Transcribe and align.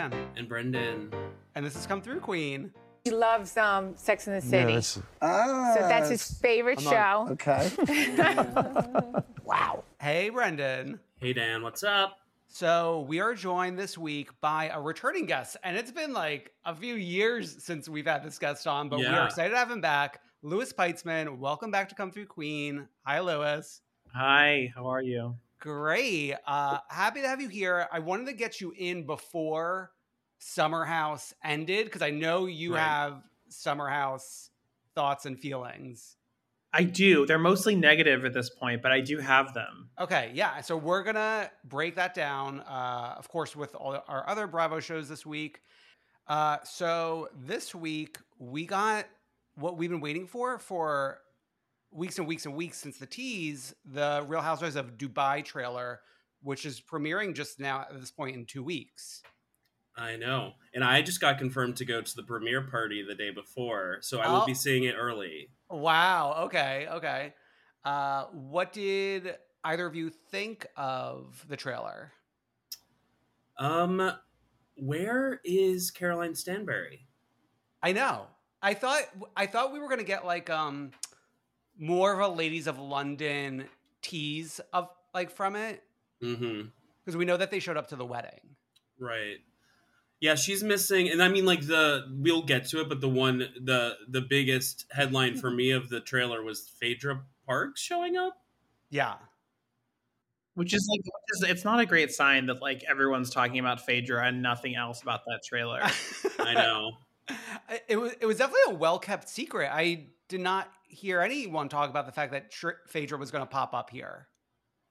It's 0.00 0.14
Dan, 0.14 0.26
and 0.36 0.48
Brendan. 0.48 1.12
and 1.54 1.64
this 1.64 1.74
has 1.74 1.86
come 1.86 2.00
through 2.00 2.20
Queen. 2.20 2.72
He 3.04 3.10
loves 3.10 3.56
um, 3.56 3.96
Sex 3.96 4.26
in 4.26 4.34
the 4.34 4.40
City. 4.40 4.74
Ah, 5.22 5.74
so 5.74 5.80
that's 5.80 6.10
his 6.10 6.38
favorite 6.38 6.80
show. 6.80 7.28
Okay. 7.30 7.70
Wow. 9.44 9.82
Hey 10.00 10.28
Brendan. 10.28 11.00
Hey 11.16 11.32
Dan, 11.32 11.62
what's 11.62 11.82
up? 11.82 12.18
So 12.46 13.04
we 13.08 13.18
are 13.18 13.34
joined 13.34 13.76
this 13.76 13.98
week 13.98 14.30
by 14.40 14.68
a 14.68 14.80
returning 14.80 15.26
guest, 15.26 15.56
and 15.64 15.76
it's 15.76 15.90
been 15.90 16.12
like 16.12 16.52
a 16.64 16.72
few 16.72 16.94
years 16.94 17.56
since 17.60 17.88
we've 17.88 18.06
had 18.06 18.22
this 18.22 18.38
guest 18.38 18.68
on, 18.68 18.88
but 18.88 19.00
we 19.00 19.06
are 19.06 19.26
excited 19.26 19.50
to 19.50 19.56
have 19.56 19.68
him 19.68 19.80
back. 19.80 20.20
Louis 20.42 20.72
Peitzman, 20.72 21.38
welcome 21.38 21.72
back 21.72 21.88
to 21.88 21.96
Come 21.96 22.12
Through 22.12 22.26
Queen. 22.26 22.86
Hi, 23.04 23.18
Louis. 23.18 23.80
Hi, 24.14 24.72
how 24.72 24.86
are 24.86 25.02
you? 25.02 25.34
Great. 25.60 26.34
Uh, 26.46 26.78
happy 26.88 27.20
to 27.20 27.28
have 27.28 27.40
you 27.40 27.48
here. 27.48 27.86
I 27.92 27.98
wanted 27.98 28.26
to 28.26 28.32
get 28.32 28.60
you 28.60 28.72
in 28.76 29.04
before 29.06 29.92
Summer 30.38 30.84
House 30.84 31.34
ended 31.44 31.84
because 31.86 32.02
I 32.02 32.10
know 32.10 32.46
you 32.46 32.74
Right. 32.74 32.80
have 32.82 33.22
Summer 33.50 33.88
House 33.88 34.50
thoughts 34.94 35.26
and 35.26 35.38
feelings. 35.38 36.16
I 36.72 36.84
do. 36.84 37.26
They're 37.26 37.38
mostly 37.38 37.74
negative 37.74 38.24
at 38.24 38.32
this 38.32 38.48
point, 38.48 38.80
but 38.80 38.90
I 38.92 39.00
do 39.00 39.18
have 39.18 39.52
them. 39.54 39.90
Okay, 39.98 40.30
yeah. 40.34 40.60
So 40.60 40.76
we're 40.76 41.02
gonna 41.02 41.50
break 41.64 41.96
that 41.96 42.14
down, 42.14 42.60
uh, 42.60 43.16
of 43.18 43.28
course, 43.28 43.54
with 43.56 43.74
all 43.74 44.02
our 44.08 44.26
other 44.28 44.46
Bravo 44.46 44.80
shows 44.80 45.08
this 45.08 45.26
week. 45.26 45.60
Uh, 46.28 46.58
so 46.62 47.28
this 47.34 47.74
week 47.74 48.18
we 48.38 48.64
got 48.64 49.06
what 49.56 49.76
we've 49.76 49.90
been 49.90 50.00
waiting 50.00 50.26
for 50.28 50.58
for 50.58 51.18
weeks 51.92 52.18
and 52.18 52.26
weeks 52.26 52.46
and 52.46 52.54
weeks 52.54 52.78
since 52.78 52.98
the 52.98 53.06
tease, 53.06 53.74
the 53.84 54.24
Real 54.28 54.40
Housewives 54.42 54.76
of 54.76 54.96
Dubai 54.96 55.44
trailer, 55.44 56.00
which 56.42 56.64
is 56.64 56.80
premiering 56.80 57.34
just 57.34 57.58
now 57.60 57.80
at 57.82 57.98
this 58.00 58.10
point 58.10 58.36
in 58.36 58.46
two 58.46 58.62
weeks. 58.62 59.22
I 59.96 60.16
know. 60.16 60.52
And 60.72 60.84
I 60.84 61.02
just 61.02 61.20
got 61.20 61.38
confirmed 61.38 61.76
to 61.76 61.84
go 61.84 62.00
to 62.00 62.16
the 62.16 62.22
premiere 62.22 62.62
party 62.62 63.02
the 63.02 63.14
day 63.14 63.30
before, 63.30 63.98
so 64.00 64.20
I 64.20 64.28
will 64.28 64.42
Oh. 64.42 64.46
be 64.46 64.54
seeing 64.54 64.84
it 64.84 64.94
early. 64.96 65.50
Wow. 65.68 66.44
Okay. 66.46 66.86
Okay. 66.88 67.34
Uh, 67.84 68.24
what 68.26 68.72
did 68.72 69.36
either 69.64 69.86
of 69.86 69.94
you 69.94 70.10
think 70.10 70.66
of 70.76 71.44
the 71.48 71.56
trailer? 71.56 72.12
Um, 73.58 74.12
where 74.76 75.40
is 75.44 75.90
Caroline 75.90 76.34
Stanbury? 76.34 77.06
I 77.82 77.92
know. 77.92 78.26
I 78.62 78.74
thought 78.74 79.02
I 79.36 79.46
thought 79.46 79.72
we 79.72 79.80
were 79.80 79.88
gonna 79.88 80.02
get 80.04 80.24
like 80.26 80.50
um 80.50 80.90
more 81.80 82.12
of 82.12 82.20
a 82.20 82.28
Ladies 82.32 82.66
of 82.68 82.78
London 82.78 83.64
tease 84.02 84.60
of 84.72 84.88
like 85.12 85.30
from 85.30 85.56
it 85.56 85.82
Mm-hmm. 86.22 86.68
because 87.02 87.16
we 87.16 87.24
know 87.24 87.38
that 87.38 87.50
they 87.50 87.60
showed 87.60 87.78
up 87.78 87.88
to 87.88 87.96
the 87.96 88.04
wedding. 88.04 88.40
Right. 88.98 89.38
Yeah, 90.20 90.34
she's 90.34 90.62
missing, 90.62 91.08
and 91.08 91.22
I 91.22 91.28
mean, 91.28 91.46
like 91.46 91.66
the 91.66 92.04
we'll 92.12 92.42
get 92.42 92.66
to 92.68 92.80
it, 92.82 92.90
but 92.90 93.00
the 93.00 93.08
one 93.08 93.38
the 93.38 93.96
the 94.06 94.20
biggest 94.20 94.84
headline 94.90 95.38
for 95.38 95.50
me 95.50 95.70
of 95.70 95.88
the 95.88 96.00
trailer 96.00 96.42
was 96.42 96.68
Phaedra 96.78 97.22
Parks 97.46 97.80
showing 97.80 98.18
up. 98.18 98.34
Yeah. 98.90 99.14
Which 100.54 100.74
is 100.74 100.86
like, 100.90 101.50
it's 101.50 101.64
not 101.64 101.80
a 101.80 101.86
great 101.86 102.12
sign 102.12 102.46
that 102.46 102.60
like 102.60 102.84
everyone's 102.86 103.30
talking 103.30 103.58
about 103.60 103.80
Phaedra 103.80 104.26
and 104.26 104.42
nothing 104.42 104.76
else 104.76 105.00
about 105.00 105.20
that 105.24 105.40
trailer. 105.42 105.80
I 106.38 106.52
know. 106.54 106.92
It 107.88 107.96
was 107.96 108.12
it 108.20 108.26
was 108.26 108.38
definitely 108.38 108.74
a 108.74 108.78
well 108.78 108.98
kept 108.98 109.28
secret. 109.28 109.70
I 109.72 110.08
did 110.28 110.40
not 110.40 110.68
hear 110.90 111.20
anyone 111.20 111.68
talk 111.68 111.88
about 111.90 112.06
the 112.06 112.12
fact 112.12 112.32
that 112.32 112.50
Tr- 112.50 112.80
Phaedra 112.88 113.16
was 113.18 113.30
going 113.30 113.42
to 113.42 113.50
pop 113.50 113.72
up 113.74 113.90
here. 113.90 114.26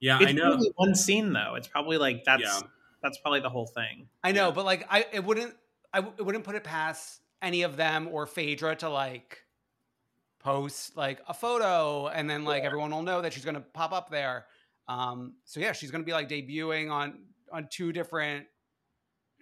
Yeah, 0.00 0.18
it's 0.20 0.30
I 0.30 0.32
know. 0.32 0.48
probably 0.50 0.72
one 0.76 0.94
scene 0.94 1.32
though. 1.32 1.54
It's 1.56 1.68
probably 1.68 1.98
like 1.98 2.24
that's 2.24 2.42
Yeah. 2.42 2.60
that's 3.02 3.18
probably 3.18 3.40
the 3.40 3.50
whole 3.50 3.66
thing. 3.66 4.08
I 4.24 4.32
know, 4.32 4.50
but 4.50 4.64
like 4.64 4.86
I 4.90 5.04
it 5.12 5.22
wouldn't 5.24 5.54
I 5.92 5.98
w- 5.98 6.14
it 6.18 6.22
wouldn't 6.22 6.44
put 6.44 6.54
it 6.54 6.64
past 6.64 7.20
any 7.42 7.62
of 7.62 7.76
them 7.76 8.08
or 8.10 8.26
Phaedra 8.26 8.76
to 8.76 8.88
like 8.88 9.44
post 10.38 10.96
like 10.96 11.20
a 11.28 11.34
photo 11.34 12.08
and 12.08 12.28
then 12.30 12.44
like 12.44 12.62
everyone 12.64 12.90
will 12.90 13.02
know 13.02 13.20
that 13.20 13.32
she's 13.34 13.44
going 13.44 13.56
to 13.56 13.60
pop 13.60 13.92
up 13.92 14.10
there. 14.10 14.46
Um 14.88 15.34
so 15.44 15.60
yeah, 15.60 15.72
she's 15.72 15.90
going 15.90 16.02
to 16.02 16.06
be 16.06 16.12
like 16.12 16.28
debuting 16.30 16.90
on 16.90 17.18
on 17.52 17.68
two 17.70 17.92
different 17.92 18.46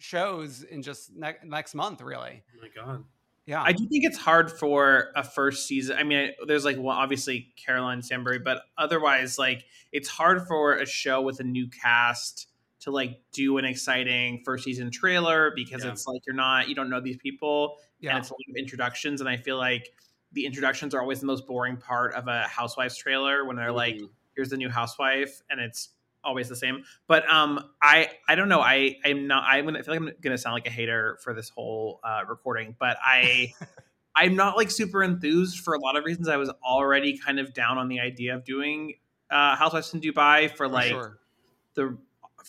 shows 0.00 0.62
in 0.62 0.82
just 0.82 1.14
ne- 1.14 1.36
next 1.44 1.74
month 1.74 2.00
really. 2.00 2.42
Oh 2.56 2.60
my 2.62 2.68
god. 2.84 3.04
Yeah. 3.48 3.62
I 3.62 3.72
do 3.72 3.88
think 3.88 4.04
it's 4.04 4.18
hard 4.18 4.52
for 4.52 5.06
a 5.16 5.24
first 5.24 5.66
season. 5.66 5.96
I 5.98 6.02
mean, 6.02 6.32
there's 6.46 6.66
like 6.66 6.76
well, 6.78 6.94
obviously 6.94 7.54
Caroline 7.56 8.02
Stanbury, 8.02 8.38
but 8.40 8.60
otherwise, 8.76 9.38
like 9.38 9.64
it's 9.90 10.06
hard 10.06 10.46
for 10.46 10.74
a 10.74 10.84
show 10.84 11.22
with 11.22 11.40
a 11.40 11.44
new 11.44 11.66
cast 11.66 12.48
to 12.80 12.90
like 12.90 13.18
do 13.32 13.56
an 13.56 13.64
exciting 13.64 14.42
first 14.44 14.64
season 14.64 14.90
trailer 14.90 15.50
because 15.56 15.82
Yeah. 15.82 15.92
it's 15.92 16.06
like 16.06 16.20
you're 16.26 16.36
not 16.36 16.68
you 16.68 16.74
don't 16.74 16.90
know 16.90 17.00
these 17.00 17.16
people 17.16 17.78
Yeah. 18.00 18.10
and 18.10 18.18
it's 18.18 18.28
a 18.28 18.34
lot 18.34 18.40
of 18.50 18.56
introductions. 18.56 19.22
And 19.22 19.30
I 19.30 19.38
feel 19.38 19.56
like 19.56 19.88
the 20.32 20.44
introductions 20.44 20.94
are 20.94 21.00
always 21.00 21.20
the 21.20 21.26
most 21.26 21.46
boring 21.46 21.78
part 21.78 22.12
of 22.12 22.28
a 22.28 22.42
housewives 22.42 22.98
trailer 22.98 23.46
when 23.46 23.56
they're 23.56 23.72
like, 23.72 23.94
Mhm. 23.96 24.10
here's 24.36 24.50
the 24.50 24.58
new 24.58 24.68
housewife 24.68 25.40
and 25.48 25.58
it's 25.58 25.88
always 26.28 26.48
the 26.48 26.56
same. 26.56 26.84
But 27.08 27.28
um 27.28 27.58
I 27.82 28.08
I 28.28 28.34
don't 28.36 28.48
know. 28.48 28.60
I 28.60 28.96
I'm 29.04 29.26
not 29.26 29.44
I'm 29.46 29.64
gonna 29.64 29.80
I 29.80 29.82
feel 29.82 29.94
like 29.94 30.02
I'm 30.02 30.10
gonna 30.20 30.38
sound 30.38 30.54
like 30.54 30.66
a 30.66 30.70
hater 30.70 31.18
for 31.24 31.34
this 31.34 31.48
whole 31.48 32.00
uh 32.04 32.22
recording, 32.28 32.76
but 32.78 32.96
I 33.02 33.52
I'm 34.14 34.36
not 34.36 34.56
like 34.56 34.70
super 34.70 35.02
enthused 35.02 35.58
for 35.60 35.74
a 35.74 35.80
lot 35.80 35.96
of 35.96 36.04
reasons. 36.04 36.28
I 36.28 36.36
was 36.36 36.50
already 36.62 37.18
kind 37.18 37.38
of 37.40 37.54
down 37.54 37.78
on 37.78 37.88
the 37.88 38.00
idea 38.00 38.34
of 38.36 38.44
doing 38.44 38.94
uh 39.30 39.56
Housewives 39.56 39.92
in 39.94 40.00
Dubai 40.00 40.48
for 40.50 40.56
For 40.56 40.68
like 40.68 40.90
sure. 40.90 41.18
the 41.74 41.98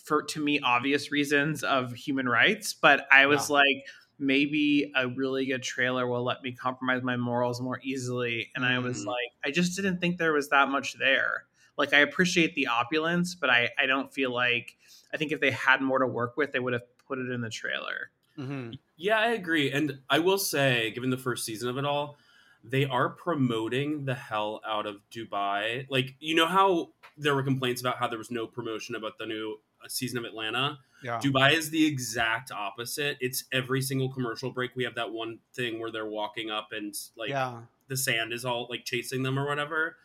for 0.06 0.22
to 0.22 0.40
me 0.42 0.60
obvious 0.60 1.10
reasons 1.12 1.62
of 1.64 1.92
human 1.92 2.28
rights 2.28 2.72
but 2.72 3.06
i 3.10 3.26
was 3.26 3.50
Yeah. 3.50 3.56
like 3.56 3.78
maybe 4.18 4.92
a 4.94 5.08
really 5.08 5.46
good 5.46 5.62
trailer 5.62 6.06
will 6.06 6.22
let 6.24 6.42
me 6.42 6.52
compromise 6.52 7.02
my 7.02 7.16
morals 7.16 7.60
more 7.60 7.80
easily 7.82 8.48
and 8.54 8.64
i 8.64 8.78
was 8.78 9.02
Mm. 9.04 9.08
like 9.08 9.30
i 9.44 9.50
just 9.50 9.74
didn't 9.76 9.98
think 10.00 10.16
there 10.18 10.32
was 10.32 10.48
that 10.50 10.68
much 10.68 10.94
there 10.98 11.44
like 11.80 11.92
i 11.92 11.98
appreciate 11.98 12.54
the 12.54 12.68
opulence 12.68 13.34
but 13.34 13.50
i 13.50 13.68
i 13.78 13.86
don't 13.86 14.12
feel 14.12 14.32
like 14.32 14.76
i 15.12 15.16
think 15.16 15.32
if 15.32 15.40
they 15.40 15.50
had 15.50 15.80
more 15.80 15.98
to 15.98 16.06
work 16.06 16.36
with 16.36 16.52
they 16.52 16.60
would 16.60 16.72
have 16.72 16.82
put 17.08 17.18
it 17.18 17.30
in 17.30 17.40
the 17.40 17.50
trailer 17.50 18.10
Mhm. 18.40 18.78
Yeah, 18.96 19.18
I 19.18 19.30
agree. 19.30 19.70
And 19.70 20.00
I 20.08 20.18
will 20.18 20.38
say, 20.38 20.90
given 20.92 21.10
the 21.10 21.16
first 21.16 21.44
season 21.44 21.68
of 21.68 21.78
it 21.78 21.84
all, 21.84 22.16
they 22.62 22.84
are 22.84 23.08
promoting 23.08 24.04
the 24.04 24.14
hell 24.14 24.60
out 24.66 24.86
of 24.86 24.96
Dubai. 25.10 25.86
Like, 25.88 26.14
you 26.20 26.34
know 26.34 26.46
how 26.46 26.90
there 27.16 27.34
were 27.34 27.42
complaints 27.42 27.80
about 27.80 27.96
how 27.96 28.08
there 28.08 28.18
was 28.18 28.30
no 28.30 28.46
promotion 28.46 28.94
about 28.94 29.18
the 29.18 29.26
new 29.26 29.58
uh, 29.82 29.88
season 29.88 30.18
of 30.18 30.24
Atlanta? 30.24 30.78
Yeah. 31.02 31.18
Dubai 31.18 31.54
is 31.54 31.70
the 31.70 31.86
exact 31.86 32.52
opposite. 32.52 33.16
It's 33.20 33.44
every 33.52 33.80
single 33.80 34.10
commercial 34.10 34.50
break. 34.50 34.72
We 34.76 34.84
have 34.84 34.96
that 34.96 35.10
one 35.12 35.38
thing 35.54 35.80
where 35.80 35.90
they're 35.90 36.08
walking 36.08 36.50
up 36.50 36.68
and 36.72 36.94
like 37.16 37.30
yeah. 37.30 37.60
the 37.88 37.96
sand 37.96 38.32
is 38.34 38.44
all 38.44 38.66
like 38.68 38.84
chasing 38.84 39.22
them 39.22 39.38
or 39.38 39.46
whatever. 39.46 39.96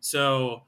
So 0.00 0.48
th- 0.48 0.62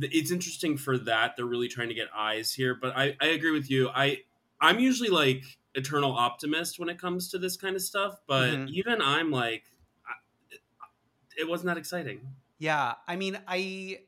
it's 0.00 0.30
interesting 0.30 0.76
for 0.76 0.98
that. 0.98 1.36
They're 1.36 1.46
really 1.46 1.68
trying 1.68 1.88
to 1.88 1.94
get 1.94 2.08
eyes 2.16 2.52
here. 2.52 2.74
But 2.74 2.96
I, 2.96 3.16
I 3.20 3.26
agree 3.28 3.52
with 3.52 3.70
you. 3.70 3.88
I 3.88 4.18
I'm 4.60 4.78
usually 4.80 5.10
like 5.10 5.44
eternal 5.74 6.12
optimist 6.12 6.78
when 6.78 6.88
it 6.88 6.98
comes 6.98 7.30
to 7.30 7.38
this 7.38 7.56
kind 7.56 7.76
of 7.76 7.82
stuff. 7.82 8.20
But 8.26 8.50
Mhm. 8.50 8.68
even 8.70 9.02
I'm 9.02 9.30
like, 9.30 9.64
I, 10.06 10.56
it 11.36 11.48
wasn't 11.48 11.66
that 11.68 11.76
exciting. 11.78 12.20
Yeah, 12.58 12.94
I 13.06 13.16
mean, 13.16 13.38
I 13.46 14.00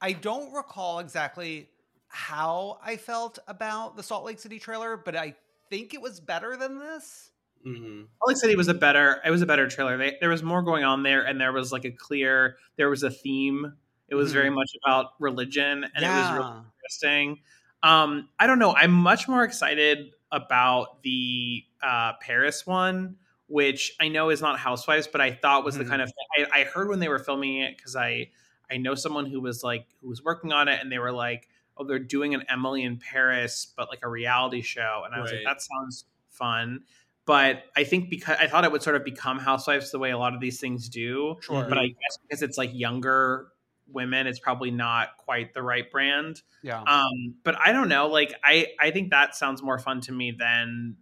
I 0.00 0.12
don't 0.12 0.52
recall 0.52 0.98
exactly 0.98 1.68
how 2.08 2.78
I 2.82 2.96
felt 2.96 3.38
about 3.46 3.96
the 3.96 4.02
Salt 4.02 4.24
Lake 4.24 4.38
City 4.38 4.58
trailer, 4.58 4.96
but 4.96 5.16
I 5.16 5.34
think 5.70 5.94
it 5.94 6.00
was 6.00 6.20
better 6.20 6.56
than 6.56 6.78
this. 6.78 7.30
hmm 7.64 8.02
Salt 8.18 8.28
Lake 8.28 8.36
City 8.36 8.56
was 8.56 8.68
a 8.68 8.74
better 8.74 9.20
it 9.24 9.30
was 9.30 9.42
a 9.42 9.46
better 9.46 9.68
trailer. 9.68 9.96
They, 9.96 10.16
there 10.20 10.30
was 10.30 10.42
more 10.42 10.62
going 10.62 10.84
on 10.84 11.02
there, 11.02 11.22
and 11.22 11.40
there 11.40 11.52
was 11.52 11.72
like 11.72 11.84
a 11.84 11.90
clear 11.92 12.56
there 12.76 12.90
was 12.90 13.02
a 13.02 13.10
theme. 13.10 13.74
It 14.12 14.16
was 14.16 14.32
Mhm. 14.32 14.34
very 14.34 14.50
much 14.50 14.70
about 14.84 15.12
religion, 15.20 15.84
and 15.96 16.04
it 16.06 16.12
was 16.12 16.32
really 16.32 16.44
interesting. 16.82 17.42
Um, 17.82 18.30
I 18.38 18.46
don't 18.46 18.60
know. 18.60 18.74
I'm 18.74 18.92
much 18.92 19.28
more 19.28 19.44
excited 19.44 20.12
about 20.32 21.02
the 21.02 21.64
uh, 21.82 22.14
Paris 22.20 22.66
one, 22.66 23.16
which 23.48 23.96
I 24.00 24.08
know 24.08 24.30
is 24.30 24.42
not 24.42 24.58
Housewives, 24.58 25.08
but 25.08 25.20
I 25.22 25.32
thought 25.32 25.64
was 25.64 25.76
Mhm. 25.76 25.78
the 25.78 25.86
kind 25.86 26.02
of 26.02 26.08
thing 26.08 26.46
I, 26.52 26.60
I 26.60 26.64
heard 26.64 26.88
when 26.90 27.00
they 27.00 27.08
were 27.08 27.18
filming 27.20 27.58
it 27.60 27.76
because 27.78 27.96
I 27.96 28.30
I 28.70 28.78
know 28.78 28.94
someone 28.94 29.26
who 29.26 29.40
was 29.40 29.62
like 29.64 29.86
who 30.02 30.08
was 30.08 30.22
working 30.22 30.52
on 30.52 30.68
it, 30.68 30.80
and 30.80 30.92
they 30.92 30.98
were 30.98 31.12
like, 31.12 31.48
"Oh, 31.76 31.84
they're 31.84 31.98
doing 31.98 32.34
an 32.34 32.44
Emily 32.48 32.82
in 32.84 32.98
Paris, 32.98 33.66
but 33.76 33.88
like 33.88 34.00
a 34.02 34.08
reality 34.08 34.62
show," 34.62 35.02
and 35.06 35.14
I 35.14 35.20
was 35.20 35.30
Right. 35.30 35.40
like, 35.44 35.56
"That 35.56 35.62
sounds 35.62 36.04
fun." 36.28 36.84
But 37.24 37.64
I 37.76 37.84
think 37.84 38.10
because 38.10 38.36
I 38.40 38.48
thought 38.48 38.64
it 38.64 38.72
would 38.72 38.82
sort 38.82 38.96
of 38.96 39.04
become 39.04 39.38
Housewives 39.38 39.90
the 39.92 39.98
way 39.98 40.10
a 40.10 40.18
lot 40.18 40.34
of 40.34 40.40
these 40.40 40.60
things 40.60 40.88
do, 40.88 41.36
Sure. 41.40 41.68
but 41.68 41.78
I 41.78 41.86
guess 41.86 42.18
because 42.22 42.42
it's 42.42 42.58
like 42.58 42.70
younger 42.74 43.51
women, 43.92 44.26
it's 44.26 44.38
probably 44.38 44.70
not 44.70 45.16
quite 45.18 45.54
the 45.54 45.62
right 45.62 45.90
brand. 45.90 46.42
yeah. 46.62 46.82
Um, 46.82 47.34
but 47.44 47.56
I 47.58 47.72
don't 47.72 47.88
know. 47.88 48.08
Like 48.08 48.34
I, 48.44 48.68
I 48.80 48.90
think 48.90 49.10
that 49.10 49.34
sounds 49.36 49.62
more 49.62 49.78
fun 49.78 50.00
to 50.02 50.12
me 50.12 50.30
than 50.32 50.96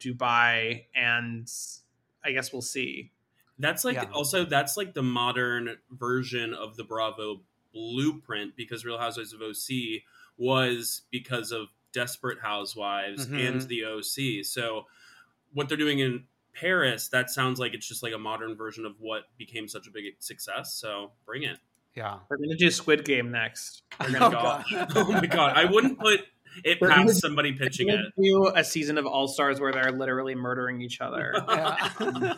Dubai, 0.00 0.84
and 0.94 1.50
I 2.24 2.32
guess 2.32 2.52
we'll 2.52 2.62
see. 2.62 3.12
That's 3.58 3.84
like 3.84 3.94
Yeah. 3.96 4.04
also 4.12 4.44
that's 4.44 4.76
like 4.76 4.92
the 4.94 5.02
modern 5.02 5.78
version 5.90 6.52
of 6.52 6.76
the 6.76 6.84
Bravo 6.84 7.42
blueprint 7.72 8.56
because 8.56 8.84
Real 8.84 8.98
Housewives 8.98 9.32
of 9.32 9.40
OC 9.40 10.02
was 10.36 11.02
because 11.10 11.52
of 11.52 11.68
Desperate 11.92 12.40
Housewives 12.40 13.26
Mhm. 13.26 13.48
and 13.48 13.60
the 13.62 13.84
OC. 13.84 14.42
So 14.44 14.86
what 15.54 15.68
they're 15.68 15.78
doing 15.78 16.00
in 16.00 16.24
Paris, 16.52 17.08
that 17.08 17.30
sounds 17.30 17.58
like 17.58 17.72
it's 17.74 17.86
just 17.88 18.02
like 18.02 18.12
a 18.12 18.18
modern 18.18 18.54
version 18.56 18.84
of 18.84 19.00
what 19.00 19.24
became 19.38 19.68
such 19.68 19.86
a 19.86 19.90
big 19.90 20.04
success. 20.18 20.74
So 20.74 21.12
bring 21.24 21.42
it. 21.42 21.58
Yeah. 21.96 22.18
We're 22.28 22.36
gonna 22.36 22.56
do 22.56 22.70
Squid 22.70 23.04
Game 23.04 23.30
next. 23.32 23.82
We're 24.00 24.16
Oh, 24.16 24.30
gonna, 24.30 24.64
God. 24.70 24.86
oh 24.96 25.12
my 25.12 25.26
god, 25.26 25.56
I 25.56 25.64
wouldn't 25.64 25.98
put 25.98 26.20
it 26.64 26.78
We're 26.80 26.88
gonna- 26.88 27.06
past 27.06 27.20
somebody 27.20 27.52
pitching 27.52 27.88
we're 27.88 27.94
it. 27.94 28.12
gonna 28.16 28.28
do 28.28 28.52
a 28.54 28.62
season 28.64 28.98
of 28.98 29.06
All 29.06 29.26
Stars 29.28 29.60
where 29.60 29.72
they're 29.72 29.92
literally 29.92 30.34
murdering 30.34 30.80
each 30.82 31.00
other. 31.00 31.34
Yeah. 31.48 32.34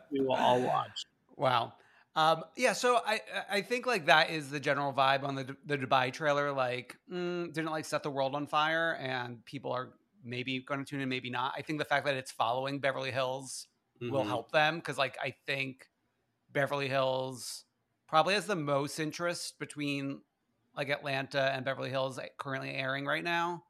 we 0.10 0.20
will 0.20 0.34
all 0.34 0.60
watch. 0.62 1.04
wow. 1.36 1.72
Um, 2.14 2.44
yeah, 2.56 2.72
so 2.72 2.98
I 3.06 3.20
I 3.50 3.60
think 3.60 3.84
like 3.86 4.06
that 4.06 4.30
is 4.30 4.48
the 4.48 4.58
general 4.58 4.90
vibe 4.94 5.22
on 5.22 5.34
the 5.34 5.54
the 5.66 5.76
Dubai 5.76 6.10
trailer. 6.10 6.50
Like, 6.50 6.96
mm, 7.12 7.52
didn't 7.52 7.70
like 7.70 7.84
set 7.84 8.02
the 8.02 8.10
world 8.10 8.34
on 8.34 8.46
fire, 8.46 8.96
and 8.98 9.44
people 9.44 9.70
are 9.72 9.90
maybe 10.24 10.60
going 10.60 10.80
to 10.82 10.86
tune 10.88 11.02
in, 11.02 11.10
maybe 11.10 11.28
not. 11.28 11.52
I 11.58 11.60
think 11.60 11.78
the 11.78 11.84
fact 11.84 12.06
that 12.06 12.16
it's 12.16 12.32
following 12.32 12.78
Beverly 12.80 13.10
Hills 13.10 13.66
will 14.00 14.24
Mhm. 14.24 14.28
help 14.28 14.50
them 14.50 14.76
because 14.76 14.96
like 14.96 15.18
I 15.22 15.34
think 15.46 15.86
Beverly 16.52 16.88
Hills 16.88 17.65
probably 18.08 18.34
has 18.34 18.46
the 18.46 18.56
most 18.56 18.98
interest 18.98 19.58
between 19.58 20.20
like 20.76 20.88
Atlanta 20.90 21.52
and 21.54 21.64
Beverly 21.64 21.90
Hills 21.90 22.18
currently 22.38 22.70
airing 22.74 23.06
right 23.06 23.24
now. 23.24 23.64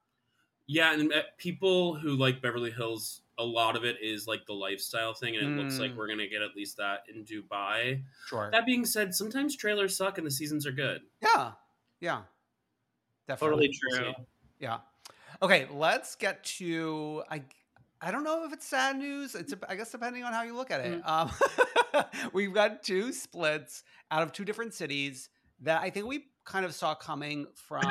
Yeah, 0.67 0.93
and 0.93 1.13
uh, 1.13 1.23
people 1.39 1.95
who 1.95 2.17
like 2.17 2.43
Beverly 2.43 2.73
Hills, 2.73 3.23
a 3.39 3.45
lot 3.45 3.77
of 3.77 3.85
it 3.85 3.97
is 4.03 4.27
like 4.27 4.45
the 4.47 4.53
lifestyle 4.55 5.15
thing, 5.15 5.37
and 5.37 5.47
it 5.59 5.63
looks 5.63 5.79
like 5.79 5.93
Mm. 5.93 5.97
we're 5.97 6.09
gonna 6.09 6.27
get 6.27 6.43
at 6.43 6.57
least 6.57 6.77
that 6.79 7.01
in 7.13 7.25
Dubai. 7.25 8.03
Sure. 8.27 8.51
That 8.51 8.67
being 8.67 8.85
said, 8.85 9.15
sometimes 9.15 9.57
trailers 9.57 9.97
suck 9.97 10.19
and 10.19 10.27
the 10.27 10.31
seasons 10.31 10.67
are 10.67 10.73
good. 10.73 11.03
yeah. 11.23 11.53
Yeah. 12.01 12.23
Definitely. 13.29 13.71
Totally 13.93 14.13
true. 14.15 14.25
Yeah. 14.59 14.79
Okay, 15.43 15.67
let's 15.73 16.15
get 16.17 16.43
to 16.59 17.23
I 17.31 17.43
I 18.01 18.11
don't 18.11 18.25
know 18.25 18.45
if 18.45 18.53
it's 18.53 18.67
sad 18.67 18.97
news. 18.99 19.35
It's 19.35 19.55
I 19.69 19.75
guess 19.77 19.91
depending 19.91 20.23
on 20.25 20.33
how 20.33 20.43
you 20.43 20.55
look 20.55 20.71
at 20.71 20.81
it. 20.85 21.01
Um, 21.09 21.31
we've 22.33 22.53
got 22.53 22.83
two 22.83 23.13
splits 23.13 23.85
out 24.11 24.23
of 24.23 24.33
two 24.33 24.45
different 24.45 24.75
cities 24.75 25.29
that 25.61 25.81
I 25.81 25.91
think 25.91 26.07
we 26.07 26.25
kind 26.45 26.65
of 26.67 26.75
saw 26.75 26.95
coming 26.95 27.47
from 27.55 27.83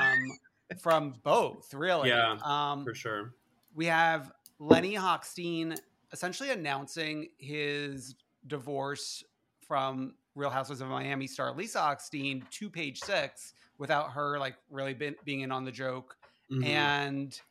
from 0.80 1.16
both. 1.24 1.74
Really, 1.74 2.10
Yeah, 2.10 2.38
Um, 2.44 2.84
For 2.84 2.94
sure. 2.94 3.34
we 3.74 3.86
have 3.88 4.32
Lenny 4.60 4.94
Hochstein 4.96 5.78
essentially 6.12 6.52
announcing 6.52 7.30
his 7.38 8.16
divorce 8.48 9.24
from 9.68 10.14
Real 10.36 10.50
Housewives 10.52 10.82
of 10.82 10.88
Miami 10.90 11.26
star 11.28 11.52
Lisa 11.54 11.80
Hochstein 11.80 12.48
to 12.52 12.70
Page 12.70 13.00
Six 13.00 13.54
without 13.80 14.12
her 14.12 14.38
like 14.38 14.56
really 14.70 14.94
been, 14.94 15.16
being 15.26 15.42
in 15.42 15.52
on 15.52 15.66
the 15.66 15.72
joke, 15.72 16.16
Mhm. 16.52 16.64
and 16.66 17.42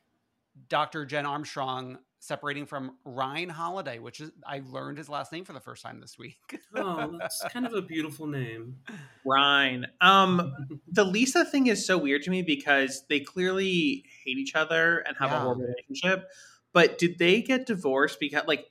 Dr. 0.69 1.05
Jen 1.05 1.25
Armstrong 1.25 1.97
separating 2.25 2.65
from 2.65 2.95
Ryan 3.05 3.49
Holiday, 3.49 3.99
which 3.99 4.19
is 4.19 4.31
I 4.45 4.61
learned 4.71 4.97
his 4.97 5.07
last 5.09 5.31
name 5.31 5.45
for 5.45 5.53
the 5.53 5.59
first 5.59 5.83
time 5.83 5.99
this 5.99 6.17
week. 6.17 6.59
oh, 6.75 7.17
that's 7.19 7.43
kind 7.51 7.65
of 7.65 7.73
a 7.73 7.81
beautiful 7.81 8.25
name. 8.27 8.77
Ryan. 9.25 9.87
Um, 10.01 10.53
the 10.91 11.03
Lisa 11.03 11.45
thing 11.45 11.67
is 11.67 11.85
so 11.85 11.97
weird 11.97 12.23
to 12.23 12.31
me 12.31 12.41
because 12.41 13.03
they 13.09 13.19
clearly 13.19 14.03
hate 14.25 14.37
each 14.37 14.55
other 14.55 14.99
and 14.99 15.15
have 15.19 15.29
Yeah. 15.31 15.37
a 15.37 15.39
horrible 15.41 15.63
relationship. 15.63 16.29
But 16.73 16.97
did 16.97 17.19
they 17.19 17.41
get 17.41 17.65
divorced 17.67 18.19
because, 18.19 18.43
like, 18.47 18.65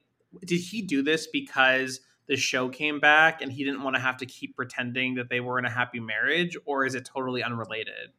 did 0.45 0.59
he 0.61 0.83
do 0.83 1.03
this 1.03 1.27
because 1.27 2.01
the 2.27 2.37
show 2.37 2.69
came 2.69 3.01
back 3.01 3.41
and 3.41 3.53
he 3.53 3.65
didn't 3.65 3.83
want 3.83 3.97
to 3.97 4.01
have 4.01 4.17
to 4.19 4.27
keep 4.27 4.57
pretending 4.57 5.15
that 5.15 5.29
they 5.31 5.41
were 5.41 5.59
in 5.59 5.65
a 5.65 5.71
happy 5.71 6.01
marriage, 6.01 6.57
or 6.67 6.85
is 6.85 6.95
it 6.95 7.05
totally 7.05 7.43
unrelated? 7.43 8.11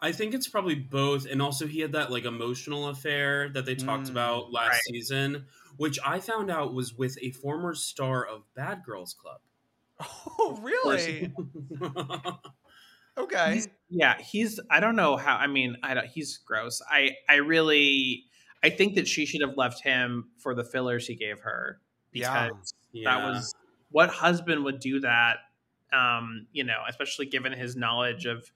I 0.00 0.12
think 0.12 0.34
it's 0.34 0.46
probably 0.48 0.74
both, 0.74 1.26
and 1.26 1.40
also 1.40 1.66
he 1.66 1.80
had 1.80 1.92
that 1.92 2.10
like 2.10 2.24
emotional 2.24 2.88
affair 2.88 3.48
that 3.50 3.64
they 3.64 3.74
talked 3.74 4.06
Mm, 4.08 4.10
about 4.10 4.52
last 4.52 4.68
right. 4.72 4.80
season, 4.90 5.46
which 5.78 5.98
I 6.04 6.20
found 6.20 6.50
out 6.50 6.74
was 6.74 6.94
with 6.94 7.16
a 7.22 7.30
former 7.30 7.74
star 7.74 8.24
of 8.24 8.42
Bad 8.54 8.82
Girls 8.84 9.14
Club. 9.14 9.40
oh, 10.38 10.58
really? 10.62 11.32
Okay. 13.18 13.52
He's- 13.54 13.68
yeah, 13.88 14.18
he's. 14.20 14.60
I 14.70 14.80
don't 14.80 14.96
know 14.96 15.16
how. 15.16 15.36
I 15.36 15.46
mean, 15.46 15.76
I 15.82 15.94
don't. 15.94 16.06
He's 16.06 16.36
gross. 16.38 16.82
I. 16.90 17.12
I 17.28 17.36
really. 17.36 18.24
I 18.62 18.68
think 18.70 18.96
that 18.96 19.06
she 19.08 19.24
should 19.26 19.40
have 19.42 19.56
left 19.56 19.82
him 19.82 20.28
for 20.38 20.54
the 20.54 20.64
fillers 20.64 21.06
he 21.06 21.14
gave 21.14 21.40
her 21.40 21.80
because 22.12 22.74
Yeah. 22.92 23.04
that 23.14 23.24
was 23.26 23.54
what 23.90 24.10
husband 24.10 24.64
would 24.64 24.80
do 24.80 25.00
that. 25.00 25.36
Um, 25.92 26.46
you 26.52 26.64
know, 26.64 26.82
especially 26.88 27.26
given 27.26 27.52
his 27.52 27.74
knowledge 27.76 28.26
of 28.26 28.50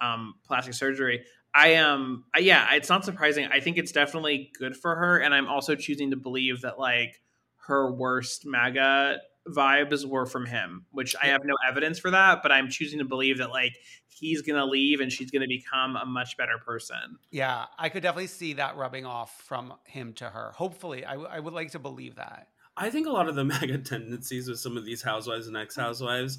um, 0.00 0.34
plastic 0.46 0.74
surgery. 0.74 1.24
I 1.54 1.68
am. 1.68 2.00
Um, 2.00 2.24
yeah, 2.38 2.74
it's 2.74 2.88
not 2.88 3.04
surprising. 3.04 3.46
I 3.46 3.60
think 3.60 3.78
it's 3.78 3.92
definitely 3.92 4.50
good 4.58 4.76
for 4.76 4.96
her, 4.96 5.18
and 5.18 5.32
I'm 5.32 5.46
also 5.46 5.76
choosing 5.76 6.10
to 6.10 6.16
believe 6.16 6.62
that 6.62 6.78
like 6.78 7.20
her 7.66 7.92
worst 7.92 8.44
MAGA 8.44 9.18
vibes 9.48 10.04
were 10.04 10.26
from 10.26 10.46
him, 10.46 10.86
which 10.90 11.14
I 11.22 11.26
have 11.26 11.44
no 11.44 11.54
evidence 11.68 11.98
for 11.98 12.10
that, 12.10 12.42
but 12.42 12.50
I'm 12.50 12.70
choosing 12.70 12.98
to 12.98 13.04
believe 13.04 13.38
that 13.38 13.50
like 13.50 13.72
he's 14.08 14.42
gonna 14.42 14.66
leave 14.66 15.00
and 15.00 15.12
she's 15.12 15.30
gonna 15.30 15.46
become 15.46 15.96
a 15.96 16.06
much 16.06 16.36
better 16.36 16.58
person. 16.64 17.18
Yeah, 17.30 17.66
I 17.78 17.88
could 17.88 18.02
definitely 18.02 18.28
see 18.28 18.54
that 18.54 18.76
rubbing 18.76 19.06
off 19.06 19.42
from 19.42 19.74
him 19.84 20.12
to 20.14 20.24
her. 20.24 20.52
Hopefully, 20.56 21.04
I, 21.04 21.12
w- 21.12 21.28
I 21.30 21.40
would 21.40 21.54
like 21.54 21.72
to 21.72 21.78
believe 21.78 22.16
that. 22.16 22.48
I 22.76 22.90
think 22.90 23.06
a 23.06 23.10
lot 23.10 23.28
of 23.28 23.34
the 23.34 23.44
MAGA 23.44 23.78
tendencies 23.78 24.48
with 24.48 24.58
some 24.58 24.76
of 24.76 24.84
these 24.84 25.02
housewives 25.02 25.46
and 25.46 25.56
ex 25.56 25.76
housewives 25.76 26.38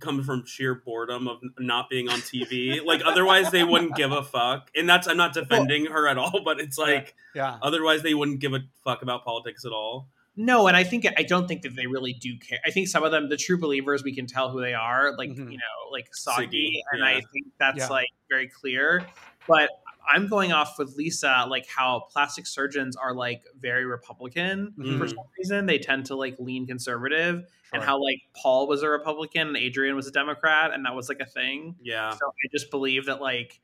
come 0.00 0.22
from 0.22 0.44
sheer 0.46 0.76
boredom 0.76 1.26
of 1.26 1.40
not 1.58 1.90
being 1.90 2.08
on 2.08 2.18
TV. 2.20 2.84
like 2.84 3.02
otherwise 3.04 3.50
they 3.50 3.64
wouldn't 3.64 3.96
give 3.96 4.12
a 4.12 4.22
fuck. 4.22 4.70
And 4.76 4.88
that's 4.88 5.08
I'm 5.08 5.16
not 5.16 5.32
defending 5.34 5.86
her 5.86 6.06
at 6.08 6.16
all, 6.18 6.40
but 6.44 6.60
it's 6.60 6.78
like 6.78 7.14
Yeah. 7.34 7.58
otherwise 7.62 8.02
they 8.02 8.14
wouldn't 8.14 8.38
give 8.40 8.54
a 8.54 8.60
fuck 8.84 9.02
about 9.02 9.24
politics 9.24 9.64
at 9.64 9.72
all. 9.72 10.08
No, 10.36 10.68
and 10.68 10.76
I 10.76 10.84
think 10.84 11.04
I 11.16 11.24
don't 11.24 11.48
think 11.48 11.62
that 11.62 11.74
they 11.74 11.86
really 11.88 12.12
do 12.12 12.38
care. 12.38 12.60
I 12.64 12.70
think 12.70 12.86
some 12.86 13.02
of 13.02 13.10
them, 13.10 13.28
the 13.28 13.36
true 13.36 13.58
believers, 13.58 14.04
we 14.04 14.14
can 14.14 14.26
tell 14.26 14.50
who 14.50 14.60
they 14.60 14.72
are, 14.72 15.16
like 15.16 15.30
Mhm. 15.30 15.50
you 15.50 15.58
know, 15.58 15.90
like 15.90 16.14
Soggy, 16.14 16.46
Siggy, 16.46 16.80
and 16.92 17.00
yeah. 17.00 17.06
I 17.06 17.14
think 17.32 17.46
that's 17.58 17.78
Yeah. 17.78 17.88
like 17.88 18.08
very 18.30 18.46
clear. 18.46 19.04
But 19.48 19.70
I'm 20.08 20.26
going 20.26 20.52
off 20.52 20.78
with 20.78 20.96
Lisa, 20.96 21.44
like 21.48 21.66
how 21.68 22.06
plastic 22.10 22.46
surgeons 22.46 22.96
are 22.96 23.14
like 23.14 23.44
very 23.60 23.84
Republican 23.84 24.72
for 24.76 24.82
Mhm. 24.82 25.08
some 25.08 25.18
reason. 25.38 25.66
They 25.66 25.78
tend 25.78 26.06
to 26.06 26.16
like 26.16 26.36
lean 26.38 26.66
conservative, 26.66 27.44
and 27.72 27.82
how 27.82 28.02
like 28.02 28.22
Paul 28.34 28.66
was 28.66 28.82
a 28.82 28.88
Republican 28.88 29.48
and 29.48 29.56
Adrienne 29.56 29.94
was 29.96 30.06
a 30.06 30.10
Democrat, 30.12 30.72
and 30.72 30.84
that 30.86 30.94
was 30.94 31.08
like 31.10 31.20
a 31.20 31.26
thing. 31.26 31.76
Yeah. 31.82 32.10
So 32.12 32.26
I 32.26 32.48
just 32.50 32.70
believe 32.70 33.06
that 33.06 33.20
like 33.20 33.60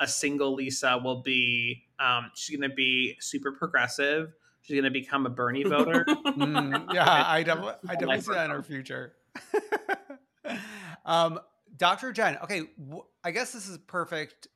a 0.00 0.06
single 0.06 0.54
Lisa 0.54 1.00
will 1.02 1.22
be, 1.22 1.84
um, 1.98 2.30
she's 2.36 2.56
going 2.56 2.70
to 2.70 2.74
be 2.74 3.16
super 3.18 3.50
progressive. 3.50 4.32
She's 4.62 4.74
going 4.74 4.84
to 4.84 4.90
become 4.90 5.26
a 5.26 5.30
Bernie 5.30 5.64
voter. 5.64 6.04
Mm, 6.04 6.94
yeah, 6.94 7.04
I 7.26 7.42
definitely, 7.42 7.74
I 7.88 7.94
definitely 7.94 8.20
see 8.20 8.32
that 8.34 8.44
in 8.44 8.50
her 8.52 8.62
future. 8.62 9.14
um, 11.04 11.40
Dr. 11.76 12.12
Jen. 12.12 12.38
Okay, 12.44 12.62
w- 12.78 13.04
I 13.24 13.30
guess 13.30 13.52
this 13.52 13.68
is 13.68 13.78
perfect 13.78 14.48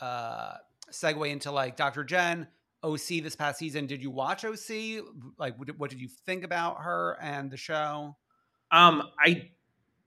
uh, 0.00 0.54
segue 0.92 1.30
into 1.30 1.50
like 1.50 1.76
Dr. 1.76 2.04
Jen, 2.04 2.46
OC 2.82 3.22
this 3.22 3.36
past 3.36 3.58
season. 3.58 3.86
Did 3.86 4.02
you 4.02 4.10
watch 4.10 4.44
OC? 4.44 5.04
Like, 5.38 5.56
what 5.76 5.90
did, 5.90 6.00
you 6.00 6.08
think 6.08 6.44
about 6.44 6.82
her 6.82 7.18
and 7.20 7.50
the 7.50 7.56
show? 7.56 8.16
Um, 8.70 9.02
I 9.18 9.50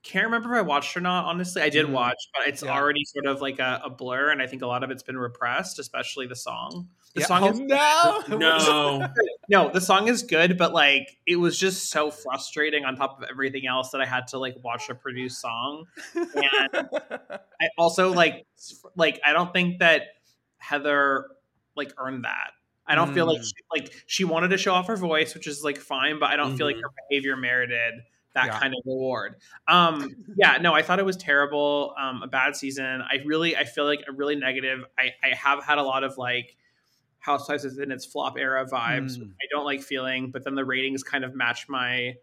can't 0.03 0.25
remember 0.25 0.53
if 0.55 0.59
I 0.59 0.62
watched 0.62 0.95
or 0.95 1.01
not. 1.01 1.25
Honestly, 1.25 1.62
I 1.62 1.69
did 1.69 1.86
Mm. 1.88 1.91
watch, 1.91 2.17
but 2.38 2.48
it's 2.48 2.63
Yeah. 2.63 2.71
already 2.71 3.03
sort 3.03 3.25
of 3.25 3.41
like 3.41 3.59
a, 3.59 3.81
a 3.83 3.89
blur, 3.89 4.29
and 4.31 4.41
I 4.41 4.48
think 4.48 4.62
a 4.62 4.67
lot 4.67 4.83
of 4.83 4.91
it's 4.91 5.03
been 5.03 5.17
repressed, 5.17 5.77
especially 5.79 6.25
the 6.25 6.36
song. 6.36 6.89
The 7.15 7.21
Yeah. 7.21 7.25
song 7.27 7.43
Oh, 7.43 7.50
is 7.50 7.59
no, 7.59 8.24
No. 8.38 9.07
no, 9.50 9.71
the 9.71 9.81
song 9.81 10.07
is 10.07 10.24
good, 10.24 10.57
but 10.57 10.74
like 10.74 11.17
it 11.25 11.36
was 11.36 11.59
just 11.59 11.89
so 11.89 12.12
frustrating 12.12 12.86
on 12.86 12.95
top 12.95 13.17
of 13.21 13.27
everything 13.29 13.67
else 13.67 13.89
that 13.89 14.00
I 14.00 14.05
had 14.05 14.27
to 14.27 14.38
like 14.38 14.55
watch 14.63 14.89
a 14.89 14.95
produced 14.95 15.41
song. 15.41 15.86
And 16.13 16.29
I 17.62 17.69
also 17.77 18.13
like 18.13 18.45
like 18.95 19.19
I 19.25 19.33
don't 19.33 19.51
think 19.51 19.79
that 19.79 20.03
Heather 20.60 21.30
like 21.75 21.92
earned 21.98 22.24
that. 22.25 22.51
I 22.86 22.96
don't 22.96 23.13
feel 23.13 23.25
like 23.28 23.39
Mm. 23.42 23.46
she, 23.46 23.54
like 23.72 24.04
she 24.08 24.24
wanted 24.25 24.48
to 24.50 24.58
show 24.58 24.74
off 24.74 24.88
her 24.88 24.96
voice, 24.98 25.34
which 25.36 25.46
is 25.48 25.63
like 25.63 25.78
fine, 25.78 26.20
but 26.20 26.30
I 26.30 26.36
don't 26.36 26.58
feel 26.58 26.66
like 26.66 26.78
Mhm. 26.78 26.82
her 26.84 26.89
behavior 27.10 27.36
merited 27.38 27.96
that 28.34 28.48
Yeah. 28.48 28.60
kind 28.60 28.74
of 28.74 28.82
reward. 28.86 29.36
Um 29.68 30.16
yeah, 30.38 30.58
no, 30.58 30.74
I 30.74 30.82
thought 30.82 30.98
it 31.00 31.06
was 31.06 31.18
terrible, 31.18 31.94
um 32.00 32.24
a 32.24 32.28
bad 32.28 32.56
season. 32.56 33.01
I 33.01 33.22
really 33.25 33.56
I 33.56 33.63
feel 33.66 33.86
like 33.86 34.04
a 34.08 34.12
really 34.12 34.36
negative. 34.36 34.86
I 34.98 35.13
I 35.24 35.36
have 35.36 35.63
had 35.63 35.78
a 35.78 35.84
lot 35.84 36.04
of 36.04 36.18
like 36.18 36.56
Housewives 37.20 37.66
in 37.78 37.92
its 37.92 38.06
flop 38.06 38.38
era 38.39 38.66
vibes. 38.66 39.18
Mm. 39.18 39.32
I 39.34 39.46
don't 39.51 39.66
like 39.66 39.82
feeling, 39.82 40.32
but 40.32 40.44
then 40.46 40.56
the 40.56 40.63
ratings 40.66 41.04
kind 41.04 41.24
of 41.25 41.36
match 41.36 41.68
my 41.70 42.16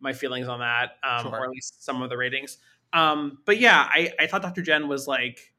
my 0.00 0.12
feelings 0.12 0.48
on 0.48 0.58
that, 0.60 0.98
um, 1.02 1.22
Sure. 1.22 1.30
or 1.40 1.44
at 1.44 1.50
least 1.50 1.82
some 1.84 2.02
of 2.02 2.10
the 2.10 2.16
ratings. 2.16 2.58
Um, 2.92 3.38
but 3.46 3.58
yeah, 3.58 3.88
I, 3.90 4.12
I 4.18 4.26
thought 4.26 4.42
Dr. 4.42 4.60
Jen 4.60 4.86
was 4.88 5.06
like 5.08 5.53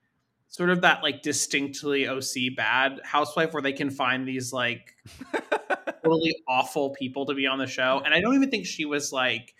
sort 0.55 0.69
of 0.69 0.81
that 0.81 1.03
like 1.03 1.21
distinctly 1.21 2.07
OC 2.07 2.55
bad 2.55 3.01
housewife 3.03 3.51
where 3.51 3.61
they 3.61 3.73
can 3.73 3.89
find 3.89 4.25
these 4.25 4.53
like 4.53 4.95
totally 6.01 6.33
awful 6.47 6.91
people 6.91 7.25
to 7.25 7.33
be 7.33 7.45
on 7.45 7.59
the 7.59 7.67
show. 7.67 8.01
And 8.05 8.13
I 8.13 8.21
don't 8.21 8.35
even 8.35 8.49
think 8.49 8.65
she 8.65 8.85
was 8.85 9.11
like 9.11 9.53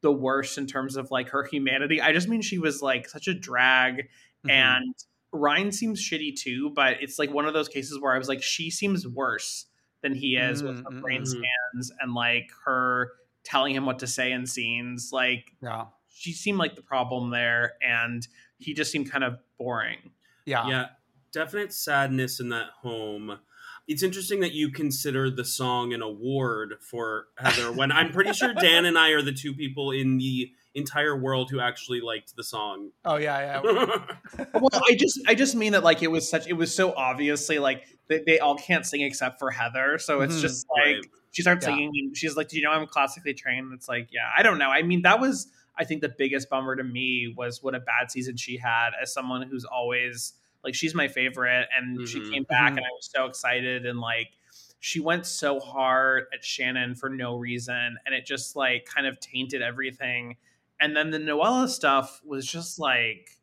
the 0.00 0.10
worst 0.10 0.58
in 0.58 0.66
terms 0.66 0.96
of 0.96 1.12
like 1.12 1.28
her 1.28 1.44
humanity. 1.44 2.00
I 2.00 2.12
just 2.12 2.26
mean 2.28 2.42
she 2.42 2.58
was 2.58 2.82
like 2.82 3.08
such 3.08 3.28
a 3.28 3.34
drag 3.34 4.08
Mhm. 4.44 4.50
and 4.50 4.94
Ryan 5.32 5.70
seems 5.70 6.00
shitty 6.00 6.34
too, 6.34 6.70
but 6.70 6.96
it's 7.00 7.20
like 7.20 7.32
one 7.32 7.46
of 7.46 7.54
those 7.54 7.68
cases 7.68 8.00
where 8.00 8.12
I 8.12 8.18
was 8.18 8.28
like, 8.28 8.42
she 8.42 8.68
seems 8.68 9.06
worse 9.06 9.66
than 10.02 10.12
he 10.12 10.36
is 10.36 10.60
with 10.62 10.84
her 10.84 11.00
brain 11.00 11.22
mm, 11.22 11.24
mm. 11.24 11.28
scans 11.28 11.92
and 12.00 12.14
like 12.14 12.50
her 12.64 13.12
telling 13.44 13.76
him 13.76 13.86
what 13.86 14.00
to 14.00 14.08
say 14.08 14.32
in 14.32 14.44
scenes. 14.44 15.10
Like 15.12 15.52
yeah, 15.62 15.86
she 16.08 16.32
seemed 16.32 16.58
like 16.58 16.74
the 16.74 16.82
problem 16.82 17.30
there, 17.30 17.74
and 17.80 18.26
he 18.58 18.74
just 18.74 18.90
seemed 18.90 19.10
kind 19.10 19.24
of 19.24 19.38
boring. 19.58 20.10
Yeah, 20.46 20.66
Yeah, 20.68 20.86
definite 21.32 21.72
sadness 21.74 22.40
in 22.40 22.48
that 22.50 22.68
home. 22.82 23.38
It's 23.88 24.02
interesting 24.02 24.40
that 24.40 24.52
you 24.52 24.70
consider 24.70 25.30
the 25.30 25.44
song 25.44 25.92
an 25.92 26.02
award 26.02 26.74
for 26.80 27.26
Heather 27.36 27.70
when 27.70 27.92
I'm 27.92 28.10
pretty 28.10 28.32
sure 28.32 28.52
Dan 28.60 28.84
and 28.84 28.98
I 28.98 29.10
are 29.10 29.22
the 29.22 29.32
two 29.32 29.54
people 29.54 29.90
in 29.92 30.18
the 30.18 30.50
entire 30.74 31.16
world 31.16 31.50
who 31.50 31.60
actually 31.60 32.00
liked 32.00 32.34
the 32.36 32.42
song. 32.42 32.90
Oh 33.04 33.16
yeah, 33.16 33.62
yeah. 33.62 34.04
well, 34.54 34.68
I 34.88 34.96
just 34.98 35.20
I 35.28 35.34
just 35.36 35.54
mean 35.54 35.72
that 35.72 35.84
like 35.84 36.02
it 36.02 36.10
was 36.10 36.28
such 36.28 36.46
it 36.48 36.54
was 36.54 36.74
so 36.74 36.92
obviously 36.94 37.58
like 37.60 37.84
they, 38.08 38.22
they 38.26 38.38
all 38.40 38.56
can't 38.56 38.84
sing 38.84 39.02
except 39.02 39.38
for 39.38 39.50
Heather, 39.52 39.98
so 39.98 40.20
it's 40.20 40.34
Mhm. 40.36 40.40
just 40.42 40.66
like 40.68 40.96
Right. 40.96 41.04
she 41.30 41.42
starts 41.42 41.64
Yeah. 41.64 41.72
singing 41.74 41.92
and 41.94 42.16
she's 42.16 42.36
like, 42.36 42.48
"Do 42.48 42.56
you 42.56 42.62
know 42.64 42.70
I'm 42.72 42.86
classically 42.88 43.34
trained?" 43.34 43.72
It's 43.72 43.88
like, 43.88 44.08
yeah, 44.12 44.28
I 44.36 44.42
don't 44.42 44.58
know. 44.58 44.68
I 44.70 44.82
mean, 44.82 45.02
that 45.02 45.20
was 45.20 45.46
I 45.78 45.84
think 45.84 46.00
the 46.00 46.08
biggest 46.08 46.48
bummer 46.48 46.76
to 46.76 46.84
me 46.84 47.34
was 47.36 47.62
what 47.62 47.74
a 47.74 47.80
bad 47.80 48.10
season 48.10 48.36
she 48.36 48.56
had 48.56 48.90
as 49.00 49.12
someone 49.12 49.42
who's 49.42 49.64
always 49.64 50.34
like 50.64 50.74
she's 50.74 50.94
my 50.94 51.06
favorite, 51.08 51.68
and 51.76 52.08
she 52.08 52.20
Mhm. 52.20 52.32
came 52.32 52.42
back 52.44 52.72
Mhm. 52.72 52.78
and 52.78 52.86
I 52.86 52.90
was 52.90 53.08
so 53.14 53.26
excited 53.26 53.86
and 53.86 54.00
like 54.00 54.32
she 54.80 55.00
went 55.00 55.26
so 55.26 55.58
hard 55.60 56.26
at 56.34 56.44
Shannon 56.44 56.94
for 56.94 57.08
no 57.08 57.36
reason, 57.36 57.96
and 58.04 58.14
it 58.14 58.26
just 58.26 58.56
like 58.56 58.84
kind 58.86 59.06
of 59.06 59.18
tainted 59.20 59.62
everything. 59.62 60.36
And 60.80 60.96
then 60.96 61.10
the 61.10 61.18
Noella 61.18 61.68
stuff 61.68 62.20
was 62.24 62.46
just 62.46 62.78
like, 62.78 63.38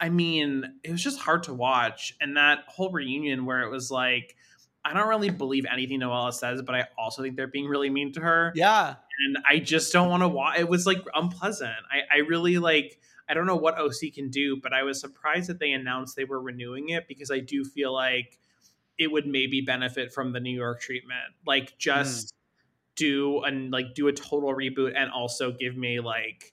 I 0.00 0.08
mean, 0.08 0.80
it 0.82 0.90
was 0.90 1.02
just 1.02 1.20
hard 1.20 1.42
to 1.44 1.54
watch. 1.54 2.14
And 2.20 2.36
that 2.36 2.60
whole 2.68 2.90
reunion 2.90 3.44
where 3.44 3.60
it 3.62 3.70
was 3.70 3.90
like, 3.90 4.36
I 4.84 4.92
don't 4.94 5.08
really 5.08 5.30
believe 5.30 5.64
anything 5.72 6.00
Noella 6.00 6.32
says, 6.34 6.60
but 6.62 6.74
I 6.74 6.88
also 6.98 7.22
think 7.22 7.36
they're 7.36 7.46
being 7.46 7.68
really 7.68 7.88
mean 7.90 8.12
to 8.14 8.20
her. 8.20 8.52
yeah. 8.54 8.96
And 9.26 9.38
I 9.48 9.58
just 9.60 9.92
don't 9.92 10.08
want 10.08 10.22
to 10.22 10.28
watch. 10.28 10.58
It 10.58 10.68
was 10.68 10.86
like 10.86 10.98
unpleasant. 11.14 11.70
I, 11.90 12.16
I 12.16 12.18
really 12.20 12.58
like, 12.58 12.98
I 13.28 13.34
don't 13.34 13.46
know 13.46 13.54
what 13.56 13.78
OC 13.78 14.12
can 14.14 14.30
do, 14.30 14.56
but 14.56 14.72
I 14.72 14.82
was 14.82 15.00
surprised 15.00 15.48
that 15.48 15.60
they 15.60 15.70
announced 15.72 16.16
they 16.16 16.24
were 16.24 16.40
renewing 16.40 16.88
it 16.88 17.06
because 17.06 17.30
I 17.30 17.38
do 17.38 17.64
feel 17.64 17.92
like 17.92 18.38
it 18.98 19.12
would 19.12 19.26
maybe 19.26 19.60
benefit 19.60 20.12
from 20.12 20.32
the 20.32 20.40
New 20.40 20.54
York 20.56 20.80
treatment. 20.80 21.34
Like 21.46 21.78
just 21.78 22.34
do 22.96 23.40
and 23.42 23.70
like 23.70 23.94
do 23.94 24.08
a 24.08 24.12
total 24.12 24.52
reboot 24.54 24.92
and 24.96 25.10
also 25.12 25.52
give 25.52 25.76
me 25.76 26.00
like 26.00 26.52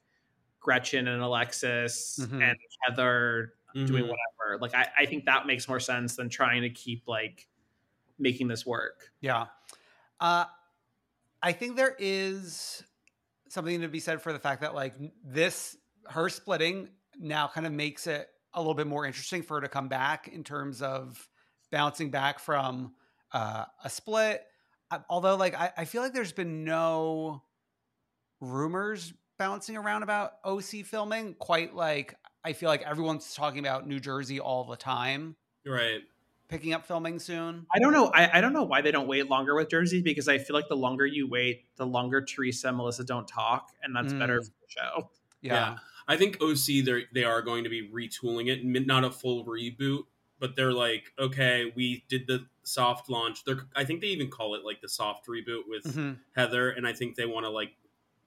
Gretchen 0.60 1.08
and 1.08 1.22
Alexis 1.24 2.20
Mhm. 2.22 2.42
and 2.44 2.58
Heather 2.86 3.54
doing 3.74 4.04
Mhm. 4.06 4.10
whatever. 4.10 4.60
Like 4.62 4.76
I, 4.76 4.88
I 5.00 5.06
think 5.08 5.26
that 5.26 5.48
makes 5.48 5.68
more 5.68 5.80
sense 5.80 6.16
than 6.16 6.30
trying 6.30 6.62
to 6.62 6.70
keep 6.70 7.08
like 7.08 7.48
making 8.20 8.48
this 8.48 8.66
work. 8.66 9.12
Yeah. 9.22 9.48
Uh, 10.20 10.46
I 11.42 11.52
think 11.54 11.78
there 11.78 11.96
is 11.98 12.84
something 13.50 13.82
to 13.82 13.88
be 13.88 14.00
said 14.00 14.22
for 14.22 14.34
the 14.34 14.40
fact 14.40 14.62
that 14.62 14.76
like 14.76 14.94
this 15.24 15.76
her 16.08 16.30
splitting 16.30 16.90
now 17.18 17.48
kind 17.48 17.66
of 17.66 17.74
makes 17.74 18.08
it 18.08 18.28
a 18.54 18.60
little 18.60 18.74
bit 18.74 18.88
more 18.88 19.06
interesting 19.06 19.42
for 19.42 19.56
her 19.56 19.62
to 19.62 19.68
come 19.68 19.88
back 19.88 20.28
in 20.28 20.44
terms 20.44 20.82
of 20.82 21.28
bouncing 21.72 22.10
back 22.10 22.40
from 22.40 22.94
uh, 23.32 23.66
a 23.84 23.90
split. 23.90 24.44
Uh, 24.92 25.00
although 25.10 25.36
like 25.36 25.56
I, 25.56 25.72
I 25.78 25.86
feel 25.86 26.02
like 26.02 26.14
there's 26.14 26.32
been 26.34 26.64
no 26.64 27.44
rumors 28.42 29.14
bouncing 29.38 29.78
around 29.78 30.04
about 30.04 30.34
OC 30.44 30.86
filming 30.86 31.36
quite 31.36 31.76
like 31.76 32.16
I 32.44 32.54
feel 32.54 32.70
like 32.70 32.82
everyone's 32.82 33.34
talking 33.34 33.60
about 33.60 33.88
New 33.88 34.00
Jersey 34.00 34.40
all 34.40 34.64
the 34.66 34.76
time 34.76 35.36
Right. 35.66 36.02
Picking 36.50 36.74
up 36.74 36.86
filming 36.86 37.20
soon. 37.20 37.66
I 37.74 37.80
don't 37.80 37.94
know. 37.94 38.08
I, 38.08 38.38
I 38.40 38.42
don't 38.42 38.54
know 38.54 38.64
why 38.64 38.82
they 38.82 38.92
don't 38.92 39.08
wait 39.08 39.30
longer 39.30 39.56
with 39.56 39.70
Jersey 39.70 40.02
because 40.02 40.28
I 40.28 40.38
feel 40.40 40.56
like 40.56 40.68
the 40.68 40.76
longer 40.76 41.06
you 41.06 41.28
wait, 41.28 41.66
the 41.78 41.86
longer 41.86 42.22
Teresa 42.22 42.70
and 42.70 42.78
Melissa 42.78 43.04
don't 43.04 43.28
talk, 43.28 43.70
and 43.84 43.96
that's 43.96 44.12
better 44.14 44.40
Mm. 44.40 44.46
for 44.46 44.52
the 44.62 44.68
show. 44.68 45.10
Yeah. 45.42 45.78
I 46.08 46.18
think 46.18 46.42
OC 46.42 46.82
they 46.84 47.06
they 47.14 47.24
are 47.24 47.42
going 47.42 47.64
to 47.64 47.70
be 47.70 47.88
retooling 47.88 48.48
it, 48.50 48.66
not 48.88 49.04
a 49.04 49.12
full 49.12 49.46
reboot, 49.46 50.06
but 50.40 50.56
they're 50.56 50.74
like, 50.74 51.14
okay, 51.20 51.72
we 51.76 52.04
did 52.10 52.26
the 52.28 52.48
soft 52.64 53.10
launch. 53.10 53.44
They're 53.46 53.68
I 53.76 53.86
think 53.86 54.02
they 54.02 54.08
even 54.08 54.30
call 54.30 54.56
it 54.56 54.66
like 54.66 54.82
the 54.82 54.90
soft 54.90 55.28
reboot 55.28 55.62
with 55.68 55.84
Mhm. 55.84 56.18
Heather, 56.36 56.72
and 56.72 56.88
I 56.88 56.94
think 56.94 57.16
they 57.16 57.28
want 57.28 57.46
to 57.46 57.50
like, 57.52 57.74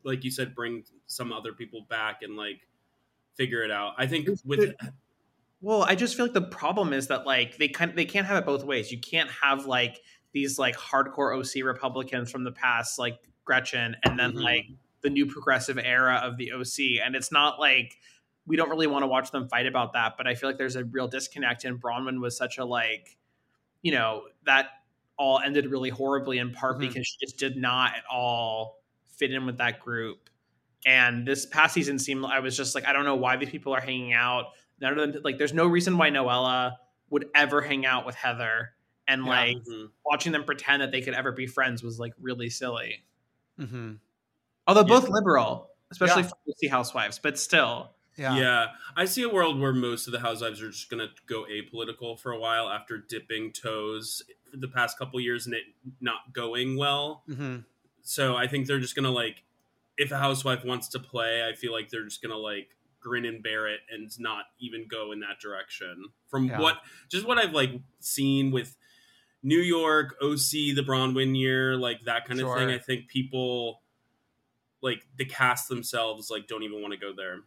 like 0.04 0.22
you 0.24 0.30
said, 0.30 0.54
bring 0.54 0.84
some 1.06 1.32
other 1.32 1.52
people 1.52 1.84
back 1.90 2.22
and 2.22 2.36
like 2.36 2.68
figure 3.34 3.62
it 3.64 3.70
out. 3.72 3.94
I 3.98 4.06
think 4.06 4.28
with 4.44 4.74
Well, 5.62 5.84
I 5.84 5.94
just 5.94 6.16
feel 6.16 6.26
like 6.26 6.34
the 6.34 6.42
problem 6.42 6.92
is 6.92 7.06
that 7.08 7.24
like 7.26 7.56
they 7.56 7.68
kind 7.68 7.96
they 7.96 8.04
can't 8.04 8.26
have 8.26 8.36
it 8.36 8.44
both 8.46 8.64
ways. 8.64 8.92
You 8.92 8.98
can't 8.98 9.30
have 9.30 9.66
like 9.66 10.02
these 10.32 10.58
like 10.58 10.76
hardcore 10.76 11.36
OC 11.38 11.62
Republicans 11.64 12.30
from 12.32 12.44
the 12.44 12.52
past, 12.52 12.98
like 12.98 13.18
Gretchen, 13.44 13.96
and 14.04 14.18
then 14.18 14.32
Mhm. 14.32 14.42
like 14.42 14.66
the 15.02 15.10
new 15.10 15.26
progressive 15.26 15.78
era 15.78 16.16
of 16.24 16.36
the 16.36 16.52
OC. 16.52 17.00
And 17.00 17.14
it's 17.16 17.32
not 17.32 17.60
like 17.60 17.96
we 18.46 18.56
don't 18.56 18.70
really 18.70 18.88
want 18.88 19.04
to 19.04 19.06
watch 19.06 19.30
them 19.30 19.48
fight 19.48 19.66
about 19.66 19.92
that, 19.92 20.16
but 20.16 20.26
I 20.26 20.34
feel 20.34 20.48
like 20.48 20.58
there's 20.58 20.76
a 20.76 20.84
real 20.84 21.08
disconnect. 21.08 21.64
And 21.64 21.80
Braunwyn 21.80 22.20
was 22.20 22.36
such 22.36 22.58
a 22.58 22.64
like, 22.64 23.16
you 23.82 23.92
know, 23.92 24.28
that 24.44 24.70
all 25.18 25.40
ended 25.40 25.66
really 25.66 25.90
horribly 25.90 26.38
in 26.38 26.52
part 26.52 26.78
Mhm. 26.78 26.80
because 26.80 27.06
she 27.06 27.18
just 27.26 27.38
did 27.38 27.56
not 27.56 27.94
at 27.96 28.04
all 28.10 28.82
fit 29.08 29.32
in 29.32 29.46
with 29.46 29.58
that 29.58 29.80
group. 29.80 30.30
And 30.86 31.26
this 31.28 31.46
past 31.46 31.74
season 31.74 31.98
seemed 31.98 32.24
I 32.26 32.40
was 32.40 32.56
just 32.56 32.74
like, 32.74 32.86
I 32.86 32.92
don't 32.92 33.04
know 33.04 33.16
why 33.16 33.36
these 33.36 33.50
people 33.50 33.72
are 33.74 33.80
hanging 33.80 34.12
out. 34.14 34.54
None 34.82 34.98
of 34.98 35.12
them 35.12 35.22
like 35.22 35.38
there's 35.38 35.54
no 35.54 35.66
reason 35.66 35.96
why 35.96 36.10
Noella 36.10 36.76
would 37.10 37.28
ever 37.34 37.62
hang 37.62 37.86
out 37.86 38.04
with 38.04 38.14
Heather. 38.16 38.70
And 39.08 39.24
Yeah. 39.24 39.30
like 39.30 39.56
Mhm. 39.58 39.90
watching 40.04 40.32
them 40.32 40.44
pretend 40.44 40.82
that 40.82 40.90
they 40.90 41.00
could 41.00 41.14
ever 41.14 41.32
be 41.32 41.46
friends 41.46 41.82
was 41.82 41.98
like 41.98 42.12
really 42.20 42.50
silly. 42.50 43.04
Mm-hmm. 43.58 43.94
Although 44.66 44.80
Yeah. 44.82 44.86
both 45.00 45.08
liberal, 45.08 45.70
especially 45.90 46.22
Yeah. 46.22 46.28
for 46.28 46.52
the 46.60 46.68
Housewives, 46.68 47.18
but 47.18 47.38
still. 47.38 47.94
Yeah. 48.16 48.36
Yeah. 48.36 48.66
I 48.94 49.06
see 49.06 49.22
a 49.22 49.28
world 49.28 49.58
where 49.58 49.72
most 49.72 50.06
of 50.06 50.12
the 50.12 50.20
housewives 50.20 50.60
are 50.60 50.70
just 50.70 50.90
gonna 50.90 51.08
go 51.26 51.44
apolitical 51.44 52.18
for 52.18 52.30
a 52.32 52.38
while 52.38 52.68
after 52.68 52.98
dipping 52.98 53.52
toes 53.52 54.22
the 54.52 54.68
past 54.68 54.98
couple 54.98 55.18
years 55.18 55.46
and 55.46 55.54
it 55.54 55.64
not 56.00 56.32
going 56.32 56.76
well. 56.76 57.24
Mm-hmm. 57.28 57.60
So 58.02 58.36
I 58.36 58.46
think 58.48 58.66
they're 58.66 58.80
just 58.80 58.94
gonna 58.94 59.10
like, 59.10 59.44
if 59.96 60.10
a 60.10 60.18
housewife 60.18 60.64
wants 60.64 60.88
to 60.88 60.98
play, 60.98 61.46
I 61.48 61.54
feel 61.54 61.72
like 61.72 61.88
they're 61.88 62.04
just 62.04 62.20
gonna 62.22 62.36
like 62.36 62.76
grin 63.02 63.24
and 63.24 63.42
bear 63.42 63.66
it 63.68 63.80
and 63.90 64.10
not 64.18 64.44
even 64.60 64.86
go 64.88 65.12
in 65.12 65.20
that 65.20 65.40
direction. 65.40 66.06
From 66.28 66.46
Yeah. 66.46 66.60
what, 66.60 66.78
just 67.08 67.26
what 67.26 67.38
I've 67.38 67.52
like 67.52 67.70
seen 68.00 68.50
with 68.50 68.76
New 69.42 69.58
York, 69.60 70.14
OC, 70.22 70.74
the 70.74 70.84
Braunwyn 70.86 71.36
year, 71.38 71.76
like 71.76 72.04
that 72.04 72.26
kind 72.26 72.40
of 72.40 72.54
thing. 72.56 72.70
I 72.70 72.78
think 72.78 73.08
people, 73.08 73.82
like 74.80 75.06
the 75.16 75.24
cast 75.24 75.68
themselves, 75.68 76.30
like 76.30 76.46
don't 76.46 76.62
even 76.62 76.80
want 76.80 76.92
to 76.92 76.98
go 76.98 77.12
there. 77.16 77.40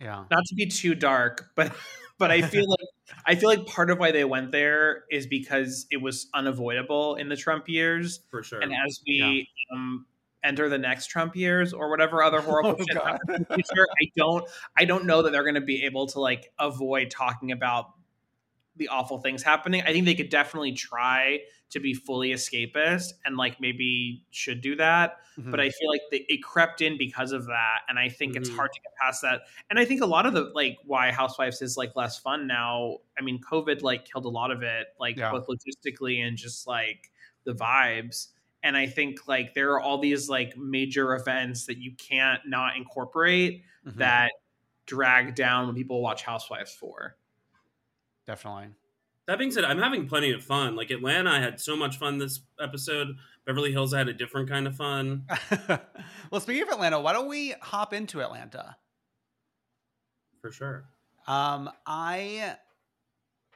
Yeah. 0.00 0.24
not 0.30 0.44
to 0.46 0.54
be 0.56 0.66
too 0.66 0.94
dark, 0.96 1.50
but 1.54 1.72
but 2.18 2.30
I 2.30 2.42
feel 2.42 2.68
like 2.68 2.88
I 3.26 3.34
feel 3.36 3.48
like 3.48 3.66
part 3.66 3.88
of 3.90 3.98
why 3.98 4.10
they 4.10 4.24
went 4.24 4.50
there 4.52 5.04
is 5.10 5.26
because 5.26 5.86
it 5.90 5.98
was 6.02 6.28
unavoidable 6.34 7.14
in 7.16 7.28
the 7.28 7.36
Trump 7.36 7.68
years, 7.68 8.20
For 8.30 8.42
sure. 8.42 8.60
and 8.60 8.72
as 8.72 9.00
we 9.06 9.48
um, 9.72 10.06
enter 10.44 10.68
the 10.68 10.78
next 10.78 11.06
Trump 11.06 11.36
years 11.36 11.72
or 11.72 11.90
whatever 11.90 12.22
other 12.22 12.40
horrible 12.48 12.76
Oh, 12.78 12.84
shit 12.88 12.96
happens 13.02 13.36
in 13.36 13.46
the 13.48 13.54
future, 13.54 13.86
I 14.00 14.10
don't 14.16 14.44
I 14.76 14.84
don't 14.84 15.04
know 15.06 15.22
that 15.22 15.32
they're 15.32 15.44
going 15.44 15.54
to 15.54 15.60
be 15.60 15.84
able 15.84 16.06
to 16.08 16.20
like 16.20 16.52
avoid 16.58 17.10
talking 17.10 17.52
about 17.52 17.86
the 18.76 18.88
awful 18.88 19.18
things 19.18 19.42
happening. 19.42 19.82
I 19.86 19.92
think 19.92 20.06
they 20.06 20.14
could 20.14 20.30
definitely 20.30 20.72
try 20.72 21.40
to 21.70 21.80
be 21.80 21.92
fully 21.94 22.30
escapist 22.32 23.12
and 23.24 23.36
like 23.36 23.60
maybe 23.60 24.24
should 24.30 24.60
do 24.60 24.76
that 24.76 25.16
Mm-hmm. 25.38 25.50
but 25.50 25.60
I 25.60 25.70
feel 25.70 25.88
like 25.88 26.02
they, 26.10 26.26
it 26.28 26.42
crept 26.42 26.82
in 26.82 26.98
because 26.98 27.32
of 27.32 27.46
that, 27.46 27.78
and 27.88 27.98
I 27.98 28.10
think 28.10 28.36
it's 28.36 28.50
Mhm. 28.50 28.56
hard 28.56 28.70
to 28.74 28.80
get 28.80 28.92
past 29.00 29.22
that. 29.22 29.40
And 29.70 29.78
I 29.78 29.86
think 29.86 30.02
a 30.02 30.06
lot 30.06 30.26
of 30.26 30.34
the 30.34 30.52
like 30.54 30.76
why 30.84 31.10
Housewives 31.10 31.62
is 31.62 31.74
like 31.78 31.96
less 31.96 32.18
fun 32.18 32.46
now. 32.46 32.98
I 33.18 33.22
mean, 33.22 33.40
COVID 33.40 33.80
like 33.80 34.04
killed 34.04 34.26
a 34.26 34.28
lot 34.28 34.50
of 34.50 34.62
it, 34.62 34.88
like 35.00 35.16
Yeah. 35.16 35.30
both 35.30 35.46
logistically 35.46 36.18
and 36.22 36.36
just 36.36 36.66
like 36.66 37.10
the 37.44 37.54
vibes. 37.54 38.26
And 38.62 38.76
I 38.76 38.86
think 38.86 39.26
like 39.26 39.54
there 39.54 39.72
are 39.72 39.80
all 39.80 39.98
these 39.98 40.28
like 40.28 40.56
major 40.56 41.14
events 41.14 41.66
that 41.66 41.78
you 41.78 41.92
can't 41.96 42.40
not 42.46 42.76
incorporate 42.76 43.64
Mhm. 43.86 43.96
that 43.96 44.30
drag 44.86 45.34
down 45.34 45.66
when 45.66 45.74
people 45.74 46.00
watch 46.00 46.22
Housewives 46.22 46.72
for. 46.74 47.16
Definitely. 48.26 48.68
That 49.26 49.38
being 49.38 49.50
said, 49.50 49.64
I'm 49.64 49.78
having 49.78 50.08
plenty 50.08 50.32
of 50.32 50.44
fun. 50.44 50.74
Like 50.76 50.90
Atlanta, 50.90 51.30
I 51.30 51.40
had 51.40 51.60
so 51.60 51.76
much 51.76 51.96
fun 51.98 52.18
this 52.18 52.40
episode. 52.60 53.16
Beverly 53.44 53.72
Hills, 53.72 53.92
I 53.94 53.98
had 53.98 54.08
a 54.08 54.12
different 54.12 54.48
kind 54.48 54.66
of 54.66 54.76
fun. 54.76 55.26
well, 56.30 56.40
speaking 56.40 56.62
of 56.62 56.68
Atlanta, 56.68 57.00
why 57.00 57.12
don't 57.12 57.28
we 57.28 57.54
hop 57.60 57.92
into 57.92 58.20
Atlanta? 58.20 58.76
For 60.40 60.50
sure. 60.50 60.84
Um, 61.26 61.70
I 61.86 62.56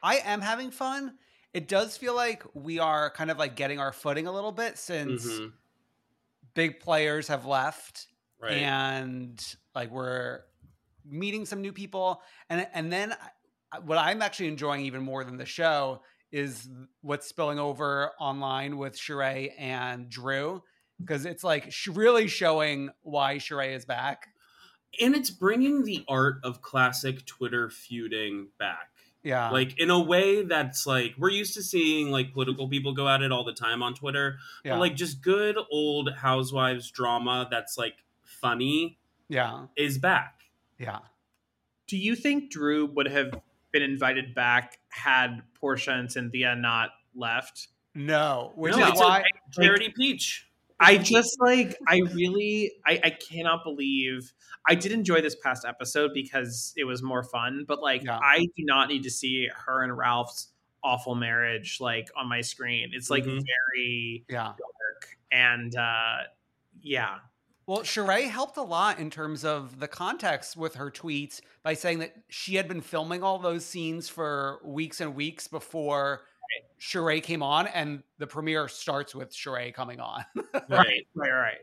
I 0.01 0.17
am 0.17 0.39
having 0.41 0.71
fun. 0.71 1.17
It 1.57 1.67
does 1.67 1.97
feel 1.97 2.15
like 2.15 2.43
we 2.53 2.77
are 2.77 3.09
kind 3.09 3.31
of 3.31 3.39
like 3.39 3.55
getting 3.55 3.79
our 3.79 3.91
footing 3.91 4.27
a 4.27 4.31
little 4.31 4.51
bit 4.51 4.77
since 4.77 5.25
Mhm. 5.25 5.53
big 6.53 6.79
players 6.79 7.29
have 7.29 7.47
left 7.47 8.05
Right. 8.39 8.57
and 8.57 9.43
like 9.73 9.89
we're 9.89 10.41
meeting 11.03 11.47
some 11.47 11.61
new 11.61 11.73
people 11.73 12.21
and 12.47 12.67
and 12.73 12.93
then 12.93 13.15
what 13.85 13.97
I'm 13.97 14.21
actually 14.21 14.49
enjoying 14.49 14.85
even 14.85 15.01
more 15.01 15.23
than 15.23 15.37
the 15.37 15.47
show 15.47 16.03
is 16.31 16.69
what's 17.01 17.27
spilling 17.27 17.57
over 17.57 18.11
online 18.19 18.77
with 18.77 18.95
Sheree 18.95 19.51
and 19.57 20.09
Drew 20.09 20.61
because 20.99 21.25
it's 21.25 21.43
like 21.43 21.71
sh- 21.71 21.87
really 21.87 22.27
showing 22.27 22.91
why 23.01 23.37
Sheree 23.37 23.73
is 23.75 23.83
back. 23.85 24.27
and 25.01 25.15
it's 25.15 25.31
bringing 25.31 25.83
the 25.83 26.05
art 26.07 26.35
of 26.43 26.61
classic 26.61 27.25
Twitter 27.25 27.69
feuding 27.71 28.49
back. 28.59 28.91
Yeah. 29.27 29.49
Like 29.49 29.77
in 29.77 29.89
a 29.89 29.99
way 29.99 30.43
that's 30.43 30.87
like 30.87 31.15
we're 31.17 31.31
used 31.31 31.53
to 31.55 31.61
seeing 31.61 32.11
like 32.11 32.31
political 32.31 32.69
people 32.69 32.93
go 32.93 33.09
at 33.09 33.21
it 33.21 33.29
all 33.29 33.43
the 33.43 33.51
time 33.51 33.83
on 33.83 33.93
Twitter. 33.93 34.37
yeah. 34.63 34.71
But 34.75 34.79
like 34.79 34.95
just 34.95 35.21
good 35.21 35.57
old 35.69 36.13
housewives 36.13 36.89
drama 36.89 37.45
that's 37.51 37.77
like 37.77 37.95
funny 38.23 38.97
yeah. 39.27 39.65
is 39.75 39.97
back. 39.97 40.43
Yeah. 40.79 40.99
Do 41.87 41.97
you 41.97 42.15
think 42.15 42.51
Drew 42.51 42.85
would 42.85 43.09
have 43.09 43.33
been 43.73 43.81
invited 43.81 44.33
back 44.33 44.79
had 44.89 45.41
Portia 45.59 45.91
and 45.91 46.09
Cynthia 46.09 46.55
not 46.55 46.91
left? 47.13 47.67
No, 47.93 48.53
which 48.55 48.77
No, 48.77 48.83
is 48.83 48.89
it's 48.91 49.01
a- 49.01 49.03
why 49.03 49.23
Charity 49.51 49.93
Peach. 49.93 50.46
I 50.79 50.97
just 50.97 51.37
like 51.39 51.77
I 51.87 52.01
really 52.13 52.71
I, 52.85 52.99
I 53.03 53.09
cannot 53.09 53.63
believe 53.63 54.31
I 54.67 54.75
did 54.75 54.91
enjoy 54.91 55.21
this 55.21 55.35
past 55.35 55.65
episode 55.65 56.11
because 56.13 56.73
it 56.77 56.83
was 56.83 57.01
more 57.01 57.23
fun, 57.23 57.65
but 57.67 57.81
like 57.81 58.03
Yeah. 58.03 58.19
I 58.21 58.39
do 58.55 58.63
not 58.65 58.89
need 58.89 59.03
to 59.03 59.09
see 59.11 59.49
her 59.65 59.83
and 59.83 59.97
Ralph's 59.97 60.49
awful 60.83 61.15
marriage 61.15 61.79
like 61.81 62.09
on 62.15 62.29
my 62.29 62.41
screen. 62.41 62.91
It's 62.93 63.09
like 63.09 63.23
Mhm. 63.23 63.41
very 63.45 64.25
yeah. 64.29 64.53
dark 64.57 65.17
and 65.31 65.75
uh 65.75 66.17
yeah. 66.81 67.19
Well, 67.65 67.79
Sheree 67.79 68.29
helped 68.29 68.55
a 68.55 68.61
lot 68.61 68.97
in 68.97 69.09
terms 69.09 69.43
of 69.43 69.79
the 69.81 69.89
context 69.89 70.55
with 70.55 70.75
her 70.75 70.89
tweets 70.89 71.41
by 71.63 71.73
saying 71.73 71.99
that 71.99 72.13
she 72.29 72.55
had 72.55 72.67
been 72.69 72.79
filming 72.79 73.23
all 73.23 73.39
those 73.39 73.65
scenes 73.65 74.07
for 74.07 74.61
weeks 74.63 75.01
and 75.01 75.15
weeks 75.15 75.49
before 75.49 76.21
Sheree 76.79 77.21
came 77.23 77.41
on, 77.43 77.67
and 77.67 78.03
the 78.17 78.27
premiere 78.27 78.67
starts 78.67 79.13
with 79.15 79.33
Sheree 79.33 79.73
coming 79.73 79.99
on. 79.99 80.23
Right. 80.69 81.07
Right, 81.15 81.31
right. 81.31 81.57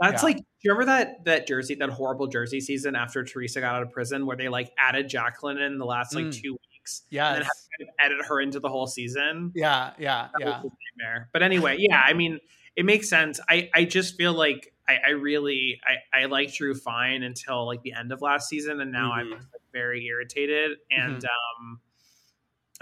That's 0.00 0.22
Yeah. 0.22 0.26
like, 0.26 0.36
do 0.38 0.42
you 0.62 0.72
remember 0.72 0.86
that 0.92 1.24
that 1.26 1.46
Jersey, 1.46 1.74
that 1.76 1.90
horrible 1.90 2.26
Jersey 2.26 2.60
season 2.60 2.96
after 2.96 3.22
Teresa 3.24 3.60
got 3.60 3.74
out 3.76 3.82
of 3.82 3.90
prison, 3.92 4.26
where 4.26 4.36
they 4.36 4.48
like 4.48 4.72
added 4.78 5.08
Jacqueline 5.08 5.58
in 5.58 5.78
the 5.78 5.84
last 5.84 6.14
like 6.14 6.24
Mm. 6.26 6.42
two 6.42 6.52
weeks, 6.72 7.02
yeah, 7.10 7.34
and 7.34 7.44
yes. 7.44 7.68
then 7.78 7.86
had 7.86 7.86
to 7.86 7.92
kind 7.98 8.12
of 8.12 8.16
edit 8.20 8.26
her 8.28 8.40
into 8.40 8.58
the 8.60 8.68
whole 8.68 8.86
season? 8.86 9.52
Yeah, 9.54 9.92
yeah, 9.98 10.28
That 10.38 10.40
yeah. 10.40 10.62
was 10.62 10.72
a 10.72 11.02
nightmare. 11.02 11.28
But 11.32 11.42
anyway, 11.42 11.76
yeah, 11.78 12.02
I 12.04 12.14
mean, 12.14 12.40
it 12.74 12.84
makes 12.84 13.08
sense. 13.08 13.38
I 13.48 13.70
I 13.74 13.84
just 13.84 14.16
feel 14.16 14.32
like 14.32 14.72
I, 14.88 14.98
I 15.06 15.10
really 15.10 15.80
I 15.84 16.22
I 16.22 16.24
liked 16.24 16.54
Drew 16.54 16.74
fine 16.74 17.22
until 17.22 17.66
like 17.66 17.82
the 17.82 17.92
end 17.92 18.10
of 18.12 18.22
last 18.22 18.48
season, 18.48 18.80
and 18.80 18.90
now 18.90 19.12
I'm 19.12 19.26
Mhm. 19.28 19.32
like, 19.32 19.42
very 19.72 20.04
irritated. 20.06 20.78
And 20.90 21.18
Mm-hmm. 21.22 21.62
um, 21.70 21.80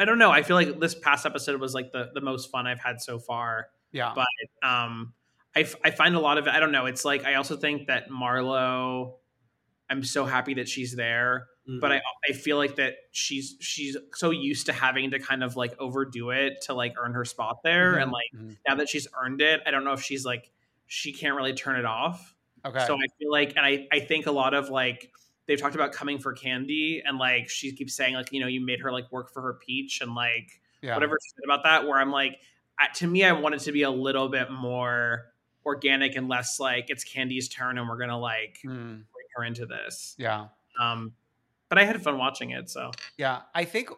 I 0.00 0.04
don't 0.06 0.18
know. 0.18 0.30
I 0.30 0.42
feel 0.42 0.56
like 0.56 0.80
this 0.80 0.94
past 0.94 1.26
episode 1.26 1.60
was 1.60 1.74
like 1.74 1.92
the 1.92 2.10
the 2.14 2.20
most 2.22 2.50
fun 2.50 2.66
I've 2.66 2.80
had 2.80 3.00
so 3.00 3.18
far 3.18 3.68
Yeah. 3.92 4.12
but 4.14 4.26
um 4.68 5.12
I, 5.54 5.60
f- 5.60 5.76
I 5.84 5.90
find 5.90 6.14
a 6.14 6.20
lot 6.20 6.38
of 6.38 6.46
it 6.46 6.50
i 6.54 6.60
don't 6.60 6.70
know 6.70 6.86
it's 6.86 7.04
like 7.04 7.24
i 7.24 7.34
also 7.34 7.56
think 7.56 7.88
that 7.88 8.08
marlo 8.08 9.14
i'm 9.90 10.04
so 10.04 10.24
happy 10.24 10.54
that 10.54 10.68
she's 10.68 10.94
there 10.94 11.46
but 11.80 11.92
I, 11.92 12.00
I 12.28 12.32
feel 12.32 12.56
like 12.56 12.76
that 12.76 12.94
she's 13.12 13.56
she's 13.60 13.96
so 14.14 14.30
used 14.30 14.66
to 14.66 14.72
having 14.72 15.10
to 15.12 15.18
kind 15.20 15.44
of 15.44 15.54
like 15.56 15.74
overdo 15.78 16.30
it 16.30 16.62
to 16.62 16.74
like 16.74 16.94
earn 16.98 17.12
her 17.14 17.24
spot 17.24 17.62
there 17.62 17.96
and 17.98 18.10
Mhm, 18.10 18.14
like 18.14 18.26
mhm. 18.34 18.56
now 18.66 18.74
that 18.76 18.88
she's 18.88 19.06
earned 19.20 19.40
it 19.40 19.60
i 19.66 19.70
don't 19.72 19.84
know 19.84 19.92
if 19.92 20.02
she's 20.02 20.24
like 20.24 20.50
she 20.86 21.12
can't 21.12 21.36
really 21.36 21.52
turn 21.54 21.76
it 21.76 21.84
off 21.84 22.34
Okay. 22.64 22.84
so 22.86 22.94
i 22.96 23.06
feel 23.18 23.30
like 23.30 23.50
and 23.56 23.66
i 23.66 23.86
i 23.92 24.00
think 24.00 24.26
a 24.26 24.32
lot 24.32 24.54
of 24.54 24.68
like 24.70 25.10
they've 25.50 25.60
talked 25.60 25.74
about 25.74 25.90
coming 25.90 26.16
for 26.16 26.32
Kandi 26.32 27.02
and 27.04 27.18
like 27.18 27.48
she 27.48 27.72
keeps 27.72 27.96
saying 27.96 28.14
like 28.14 28.32
you 28.32 28.38
know 28.40 28.46
you 28.46 28.64
made 28.64 28.78
her 28.78 28.92
like 28.92 29.10
work 29.10 29.32
for 29.32 29.42
her 29.42 29.54
peach 29.54 30.00
and 30.00 30.14
like 30.14 30.60
yeah. 30.80 30.94
whatever 30.94 31.18
she 31.20 31.30
said 31.30 31.42
about 31.44 31.64
that 31.64 31.88
where 31.88 31.98
i'm 31.98 32.12
like 32.12 32.38
to 32.94 33.08
me 33.08 33.24
i 33.24 33.32
want 33.32 33.56
it 33.56 33.60
to 33.62 33.72
be 33.72 33.82
a 33.82 33.90
little 33.90 34.28
bit 34.28 34.48
more 34.48 35.26
organic 35.66 36.14
and 36.14 36.28
less 36.28 36.60
like 36.60 36.86
it's 36.88 37.04
Kandi's 37.04 37.48
turn 37.48 37.78
and 37.78 37.88
we're 37.88 37.98
gonna 37.98 38.16
like 38.16 38.58
Mm, 38.64 39.02
bring 39.12 39.26
her 39.34 39.44
into 39.44 39.66
this 39.66 40.14
yeah. 40.18 40.46
um 40.80 41.12
but 41.68 41.78
i 41.78 41.84
had 41.84 42.00
fun 42.00 42.16
watching 42.16 42.50
it 42.50 42.70
so 42.70 42.92
Yeah, 43.18 43.40
I 43.52 43.64
think 43.64 43.90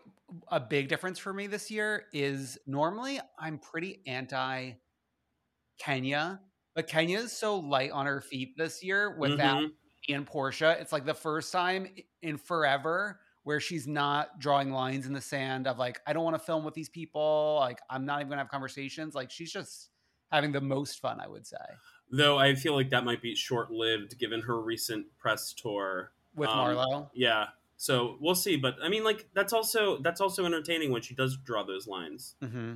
a 0.48 0.58
big 0.58 0.88
difference 0.88 1.18
for 1.18 1.34
me 1.34 1.46
this 1.48 1.70
year 1.70 2.04
is 2.14 2.56
normally 2.66 3.20
I'm 3.38 3.58
pretty 3.58 4.00
anti 4.06 4.72
Kenya, 5.78 6.40
but 6.74 6.86
Kenya 6.86 7.18
is 7.18 7.32
so 7.32 7.58
light 7.58 7.90
on 7.90 8.06
her 8.06 8.20
feet 8.20 8.56
this 8.56 8.82
year 8.82 9.16
without 9.18 9.58
Mhm. 9.62 9.72
And 10.08 10.26
Portia. 10.26 10.76
It's 10.80 10.92
like 10.92 11.06
the 11.06 11.14
first 11.14 11.52
time 11.52 11.88
in 12.22 12.36
forever 12.36 13.20
where 13.44 13.60
she's 13.60 13.86
not 13.88 14.38
drawing 14.38 14.70
lines 14.72 15.06
in 15.06 15.12
the 15.12 15.20
sand 15.20 15.66
of 15.66 15.78
like, 15.78 16.00
I 16.06 16.12
don't 16.12 16.24
want 16.24 16.36
to 16.36 16.42
film 16.42 16.64
with 16.64 16.74
these 16.74 16.88
people. 16.88 17.56
Like, 17.60 17.80
I'm 17.90 18.04
not 18.06 18.20
even 18.20 18.28
gonna 18.30 18.42
have 18.42 18.50
conversations. 18.50 19.14
Like, 19.14 19.30
she's 19.30 19.52
just 19.52 19.90
having 20.30 20.52
the 20.52 20.60
most 20.60 21.00
fun, 21.00 21.20
I 21.20 21.28
would 21.28 21.46
say. 21.46 21.56
Though 22.10 22.38
I 22.38 22.54
feel 22.54 22.74
like 22.74 22.90
that 22.90 23.04
might 23.04 23.22
be 23.22 23.34
short 23.34 23.70
lived 23.70 24.18
given 24.18 24.42
her 24.42 24.60
recent 24.60 25.06
press 25.18 25.52
tour 25.52 26.12
with 26.34 26.48
Um, 26.50 26.58
Marlo. 26.58 27.10
Yeah. 27.14 27.46
So 27.76 28.16
we'll 28.20 28.34
see. 28.34 28.56
But 28.56 28.76
I 28.82 28.88
mean 28.88 29.02
like 29.02 29.28
that's 29.34 29.52
also 29.52 29.98
that's 29.98 30.20
also 30.20 30.44
entertaining 30.44 30.92
when 30.92 31.02
she 31.02 31.14
does 31.14 31.36
draw 31.36 31.64
those 31.64 31.86
lines. 31.88 32.36
Mm-hmm. 32.42 32.74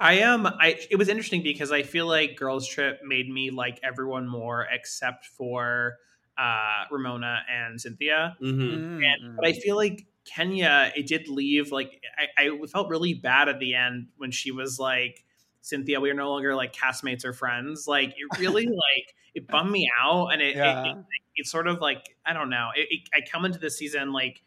I 0.00 0.14
am. 0.14 0.46
I 0.46 0.78
it 0.90 0.96
was 0.96 1.08
interesting 1.08 1.42
because 1.42 1.70
I 1.70 1.82
feel 1.82 2.06
like 2.06 2.36
Girls 2.36 2.66
Trip 2.66 3.00
made 3.04 3.30
me 3.30 3.50
like 3.50 3.78
everyone 3.82 4.26
more 4.26 4.66
except 4.70 5.26
for 5.26 5.94
uh 6.38 6.84
Ramona 6.90 7.40
and 7.50 7.80
Cynthia. 7.80 8.36
Mm-hmm. 8.42 9.02
And, 9.02 9.36
but 9.36 9.46
I 9.46 9.52
feel 9.52 9.76
like 9.76 10.06
Kenya, 10.24 10.92
it 10.96 11.06
did 11.06 11.28
leave 11.28 11.72
like 11.72 12.02
I, 12.38 12.48
I 12.48 12.66
felt 12.66 12.88
really 12.88 13.14
bad 13.14 13.48
at 13.48 13.58
the 13.60 13.74
end 13.74 14.08
when 14.16 14.30
she 14.30 14.50
was 14.50 14.78
like, 14.78 15.24
Cynthia, 15.62 16.00
we 16.00 16.10
are 16.10 16.14
no 16.14 16.30
longer 16.30 16.54
like 16.54 16.72
castmates 16.72 17.24
or 17.24 17.32
friends. 17.32 17.86
Like 17.88 18.10
it 18.10 18.38
really 18.38 18.66
like 18.66 19.14
it 19.34 19.46
bummed 19.48 19.70
me 19.70 19.90
out, 20.00 20.28
and 20.28 20.40
it, 20.42 20.56
Yeah. 20.56 20.84
it, 20.84 20.88
it 20.90 20.96
it's 21.36 21.50
sort 21.50 21.66
of 21.68 21.80
like 21.80 22.16
I 22.24 22.32
don't 22.32 22.50
know. 22.50 22.70
It, 22.74 22.88
it, 22.90 23.08
I 23.14 23.20
come 23.30 23.44
into 23.44 23.58
this 23.58 23.76
season 23.78 24.12
like 24.12 24.42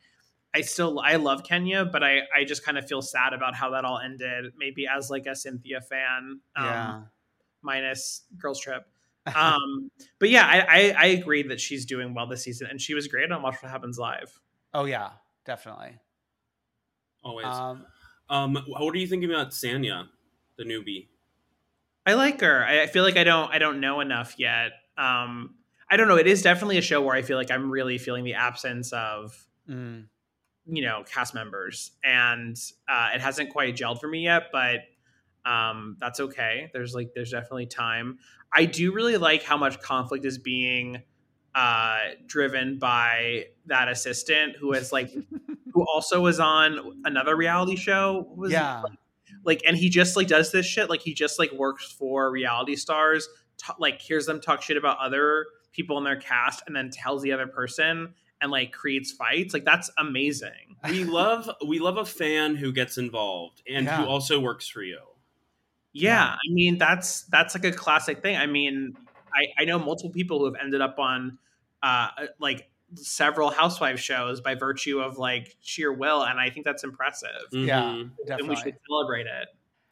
I 0.55 0.61
still 0.61 0.99
I 0.99 1.15
love 1.17 1.43
Kenya, 1.43 1.85
but 1.85 2.03
I 2.03 2.21
I 2.35 2.43
just 2.43 2.65
kind 2.65 2.77
of 2.77 2.87
feel 2.87 3.01
sad 3.01 3.33
about 3.33 3.53
how 3.55 3.69
that 3.71 3.85
all 3.85 3.99
ended. 3.99 4.53
Maybe 4.57 4.87
as 4.87 5.09
like 5.09 5.27
a 5.27 5.35
Cynthia 5.35 5.79
fan, 5.81 6.39
um, 6.55 6.65
Yeah. 6.65 7.01
minus 7.61 8.23
Girls 8.37 8.59
Trip. 8.59 8.83
Um, 9.35 9.91
but 10.19 10.29
yeah, 10.29 10.45
I, 10.45 10.59
I 10.59 10.95
I 10.97 11.05
agree 11.07 11.43
that 11.43 11.59
she's 11.59 11.85
doing 11.85 12.13
well 12.13 12.27
this 12.27 12.43
season, 12.43 12.67
and 12.69 12.79
she 12.81 12.93
was 12.93 13.07
great 13.07 13.31
on 13.31 13.41
Watch 13.41 13.55
What 13.61 13.71
Happens 13.71 13.97
Live. 13.97 14.39
Oh 14.73 14.85
yeah, 14.85 15.11
definitely. 15.45 15.97
Always. 17.23 17.45
Um, 17.47 17.85
Um, 18.29 18.55
what 18.67 18.93
are 18.93 18.97
you 18.97 19.07
thinking 19.07 19.29
about 19.31 19.51
Sanya, 19.51 20.07
the 20.57 20.63
newbie? 20.63 21.07
I 22.05 22.13
like 22.13 22.41
her. 22.41 22.63
I 22.63 22.83
I 22.83 22.87
feel 22.87 23.03
like 23.03 23.17
I 23.17 23.23
don't 23.23 23.51
I 23.51 23.57
don't 23.57 23.79
know 23.79 23.99
enough 23.99 24.35
yet. 24.37 24.71
Um, 24.97 25.55
I 25.89 25.97
don't 25.97 26.07
know. 26.07 26.17
It 26.17 26.27
is 26.27 26.41
definitely 26.41 26.77
a 26.77 26.81
show 26.81 27.01
where 27.01 27.15
I 27.15 27.23
feel 27.23 27.37
like 27.37 27.51
I'm 27.51 27.71
really 27.71 27.97
feeling 27.97 28.23
the 28.23 28.35
absence 28.35 28.93
of 28.93 29.45
mm, 29.67 30.05
you 30.65 30.81
know 30.83 31.03
cast 31.11 31.33
members, 31.33 31.91
and 32.03 32.55
uh, 32.87 33.09
it 33.15 33.21
hasn't 33.21 33.49
quite 33.49 33.75
gelled 33.75 33.99
for 33.99 34.07
me 34.07 34.23
yet. 34.23 34.43
But 34.51 34.81
um, 35.45 35.97
that's 35.99 36.19
okay. 36.19 36.69
There's 36.73 36.93
like 36.93 37.11
there's 37.15 37.31
definitely 37.31 37.65
time. 37.67 38.19
I 38.53 38.65
do 38.65 38.91
really 38.93 39.17
like 39.17 39.43
how 39.43 39.57
much 39.57 39.79
conflict 39.81 40.25
is 40.25 40.37
being 40.37 41.01
uh 41.55 41.97
driven 42.27 42.77
by 42.77 43.45
that 43.65 43.89
assistant 43.89 44.55
who 44.57 44.73
is 44.73 44.91
like 44.91 45.11
who 45.73 45.85
also 45.91 46.21
was 46.21 46.39
on 46.39 47.01
another 47.05 47.35
reality 47.35 47.75
show 47.75 48.31
was 48.35 48.51
it? 48.51 48.53
yeah. 48.53 48.83
like 49.43 49.59
and 49.65 49.75
he 49.75 49.89
just 49.89 50.15
like 50.15 50.27
does 50.27 50.51
this 50.51 50.67
shit 50.67 50.91
like 50.91 51.01
he 51.01 51.11
just 51.11 51.39
like 51.39 51.51
works 51.51 51.91
for 51.91 52.29
reality 52.29 52.75
stars 52.75 53.27
t- 53.57 53.73
like 53.79 53.99
hears 53.99 54.27
them 54.27 54.39
talk 54.39 54.61
shit 54.61 54.77
about 54.77 54.99
other 54.99 55.47
people 55.71 55.97
in 55.97 56.03
their 56.03 56.17
cast 56.17 56.61
and 56.67 56.75
then 56.75 56.91
tells 56.91 57.23
the 57.23 57.31
other 57.31 57.47
person 57.47 58.13
and 58.41 58.51
like 58.51 58.71
creates 58.71 59.11
fights 59.11 59.51
like 59.51 59.65
that's 59.65 59.89
amazing 59.97 60.75
We 60.87 61.03
love 61.03 61.49
we 61.67 61.79
love 61.79 61.97
a 61.97 62.05
fan 62.05 62.55
who 62.57 62.71
gets 62.71 62.99
involved 62.99 63.63
and 63.67 63.85
Yeah. 63.87 64.03
who 64.03 64.07
also 64.07 64.39
works 64.39 64.67
for 64.69 64.83
you. 64.83 64.99
Yeah 65.93 66.33
i 66.33 66.53
mean 66.53 66.77
that's 66.77 67.23
that's 67.23 67.55
like 67.55 67.63
a 67.65 67.71
classic 67.71 68.21
thing 68.21 68.37
i 68.37 68.45
mean 68.45 68.95
i 69.33 69.61
i 69.61 69.65
know 69.65 69.79
multiple 69.79 70.11
people 70.11 70.39
who 70.39 70.45
have 70.45 70.55
ended 70.61 70.81
up 70.81 70.99
on 70.99 71.37
uh 71.83 72.09
like 72.39 72.69
several 72.95 73.49
housewife 73.49 73.99
shows 73.99 74.41
by 74.41 74.55
virtue 74.55 74.99
of 74.99 75.17
like 75.17 75.55
sheer 75.61 75.91
will 75.93 76.23
and 76.23 76.39
i 76.39 76.49
think 76.49 76.65
that's 76.65 76.83
impressive 76.83 77.29
Yeah. 77.51 77.81
Mhm, 77.81 78.11
and 78.29 78.47
we 78.49 78.55
should 78.55 78.75
celebrate 78.87 79.27
it 79.27 79.47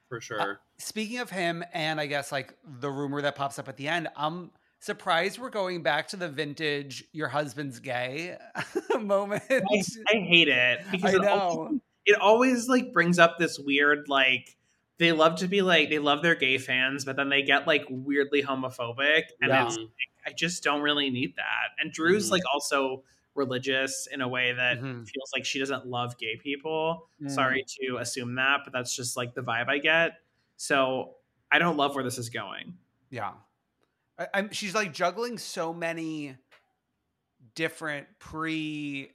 for 0.10 0.22
sure. 0.22 0.62
Speaking 0.80 1.20
of 1.20 1.30
him, 1.30 1.64
and 1.74 2.00
I 2.00 2.06
guess 2.06 2.32
like 2.32 2.54
the 2.64 2.90
rumor 2.90 3.22
that 3.22 3.36
pops 3.36 3.60
up 3.60 3.68
at 3.68 3.78
the 3.78 3.88
end, 3.88 4.08
I'm 4.16 4.52
surprised 4.80 5.40
we're 5.40 5.50
going 5.50 5.84
back 5.84 6.08
to 6.10 6.18
the 6.18 6.30
vintage 6.30 7.04
"your 7.12 7.28
husband's 7.28 7.80
gay" 7.80 8.38
moment. 9.00 9.44
I, 9.50 9.82
I 10.10 10.18
hate 10.20 10.48
it 10.48 10.80
because 10.92 11.16
I 11.16 11.24
it 11.24 11.28
always 11.28 11.82
it 12.06 12.22
always 12.22 12.68
like 12.68 12.94
brings 12.94 13.20
up 13.20 13.38
this 13.38 13.60
weird 13.60 14.08
like 14.08 14.56
they 15.00 15.12
love 15.12 15.36
to 15.40 15.48
be 15.48 15.62
like 15.62 15.90
they 15.90 16.00
love 16.00 16.22
their 16.24 16.36
gay 16.36 16.58
fans 16.58 17.06
but 17.06 17.16
then 17.16 17.30
they 17.30 17.42
get 17.44 17.68
like 17.68 17.86
weirdly 17.90 18.42
homophobic 18.44 19.24
and 19.42 19.50
Yeah. 19.50 19.66
it's 19.66 19.78
like, 19.78 19.90
i 20.26 20.32
just 20.32 20.64
don't 20.64 20.82
really 20.82 21.10
need 21.10 21.36
that 21.36 21.70
and 21.80 21.92
drew's 21.92 22.28
Mhm. 22.28 22.32
like 22.32 22.44
also 22.54 23.04
religious 23.36 24.08
in 24.12 24.22
a 24.22 24.28
way 24.28 24.52
that 24.54 24.80
Mhm. 24.80 25.08
feels 25.08 25.32
like 25.34 25.46
she 25.46 25.60
doesn't 25.60 25.86
love 25.86 26.18
gay 26.18 26.36
people 26.38 27.08
Mm. 27.22 27.30
sorry 27.32 27.64
to 27.82 27.98
assume 27.98 28.36
that 28.36 28.62
but 28.64 28.74
that's 28.74 28.96
just 28.96 29.16
like 29.16 29.34
the 29.36 29.42
vibe 29.42 29.70
i 29.70 29.78
get 29.78 30.22
so 30.56 31.16
i 31.52 31.60
don't 31.60 31.78
love 31.78 31.94
where 31.96 32.04
this 32.04 32.18
is 32.18 32.30
going 32.30 32.78
Yeah, 33.10 33.34
I, 34.20 34.28
I'm. 34.34 34.52
She's 34.52 34.74
like 34.76 34.92
juggling 34.94 35.38
so 35.38 35.72
many 35.74 36.36
different 37.56 38.08
pre 38.20 39.12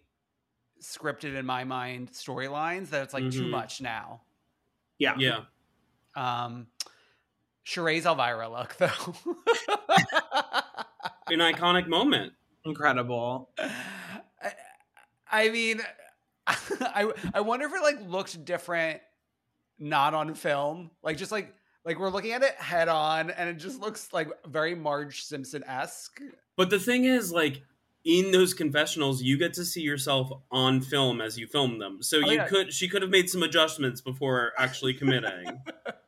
scripted 0.81 1.37
in 1.37 1.45
my 1.47 1.65
mind 1.65 2.11
storylines 2.13 2.89
that 2.91 3.03
it's 3.03 3.13
like 3.15 3.31
too 3.31 3.45
Mhm. 3.47 3.51
much 3.51 3.81
now. 3.81 4.23
yeah 4.99 5.15
Yeah. 5.19 5.45
Um, 6.15 6.67
Sheree's 7.65 8.07
Elvira 8.07 8.49
look 8.51 8.77
though. 8.77 8.89
An 11.29 11.39
iconic 11.39 11.87
moment. 11.87 12.33
incredible 12.65 13.51
I, 13.59 14.53
I 15.31 15.49
mean, 15.51 15.81
I 16.47 17.11
I 17.33 17.41
wonder 17.41 17.67
if 17.67 17.73
it 17.73 17.83
like 17.83 18.01
looked 18.09 18.45
different, 18.45 19.01
not 19.79 20.13
on 20.15 20.35
film. 20.35 20.91
Like 21.03 21.17
just 21.17 21.33
like 21.33 21.55
like 21.85 21.99
we're 21.99 22.11
looking 22.11 22.33
at 22.33 22.43
it 22.43 22.55
head 22.57 22.89
on, 22.89 23.31
and 23.31 23.49
it 23.49 23.55
just 23.55 23.81
looks 23.81 24.13
like 24.13 24.29
very 24.47 24.75
Marge 24.75 25.23
Simpson 25.25 25.65
esque. 25.67 26.21
But 26.57 26.69
the 26.71 26.79
thing 26.79 27.05
is, 27.07 27.33
like, 27.33 27.63
in 28.05 28.31
those 28.31 28.53
confessionals, 28.53 29.23
you 29.23 29.39
get 29.39 29.55
to 29.55 29.65
see 29.65 29.81
yourself 29.81 30.31
on 30.51 30.81
film 30.83 31.21
as 31.23 31.39
you 31.39 31.47
film 31.47 31.79
them. 31.79 32.03
So 32.03 32.19
Oh, 32.19 32.29
you 32.29 32.37
yeah. 32.37 32.49
could 32.49 32.73
she 32.75 32.89
could 32.89 33.01
have 33.03 33.11
made 33.11 33.31
some 33.31 33.43
adjustments 33.43 34.01
before 34.01 34.53
actually 34.59 34.95
committing. 34.95 35.63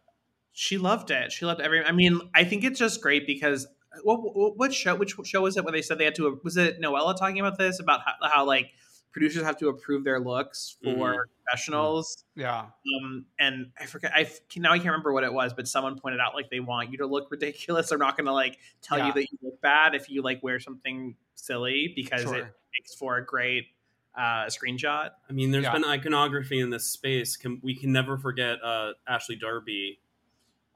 she 0.55 0.79
loved 0.79 1.11
it. 1.11 1.31
She 1.33 1.45
loved 1.45 1.61
every. 1.61 1.85
I 1.85 1.93
mean, 1.93 2.21
I 2.35 2.45
think 2.45 2.64
it's 2.64 2.79
just 2.79 3.03
great 3.03 3.27
because 3.27 3.67
what 4.03 4.19
what, 4.35 4.57
what 4.57 4.73
show? 4.73 4.95
Which 4.95 5.14
show 5.25 5.43
was 5.43 5.57
it 5.57 5.64
where 5.64 5.73
they 5.73 5.83
said 5.83 5.99
they 5.99 6.05
had 6.05 6.14
to? 6.14 6.40
Was 6.43 6.57
it 6.57 6.81
Noella 6.81 7.19
talking 7.19 7.40
about 7.40 7.59
this 7.59 7.81
about 7.81 8.01
how, 8.07 8.29
how 8.29 8.45
like 8.47 8.71
producers 9.12 9.43
have 9.45 9.57
to 9.59 9.69
approve 9.69 10.03
their 10.05 10.19
looks 10.21 10.77
for 10.83 10.90
Mhm. 11.14 11.19
professionals? 11.45 12.25
Yeah, 12.35 12.67
Um, 13.03 13.27
and 13.38 13.71
I 13.79 13.87
forget. 13.87 14.12
I 14.14 14.23
f- 14.23 14.40
now 14.57 14.73
I 14.73 14.79
can't 14.79 14.87
remember 14.90 15.12
what 15.12 15.25
it 15.25 15.33
was, 15.33 15.53
but 15.53 15.69
someone 15.69 15.99
pointed 15.99 16.21
out 16.21 16.35
like 16.35 16.51
they 16.51 16.61
want 16.61 16.90
you 16.90 16.99
to 16.99 17.07
look 17.07 17.31
ridiculous. 17.31 17.88
They're 17.88 17.99
not 17.99 18.17
going 18.17 18.27
to 18.27 18.33
like 18.33 18.59
tell 18.81 18.99
Yeah. 18.99 19.09
you 19.09 19.12
that 19.14 19.23
you 19.31 19.38
look 19.43 19.61
bad 19.61 19.95
if 19.95 20.09
you 20.09 20.23
like 20.23 20.43
wear 20.43 20.59
something 20.61 21.17
silly 21.35 21.93
because 21.95 22.25
it 22.25 22.47
makes 22.79 22.95
for 22.97 23.17
a 23.19 23.25
great 23.25 23.67
uh, 24.17 24.47
screenshot. 24.47 25.11
I 25.29 25.33
mean, 25.33 25.51
there's 25.51 25.64
Yeah. 25.64 25.73
been 25.73 25.85
iconography 25.85 26.61
in 26.61 26.71
this 26.71 26.85
space. 26.88 27.37
Can, 27.37 27.59
we 27.64 27.75
can 27.75 27.90
never 27.93 28.17
forget 28.17 28.62
uh, 28.62 28.93
Ashley 29.09 29.35
Darby, 29.35 29.99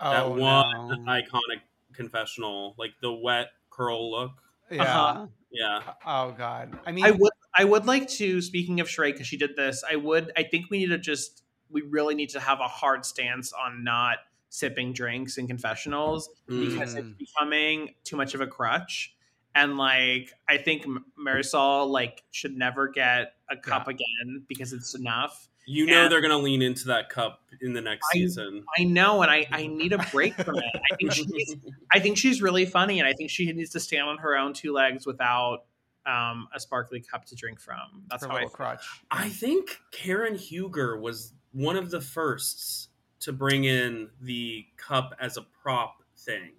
that 0.00 0.30
one 0.30 1.04
no. 1.04 1.12
iconic 1.12 1.60
confessional, 1.92 2.74
like 2.78 2.92
the 3.02 3.12
wet 3.12 3.48
curl 3.70 4.10
look. 4.10 4.32
yeah. 4.70 4.82
Uh-huh. 4.82 5.26
Yeah, 5.50 5.80
Oh 6.04 6.32
god. 6.32 6.78
I 6.86 6.92
mean, 6.92 7.06
I 7.06 7.10
would 7.10 7.32
I 7.56 7.64
would 7.64 7.86
like 7.86 8.06
to 8.10 8.42
speaking 8.42 8.80
of 8.80 8.86
Shrek 8.86 9.12
because 9.12 9.26
she 9.26 9.38
did 9.38 9.56
this. 9.56 9.82
I 9.90 9.96
would 9.96 10.30
I 10.36 10.42
think 10.42 10.66
we 10.70 10.78
need 10.78 10.88
to 10.90 10.98
just 10.98 11.42
we 11.70 11.80
really 11.82 12.14
need 12.14 12.28
to 12.30 12.40
have 12.40 12.60
a 12.60 12.68
hard 12.68 13.06
stance 13.06 13.52
on 13.54 13.82
not 13.82 14.18
sipping 14.50 14.92
drinks 14.92 15.38
in 15.38 15.46
confessionals 15.46 16.28
because 16.46 16.94
it's 16.94 17.06
Mm. 17.08 17.16
becoming 17.18 17.94
too 18.04 18.16
much 18.16 18.34
of 18.34 18.42
a 18.42 18.46
crutch. 18.46 19.14
And 19.54 19.78
like 19.78 20.32
I 20.46 20.58
think 20.58 20.84
Marysol 21.18 21.88
like 21.88 22.22
should 22.30 22.54
never 22.54 22.88
get 22.88 23.32
a 23.50 23.56
cup 23.56 23.88
again 23.88 24.44
because 24.48 24.74
it's 24.74 24.94
enough. 24.94 25.47
You 25.68 25.84
know 25.86 26.04
And- 26.04 26.12
they're 26.12 26.22
gonna 26.22 26.38
lean 26.38 26.62
into 26.62 26.86
that 26.86 27.10
cup 27.10 27.42
in 27.60 27.72
the 27.74 27.80
next 27.80 28.06
I- 28.14 28.18
season. 28.18 28.64
I 28.78 28.84
know, 28.84 29.22
and 29.22 29.30
I, 29.30 29.46
I 29.50 29.66
need 29.66 29.92
a 29.92 29.98
break 30.10 30.34
from 30.34 30.56
it. 30.56 30.64
I 30.92 30.96
think 30.96 31.12
she's 31.12 31.56
I 31.92 31.98
think 32.00 32.16
she's 32.16 32.40
really 32.40 32.64
funny, 32.64 32.98
and 33.00 33.08
I 33.08 33.12
think 33.12 33.30
she 33.30 33.52
needs 33.52 33.70
to 33.70 33.80
stand 33.80 34.08
on 34.08 34.18
her 34.18 34.36
own 34.36 34.54
two 34.54 34.72
legs 34.72 35.06
without 35.06 35.64
um, 36.06 36.48
a 36.54 36.60
sparkly 36.60 37.00
cup 37.00 37.26
to 37.26 37.34
drink 37.34 37.60
from. 37.60 38.04
That's 38.10 38.24
her 38.24 38.30
how 38.30 38.36
I 38.36 38.40
little 38.40 38.50
crutch. 38.54 38.82
I 39.10 39.28
think 39.28 39.78
Karen 39.92 40.36
Huger 40.36 40.96
was 40.98 41.34
one 41.52 41.76
of 41.76 41.90
the 41.90 42.00
firsts 42.00 42.88
to 43.20 43.32
bring 43.32 43.64
in 43.64 44.08
the 44.22 44.64
cup 44.78 45.12
as 45.20 45.36
a 45.36 45.42
prop 45.62 46.02
thing. 46.16 46.52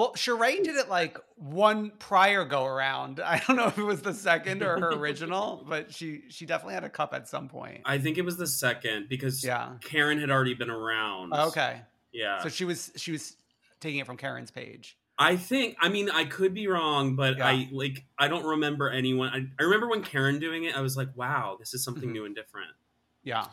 Well, 0.00 0.14
Sheree 0.14 0.64
did 0.64 0.76
it 0.76 0.88
like 0.88 1.18
one 1.36 1.90
prior 1.98 2.46
go 2.46 2.64
around. 2.64 3.20
I 3.24 3.42
don't 3.46 3.56
know 3.56 3.66
if 3.66 3.76
it 3.76 3.82
was 3.82 4.00
the 4.00 4.14
second 4.14 4.62
or 4.62 4.80
her 4.80 4.92
original, 4.94 5.62
but 5.68 5.92
she 5.92 6.22
she 6.30 6.46
definitely 6.46 6.72
had 6.72 6.84
a 6.84 6.88
cup 6.88 7.12
at 7.12 7.28
some 7.28 7.48
point. 7.50 7.82
I 7.84 7.98
think 7.98 8.16
it 8.16 8.24
was 8.24 8.38
the 8.38 8.46
second 8.46 9.10
because 9.10 9.44
Yeah. 9.44 9.72
Karen 9.82 10.18
had 10.18 10.30
already 10.30 10.54
been 10.54 10.70
around. 10.70 11.34
Okay. 11.34 11.82
Yeah. 12.12 12.42
So 12.42 12.48
she 12.48 12.64
was 12.64 12.90
she 12.96 13.12
was 13.12 13.36
taking 13.78 13.98
it 14.00 14.06
from 14.06 14.16
Karen's 14.16 14.50
page. 14.50 14.96
I 15.18 15.36
think 15.36 15.76
I 15.78 15.90
mean 15.90 16.08
I 16.08 16.24
could 16.24 16.54
be 16.54 16.66
wrong, 16.66 17.14
but 17.14 17.36
Yeah. 17.36 17.46
I 17.48 17.68
like 17.70 18.06
I 18.18 18.28
don't 18.28 18.46
remember 18.46 18.88
anyone 18.88 19.28
I, 19.28 19.62
I 19.62 19.64
remember 19.64 19.86
when 19.86 20.02
Karen 20.02 20.38
doing 20.38 20.64
it, 20.64 20.74
I 20.74 20.80
was 20.80 20.96
like, 20.96 21.14
wow, 21.14 21.56
this 21.60 21.74
is 21.74 21.84
something 21.84 22.08
Mhm. 22.08 22.12
new 22.12 22.24
and 22.24 22.34
different. 22.34 22.70
Yeah. 23.22 23.44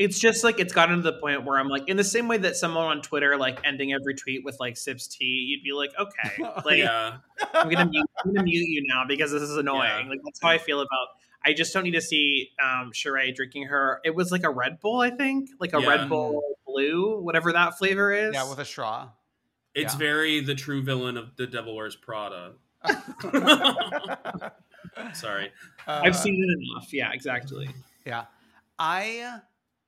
It's 0.00 0.18
just 0.18 0.42
like 0.44 0.58
it's 0.58 0.72
gotten 0.72 0.96
to 0.96 1.02
the 1.02 1.12
point 1.12 1.44
where 1.44 1.58
I'm 1.58 1.68
like, 1.68 1.86
in 1.86 1.98
the 1.98 2.04
same 2.04 2.26
way 2.26 2.38
that 2.38 2.56
someone 2.56 2.86
on 2.86 3.02
Twitter 3.02 3.36
like 3.36 3.60
ending 3.66 3.92
every 3.92 4.14
tweet 4.14 4.42
with 4.46 4.56
like 4.58 4.78
sips 4.78 5.06
tea, 5.06 5.44
you'd 5.48 5.62
be 5.62 5.72
like, 5.72 5.90
okay, 5.98 6.42
like 6.64 6.78
yeah. 6.78 7.18
I'm 7.52 7.68
gonna 7.68 7.84
mute, 7.84 8.06
I'm 8.24 8.32
gonna 8.32 8.44
mute 8.44 8.66
you 8.66 8.82
now 8.88 9.04
because 9.06 9.30
this 9.30 9.42
is 9.42 9.58
annoying. 9.58 10.08
Like 10.08 10.20
that's 10.24 10.40
how 10.40 10.48
I 10.48 10.56
feel 10.56 10.80
about. 10.80 11.08
I 11.44 11.52
just 11.52 11.74
don't 11.74 11.84
need 11.84 11.90
to 11.92 12.00
see 12.00 12.48
um 12.62 12.92
Sheree 12.92 13.34
drinking 13.34 13.64
her. 13.64 14.00
It 14.02 14.14
was 14.14 14.32
like 14.32 14.42
a 14.44 14.50
Red 14.50 14.80
Bull, 14.80 15.00
I 15.02 15.10
think, 15.10 15.50
like 15.60 15.74
a 15.74 15.80
Yeah. 15.82 15.88
Red 15.88 16.08
Bull 16.08 16.42
Blue, 16.66 17.20
whatever 17.20 17.52
that 17.52 17.76
flavor 17.76 18.10
is. 18.10 18.32
Yeah, 18.34 18.48
with 18.48 18.58
a 18.58 18.64
straw. 18.64 19.10
It's 19.74 19.92
Yeah. 19.92 19.98
very 19.98 20.40
the 20.40 20.54
true 20.54 20.82
villain 20.82 21.18
of 21.18 21.36
The 21.36 21.46
Devil 21.46 21.76
Wears 21.76 21.94
Prada. 21.94 22.52
Sorry. 25.14 25.52
I've 25.86 26.12
Uh, 26.14 26.16
seen 26.16 26.34
it 26.42 26.58
enough. 26.72 26.92
Yeah, 26.92 27.12
exactly. 27.12 27.68
Yeah. 28.06 28.24
I 28.78 29.40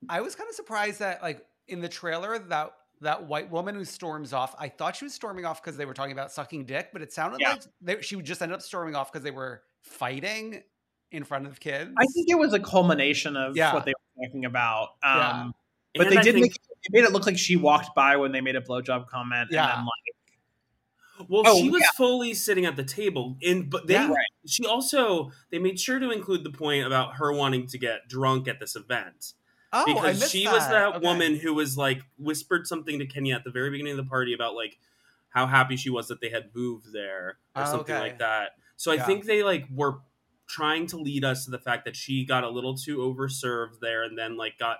I 0.09 0.21
was 0.21 0.35
kind 0.35 0.49
of 0.49 0.55
surprised 0.55 1.01
that 1.01 1.23
like 1.23 1.45
in 1.69 1.81
the 1.81 1.89
trailer 1.89 2.39
that 2.39 2.73
that 3.01 3.25
white 3.27 3.51
woman 3.51 3.75
who 3.75 3.85
storms 3.85 4.33
off, 4.33 4.55
I 4.59 4.69
thought 4.69 4.95
she 4.97 5.05
was 5.05 5.13
storming 5.15 5.45
off 5.45 5.63
because 5.63 5.77
they 5.77 5.87
were 5.87 5.95
talking 5.95 6.13
about 6.13 6.31
sucking 6.33 6.67
dick, 6.67 6.91
but 6.93 7.03
it 7.03 7.13
sounded 7.13 7.41
Yeah. 7.41 7.53
like 7.53 7.63
they, 7.81 8.01
she 8.01 8.15
would 8.17 8.25
just 8.25 8.41
ended 8.43 8.55
up 8.55 8.63
storming 8.63 8.95
off 8.95 9.11
because 9.13 9.25
they 9.25 9.31
were 9.33 9.63
fighting 9.81 10.63
in 11.11 11.25
front 11.25 11.47
of 11.47 11.59
kids. 11.59 11.91
I 11.99 12.07
think 12.07 12.29
it 12.31 12.39
was 12.39 12.53
a 12.53 12.61
culmination 12.61 13.37
of 13.37 13.57
Yeah. 13.57 13.75
what 13.75 13.85
they 13.85 13.93
were 13.93 14.27
talking 14.27 14.45
about. 14.45 14.91
Yeah. 15.03 15.29
Um, 15.31 15.55
But 15.95 16.07
And 16.07 16.17
they 16.17 16.21
I 16.21 16.23
did 16.23 16.35
think- 16.35 16.45
make 16.45 16.53
they 16.91 17.01
made 17.01 17.05
it 17.07 17.13
look 17.13 17.27
like 17.27 17.39
she 17.39 17.57
walked 17.57 17.95
by 17.95 18.17
when 18.17 18.33
they 18.33 18.41
made 18.41 18.57
a 18.57 18.61
blowjob 18.61 19.07
comment. 19.09 19.51
Yeah. 19.53 19.63
And 19.69 19.79
then 19.79 19.85
like, 19.85 21.29
Well, 21.29 21.43
Oh, 21.47 21.61
she 21.61 21.71
was 21.71 21.83
yeah. 21.83 21.91
fully 21.97 22.35
sitting 22.35 22.65
at 22.67 22.75
the 22.77 22.83
table, 22.85 23.37
and 23.45 23.69
but 23.71 23.87
they 23.87 23.95
Yeah. 23.95 24.09
Right. 24.09 24.27
she 24.47 24.65
also 24.67 25.31
they 25.51 25.59
made 25.59 25.79
sure 25.79 25.99
to 25.99 26.11
include 26.11 26.43
the 26.45 26.51
point 26.51 26.87
about 26.87 27.17
her 27.17 27.33
wanting 27.33 27.67
to 27.69 27.79
get 27.79 28.09
drunk 28.09 28.49
at 28.49 28.59
this 28.59 28.75
event 28.75 29.35
oh, 29.73 29.85
because 29.85 30.19
missed 30.21 30.33
she 30.33 30.47
was 30.49 30.69
that 30.69 30.97
Okay. 30.97 31.07
woman 31.07 31.37
who 31.37 31.55
was 31.55 31.77
like 31.77 32.03
whispered 32.19 32.67
something 32.67 32.99
to 32.99 33.07
Kenya 33.07 33.35
at 33.37 33.45
the 33.45 33.51
very 33.51 33.71
beginning 33.71 33.93
of 33.93 34.05
the 34.05 34.09
party 34.11 34.33
about 34.33 34.55
like 34.55 34.79
how 35.31 35.47
happy 35.47 35.77
she 35.77 35.91
was 35.91 36.09
that 36.09 36.21
they 36.21 36.29
had 36.31 36.55
moved 36.55 36.93
there 36.93 37.39
or 37.57 37.65
Oh, 37.65 37.71
something 37.71 37.95
okay. 37.95 37.99
like 37.99 38.19
that. 38.19 38.53
So 38.77 38.93
I 38.93 38.99
think 38.99 39.25
they 39.25 39.43
like 39.43 39.67
were 39.71 40.01
trying 40.47 40.87
to 40.89 40.97
lead 40.99 41.25
us 41.25 41.45
to 41.47 41.51
the 41.51 41.59
fact 41.59 41.85
that 41.87 41.97
she 41.97 42.25
got 42.25 42.45
a 42.45 42.51
little 42.51 42.77
too 42.77 42.99
overserved 42.99 43.81
there 43.81 44.03
and 44.03 44.19
then 44.19 44.37
like 44.37 44.59
got 44.59 44.79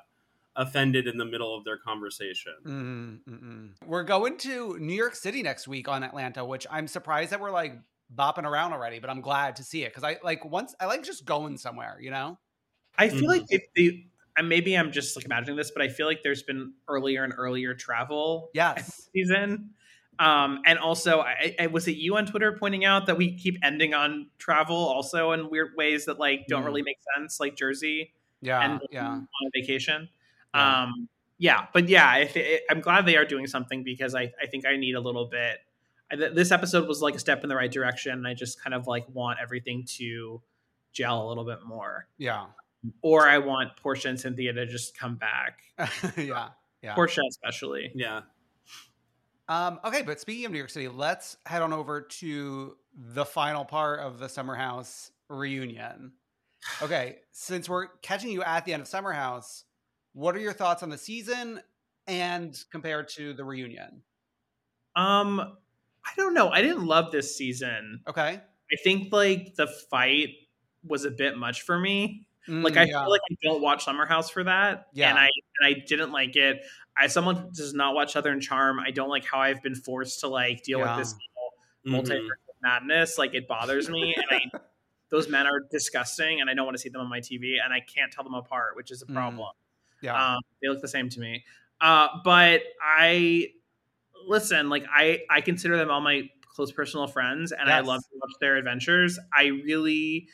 offended 0.55 1.07
in 1.07 1.17
the 1.17 1.25
middle 1.25 1.57
of 1.57 1.65
their 1.65 1.79
conversation. 1.79 2.55
Mm, 2.65 3.25
mm, 3.25 3.43
mm. 3.43 3.87
We're 3.87 4.05
going 4.05 4.37
to 4.39 4.79
New 4.79 4.95
York 4.95 5.15
City 5.15 5.43
next 5.43 5.67
week 5.67 5.89
on 5.89 6.03
Atlanta, 6.03 6.45
which 6.45 6.67
I'm 6.71 6.87
surprised 6.87 7.31
that 7.33 7.41
we're 7.41 7.51
like 7.51 7.75
bopping 8.15 8.45
around 8.45 8.73
already, 8.73 8.99
but 9.01 9.11
I'm 9.11 9.21
glad 9.21 9.57
to 9.57 9.65
see 9.65 9.83
it 9.85 9.89
because 9.89 10.05
I 10.05 10.19
like 10.23 10.45
once 10.45 10.75
I 10.79 10.87
like 10.87 11.03
just 11.03 11.25
going 11.25 11.57
somewhere, 11.57 11.99
you 12.01 12.11
know? 12.11 12.39
I 12.99 13.09
feel 13.09 13.29
Mhm. 13.29 13.29
like 13.29 13.45
if 13.49 13.63
they, 13.75 14.07
and 14.37 14.49
maybe 14.49 14.77
I'm 14.77 14.93
just 14.93 15.17
like 15.17 15.25
imagining 15.25 15.57
this, 15.57 15.71
but 15.71 15.83
I 15.83 15.89
feel 15.89 16.07
like 16.07 16.23
there's 16.23 16.43
been 16.43 16.73
earlier 16.89 17.25
and 17.25 17.33
earlier 17.37 17.75
travel 17.75 18.51
Yes. 18.55 19.09
season. 19.15 19.71
Um, 20.19 20.61
and 20.67 20.79
also, 20.79 21.21
I, 21.21 21.55
I 21.59 21.67
was 21.69 21.89
it 21.89 21.97
you 21.97 22.17
on 22.17 22.27
Twitter 22.27 22.57
pointing 22.59 22.85
out 22.85 23.07
that 23.07 23.17
we 23.17 23.37
keep 23.37 23.57
ending 23.63 23.95
on 23.95 24.29
travel 24.39 24.77
also 24.77 25.33
in 25.33 25.51
weird 25.51 25.73
ways 25.77 26.05
that 26.07 26.19
like 26.19 26.47
don't 26.49 26.63
Mm. 26.63 26.67
really 26.67 26.83
make 26.83 26.99
sense, 27.17 27.41
like 27.41 27.57
Jersey 27.57 28.13
Yeah. 28.41 28.61
and 28.61 28.81
yeah. 28.91 29.07
on 29.09 29.27
a 29.47 29.51
vacation. 29.61 30.09
Yeah. 30.55 30.83
Um, 30.83 31.09
yeah, 31.39 31.67
but 31.73 31.89
yeah, 31.89 32.17
if 32.19 32.37
it, 32.37 32.63
I'm 32.71 32.81
glad 32.81 33.05
they 33.07 33.17
are 33.17 33.25
doing 33.25 33.47
something 33.47 33.83
because 33.83 34.15
I, 34.15 34.33
I 34.41 34.47
think 34.47 34.65
I 34.67 34.77
need 34.77 34.95
a 34.95 35.01
little 35.01 35.27
bit. 35.27 35.59
I, 36.13 36.17
this 36.17 36.53
episode 36.53 36.87
was 36.87 37.01
like 37.03 37.15
a 37.17 37.19
step 37.19 37.43
in 37.43 37.49
the 37.49 37.57
right 37.57 37.73
direction. 37.73 38.13
And 38.13 38.29
I 38.29 38.35
just 38.35 38.63
kind 38.63 38.75
of 38.75 38.87
like 38.87 39.07
want 39.09 39.39
everything 39.43 39.85
to 39.97 40.41
gel 40.93 41.27
a 41.27 41.29
little 41.29 41.45
bit 41.47 41.65
more, 41.65 42.07
Yeah. 42.19 42.47
Or 43.03 43.29
I 43.29 43.39
want 43.39 43.77
Portia 43.77 44.09
and 44.09 44.19
Cynthia 44.19 44.53
to 44.53 44.67
just 44.67 44.97
come 44.97 45.17
back. 45.17 45.61
yeah. 46.17 46.49
Yeah. 46.83 46.95
Portia 46.95 47.23
especially. 47.29 47.93
Yeah. 47.95 48.23
Um, 49.49 49.81
okay, 49.85 50.03
but 50.03 50.21
speaking 50.21 50.47
of 50.47 50.53
New 50.53 50.59
York 50.59 50.71
City, 50.71 50.89
let's 50.89 51.37
head 51.47 51.63
on 51.63 51.73
over 51.73 52.01
to 52.01 52.77
the 52.95 53.25
final 53.25 53.65
part 53.65 54.01
of 54.01 54.19
the 54.19 54.29
Summer 54.29 54.55
House 54.55 55.11
reunion. 55.29 56.13
Okay, 56.81 57.19
since 57.33 57.69
we're 57.69 57.89
catching 58.03 58.31
you 58.31 58.43
at 58.43 58.65
the 58.65 58.73
end 58.73 58.83
of 58.83 58.89
Summer 58.89 59.13
House, 59.13 59.65
what 60.13 60.37
are 60.37 60.41
your 60.41 60.53
thoughts 60.53 60.83
on 60.83 60.91
the 60.91 60.99
season 60.99 61.61
and 62.07 62.57
compared 62.71 63.09
to 63.11 63.35
the 63.35 63.45
reunion? 63.45 64.03
Um, 64.95 65.41
I 65.41 66.11
don't 66.17 66.35
know. 66.35 66.51
I 66.51 66.63
didn't 66.63 66.87
love 66.87 67.11
this 67.11 67.37
season. 67.37 68.01
Okay. 68.09 68.41
I 68.73 68.77
think 68.83 69.13
like 69.13 69.55
the 69.57 69.67
fight 69.67 70.31
was 70.85 71.05
a 71.05 71.11
bit 71.11 71.37
much 71.37 71.63
for 71.63 71.79
me. 71.79 72.27
Like 72.49 72.75
Mm, 72.75 72.77
I 72.79 72.83
yeah. 72.85 73.03
feel 73.05 73.11
like 73.11 73.21
I 73.31 73.35
don't 73.43 73.63
watch 73.63 73.85
Summer 73.85 74.05
House 74.07 74.29
for 74.31 74.43
that. 74.45 74.87
Yeah. 74.95 75.11
And 75.11 75.19
I 75.19 75.29
and 75.61 75.77
I 75.77 75.85
didn't 75.87 76.11
like 76.13 76.35
it. 76.37 76.63
As 76.99 77.13
someone 77.13 77.37
who 77.37 77.51
does 77.53 77.73
not 77.75 77.95
watch 77.95 78.13
Southern 78.13 78.41
Charm, 78.41 78.81
I 78.81 78.91
don't 78.91 79.09
like 79.09 79.25
how 79.25 79.41
I've 79.41 79.63
been 79.63 79.75
forced 79.77 80.21
to 80.21 80.29
like 80.29 80.63
deal 80.63 80.81
Yeah. 80.81 80.97
with 80.97 81.07
this 81.07 81.15
Mhm. 81.87 82.03
multiverse 82.03 82.29
madness. 82.63 83.17
Like 83.19 83.35
it 83.35 83.47
bothers 83.49 83.89
me. 83.89 84.15
and 84.17 84.25
I 84.31 84.41
those 85.11 85.29
men 85.29 85.47
are 85.47 85.61
disgusting 85.71 86.41
and 86.41 86.49
I 86.51 86.55
don't 86.55 86.65
want 86.65 86.77
to 86.77 86.81
see 86.83 86.89
them 86.89 87.01
on 87.03 87.09
my 87.09 87.21
TV 87.21 87.59
and 87.63 87.73
I 87.73 87.81
can't 87.81 88.11
tell 88.13 88.25
them 88.25 88.35
apart, 88.35 88.77
which 88.77 88.91
is 88.91 89.03
a 89.03 89.07
Mm. 89.07 89.15
problem. 89.15 89.53
yeah. 90.01 90.35
Um, 90.35 90.41
they 90.61 90.69
look 90.69 90.81
the 90.81 90.89
same 90.89 91.09
to 91.11 91.21
me. 91.21 91.45
Uh, 91.81 92.09
but 92.25 92.63
I 92.83 93.49
listen, 94.27 94.69
like 94.69 94.85
I 94.93 95.21
I 95.31 95.41
consider 95.41 95.77
them 95.77 95.91
all 95.91 96.01
my 96.01 96.29
close 96.55 96.71
personal 96.73 97.07
friends, 97.07 97.51
and 97.53 97.71
I 97.71 97.81
love 97.81 98.03
to 98.03 98.09
watch 98.21 98.33
their 98.41 98.57
adventures. 98.57 99.19
I 99.33 99.45
really. 99.47 100.29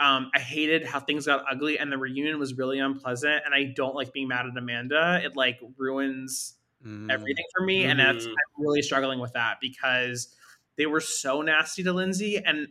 Um, 0.00 0.30
I 0.34 0.38
hated 0.40 0.84
how 0.84 1.00
things 1.00 1.26
got 1.26 1.44
ugly, 1.50 1.78
and 1.78 1.90
the 1.92 1.98
reunion 1.98 2.38
was 2.38 2.54
really 2.54 2.78
unpleasant. 2.78 3.42
And 3.44 3.54
I 3.54 3.64
don't 3.64 3.94
like 3.96 4.12
being 4.12 4.28
mad 4.28 4.46
at 4.46 4.56
Amanda. 4.56 5.20
It 5.24 5.36
like 5.36 5.58
ruins 5.76 6.54
Mm. 6.84 7.08
everything 7.10 7.44
for 7.56 7.64
me, 7.64 7.84
and 7.86 7.98
that's 8.00 8.26
Mhm. 8.26 8.32
I'm 8.56 8.62
really 8.64 8.82
struggling 8.82 9.18
with 9.20 9.32
that 9.34 9.58
because 9.60 10.34
they 10.76 10.86
were 10.86 11.00
so 11.00 11.42
nasty 11.42 11.82
to 11.84 11.92
Lindsay, 11.92 12.38
and 12.38 12.68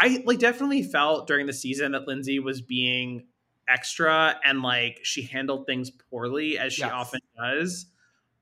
I 0.00 0.22
like 0.26 0.38
definitely 0.40 0.82
felt 0.84 1.26
during 1.28 1.46
the 1.46 1.52
season 1.52 1.92
that 1.92 2.06
Lindsay 2.08 2.38
was 2.40 2.62
being 2.62 3.28
extra 3.68 4.40
and 4.44 4.62
like 4.62 5.00
she 5.04 5.22
handled 5.22 5.66
things 5.66 5.90
poorly 5.90 6.58
as 6.58 6.72
she 6.72 6.88
Yes. 6.88 6.90
often 6.90 7.20
does. 7.38 7.86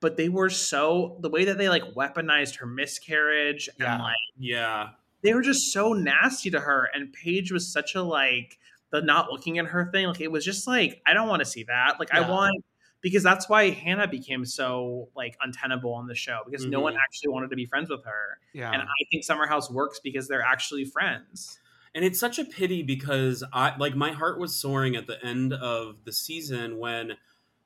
But 0.00 0.16
they 0.18 0.28
were 0.30 0.50
so 0.50 1.18
the 1.22 1.30
way 1.30 1.44
that 1.46 1.58
they 1.58 1.68
like 1.68 1.84
weaponized 1.94 2.56
her 2.58 2.66
miscarriage 2.66 3.68
Yeah. 3.76 3.98
and 3.98 3.98
like 3.98 4.16
Yeah. 4.36 4.90
They 5.22 5.34
were 5.34 5.42
just 5.42 5.72
so 5.72 5.92
nasty 5.92 6.50
to 6.50 6.60
her. 6.60 6.88
And 6.94 7.12
Paige 7.12 7.50
was 7.52 7.70
such 7.72 7.94
a 7.94 8.02
like 8.02 8.58
the 8.90 9.02
not 9.02 9.30
looking 9.30 9.58
at 9.58 9.66
her 9.66 9.90
thing. 9.92 10.06
Like 10.06 10.20
it 10.20 10.30
was 10.32 10.44
just 10.44 10.66
like 10.66 11.02
I 11.06 11.14
don't 11.14 11.28
want 11.28 11.40
to 11.40 11.46
see 11.46 11.64
that. 11.64 11.98
Like 11.98 12.08
Yeah. 12.12 12.26
I 12.26 12.30
want 12.30 12.64
because 13.00 13.22
that's 13.22 13.48
why 13.48 13.70
Hannah 13.70 14.08
became 14.08 14.44
so 14.44 15.08
like 15.14 15.36
untenable 15.40 15.92
on 15.94 16.06
the 16.08 16.14
show 16.16 16.40
because 16.44 16.64
no 16.66 16.80
one 16.80 16.94
Mhm. 16.94 16.98
actually 17.04 17.28
wanted 17.32 17.50
to 17.50 17.56
be 17.56 17.66
friends 17.66 17.90
with 17.90 18.04
her. 18.04 18.38
yeah. 18.52 18.72
And 18.72 18.82
I 18.82 18.86
think 19.10 19.22
Summer 19.24 19.46
House 19.46 19.70
works 19.70 20.00
because 20.02 20.26
they're 20.28 20.42
actually 20.42 20.84
friends. 20.84 21.58
And 21.94 22.04
it's 22.04 22.18
such 22.20 22.38
a 22.38 22.44
pity 22.44 22.82
because 22.82 23.44
I 23.52 23.76
like 23.76 23.94
my 23.94 24.12
heart 24.12 24.38
was 24.38 24.54
soaring 24.60 24.94
at 24.96 25.06
the 25.06 25.24
end 25.24 25.52
of 25.52 26.04
the 26.04 26.12
season 26.12 26.78
when 26.78 27.16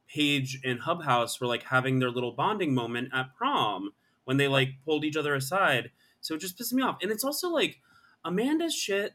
Paige 0.09 0.61
and 0.65 0.81
Hub 0.81 1.03
House 1.05 1.41
were 1.41 1.47
like 1.47 1.63
having 1.65 1.99
their 1.99 2.11
little 2.11 2.33
bonding 2.33 2.75
moment 2.75 3.09
at 3.13 3.35
prom 3.35 3.93
when 4.25 4.37
they 4.37 4.49
like 4.49 4.75
pulled 4.85 5.05
each 5.05 5.17
other 5.17 5.35
aside. 5.35 5.91
So 6.23 6.35
it 6.35 6.41
just 6.41 6.59
pisses 6.59 6.73
me 6.73 6.83
off. 6.83 6.97
And 7.03 7.11
it's 7.13 7.25
also 7.25 7.51
like 7.51 7.81
Amanda's 8.25 8.75
shit 8.75 9.13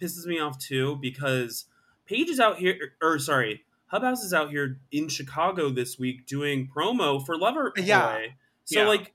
pisses 0.00 0.24
me 0.26 0.38
off 0.40 0.58
too 0.58 0.96
because 1.02 1.66
Paige 2.06 2.30
is 2.30 2.40
out 2.40 2.58
here 2.58 2.94
or 3.02 3.18
sorry, 3.18 3.64
Hub 3.88 4.02
House 4.02 4.24
is 4.24 4.32
out 4.32 4.50
here 4.50 4.78
in 4.90 5.08
Chicago 5.08 5.68
this 5.70 5.98
week 5.98 6.26
doing 6.26 6.66
promo 6.74 7.24
for 7.24 7.36
Lover 7.36 7.72
Yeah. 7.76 8.18
So 8.64 8.80
Yeah. 8.82 8.88
like 8.88 9.12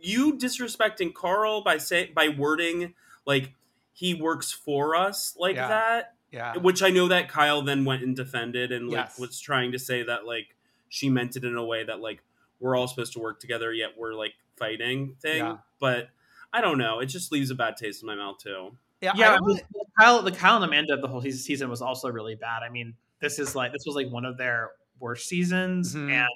you 0.00 0.34
disrespecting 0.36 1.14
Carl 1.14 1.62
by 1.62 1.78
say 1.78 2.10
by 2.14 2.28
wording 2.28 2.94
like 3.24 3.52
he 3.92 4.14
works 4.14 4.50
for 4.50 4.96
us 4.96 5.36
like 5.38 5.54
Yeah. 5.56 5.68
that 5.68 6.14
yeah. 6.32 6.56
which 6.56 6.82
i 6.82 6.88
know 6.90 7.06
that 7.08 7.28
kyle 7.28 7.62
then 7.62 7.84
went 7.84 8.02
and 8.02 8.16
defended 8.16 8.72
and 8.72 8.88
like 8.88 8.96
Yes. 8.96 9.18
was 9.18 9.38
trying 9.38 9.70
to 9.72 9.78
say 9.78 10.02
that 10.02 10.26
like 10.26 10.56
she 10.88 11.08
meant 11.08 11.36
it 11.36 11.44
in 11.44 11.56
a 11.56 11.64
way 11.64 11.84
that 11.84 12.00
like 12.00 12.22
we're 12.58 12.74
all 12.76 12.88
supposed 12.88 13.12
to 13.12 13.20
work 13.20 13.38
together 13.38 13.72
yet 13.72 13.90
we're 13.96 14.14
like 14.14 14.32
fighting 14.56 15.14
thing 15.20 15.38
Yeah. 15.38 15.58
but 15.78 16.08
i 16.52 16.60
don't 16.60 16.78
know 16.78 17.00
it 17.00 17.06
just 17.06 17.32
leaves 17.32 17.50
a 17.50 17.54
bad 17.54 17.76
taste 17.76 18.02
in 18.02 18.06
my 18.06 18.14
mouth 18.14 18.38
too 18.38 18.76
yeah. 19.00 19.12
Yeah, 19.16 19.30
I 19.32 19.34
I 19.34 19.40
mean, 19.40 19.46
really- 19.48 19.62
Kyle, 19.98 20.22
the 20.22 20.30
Kyle 20.30 20.54
and 20.54 20.64
Amanda 20.64 20.94
of 20.94 21.00
the 21.00 21.08
whole 21.08 21.20
season 21.22 21.68
was 21.68 21.82
also 21.82 22.08
really 22.08 22.36
bad. 22.36 22.62
I 22.62 22.68
mean, 22.68 22.94
this 23.18 23.40
is 23.40 23.56
like 23.56 23.72
this 23.72 23.82
was 23.84 23.96
like 23.96 24.08
one 24.12 24.24
of 24.24 24.36
their 24.38 24.70
worst 25.00 25.28
seasons, 25.28 25.96
Mhm. 25.96 26.08
and 26.12 26.28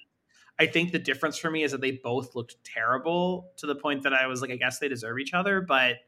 I 0.58 0.66
think 0.66 0.90
the 0.90 0.98
difference 0.98 1.38
for 1.38 1.48
me 1.48 1.62
is 1.62 1.70
that 1.70 1.80
they 1.80 1.92
both 1.92 2.34
looked 2.34 2.56
terrible 2.64 3.52
to 3.58 3.66
the 3.66 3.76
point 3.76 4.02
that 4.02 4.12
I 4.12 4.26
was 4.26 4.40
like, 4.42 4.50
I 4.50 4.56
guess 4.56 4.80
they 4.80 4.88
deserve 4.88 5.20
each 5.20 5.32
other, 5.32 5.60
but 5.60 5.98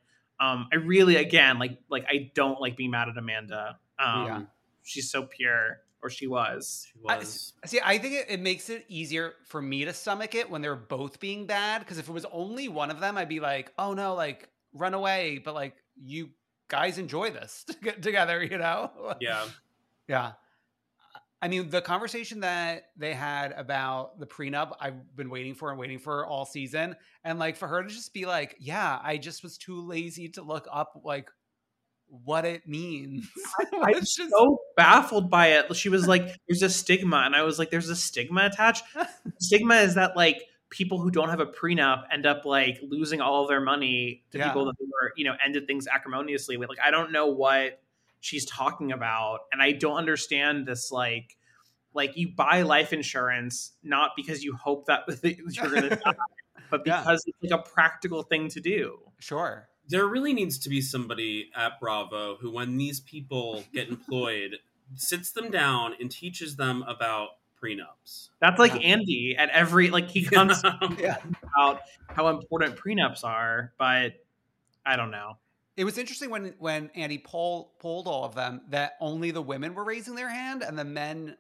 um, 0.41 0.67
I 0.73 0.77
really, 0.79 1.15
again, 1.15 1.61
like 1.61 1.79
like 1.89 2.07
I 2.09 2.33
don't 2.35 2.61
like 2.61 2.77
being 2.77 2.91
mad 2.91 3.09
at 3.09 3.17
Amanda. 3.17 3.79
Um, 4.01 4.27
Yeah. 4.27 4.43
she's 4.83 5.09
so 5.13 5.23
pure, 5.23 5.83
or 6.03 6.11
she 6.11 6.27
was. 6.27 6.87
she 6.95 7.01
I- 7.09 7.19
See, 7.67 7.81
I 7.85 7.99
think 7.99 8.15
it, 8.15 8.27
it 8.29 8.41
makes 8.41 8.71
it 8.71 8.85
easier 8.89 9.35
for 9.47 9.61
me 9.61 9.85
to 9.85 9.93
stomach 9.93 10.35
it 10.35 10.49
when 10.51 10.63
they're 10.63 10.77
both 10.77 11.21
being 11.21 11.47
bad. 11.47 11.81
Because 11.81 11.99
if 11.99 12.09
it 12.09 12.13
was 12.13 12.27
only 12.33 12.69
one 12.69 12.91
of 12.91 13.01
them, 13.01 13.17
I'd 13.19 13.29
be 13.29 13.41
like, 13.41 13.73
oh 13.79 13.95
no, 13.95 14.15
like 14.15 14.49
run 14.73 14.95
away. 14.95 15.41
But 15.45 15.55
like, 15.55 15.75
you 16.01 16.31
guys 16.69 16.99
enjoy 16.99 17.31
this 17.31 17.65
together, 18.01 18.43
you 18.43 18.59
know? 18.59 19.17
yeah 19.21 19.47
Yeah. 20.07 20.33
I 21.41 21.47
mean, 21.47 21.71
the 21.71 21.81
conversation 21.81 22.41
that 22.41 22.91
they 22.97 23.15
had 23.15 23.53
about 23.53 24.19
the 24.19 24.27
prenup, 24.27 24.73
I've 24.81 25.15
been 25.15 25.31
waiting 25.31 25.55
for 25.55 25.71
and 25.71 25.79
waiting 25.79 26.01
for 26.01 26.27
all 26.27 26.45
season. 26.45 26.97
And 27.23 27.39
like 27.39 27.57
for 27.57 27.69
her 27.69 27.83
to 27.85 27.89
just 27.89 28.13
be 28.13 28.27
like, 28.27 28.57
yeah, 28.59 28.99
I 29.03 29.19
just 29.19 29.45
was 29.45 29.57
too 29.57 29.81
lazy 29.87 30.29
to 30.31 30.43
look 30.43 30.67
up 30.73 31.01
like 31.05 31.31
what 32.09 32.45
it 32.45 32.67
means. 32.67 33.29
I'm 33.83 33.95
just- 34.01 34.17
so 34.31 34.59
baffled 34.77 35.31
by 35.31 35.49
it. 35.49 35.75
She 35.77 35.89
was 35.89 36.07
like, 36.09 36.37
"There's 36.49 36.63
a 36.63 36.71
stigma," 36.71 37.19
and 37.25 37.35
I 37.37 37.43
was 37.43 37.59
like, 37.59 37.71
"There's 37.71 37.89
a 37.89 37.97
stigma 37.97 38.47
attached." 38.47 38.85
stigma 39.41 39.77
is 39.77 39.95
that 39.95 40.17
like 40.17 40.43
people 40.71 41.01
who 41.01 41.11
don't 41.11 41.31
have 41.31 41.41
a 41.41 41.47
prenup 41.47 42.05
end 42.13 42.27
up 42.27 42.45
like 42.45 42.79
losing 42.83 43.21
all 43.21 43.43
of 43.43 43.49
their 43.49 43.61
money 43.61 44.23
to 44.33 44.39
Yeah. 44.39 44.49
people 44.49 44.67
that 44.67 44.75
were 44.81 45.13
you 45.17 45.25
know 45.25 45.35
ended 45.45 45.67
things 45.67 45.87
acrimoniously 45.87 46.57
with. 46.57 46.69
Like 46.69 46.81
I 46.85 46.91
don't 46.91 47.13
know 47.13 47.27
what 47.29 47.81
she's 48.21 48.45
talking 48.47 48.93
about, 48.93 49.41
and 49.53 49.61
I 49.63 49.73
don't 49.73 49.97
understand 49.97 50.67
this 50.67 50.91
like. 50.93 51.35
Like 51.95 52.17
you 52.17 52.29
buy 52.37 52.63
life 52.63 52.93
insurance 52.93 53.73
not 53.83 54.11
because 54.15 54.45
you 54.45 54.55
hope 54.55 54.87
that 54.87 55.05
you're 55.25 55.69
going 55.71 55.89
to 55.89 55.97
die, 55.97 56.15
but 56.71 56.83
Yeah. 56.87 57.01
because 57.01 57.25
it's 57.27 57.39
like 57.51 57.59
a 57.61 57.63
practical 57.69 58.23
thing 58.23 58.49
to 58.51 58.61
do. 58.61 58.99
Sure. 59.19 59.69
There 59.89 60.07
really 60.07 60.33
needs 60.35 60.59
to 60.59 60.69
be 60.69 60.81
somebody 60.81 61.51
at 61.57 61.81
Bravo 61.81 62.37
who, 62.37 62.51
when 62.51 62.77
these 62.77 63.01
people 63.01 63.65
get 63.73 63.89
employed, 63.91 64.57
sits 64.95 65.33
them 65.33 65.51
down 65.51 65.95
and 66.01 66.11
teaches 66.11 66.57
them 66.57 66.83
about 66.87 67.31
prenups. 67.63 68.29
That's 68.41 68.59
like 68.59 68.75
Yeah. 68.75 68.81
Andy 68.93 69.37
at 69.37 69.49
every 69.51 69.91
like 69.91 70.09
he 70.09 70.23
comes 70.25 70.63
Yeah. 70.99 71.17
about 71.57 71.81
how 72.09 72.29
important 72.29 72.77
prenups 72.77 73.25
are, 73.25 73.73
but 73.79 74.15
I 74.87 74.97
don't 74.97 75.11
know. 75.11 75.39
It 75.77 75.85
was 75.85 75.97
interesting 75.99 76.31
when 76.31 76.55
when 76.59 76.91
Andy 76.95 77.19
poll, 77.19 77.73
polled 77.79 78.07
all 78.09 78.25
of 78.25 78.35
them 78.35 78.63
that 78.71 78.95
only 79.01 79.31
the 79.31 79.43
women 79.43 79.75
were 79.75 79.85
raising 79.85 80.15
their 80.15 80.29
hand 80.29 80.63
and 80.63 80.79
the 80.79 80.85
men 80.85 81.37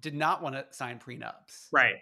did 0.00 0.14
not 0.14 0.42
want 0.42 0.54
to 0.54 0.64
sign 0.70 0.98
prenups. 0.98 1.68
Right. 1.72 1.96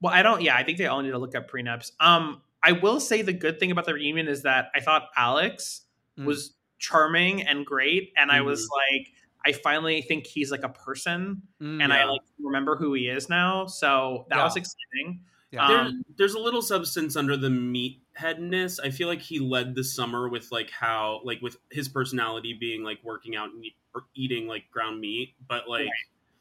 Well, 0.00 0.12
I 0.12 0.22
don't. 0.22 0.42
Yeah, 0.42 0.56
I 0.56 0.64
think 0.64 0.78
they 0.78 0.86
all 0.86 1.00
need 1.02 1.10
to 1.12 1.18
look 1.18 1.34
up 1.34 1.50
prenups. 1.50 1.92
Um, 2.00 2.42
I 2.62 2.72
will 2.72 3.00
say 3.00 3.22
the 3.22 3.32
good 3.32 3.58
thing 3.58 3.70
about 3.70 3.86
the 3.86 3.94
reunion 3.94 4.28
is 4.28 4.42
that 4.42 4.70
I 4.74 4.80
thought 4.80 5.08
Alex 5.16 5.82
Mm. 6.18 6.26
was 6.26 6.54
charming 6.78 7.42
and 7.42 7.64
great, 7.64 8.12
and 8.16 8.30
I 8.30 8.42
was 8.42 8.62
Mhm. 8.64 8.68
like, 9.00 9.12
I 9.46 9.52
finally 9.52 10.02
think 10.02 10.26
he's 10.26 10.50
like 10.50 10.62
a 10.62 10.68
person, 10.68 11.42
Mm, 11.60 11.82
and 11.82 11.92
I 11.92 12.04
like 12.04 12.20
remember 12.38 12.76
who 12.76 12.92
he 12.94 13.08
is 13.08 13.28
now. 13.28 13.66
So 13.66 14.26
that 14.28 14.36
Yeah. 14.36 14.44
was 14.44 14.56
exciting. 14.56 15.24
Yeah. 15.50 15.68
There, 15.68 15.78
Um, 15.80 16.04
there's 16.16 16.34
a 16.34 16.38
little 16.38 16.62
substance 16.62 17.16
under 17.16 17.36
the 17.36 17.48
meatheadness. 17.48 18.78
I 18.82 18.90
feel 18.90 19.08
like 19.08 19.20
he 19.22 19.38
led 19.38 19.74
the 19.74 19.84
summer 19.84 20.28
with 20.28 20.50
like 20.52 20.70
how 20.70 21.20
like 21.24 21.40
with 21.42 21.56
his 21.70 21.88
personality 21.88 22.52
being 22.54 22.82
like 22.84 23.02
working 23.04 23.36
out 23.36 23.52
and 23.52 23.64
eat, 23.64 23.76
or 23.94 24.06
eating 24.14 24.46
like 24.46 24.70
ground 24.70 25.00
meat, 25.00 25.34
but 25.48 25.68
like 25.68 25.88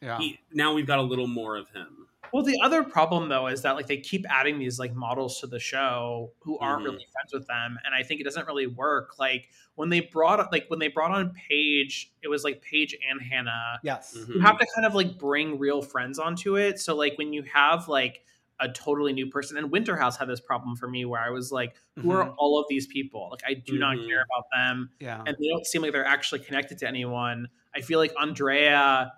yeah. 0.01 0.17
he 0.19 0.39
now 0.51 0.73
we've 0.73 0.87
got 0.87 0.99
a 0.99 1.03
little 1.03 1.27
more 1.27 1.55
of 1.57 1.69
him. 1.69 2.07
Well, 2.33 2.43
the 2.43 2.59
other 2.63 2.83
problem 2.83 3.29
though 3.29 3.47
is 3.47 3.61
that 3.63 3.75
like 3.75 3.87
they 3.87 3.97
keep 3.97 4.25
adding 4.29 4.59
these 4.59 4.79
like 4.79 4.93
models 4.93 5.39
to 5.41 5.47
the 5.47 5.59
show 5.59 6.33
who 6.39 6.57
aren't 6.59 6.81
Mhm. 6.83 6.85
really 6.85 7.05
friends 7.11 7.33
with 7.33 7.47
them, 7.47 7.77
and 7.85 7.93
I 7.95 8.03
think 8.03 8.21
it 8.21 8.23
doesn't 8.23 8.47
really 8.47 8.67
work. 8.67 9.19
Like 9.19 9.49
when 9.75 9.89
they 9.89 10.01
brought 10.01 10.51
like 10.51 10.65
when 10.69 10.79
they 10.79 10.87
brought 10.87 11.11
on 11.11 11.33
Paige, 11.33 12.11
it 12.21 12.27
was 12.29 12.43
like 12.43 12.61
Paige 12.61 12.95
and 13.09 13.21
Hannah. 13.21 13.79
yes. 13.83 14.15
Mhm. 14.17 14.35
You 14.35 14.41
have 14.41 14.57
to 14.59 14.67
kind 14.75 14.85
of 14.85 14.93
like 14.95 15.17
bring 15.17 15.59
real 15.59 15.81
friends 15.81 16.19
onto 16.19 16.57
it. 16.57 16.79
So 16.79 16.95
like 16.95 17.17
when 17.17 17.33
you 17.33 17.43
have 17.43 17.87
like 17.87 18.23
a 18.59 18.69
totally 18.69 19.11
new 19.11 19.25
person, 19.25 19.57
and 19.57 19.71
Winterhouse 19.71 20.17
had 20.17 20.27
this 20.27 20.39
problem 20.39 20.75
for 20.75 20.87
me 20.87 21.03
where 21.03 21.19
I 21.19 21.31
was 21.31 21.51
like, 21.51 21.75
who 21.97 22.11
are 22.11 22.29
all 22.37 22.59
of 22.59 22.67
these 22.69 22.85
people? 22.85 23.27
Like 23.31 23.41
I 23.45 23.55
do 23.55 23.79
not 23.79 23.97
care 23.97 24.23
about 24.23 24.45
them 24.55 24.91
Yeah. 24.99 25.23
and 25.25 25.35
they 25.39 25.47
don't 25.49 25.65
seem 25.65 25.81
like 25.81 25.91
they're 25.93 26.05
actually 26.05 26.41
connected 26.41 26.77
to 26.79 26.87
anyone. 26.87 27.49
I 27.73 27.81
feel 27.81 27.97
like 27.97 28.13
Andrea 28.19 29.13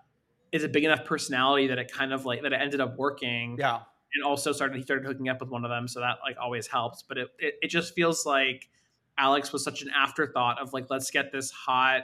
is 0.54 0.64
a 0.64 0.70
big 0.70 0.86
enough 0.86 1.04
personality 1.04 1.68
that 1.68 1.78
it 1.80 1.92
kind 1.92 2.14
of 2.14 2.26
like 2.26 2.44
that 2.44 2.54
it 2.54 2.62
ended 2.62 2.80
up 2.80 2.96
working. 2.98 3.58
yeah. 3.60 3.82
And 4.16 4.24
also 4.24 4.52
started 4.52 4.78
he 4.78 4.84
started 4.84 5.06
hooking 5.06 5.28
up 5.28 5.40
with 5.42 5.50
one 5.50 5.66
of 5.66 5.72
them, 5.72 5.88
so 5.88 6.00
that 6.00 6.20
like 6.24 6.38
always 6.40 6.68
helps. 6.68 7.02
But 7.02 7.18
it 7.18 7.28
it, 7.40 7.56
it 7.64 7.68
just 7.70 7.96
feels 7.96 8.26
like 8.26 8.70
Alex 9.18 9.52
was 9.52 9.64
such 9.64 9.82
an 9.82 9.90
afterthought 9.90 10.62
of 10.62 10.72
like 10.72 10.86
let's 10.92 11.10
get 11.12 11.32
this 11.32 11.50
hot 11.52 12.04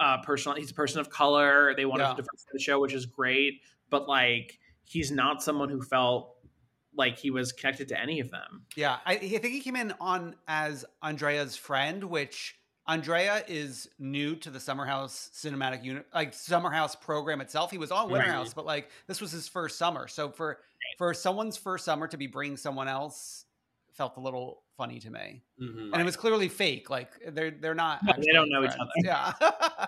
uh 0.00 0.20
person 0.22 0.54
he's 0.56 0.72
a 0.72 0.74
person 0.74 1.00
of 1.00 1.08
color. 1.08 1.72
They 1.76 1.84
wanted 1.86 2.02
Yeah. 2.02 2.10
to 2.10 2.16
diversify 2.16 2.50
the 2.52 2.58
show, 2.58 2.80
which 2.80 2.92
is 2.92 3.06
great, 3.06 3.60
but 3.90 4.08
like 4.08 4.58
he's 4.84 5.12
not 5.12 5.40
someone 5.42 5.68
who 5.68 5.80
felt 5.82 6.34
like 6.96 7.16
he 7.18 7.30
was 7.30 7.52
connected 7.52 7.88
to 7.88 8.00
any 8.00 8.18
of 8.20 8.30
them. 8.32 8.64
Yeah, 8.74 8.96
I, 9.06 9.12
I 9.14 9.18
think 9.18 9.46
he 9.46 9.60
came 9.60 9.76
in 9.76 9.92
on 10.00 10.34
as 10.48 10.84
Andrea's 11.02 11.54
friend, 11.56 12.02
which 12.04 12.58
Andrea 12.88 13.42
is 13.48 13.88
new 13.98 14.36
to 14.36 14.50
the 14.50 14.60
Summer 14.60 14.84
House 14.86 15.30
cinematic 15.34 15.82
unit, 15.84 16.06
like 16.14 16.32
Summer 16.32 16.70
House 16.70 16.94
program 16.94 17.40
itself. 17.40 17.70
He 17.70 17.78
was 17.78 17.90
on 17.90 18.10
Winter 18.10 18.26
Right. 18.28 18.34
House, 18.34 18.54
but 18.54 18.64
like 18.64 18.90
this 19.08 19.20
was 19.20 19.32
his 19.32 19.48
first 19.48 19.76
summer. 19.78 20.06
So 20.08 20.30
for 20.30 20.60
for 20.98 21.12
someone's 21.14 21.56
first 21.56 21.84
summer 21.84 22.06
to 22.08 22.16
be 22.16 22.26
bringing 22.26 22.56
someone 22.56 22.86
else 22.88 23.44
felt 23.92 24.16
a 24.16 24.20
little 24.20 24.62
funny 24.76 25.00
to 25.00 25.10
me, 25.10 25.42
Mhm. 25.60 25.90
and 25.92 26.00
it 26.00 26.04
was 26.04 26.16
clearly 26.16 26.48
fake. 26.48 26.88
Like 26.90 27.10
they're 27.28 27.50
they're 27.50 27.74
not. 27.74 28.04
No, 28.04 28.12
they 28.16 28.32
don't 28.32 28.50
know 28.50 28.64
each 28.64 28.70
other. 28.78 28.90
Yeah. 29.02 29.32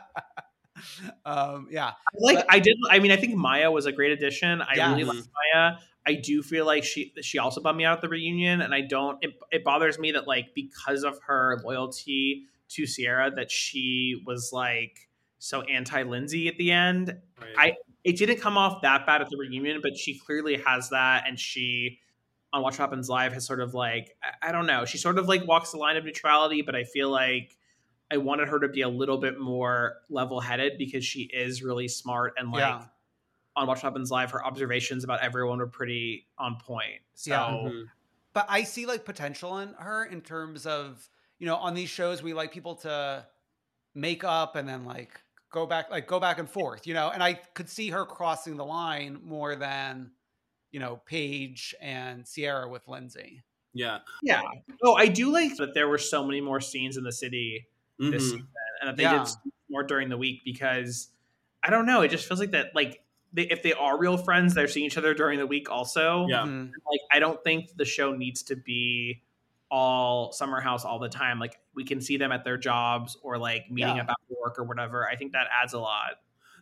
um. 1.24 1.68
Yeah. 1.70 1.92
like 2.20 2.36
But- 2.36 2.46
I 2.48 2.58
did. 2.58 2.76
I 2.90 2.98
mean, 2.98 3.12
I 3.12 3.16
think 3.16 3.34
Maya 3.36 3.70
was 3.70 3.86
a 3.86 3.92
great 3.92 4.12
addition. 4.12 4.62
I 4.62 4.74
really 4.90 5.04
like 5.04 5.18
Maya. 5.54 5.76
I 6.06 6.14
do 6.14 6.42
feel 6.42 6.64
like 6.64 6.84
she 6.84 7.12
she 7.20 7.38
also 7.38 7.60
bummed 7.60 7.76
me 7.78 7.84
out 7.84 7.98
at 7.98 8.00
the 8.00 8.08
reunion, 8.08 8.60
and 8.62 8.74
I 8.74 8.80
don't. 8.80 9.18
It, 9.22 9.38
it 9.52 9.62
bothers 9.64 9.98
me 9.98 10.12
that 10.12 10.26
like 10.26 10.54
because 10.54 11.04
of 11.04 11.18
her 11.26 11.60
loyalty 11.62 12.46
to 12.70 12.86
Ciara, 12.86 13.30
that 13.34 13.50
she 13.50 14.22
was 14.26 14.50
like 14.52 15.08
so 15.38 15.62
anti 15.62 16.02
Lindsay 16.02 16.48
at 16.48 16.56
the 16.58 16.70
end. 16.72 17.16
Right. 17.40 17.54
I 17.56 17.72
it 18.04 18.16
didn't 18.16 18.40
come 18.40 18.56
off 18.56 18.82
that 18.82 19.06
bad 19.06 19.20
at 19.20 19.28
the 19.30 19.36
reunion, 19.36 19.80
but 19.82 19.96
she 19.96 20.18
clearly 20.18 20.56
has 20.66 20.90
that, 20.90 21.24
and 21.26 21.38
she 21.38 22.00
on 22.52 22.62
Watch 22.62 22.72
What 22.78 22.78
Happens 22.90 23.08
Live 23.10 23.32
has 23.34 23.44
sort 23.46 23.60
of 23.60 23.74
like 23.74 24.16
I, 24.22 24.48
I 24.48 24.52
don't 24.52 24.66
know. 24.66 24.84
She 24.84 24.98
sort 24.98 25.18
of 25.18 25.28
like 25.28 25.46
walks 25.46 25.72
the 25.72 25.78
line 25.78 25.96
of 25.96 26.04
neutrality, 26.04 26.62
but 26.62 26.74
I 26.74 26.84
feel 26.84 27.10
like 27.10 27.56
I 28.10 28.16
wanted 28.16 28.48
her 28.48 28.58
to 28.60 28.68
be 28.68 28.80
a 28.82 28.88
little 28.88 29.18
bit 29.18 29.38
more 29.38 29.96
level 30.08 30.40
headed 30.40 30.78
because 30.78 31.04
she 31.04 31.22
is 31.32 31.62
really 31.62 31.88
smart 31.88 32.32
and 32.38 32.50
like 32.50 32.60
Yeah. 32.60 32.84
on 33.54 33.66
Watch 33.66 33.76
What 33.78 33.82
Happens 33.82 34.10
Live, 34.10 34.30
her 34.30 34.42
observations 34.44 35.04
about 35.04 35.20
everyone 35.20 35.58
were 35.58 35.66
pretty 35.66 36.26
on 36.38 36.56
point. 36.56 37.02
So 37.14 37.30
Yeah. 37.32 37.48
Mhm. 37.70 37.84
but 38.32 38.46
I 38.48 38.62
see 38.62 38.86
like 38.86 39.04
potential 39.04 39.58
in 39.58 39.74
her 39.74 40.04
in 40.06 40.22
terms 40.22 40.64
of 40.64 41.06
you 41.38 41.46
know 41.46 41.56
on 41.56 41.74
these 41.74 41.88
shows 41.88 42.22
we 42.22 42.34
like 42.34 42.52
people 42.52 42.74
to 42.76 43.26
make 43.94 44.24
up 44.24 44.56
and 44.56 44.68
then 44.68 44.84
like 44.84 45.20
go 45.50 45.66
back 45.66 45.90
like 45.90 46.06
go 46.06 46.20
back 46.20 46.38
and 46.38 46.48
forth 46.48 46.86
you 46.86 46.94
know 46.94 47.10
and 47.10 47.22
I 47.22 47.34
could 47.34 47.68
see 47.68 47.88
her 47.90 48.04
crossing 48.04 48.56
the 48.56 48.64
line 48.64 49.18
more 49.24 49.56
than 49.56 50.10
you 50.70 50.80
know 50.80 51.00
Paige 51.06 51.74
and 51.80 52.26
Ciara 52.26 52.68
with 52.68 52.86
Lindsay. 52.88 53.42
Yeah. 53.74 53.98
yeah. 54.22 54.42
Oh, 54.82 54.94
I 54.94 55.06
do 55.06 55.30
like 55.30 55.56
that 55.56 55.72
there 55.74 55.88
were 55.88 55.98
so 55.98 56.24
many 56.24 56.40
more 56.40 56.60
scenes 56.60 56.96
in 56.96 57.04
the 57.04 57.12
city 57.12 57.68
this 57.98 58.22
Mhm. 58.24 58.26
season, 58.26 58.48
and 58.80 58.88
that 58.88 58.96
they 58.96 59.02
Yeah. 59.04 59.24
did 59.24 59.52
more 59.68 59.82
during 59.84 60.08
the 60.08 60.16
week 60.16 60.40
because 60.44 61.08
I 61.62 61.70
don't 61.70 61.86
know. 61.86 62.00
It 62.02 62.08
just 62.08 62.26
feels 62.26 62.40
like 62.40 62.50
that 62.52 62.74
like. 62.74 63.02
They, 63.34 63.42
if 63.42 63.62
they 63.62 63.74
are 63.74 63.98
real 63.98 64.16
friends, 64.16 64.54
they're 64.54 64.66
seeing 64.68 64.86
each 64.86 64.96
other 64.96 65.12
during 65.12 65.38
the 65.38 65.46
week. 65.46 65.70
Also, 65.70 66.26
Yeah. 66.28 66.44
Mhm. 66.46 66.72
like 66.90 67.00
I 67.12 67.18
don't 67.18 67.42
think 67.44 67.76
the 67.76 67.84
show 67.84 68.12
needs 68.14 68.42
to 68.44 68.56
be 68.56 69.22
all 69.70 70.32
summer 70.32 70.60
house 70.60 70.84
all 70.84 70.98
the 70.98 71.08
time. 71.08 71.38
Like 71.38 71.58
we 71.74 71.84
can 71.84 72.00
see 72.00 72.16
them 72.16 72.32
at 72.32 72.44
their 72.44 72.56
jobs 72.56 73.16
or 73.22 73.38
like 73.38 73.70
meeting 73.70 73.96
Yeah. 73.96 74.02
up 74.02 74.08
after 74.10 74.34
work 74.42 74.58
or 74.58 74.64
whatever. 74.64 75.06
I 75.08 75.16
think 75.16 75.32
that 75.32 75.46
adds 75.62 75.72
a 75.72 75.78
lot. 75.78 76.12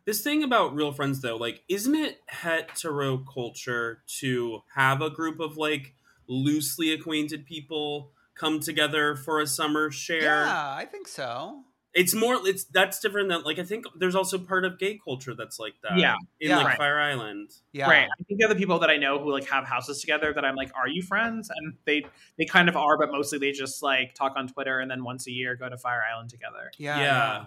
This 0.05 0.23
thing 0.23 0.45
about 0.45 0.73
real 0.75 0.93
friends, 0.93 1.21
though, 1.21 1.37
like, 1.37 1.65
isn't 1.69 1.95
it 1.97 2.21
hetero 2.27 3.19
culture 3.19 4.03
to 4.21 4.63
have 4.75 5.03
a 5.03 5.11
group 5.11 5.41
of 5.41 5.57
like 5.57 5.95
loosely 6.29 6.93
acquainted 6.93 7.45
people 7.45 8.13
come 8.37 8.61
together 8.61 9.17
for 9.17 9.41
a 9.41 9.47
summer 9.49 9.91
share? 9.91 10.45
Yeah, 10.45 10.75
I 10.77 10.85
think 10.85 11.09
so. 11.09 11.63
It's 11.97 12.15
more. 12.15 12.39
It's 12.47 12.65
that's 12.65 13.01
different 13.01 13.31
than 13.31 13.43
like 13.43 13.59
I 13.59 13.63
think 13.65 13.87
there's 13.99 14.15
also 14.15 14.37
part 14.39 14.65
of 14.67 14.79
gay 14.79 15.01
culture 15.03 15.35
that's 15.35 15.59
like 15.59 15.75
that. 15.83 15.99
Yeah. 15.99 16.15
in 16.41 16.51
Yeah. 16.51 16.59
like 16.59 16.67
Right. 16.67 16.77
Fire 16.77 17.01
Island. 17.01 17.51
Yeah. 17.73 17.89
Right. 17.89 18.05
I 18.07 18.23
think 18.25 18.39
the 18.39 18.45
other 18.45 18.55
people 18.55 18.79
that 18.81 18.91
I 18.91 18.99
know 18.99 19.19
who 19.19 19.33
like 19.33 19.49
have 19.49 19.65
houses 19.65 20.01
together 20.03 20.33
that 20.35 20.45
I'm 20.45 20.55
like, 20.57 20.71
are 20.77 20.87
you 20.89 21.03
friends? 21.03 21.51
And 21.55 21.75
they 21.87 22.05
they 22.39 22.45
kind 22.45 22.69
of 22.69 22.77
are, 22.77 22.99
but 22.99 23.11
mostly 23.11 23.39
they 23.39 23.51
just 23.53 23.83
like 23.83 24.15
talk 24.15 24.35
on 24.37 24.47
Twitter 24.47 24.79
and 24.79 24.91
then 24.91 25.03
once 25.05 25.27
a 25.27 25.31
year 25.33 25.57
go 25.57 25.69
to 25.71 25.79
Fire 25.79 26.03
Island 26.13 26.29
together. 26.31 26.71
Yeah. 26.79 27.01
Yeah. 27.01 27.45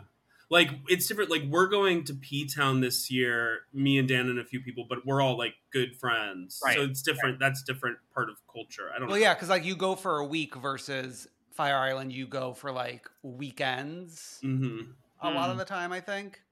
Like 0.52 0.72
it's 0.88 1.06
different. 1.06 1.30
Like 1.30 1.44
we're 1.48 1.68
going 1.68 2.06
to 2.06 2.16
P 2.16 2.48
Town 2.48 2.82
this 2.82 3.12
year, 3.12 3.60
me 3.72 4.00
and 4.00 4.08
Dan 4.08 4.30
and 4.30 4.40
a 4.40 4.44
few 4.44 4.62
people, 4.62 4.88
but 4.90 5.06
we're 5.06 5.22
all 5.22 5.38
like 5.38 5.54
good 5.72 5.96
friends. 5.96 6.60
Right. 6.66 6.76
So 6.76 6.82
it's 6.86 7.04
different. 7.04 7.38
That's 7.40 7.62
different 7.62 7.98
part 8.16 8.32
of 8.32 8.38
culture. 8.52 8.90
I 8.90 8.98
don't 8.98 9.10
Well, 9.10 9.18
know. 9.18 9.22
yeah, 9.24 9.36
because 9.36 9.50
like 9.50 9.64
you 9.64 9.76
go 9.76 9.94
for 9.96 10.18
a 10.18 10.26
week 10.26 10.56
versus 10.56 11.28
Fire 11.60 11.76
Island, 11.76 12.14
you 12.14 12.26
go 12.26 12.54
for 12.54 12.72
like 12.72 13.10
weekends 13.22 14.44
hmm 14.44 14.96
a 15.20 15.30
lot 15.32 15.50
Hmm. 15.50 15.52
of 15.52 15.58
the 15.58 15.66
time. 15.66 15.92
I 15.92 16.02
think. 16.02 16.44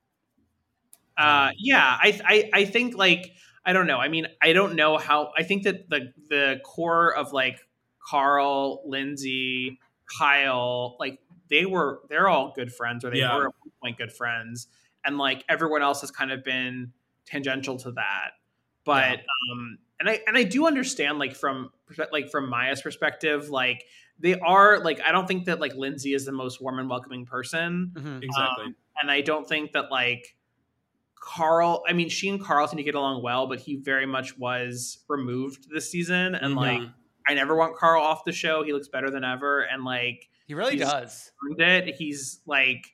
Uh, 1.18 1.50
yeah, 1.58 1.98
I, 2.00 2.20
I 2.26 2.50
I 2.62 2.66
think 2.66 2.96
like 2.96 3.34
I 3.66 3.74
don't 3.74 3.88
know. 3.88 3.98
I 3.98 4.08
mean, 4.08 4.28
I 4.42 4.54
don't 4.54 4.76
know 4.76 4.98
how. 4.98 5.32
I 5.36 5.44
think 5.44 5.64
that 5.64 5.90
the 5.90 6.14
the 6.30 6.62
core 6.64 7.16
of 7.16 7.34
like 7.34 7.60
Carl, 8.00 8.88
Lindsay, 8.88 9.80
Kyle, 10.06 10.96
like 11.00 11.20
they 11.50 11.66
were 11.66 12.02
they're 12.10 12.28
all 12.28 12.54
good 12.56 12.72
friends, 12.72 13.04
or 13.04 13.10
they 13.10 13.22
Yeah. 13.22 13.26
were 13.26 13.48
at 13.48 13.54
one 13.64 13.72
point 13.82 13.98
good 13.98 14.12
friends, 14.14 14.68
and 15.04 15.18
like 15.18 15.44
everyone 15.50 15.82
else 15.82 16.02
has 16.02 16.12
kind 16.12 16.32
of 16.32 16.44
been 16.44 16.94
tangential 17.26 17.78
to 17.78 17.92
that. 17.94 18.32
But 18.84 19.20
um 19.52 19.80
and 20.00 20.08
I 20.10 20.22
and 20.28 20.38
I 20.38 20.44
do 20.44 20.68
understand 20.68 21.18
like 21.18 21.36
from 21.36 21.72
like 22.12 22.30
from 22.30 22.48
Maya's 22.48 22.82
perspective, 22.84 23.50
like 23.50 23.84
they 24.20 24.40
are 24.40 24.80
like 24.80 25.00
I 25.02 25.12
don't 25.12 25.28
think 25.28 25.46
that 25.46 25.60
like 25.60 25.76
Lindsay 25.76 26.14
is 26.14 26.26
the 26.26 26.32
most 26.32 26.62
warm 26.62 26.80
and 26.80 26.90
welcoming 26.90 27.26
person. 27.26 27.92
Mhm. 27.96 28.24
Exactly. 28.24 28.66
Um, 28.66 28.76
and 29.02 29.12
I 29.12 29.22
don't 29.22 29.48
think 29.48 29.74
that 29.74 29.92
like 29.92 30.36
Carl, 31.20 31.84
I 31.88 31.94
mean, 31.94 32.10
she 32.10 32.30
and 32.30 32.42
Carl 32.42 32.68
seem 32.68 32.78
to 32.78 32.84
get 32.84 32.96
along 32.96 33.22
well, 33.24 33.48
but 33.48 33.60
he 33.60 33.76
very 33.76 34.06
much 34.06 34.38
was 34.38 35.00
removed 35.08 35.68
this 35.74 35.92
season. 35.92 36.36
And 36.36 36.56
like, 36.56 36.80
Mhm. 36.82 36.94
I 37.28 37.34
never 37.34 37.56
want 37.56 37.76
Carl 37.76 38.02
off 38.02 38.24
the 38.24 38.32
show. 38.32 38.64
He 38.64 38.72
looks 38.72 38.88
better 38.88 39.10
than 39.10 39.24
ever. 39.24 39.62
And 39.62 39.84
like, 39.84 40.30
He 40.48 40.54
really 40.54 40.78
does. 40.78 41.32
it. 41.58 41.96
He's 41.96 42.42
like, 42.46 42.94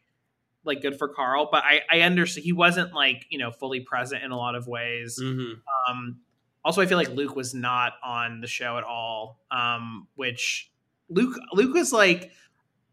like 0.63 0.81
good 0.81 0.97
for 0.97 1.09
Carl, 1.09 1.49
but 1.51 1.63
I, 1.65 1.81
I 1.91 2.01
understand 2.01 2.45
he 2.45 2.53
wasn't 2.53 2.93
like, 2.93 3.25
you 3.29 3.37
know, 3.37 3.51
fully 3.51 3.81
present 3.81 4.23
in 4.23 4.31
a 4.31 4.37
lot 4.37 4.55
of 4.55 4.65
ways. 4.67 5.19
Mhm. 5.21 5.59
Um, 5.89 6.21
also, 6.65 6.81
I 6.81 6.85
feel 6.85 6.97
like 6.97 7.09
Luke 7.09 7.35
was 7.35 7.53
not 7.53 7.93
on 8.01 8.39
the 8.39 8.47
show 8.47 8.77
at 8.77 8.85
all. 8.85 9.41
Um, 9.51 10.07
which 10.15 10.71
Luke 11.13 11.37
Luke 11.53 11.73
was 11.73 11.93
like 11.93 12.31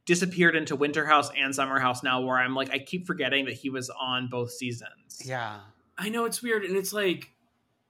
disappeared 0.06 0.56
into 0.56 0.76
Winter 0.76 1.06
House 1.06 1.30
and 1.36 1.54
Summer 1.54 1.78
House 1.78 2.02
now, 2.02 2.20
where 2.20 2.38
I'm 2.38 2.54
like 2.54 2.70
I 2.70 2.78
keep 2.78 3.06
forgetting 3.06 3.44
that 3.46 3.54
he 3.54 3.70
was 3.70 3.90
on 3.90 4.28
both 4.28 4.50
seasons. 4.50 5.22
Yeah. 5.24 5.60
I 5.96 6.08
know 6.08 6.24
it's 6.24 6.42
weird, 6.42 6.64
and 6.64 6.76
it's 6.76 6.92
like 6.92 7.32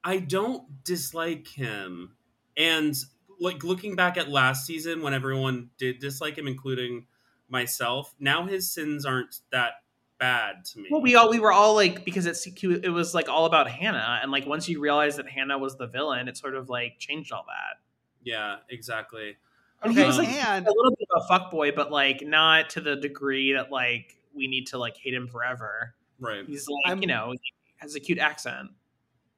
I 0.03 0.19
don't 0.19 0.85
dislike 0.85 1.47
him, 1.49 2.17
and 2.57 2.95
like 3.41 3.65
looking 3.65 3.97
back 3.97 4.17
at 4.17 4.29
last 4.29 4.67
season 4.67 5.03
when 5.03 5.15
everyone 5.15 5.71
did 5.79 5.99
dislike 5.99 6.37
him, 6.37 6.47
including 6.47 7.07
myself. 7.49 8.15
Now 8.19 8.47
his 8.47 8.73
sins 8.73 9.07
aren't 9.07 9.37
that 9.53 9.73
bad 10.19 10.65
to 10.67 10.79
me. 10.79 10.89
Well, 10.91 11.01
we 11.01 11.15
all 11.15 11.31
we 11.31 11.41
were 11.41 11.53
all 11.53 11.75
like 11.75 12.05
because 12.05 12.27
it's 12.27 12.47
it 12.47 12.93
was 12.93 13.15
like 13.15 13.29
all 13.29 13.47
about 13.47 13.69
Hannah, 13.71 14.21
and 14.23 14.31
like 14.31 14.47
once 14.47 14.69
you 14.69 14.81
realize 14.81 15.17
that 15.17 15.29
Hannah 15.29 15.59
was 15.59 15.77
the 15.77 15.87
villain, 15.87 16.29
it 16.29 16.37
sort 16.37 16.55
of 16.55 16.69
like 16.69 16.99
changed 16.99 17.33
all 17.33 17.47
that. 17.47 17.81
yeah, 18.23 18.57
exactly. 18.69 19.37
And 19.83 19.93
Okay, 19.93 20.01
he 20.03 20.07
was 20.07 20.19
like 20.19 20.29
and 20.29 20.67
a 20.67 20.71
little 20.71 20.91
bit 20.97 21.09
of 21.15 21.23
a 21.25 21.33
fuckboy, 21.33 21.75
but 21.75 21.91
like 21.91 22.21
not 22.23 22.69
to 22.71 22.81
the 22.81 22.97
degree 22.97 23.53
that 23.55 23.71
like 23.73 24.17
we 24.35 24.47
need 24.47 24.67
to 24.69 24.79
like 24.79 24.97
hate 24.97 25.15
him 25.15 25.27
forever. 25.27 25.95
Right. 26.19 26.45
He's 26.47 26.69
like 26.69 26.91
I'm- 26.91 27.01
you 27.01 27.07
know 27.09 27.33
he 27.33 27.41
has 27.77 27.95
a 27.95 28.01
cute 28.01 28.19
accent. 28.19 28.71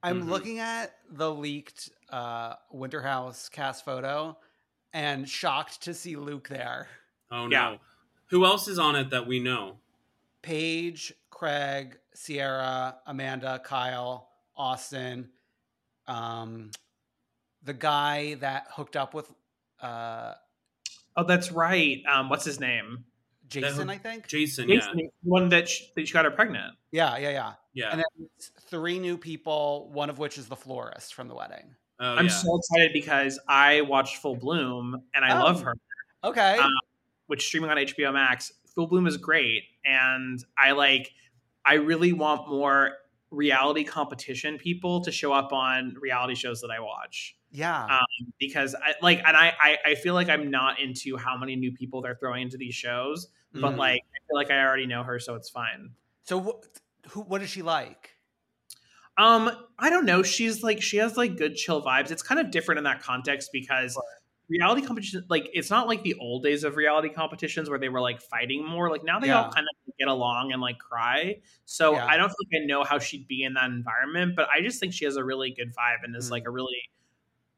I'm 0.03 0.23
Mhm. 0.23 0.29
looking 0.29 0.59
at 0.59 0.97
the 1.11 1.31
leaked 1.33 1.89
uh, 2.09 2.55
Winter 2.71 3.01
House 3.01 3.47
cast 3.47 3.85
photo 3.85 4.37
and 4.91 5.27
shocked 5.29 5.81
to 5.83 5.93
see 5.93 6.17
Luke 6.17 6.49
there. 6.49 6.87
Oh 7.31 7.47
no. 7.47 7.71
Yeah. 7.71 7.77
Who 8.27 8.45
else 8.45 8.67
is 8.67 8.77
on 8.77 8.95
it 8.97 9.09
that 9.11 9.25
we 9.25 9.39
know? 9.39 9.77
Paige, 10.41 11.13
Craig, 11.29 11.97
Ciara, 12.15 12.97
Amanda, 13.07 13.59
Kyle, 13.63 14.29
Austin, 14.57 15.29
um, 16.07 16.69
the 17.63 17.73
guy 17.73 18.33
that 18.35 18.67
hooked 18.71 18.97
up 18.97 19.13
with 19.13 19.31
uh, 19.83 20.33
Oh, 21.15 21.23
that's 21.23 21.51
right. 21.51 22.01
Um, 22.11 22.29
what's 22.29 22.43
his 22.45 22.59
name? 22.59 23.05
Jason, 23.47 23.87
I 23.89 23.99
think. 23.99 24.27
Jason. 24.27 24.67
Jason, 24.67 24.97
Yeah. 24.97 25.05
one 25.21 25.49
that 25.49 25.69
she, 25.69 25.87
that 25.95 26.07
she 26.07 26.13
got 26.13 26.25
her 26.25 26.31
pregnant. 26.31 26.73
Yeah, 26.91 27.17
yeah, 27.17 27.29
yeah. 27.29 27.53
Yeah. 27.73 27.89
And 27.91 27.99
then 27.99 28.27
three 28.69 28.97
new 28.97 29.17
people, 29.17 29.91
one 29.93 30.09
of 30.09 30.17
which 30.17 30.39
is 30.39 30.47
the 30.47 30.55
florist 30.55 31.13
from 31.13 31.27
the 31.27 31.35
wedding. 31.35 31.75
oh, 31.99 32.15
I'm 32.15 32.25
yeah. 32.25 32.31
so 32.31 32.57
excited 32.57 32.93
because 32.93 33.39
I 33.47 33.81
watched 33.81 34.17
Full 34.17 34.35
Bloom 34.37 35.03
and 35.13 35.23
I 35.23 35.37
Oh. 35.39 35.43
love 35.43 35.61
her. 35.61 35.75
Okay. 36.23 36.57
Um, 36.57 36.71
which 37.27 37.45
streaming 37.45 37.69
on 37.69 37.77
HBO 37.77 38.11
Max. 38.11 38.51
Full 38.73 38.87
Bloom 38.87 39.05
is 39.05 39.17
great, 39.17 39.63
and 39.85 40.43
I 40.57 40.71
like. 40.71 41.11
I 41.65 41.75
really 41.75 42.11
want 42.11 42.49
more 42.49 42.93
reality 43.31 43.83
competition 43.83 44.57
people 44.57 45.01
to 45.03 45.11
show 45.11 45.31
up 45.31 45.53
on 45.53 45.93
reality 46.01 46.33
shows 46.35 46.59
that 46.61 46.71
I 46.71 46.79
watch 46.79 47.35
yeah. 47.53 47.85
um, 47.85 48.33
because 48.39 48.75
I 48.75 48.95
like, 49.01 49.19
and 49.25 49.37
I, 49.37 49.53
I 49.59 49.77
I 49.91 49.95
feel 49.95 50.13
like 50.15 50.27
I'm 50.27 50.51
not 50.51 50.79
into 50.81 51.15
how 51.17 51.37
many 51.37 51.55
new 51.55 51.71
people 51.71 52.01
they're 52.01 52.15
throwing 52.15 52.41
into 52.43 52.57
these 52.57 52.75
shows, 52.75 53.29
but 53.53 53.73
Mhm. 53.73 53.77
like 53.77 54.01
I 54.15 54.19
feel 54.27 54.35
like 54.35 54.51
I 54.51 54.61
already 54.65 54.85
know 54.87 55.03
her, 55.03 55.19
so 55.19 55.35
it's 55.35 55.49
fine. 55.49 55.91
so 56.23 56.41
wh- 56.41 57.09
who 57.11 57.21
what 57.21 57.41
is 57.41 57.49
she 57.49 57.61
like? 57.61 58.17
Um, 59.17 59.51
I 59.77 59.89
don't 59.89 60.05
know. 60.05 60.23
She's 60.23 60.63
like 60.63 60.81
she 60.81 60.97
has 60.97 61.17
like 61.17 61.37
good 61.37 61.55
chill 61.55 61.83
vibes. 61.83 62.09
It's 62.11 62.23
kind 62.23 62.39
of 62.41 62.49
different 62.51 62.79
in 62.79 62.83
that 62.85 63.01
context 63.01 63.49
because 63.53 63.97
reality 64.49 64.81
competition 64.81 65.23
like 65.29 65.49
it's 65.53 65.69
not 65.69 65.87
like 65.87 66.03
the 66.03 66.15
old 66.15 66.43
days 66.43 66.63
of 66.63 66.75
reality 66.75 67.09
competitions 67.09 67.69
where 67.69 67.79
they 67.79 67.89
were 67.89 68.01
like 68.01 68.21
fighting 68.21 68.65
more. 68.67 68.89
Like 68.89 69.03
now 69.03 69.19
they 69.19 69.29
all 69.29 69.51
kind 69.51 69.67
of 69.67 69.93
get 69.99 70.07
along 70.07 70.51
and 70.51 70.61
like 70.61 70.79
cry. 70.79 71.41
So 71.65 71.93
Yeah. 71.93 72.05
I 72.07 72.17
don't 72.17 72.29
think 72.29 72.63
I 72.63 72.65
know 72.65 72.83
how 72.83 72.97
she'd 72.97 73.27
be 73.27 73.43
in 73.43 73.53
that 73.53 73.69
environment, 73.69 74.35
but 74.35 74.49
I 74.49 74.61
just 74.61 74.79
think 74.79 74.93
she 74.93 75.05
has 75.05 75.15
a 75.15 75.23
really 75.23 75.51
good 75.51 75.73
vibe 75.75 76.03
and 76.03 76.15
is 76.15 76.27
Mhm. 76.27 76.31
like 76.31 76.45
a 76.47 76.49
really 76.51 76.75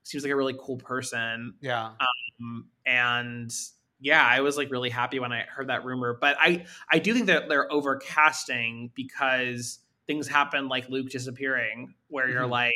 seems 0.05 0.23
like 0.23 0.31
a 0.31 0.35
really 0.35 0.55
cool 0.59 0.77
person. 0.77 1.55
Yeah. 1.61 1.93
Um, 2.39 2.69
and 2.85 3.53
yeah, 3.99 4.25
I 4.25 4.41
was 4.41 4.57
like 4.57 4.71
really 4.71 4.89
happy 4.89 5.19
when 5.19 5.31
I 5.33 5.41
heard 5.43 5.67
that 5.69 5.85
rumor. 5.85 6.13
But 6.19 6.37
I 6.39 6.65
I 6.89 6.99
do 6.99 7.13
think 7.13 7.27
that 7.27 7.49
they're 7.49 7.67
overcasting 7.69 8.93
because 8.93 9.79
things 10.07 10.27
happen 10.27 10.67
like 10.67 10.87
Luke 10.89 11.09
disappearing, 11.09 11.95
where 12.09 12.29
you're 12.29 12.43
Mhm. 12.43 12.49
like, 12.51 12.75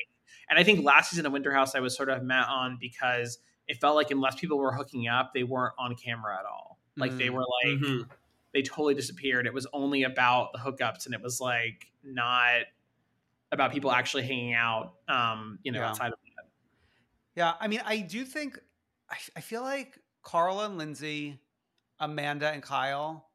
and 0.50 0.58
I 0.60 0.64
think 0.64 0.84
last 0.84 1.12
season 1.12 1.26
of 1.26 1.32
Winter 1.34 1.54
House 1.54 1.76
I 1.76 1.80
was 1.80 1.96
sort 1.96 2.10
of 2.10 2.24
met 2.24 2.48
on 2.48 2.78
because 2.80 3.40
it 3.68 3.78
felt 3.80 3.96
like 3.96 4.12
unless 4.12 4.36
people 4.36 4.58
were 4.58 4.74
hooking 4.74 5.08
up, 5.08 5.34
they 5.34 5.44
weren't 5.44 5.76
on 5.78 5.96
camera 5.96 6.38
at 6.40 6.46
all. 6.46 6.80
Like 6.98 7.18
they 7.18 7.28
Mm. 7.28 7.34
were 7.34 7.42
like 7.64 7.78
Mhm. 7.80 8.10
they 8.54 8.64
totally 8.64 8.96
disappeared. 8.96 9.46
It 9.46 9.54
was 9.54 9.68
only 9.74 10.04
about 10.04 10.54
the 10.54 10.60
hookups, 10.60 11.06
and 11.06 11.14
it 11.14 11.22
was 11.22 11.40
like 11.40 11.92
not 12.04 12.62
about 13.52 13.72
people 13.72 13.92
actually 13.92 14.24
hanging 14.24 14.54
out. 14.54 14.96
Um, 15.08 15.60
you 15.64 15.72
know, 15.72 15.80
Yeah. 15.80 15.90
outside 15.90 16.14
of. 16.14 16.20
Yeah, 17.36 17.54
I 17.60 17.68
mean, 17.68 17.82
I 17.86 18.00
do 18.00 18.26
think 18.26 18.60
I, 19.10 19.16
I 19.38 19.42
feel 19.42 19.62
like 19.62 19.98
Carl 20.24 20.62
and 20.62 20.78
Lindsay, 20.78 21.40
Amanda 22.00 22.50
and 22.50 22.62
Kyle 22.62 23.28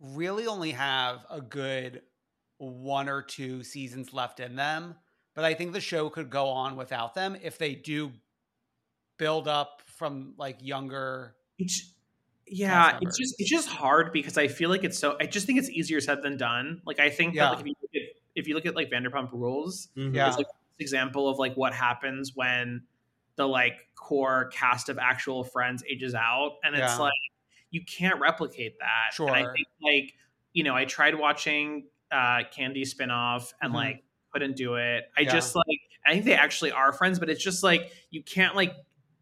really 0.00 0.46
only 0.46 0.72
have 0.72 1.24
a 1.30 1.40
good 1.40 2.02
one 2.58 3.08
or 3.08 3.22
two 3.22 3.62
seasons 3.62 4.12
left 4.12 4.40
in 4.40 4.56
them. 4.56 4.96
But 5.34 5.44
I 5.44 5.54
think 5.54 5.72
the 5.72 5.80
show 5.80 6.10
could 6.10 6.28
go 6.28 6.48
on 6.48 6.76
without 6.76 7.14
them 7.14 7.36
if 7.42 7.56
they 7.56 7.74
do 7.74 8.12
build 9.18 9.48
up 9.48 9.82
from 9.86 10.34
like 10.36 10.58
younger. 10.60 11.34
It's 11.58 11.94
yeah, 12.46 12.98
it's 13.00 13.16
just 13.16 13.34
it's 13.38 13.48
just 13.50 13.68
hard 13.68 14.12
because 14.12 14.36
I 14.36 14.48
feel 14.48 14.68
like 14.68 14.84
it's 14.84 14.98
so. 14.98 15.16
I 15.20 15.26
just 15.26 15.46
think 15.46 15.58
it's 15.58 15.70
easier 15.70 16.00
said 16.00 16.22
than 16.22 16.36
done. 16.36 16.82
Like 16.84 17.00
I 17.00 17.08
think 17.08 17.34
Yeah. 17.34 17.44
that 17.44 17.50
like 17.52 17.60
if 17.60 17.66
you 17.66 17.74
look 17.80 17.90
at, 17.94 18.02
if 18.34 18.48
you 18.48 18.54
look 18.54 18.66
at 18.66 18.76
like 18.76 18.90
Vanderpump 18.90 19.32
Rules, 19.32 19.88
Mhm. 19.96 20.14
Yeah. 20.14 20.28
it's 20.28 20.36
like 20.36 20.46
this 20.48 20.56
example 20.78 21.28
of 21.28 21.38
like 21.38 21.54
what 21.56 21.72
happens 21.74 22.32
when 22.34 22.82
the 23.36 23.46
like 23.48 23.74
core 23.94 24.46
cast 24.52 24.88
of 24.88 24.98
actual 24.98 25.44
friends 25.44 25.82
ages 25.90 26.14
out, 26.14 26.56
and 26.64 26.74
it's 26.74 26.80
Yeah. 26.96 26.98
like 26.98 27.12
you 27.70 27.82
can't 27.84 28.20
replicate 28.20 28.78
that. 28.80 29.18
And 29.18 29.30
I 29.30 29.52
think 29.52 29.66
like 29.82 30.14
you 30.52 30.64
know 30.64 30.74
I 30.74 30.84
tried 30.84 31.14
watching 31.18 31.86
uh 32.10 32.44
Kandi 32.56 32.82
spinoff 32.82 33.52
and 33.62 33.72
Mhm. 33.72 33.76
like 33.76 34.04
couldn't 34.32 34.56
do 34.56 34.74
it. 34.76 35.04
I 35.16 35.22
Yeah. 35.22 35.32
just 35.32 35.54
like 35.54 35.64
I 36.06 36.12
think 36.12 36.24
they 36.24 36.34
actually 36.34 36.72
are 36.72 36.92
friends, 36.92 37.18
but 37.18 37.30
it's 37.30 37.42
just 37.42 37.62
like 37.62 37.92
you 38.10 38.22
can't 38.22 38.54
like 38.56 38.74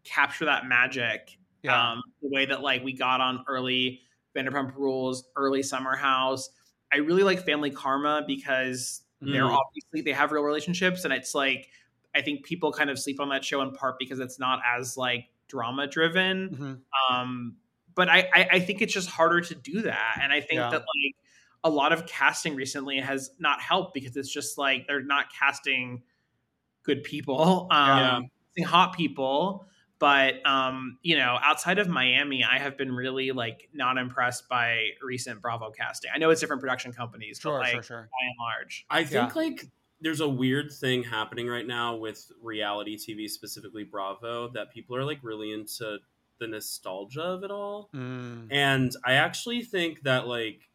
capture 0.03 0.45
that 0.45 0.65
magic 0.65 1.37
Yeah. 1.63 1.91
um, 1.91 2.01
the 2.21 2.29
way 2.29 2.45
that 2.47 2.61
like 2.61 2.83
we 2.83 2.93
got 2.93 3.21
on 3.21 3.45
early 3.47 4.01
Vanderpump 4.35 4.75
Rules, 4.75 5.29
early 5.35 5.61
Summer 5.63 5.95
House. 5.95 6.49
I 6.91 6.97
really 6.97 7.23
like 7.23 7.45
Family 7.45 7.69
Karma 7.71 8.23
because 8.25 9.03
they're 9.21 9.43
Mm. 9.43 9.57
obviously 9.57 10.01
they 10.01 10.13
have 10.13 10.31
real 10.31 10.43
relationships, 10.43 11.03
and 11.05 11.13
it's 11.13 11.33
like 11.35 11.69
I 12.15 12.21
think 12.21 12.43
people 12.45 12.71
kind 12.73 12.89
of 12.89 12.99
sleep 12.99 13.19
on 13.21 13.29
that 13.29 13.45
show 13.45 13.61
in 13.61 13.71
part 13.71 13.97
because 13.99 14.19
it's 14.19 14.37
not 14.39 14.61
as 14.65 14.97
like 14.97 15.29
drama 15.47 15.87
driven. 15.87 16.49
Mhm. 16.49 16.81
Um, 17.15 17.57
but 17.95 18.09
I, 18.09 18.29
I 18.33 18.47
I 18.53 18.59
think 18.59 18.81
it's 18.81 18.93
just 18.93 19.09
harder 19.09 19.41
to 19.41 19.55
do 19.55 19.81
that, 19.83 20.19
and 20.21 20.31
I 20.33 20.41
think 20.41 20.53
Yeah. 20.59 20.69
that 20.71 20.79
like 20.81 21.15
a 21.63 21.69
lot 21.69 21.93
of 21.93 22.05
casting 22.07 22.55
recently 22.55 22.97
has 22.99 23.31
not 23.39 23.61
helped 23.61 23.93
because 23.93 24.17
it's 24.17 24.31
just 24.31 24.57
like 24.57 24.87
they're 24.87 25.03
not 25.03 25.27
casting 25.31 26.01
good 26.83 27.03
people, 27.03 27.67
um, 27.71 28.29
casting 28.47 28.63
hot 28.65 28.93
people. 28.95 29.67
But 30.01 30.43
um, 30.47 30.97
you 31.03 31.15
know, 31.15 31.37
outside 31.43 31.77
of 31.77 31.87
Miami, 31.87 32.43
I 32.43 32.57
have 32.57 32.75
been 32.75 32.91
really 32.91 33.31
like 33.31 33.69
not 33.71 33.99
impressed 33.99 34.49
by 34.49 34.87
recent 35.03 35.41
Bravo 35.43 35.69
casting. 35.69 36.09
I 36.13 36.17
know 36.17 36.31
it's 36.31 36.41
different 36.41 36.59
production 36.59 36.91
companies, 36.91 37.39
Sure, 37.39 37.59
but 37.59 37.61
like 37.61 37.71
sure, 37.73 37.83
sure. 37.83 38.01
by 38.11 38.25
and 38.25 38.35
large, 38.39 38.85
I 38.89 39.03
think 39.03 39.35
Yeah. 39.35 39.41
like 39.41 39.65
there's 40.01 40.19
a 40.19 40.27
weird 40.27 40.71
thing 40.71 41.03
happening 41.03 41.47
right 41.47 41.67
now 41.67 41.95
with 41.95 42.31
reality 42.41 42.97
TV, 42.97 43.29
specifically 43.29 43.83
Bravo, 43.83 44.47
that 44.49 44.73
people 44.73 44.95
are 44.95 45.05
like 45.05 45.19
really 45.21 45.51
into 45.51 45.99
the 46.39 46.47
nostalgia 46.47 47.21
of 47.21 47.43
it 47.43 47.51
all. 47.51 47.91
Mm. 47.93 48.47
And 48.49 48.91
I 49.05 49.13
actually 49.13 49.61
think 49.61 50.01
that 50.01 50.25
like 50.27 50.67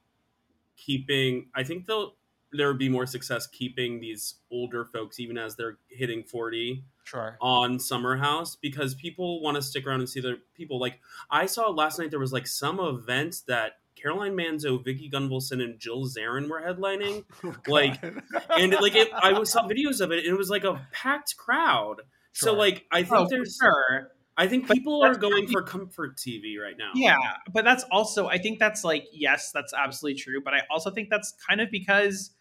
keeping, 0.77 1.49
I 1.53 1.65
think 1.65 1.87
they'll 1.87 2.15
there 2.53 2.69
would 2.69 2.79
be 2.79 2.89
more 2.89 3.07
success 3.07 3.49
keeping 3.49 3.99
these 4.01 4.37
older 4.53 4.85
folks, 4.85 5.19
even 5.19 5.37
as 5.37 5.57
they're 5.57 5.79
hitting 5.89 6.23
forty, 6.23 6.85
Sure. 7.07 7.39
on 7.41 7.79
Summer 7.79 8.17
House 8.17 8.57
because 8.57 8.95
people 8.95 9.41
want 9.41 9.55
to 9.55 9.63
stick 9.63 9.87
around 9.87 10.01
and 10.01 10.09
see 10.09 10.21
their 10.21 10.37
people. 10.55 10.79
Like 10.81 11.01
I 11.31 11.47
saw 11.47 11.71
last 11.71 11.99
night, 11.99 12.11
there 12.11 12.19
was 12.21 12.33
like 12.33 12.47
some 12.47 12.81
event 12.81 13.43
that 13.49 13.75
Caroline 13.95 14.37
Manzo, 14.37 14.85
Vicki 14.85 15.09
Gunvalson, 15.11 15.63
and 15.63 15.79
Jill 15.79 16.05
Zarin 16.05 16.49
were 16.51 16.61
headlining. 16.61 17.25
Oh, 17.45 17.55
like, 17.67 18.03
and 18.03 18.73
like 18.81 18.95
it, 18.95 19.09
I 19.15 19.43
saw 19.45 19.67
videos 19.69 20.01
of 20.01 20.13
it, 20.13 20.19
and 20.19 20.27
it 20.29 20.37
was 20.37 20.51
like 20.51 20.65
a 20.65 20.87
packed 20.93 21.37
crowd. 21.37 22.03
So 22.33 22.53
like, 22.53 22.85
I 22.93 23.03
think 23.05 23.13
Oh, 23.15 23.27
there's, 23.31 23.57
sure. 23.59 24.11
I 24.37 24.47
think 24.49 24.71
people 24.71 25.03
are 25.03 25.15
going 25.15 25.33
really- 25.45 25.47
for 25.53 25.63
comfort 25.63 26.19
TV 26.19 26.59
right 26.63 26.77
now. 26.79 26.91
Yeah, 26.95 27.17
but 27.53 27.65
that's 27.65 27.85
also 27.91 28.27
I 28.27 28.37
think 28.37 28.59
that's 28.59 28.85
like 28.85 29.07
yes, 29.13 29.51
that's 29.55 29.73
absolutely 29.73 30.21
true. 30.21 30.43
But 30.45 30.53
I 30.53 30.61
also 30.71 30.91
think 30.91 31.09
that's 31.09 31.33
kind 31.49 31.63
of 31.63 31.71
because 31.71 32.33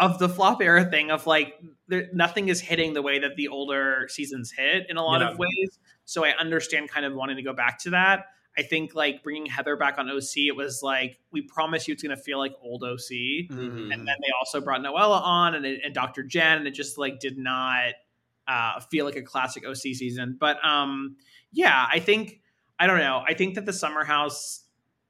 of 0.00 0.18
the 0.18 0.28
flop 0.28 0.60
era 0.62 0.84
thing 0.84 1.10
of 1.10 1.26
like 1.26 1.54
there, 1.88 2.08
nothing 2.12 2.48
is 2.48 2.60
hitting 2.60 2.94
the 2.94 3.02
way 3.02 3.18
that 3.18 3.36
the 3.36 3.48
older 3.48 4.06
seasons 4.08 4.52
hit 4.56 4.86
in 4.88 4.96
a 4.96 5.02
lot 5.04 5.20
Yeah. 5.20 5.30
of 5.30 5.38
ways. 5.38 5.78
So 6.04 6.24
I 6.24 6.30
understand 6.38 6.88
kind 6.90 7.06
of 7.06 7.14
wanting 7.14 7.36
to 7.36 7.42
go 7.42 7.52
back 7.52 7.78
to 7.80 7.90
that. 7.90 8.26
I 8.58 8.62
think 8.62 8.94
like 8.94 9.22
bringing 9.22 9.46
Heather 9.46 9.76
back 9.76 9.98
on 9.98 10.10
OC, 10.10 10.48
it 10.48 10.56
was 10.56 10.82
like 10.82 11.18
we 11.30 11.40
promise 11.42 11.88
you 11.88 11.94
it's 11.94 12.02
going 12.02 12.14
to 12.16 12.22
feel 12.22 12.38
like 12.38 12.52
old 12.60 12.82
OC, 12.84 13.48
Mhm. 13.50 13.92
and 13.92 14.06
then 14.06 14.16
they 14.20 14.28
also 14.38 14.60
brought 14.60 14.80
Noella 14.82 15.22
on 15.22 15.54
and, 15.54 15.64
and 15.64 15.94
Dr. 15.94 16.22
Jen, 16.22 16.58
and 16.58 16.66
it 16.66 16.72
just 16.72 16.98
like 16.98 17.18
did 17.18 17.38
not 17.38 17.94
uh, 18.48 18.80
feel 18.90 19.04
like 19.06 19.16
a 19.16 19.22
classic 19.22 19.64
OC 19.66 19.94
season. 19.94 20.36
But 20.38 20.62
um, 20.64 21.16
yeah, 21.52 21.86
I 21.90 21.98
think 22.00 22.40
I 22.78 22.86
don't 22.88 22.98
know. 22.98 23.22
I 23.26 23.34
think 23.34 23.54
that 23.54 23.64
the 23.66 23.72
Summer 23.72 24.04
House 24.04 24.64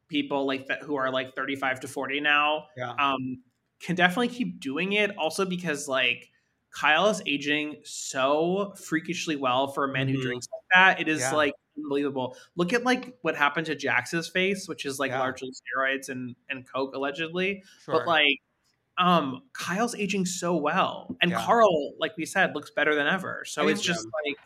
people 0.09 0.47
like 0.47 0.67
that 0.67 0.83
who 0.83 0.97
are 0.97 1.11
like 1.11 1.35
35 1.35 1.81
to 1.81 1.89
40 1.89 2.21
now 2.21 2.67
Yeah. 2.77 2.91
um, 2.99 3.43
can 3.83 3.97
definitely 3.97 4.29
keep 4.29 4.61
doing 4.61 4.93
it. 4.93 5.17
Also 5.19 5.45
because 5.45 5.89
like 5.89 6.31
Kyle 6.71 7.09
is 7.09 7.21
aging 7.27 7.77
so 7.85 8.73
freakishly 8.83 9.37
well 9.37 9.69
for 9.69 9.85
a 9.85 9.93
man 9.93 10.09
who 10.09 10.19
Mhm. 10.19 10.23
drinks 10.23 10.49
like 10.53 10.63
that. 10.73 11.01
It 11.01 11.09
is 11.09 11.21
Yeah. 11.21 11.35
like 11.35 11.53
unbelievable. 11.77 12.37
Look 12.57 12.73
at 12.73 12.85
like 12.85 13.19
what 13.23 13.35
happened 13.37 13.67
to 13.67 13.75
Jax's 13.77 14.29
face, 14.29 14.69
which 14.69 14.87
is 14.87 14.99
like 14.99 15.11
Yeah. 15.11 15.19
largely 15.21 15.51
steroids 15.51 16.09
and 16.09 16.35
and 16.49 16.67
coke 16.67 16.95
allegedly. 16.95 17.63
Sure. 17.85 17.95
But 17.99 18.07
like 18.07 18.39
um 18.99 19.43
Kyle's 19.55 19.95
aging 19.95 20.27
so 20.27 20.55
well. 20.57 21.17
And 21.21 21.31
Yeah. 21.33 21.45
Carl, 21.45 21.95
like 21.99 22.17
we 22.17 22.25
said, 22.27 22.55
looks 22.55 22.71
better 22.71 22.95
than 22.95 23.07
ever. 23.07 23.45
So 23.47 23.67
I 23.67 23.71
it's 23.73 23.83
just 23.83 24.07
like 24.25 24.37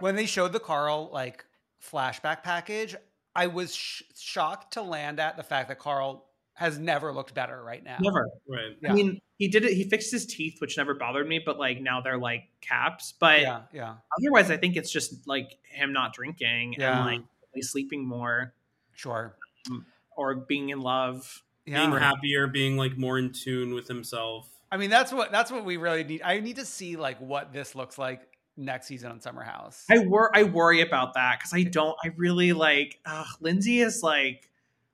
when 0.00 0.16
they 0.16 0.26
showed 0.26 0.52
the 0.52 0.60
Carl 0.60 1.10
like 1.12 1.44
flashback 1.82 2.42
package, 2.42 2.96
I 3.34 3.46
was 3.48 3.74
sh- 3.74 4.02
shocked 4.16 4.72
to 4.74 4.82
land 4.82 5.20
at 5.20 5.36
the 5.36 5.42
fact 5.42 5.68
that 5.68 5.78
Carl 5.78 6.29
has 6.60 6.78
never 6.78 7.10
looked 7.10 7.32
better 7.32 7.62
right 7.62 7.82
now. 7.82 7.96
never. 8.02 8.28
Right. 8.46 8.76
Yeah. 8.82 8.90
I 8.90 8.94
mean, 8.94 9.18
he 9.38 9.48
did 9.48 9.64
it. 9.64 9.72
He 9.72 9.84
fixed 9.84 10.12
his 10.12 10.26
teeth, 10.26 10.60
which 10.60 10.76
never 10.76 10.92
bothered 10.92 11.26
me, 11.26 11.40
but 11.42 11.58
like 11.58 11.80
now 11.80 12.02
they're 12.02 12.18
like 12.18 12.42
caps. 12.60 13.14
But 13.18 13.40
Yeah, 13.40 13.62
yeah, 13.72 13.94
otherwise, 14.20 14.50
I 14.50 14.58
think 14.58 14.76
it's 14.76 14.92
just 14.92 15.26
like 15.26 15.56
him 15.62 15.94
not 15.94 16.12
drinking 16.12 16.74
Yeah. 16.78 16.98
and 16.98 17.06
like 17.06 17.26
really 17.54 17.62
sleeping 17.62 18.06
more 18.06 18.52
sure. 18.92 19.36
Um, 19.70 19.86
or 20.18 20.34
being 20.34 20.68
in 20.68 20.82
love. 20.82 21.42
Yeah. 21.64 21.86
Being 21.86 21.98
happier, 21.98 22.46
being 22.46 22.76
like 22.76 22.98
more 22.98 23.18
in 23.18 23.32
tune 23.32 23.72
with 23.72 23.88
himself. 23.88 24.46
I 24.70 24.76
mean, 24.76 24.90
that's 24.90 25.14
what 25.14 25.32
that's 25.32 25.50
what 25.50 25.64
we 25.64 25.78
really 25.78 26.04
need. 26.04 26.20
I 26.22 26.40
need 26.40 26.56
to 26.56 26.66
see 26.66 26.96
like 26.96 27.18
what 27.22 27.54
this 27.54 27.74
looks 27.74 27.96
like 27.96 28.20
next 28.58 28.86
season 28.86 29.10
on 29.12 29.20
Summer 29.22 29.44
House. 29.44 29.86
I 29.90 30.00
wor 30.00 30.30
I 30.36 30.42
worry 30.42 30.82
about 30.82 31.14
that 31.14 31.38
because 31.38 31.54
I 31.54 31.62
don't. 31.62 31.96
I 32.04 32.08
really 32.18 32.52
like. 32.52 32.98
Ugh, 33.06 33.26
Lindsay 33.40 33.80
is 33.80 34.02
like. 34.02 34.49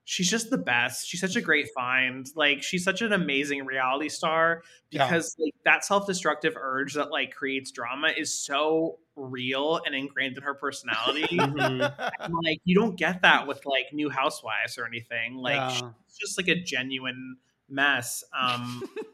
She's 0.09 0.29
just 0.29 0.49
the 0.49 0.57
best. 0.57 1.05
She's 1.05 1.19
such 1.19 1.35
a 1.35 1.41
great 1.41 1.67
find. 1.75 2.25
Like 2.33 2.63
she's 2.63 2.81
such 2.81 3.01
an 3.01 3.11
amazing 3.11 3.65
reality 3.65 4.07
star 4.07 4.63
Yeah. 4.89 5.05
because 5.05 5.35
like 5.37 5.53
that 5.65 5.83
self-destructive 5.83 6.53
urge 6.55 6.93
that 6.93 7.11
like 7.11 7.35
creates 7.35 7.71
drama 7.71 8.13
is 8.17 8.33
so 8.33 8.99
real 9.17 9.81
and 9.85 9.93
ingrained 9.93 10.37
in 10.37 10.43
her 10.43 10.53
personality. 10.53 11.23
Mhm. 11.37 12.11
And, 12.21 12.33
like 12.41 12.61
you 12.63 12.73
don't 12.73 12.95
get 12.97 13.21
that 13.23 13.47
with 13.47 13.65
like 13.65 13.87
new 13.91 14.09
housewives 14.09 14.77
or 14.77 14.85
anything 14.85 15.35
like 15.35 15.55
Yeah. 15.57 15.89
she's 16.07 16.17
just 16.17 16.37
like 16.37 16.47
a 16.47 16.55
genuine 16.55 17.35
mess 17.67 18.23
um 18.31 18.81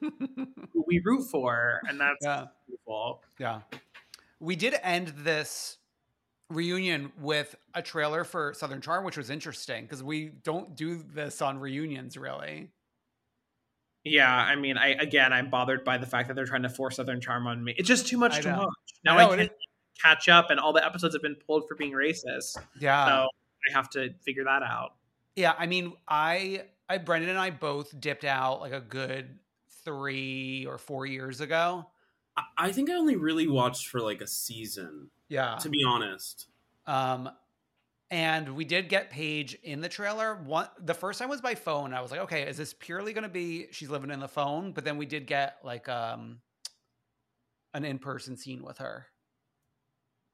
who 0.74 0.86
we 0.86 1.02
root 1.04 1.24
for 1.32 1.82
and 1.90 2.00
that's 2.00 2.24
Yeah. 2.24 2.46
beautiful 2.68 3.24
Yeah. 3.40 3.62
We 4.40 4.56
did 4.56 4.76
end 4.84 5.08
this 5.18 5.80
reunion 6.54 7.12
with 7.20 7.56
a 7.74 7.82
trailer 7.82 8.24
for 8.24 8.54
Southern 8.54 8.82
Charm, 8.82 9.04
which 9.06 9.18
was 9.18 9.30
interesting 9.30 9.84
because 9.84 10.04
we 10.04 10.30
don't 10.44 10.76
do 10.76 11.04
this 11.14 11.42
on 11.42 11.60
reunions 11.60 12.18
really. 12.18 12.70
yeah 14.04 14.34
i 14.36 14.56
mean 14.56 14.78
i 14.78 14.90
again 14.90 15.32
i'm 15.32 15.50
bothered 15.50 15.84
by 15.86 15.98
the 15.98 16.06
fact 16.06 16.28
that 16.28 16.34
they're 16.34 16.46
trying 16.46 16.64
to 16.64 16.70
force 16.70 16.98
southern 16.98 17.22
charm 17.22 17.48
on 17.48 17.64
me 17.64 17.74
it's 17.78 17.88
just 17.88 18.06
too 18.08 18.18
much 18.18 18.34
I 18.36 18.42
to 18.42 18.52
know. 18.52 18.58
watch 18.60 18.94
now 19.06 19.18
I 19.18 19.24
i, 19.24 19.26
know, 19.28 19.32
it 19.34 19.38
can't 19.38 19.52
catch 20.02 20.28
up 20.30 20.50
and 20.50 20.60
all 20.60 20.74
the 20.74 20.86
episodes 20.86 21.16
have 21.16 21.22
been 21.22 21.36
pulled 21.48 21.68
for 21.70 21.76
being 21.76 21.94
racist 21.94 22.58
Yeah. 22.80 23.06
so 23.06 23.12
i 23.70 23.74
have 23.74 23.90
to 23.92 24.14
figure 24.26 24.44
that 24.44 24.62
out 24.64 24.96
Yeah. 25.36 25.54
I 25.58 25.66
mean, 25.68 25.94
I, 26.08 26.64
I, 26.90 26.98
Brendan 27.00 27.30
and 27.32 27.40
I 27.40 27.50
both 27.50 27.98
dipped 28.00 28.26
out 28.26 28.60
like 28.62 28.74
a 28.74 28.82
good 28.82 29.40
three 29.86 30.66
or 30.68 30.78
four 30.78 31.06
years 31.06 31.42
ago. 31.42 31.88
I- 32.38 32.44
I 32.68 32.72
think 32.72 32.90
I 32.90 32.94
only 32.96 33.16
really 33.16 33.48
watched 33.48 33.88
for 33.88 34.00
like 34.02 34.22
a 34.22 34.28
season, 34.28 35.10
Yeah. 35.34 35.56
to 35.58 35.70
be 35.70 35.84
honest. 35.88 36.48
Um, 36.86 37.30
and 38.12 38.56
we 38.56 38.66
did 38.66 38.90
get 38.90 39.10
Paige 39.10 39.56
in 39.64 39.82
the 39.82 39.90
trailer. 39.90 40.36
One, 40.36 40.68
the 40.80 40.94
first 40.94 41.18
time 41.20 41.30
was 41.30 41.42
by 41.42 41.56
phone. 41.56 41.94
I 41.94 42.02
was 42.02 42.12
like, 42.12 42.20
okay, 42.22 42.44
is 42.48 42.58
this 42.58 42.74
purely 42.74 43.12
going 43.14 43.24
to 43.24 43.30
be 43.30 43.68
she's 43.72 43.90
living 43.90 44.12
in 44.12 44.20
the 44.20 44.28
phone? 44.28 44.72
But 44.74 44.84
then 44.86 44.98
we 44.98 45.06
did 45.08 45.26
get 45.26 45.58
like 45.64 45.90
um 45.90 46.40
an 47.74 47.86
in 47.86 47.98
person 47.98 48.38
scene 48.38 48.62
with 48.64 48.78
her. 48.78 49.08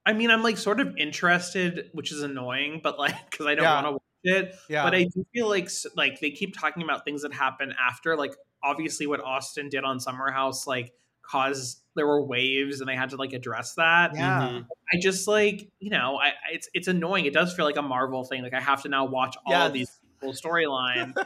i 0.06 0.12
mean 0.14 0.30
i'm 0.32 0.43
like 0.43 0.58
sort 0.58 0.80
of 0.82 0.95
interested 0.97 1.89
which 1.93 2.12
is 2.12 2.22
annoying 2.22 2.82
but 2.84 2.97
like 3.00 3.16
because 3.30 3.45
i 3.45 3.56
don't 3.56 3.64
Yeah. 3.64 3.76
want 3.76 3.86
to 3.88 3.91
watch 3.93 4.02
it 4.24 4.56
Yeah, 4.68 4.84
but 4.84 4.93
I 4.95 5.04
do 5.06 5.26
feel 5.34 5.47
like 5.47 5.70
like 5.95 6.20
they 6.20 6.32
keep 6.32 6.58
talking 6.60 6.84
about 6.84 7.06
things 7.06 7.22
that 7.22 7.32
happen 7.34 7.74
after. 7.80 8.18
Like 8.18 8.34
obviously, 8.62 9.08
what 9.08 9.22
Austin 9.22 9.70
did 9.70 9.86
on 9.86 10.02
Summer 10.02 10.30
House 10.30 10.68
like 10.68 10.91
caused 11.30 11.82
there 11.95 12.07
were 12.07 12.21
waves, 12.23 12.80
and 12.80 12.89
they 12.89 12.95
had 12.95 13.09
to 13.09 13.17
like 13.17 13.34
address 13.34 13.73
that. 13.75 14.11
yeah, 14.15 14.49
Mhm. 14.49 14.67
I 14.93 14.97
just 14.99 15.27
like 15.27 15.69
you 15.80 15.89
know, 15.89 16.17
I 16.17 16.27
I- 16.27 16.34
it's 16.53 16.69
it's 16.73 16.88
annoying. 16.88 17.25
It 17.25 17.34
does 17.34 17.53
feel 17.55 17.65
like 17.65 17.77
a 17.77 17.82
Marvel 17.82 18.23
thing. 18.23 18.41
Like 18.43 18.53
I 18.53 18.59
have 18.61 18.82
to 18.84 18.89
now 18.89 19.05
watch 19.05 19.36
all 19.45 19.53
of 19.67 19.73
these 19.73 19.99
full 20.20 20.34
storyline. 20.34 21.13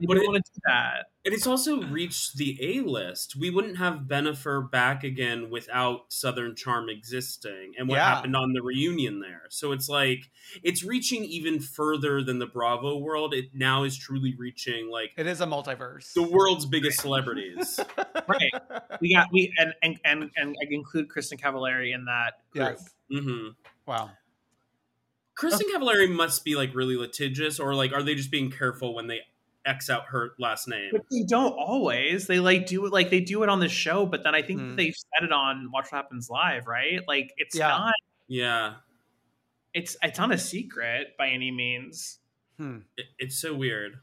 You 0.00 0.08
But 0.08 0.14
don't 0.16 0.26
want 0.26 0.44
to 0.44 0.52
do 0.54 0.60
that. 0.66 1.06
And 1.24 1.32
it's 1.34 1.46
also 1.46 1.80
reached 1.82 2.36
the 2.36 2.58
A 2.60 2.80
list. 2.82 3.34
We 3.38 3.48
wouldn't 3.50 3.78
have 3.78 4.00
Bennifer 4.06 4.70
back 4.70 5.04
again 5.04 5.48
without 5.50 6.00
Southern 6.12 6.54
Charm 6.54 6.88
existing 6.90 7.72
and 7.78 7.88
what 7.88 7.96
Yeah. 7.96 8.14
happened 8.16 8.36
on 8.36 8.52
the 8.52 8.60
reunion 8.62 9.20
there. 9.20 9.42
So 9.50 9.72
it's 9.72 9.88
like 9.88 10.30
it's 10.62 10.82
reaching 10.84 11.24
even 11.24 11.60
further 11.60 12.22
than 12.22 12.38
the 12.40 12.46
Bravo 12.46 12.98
world. 12.98 13.32
It 13.34 13.46
now 13.54 13.84
is 13.84 13.96
truly 13.96 14.34
reaching 14.36 14.90
like 14.90 15.12
it 15.16 15.26
is 15.26 15.40
a 15.40 15.46
multiverse. 15.46 16.12
the 16.14 16.22
world's 16.28 16.66
biggest 16.66 17.00
celebrities. 17.00 17.80
Right. 18.26 18.52
We 19.02 19.12
got 19.14 19.28
we 19.32 19.52
and 19.58 19.74
and 19.82 19.98
and, 20.04 20.30
and 20.36 20.56
I 20.62 20.66
include 20.70 21.08
Kristin 21.08 21.38
Cavallari 21.38 21.94
in 21.94 22.06
that 22.06 22.34
group. 22.52 22.78
yes. 22.78 22.90
hmm 23.10 23.48
Wow. 23.86 24.10
Kristin 25.38 25.62
Cavallari 25.74 26.10
must 26.10 26.44
be 26.44 26.54
like 26.54 26.74
really 26.74 26.96
litigious, 26.96 27.58
or 27.58 27.74
like 27.74 27.92
are 27.92 28.02
they 28.02 28.14
just 28.14 28.30
being 28.30 28.50
careful 28.50 28.94
when 28.94 29.06
they 29.06 29.20
X 29.66 29.90
out 29.90 30.04
her 30.08 30.32
last 30.38 30.68
name? 30.68 30.90
But 30.92 31.02
they 31.10 31.22
don't 31.22 31.52
always. 31.52 32.26
They 32.26 32.38
like 32.40 32.66
do 32.66 32.86
it 32.86 32.92
like 32.92 33.10
they 33.10 33.20
do 33.20 33.42
it 33.42 33.48
on 33.48 33.60
the 33.60 33.68
show, 33.68 34.06
but 34.06 34.22
then 34.22 34.34
I 34.34 34.42
think 34.42 34.60
that 34.60 34.76
they've 34.76 34.94
said 34.94 35.24
it 35.24 35.32
on 35.32 35.70
Watch 35.72 35.86
What 35.90 36.02
Happens 36.02 36.30
Live, 36.30 36.66
right? 36.66 37.00
Like 37.08 37.32
it's 37.36 37.56
Yeah. 37.56 37.68
not 37.68 37.94
Yeah, 38.28 38.74
it's 39.72 39.96
it's 40.02 40.18
not 40.18 40.32
a 40.32 40.38
secret 40.38 41.16
by 41.18 41.28
any 41.28 41.50
means. 41.50 42.18
Hmm. 42.58 42.78
it, 42.96 43.06
it's 43.18 43.36
so 43.36 43.54
weird. 43.54 43.98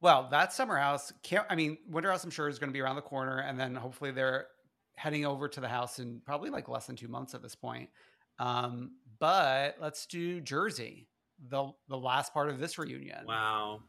Well, 0.00 0.28
that 0.30 0.52
summer 0.52 0.76
house. 0.76 1.12
Can't, 1.22 1.46
I 1.50 1.56
mean, 1.56 1.78
Winter 1.88 2.10
House. 2.10 2.22
I'm 2.22 2.30
sure 2.30 2.48
is 2.48 2.58
going 2.58 2.68
to 2.68 2.72
be 2.72 2.80
around 2.80 2.96
the 2.96 3.02
corner, 3.02 3.38
and 3.38 3.58
then 3.58 3.74
hopefully 3.74 4.12
they're 4.12 4.46
heading 4.94 5.26
over 5.26 5.48
to 5.48 5.60
the 5.60 5.68
house 5.68 5.98
in 5.98 6.20
probably 6.24 6.50
like 6.50 6.68
less 6.68 6.86
than 6.86 6.96
two 6.96 7.08
months 7.08 7.34
at 7.34 7.42
this 7.42 7.54
point. 7.54 7.90
Um, 8.38 8.92
but 9.18 9.76
let's 9.80 10.06
do 10.06 10.40
Jersey, 10.40 11.08
the 11.48 11.70
the 11.88 11.98
last 11.98 12.32
part 12.32 12.48
of 12.48 12.58
this 12.58 12.78
reunion. 12.78 13.26
Wow. 13.26 13.80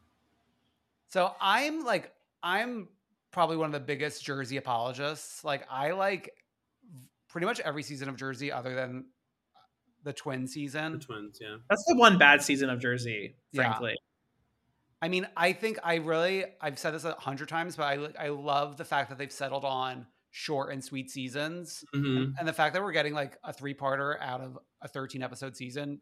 So 1.08 1.32
I'm 1.40 1.84
like, 1.84 2.12
I'm 2.42 2.88
probably 3.30 3.56
one 3.56 3.66
of 3.66 3.72
the 3.72 3.80
biggest 3.80 4.24
Jersey 4.24 4.56
apologists. 4.58 5.42
Like, 5.44 5.66
I 5.70 5.92
like 5.92 6.32
pretty 7.28 7.46
much 7.46 7.60
every 7.60 7.82
season 7.82 8.08
of 8.08 8.16
Jersey 8.16 8.52
other 8.52 8.74
than 8.74 9.06
the 10.04 10.12
twin 10.12 10.42
The 10.42 10.48
season. 10.48 11.00
twins, 11.00 11.38
yeah. 11.40 11.56
That's 11.68 11.84
the 11.86 11.96
one 11.96 12.18
bad 12.18 12.42
season 12.42 12.70
of 12.70 12.80
Jersey, 12.80 13.36
Yeah. 13.52 13.62
frankly. 13.62 13.96
I 15.00 15.08
mean, 15.08 15.26
I 15.36 15.52
think 15.52 15.78
I 15.84 15.96
really, 15.96 16.44
I've 16.60 16.78
said 16.78 16.92
this 16.92 17.04
a 17.04 17.12
hundred 17.14 17.48
times, 17.48 17.76
but 17.76 17.84
I, 17.84 18.26
I 18.26 18.28
love 18.30 18.76
the 18.76 18.84
fact 18.84 19.08
that 19.10 19.18
they've 19.18 19.30
settled 19.32 19.64
on 19.64 20.06
short 20.30 20.72
and 20.72 20.84
sweet 20.84 21.10
seasons. 21.10 21.84
hmm 21.94 22.32
And 22.38 22.46
the 22.48 22.52
fact 22.52 22.74
that 22.74 22.82
we're 22.82 22.92
getting 22.92 23.14
like 23.14 23.38
a 23.44 23.52
three 23.52 23.74
parter 23.74 24.20
out 24.20 24.40
of 24.40 24.58
a 24.82 24.88
13 24.88 25.22
episode 25.22 25.56
season 25.56 26.00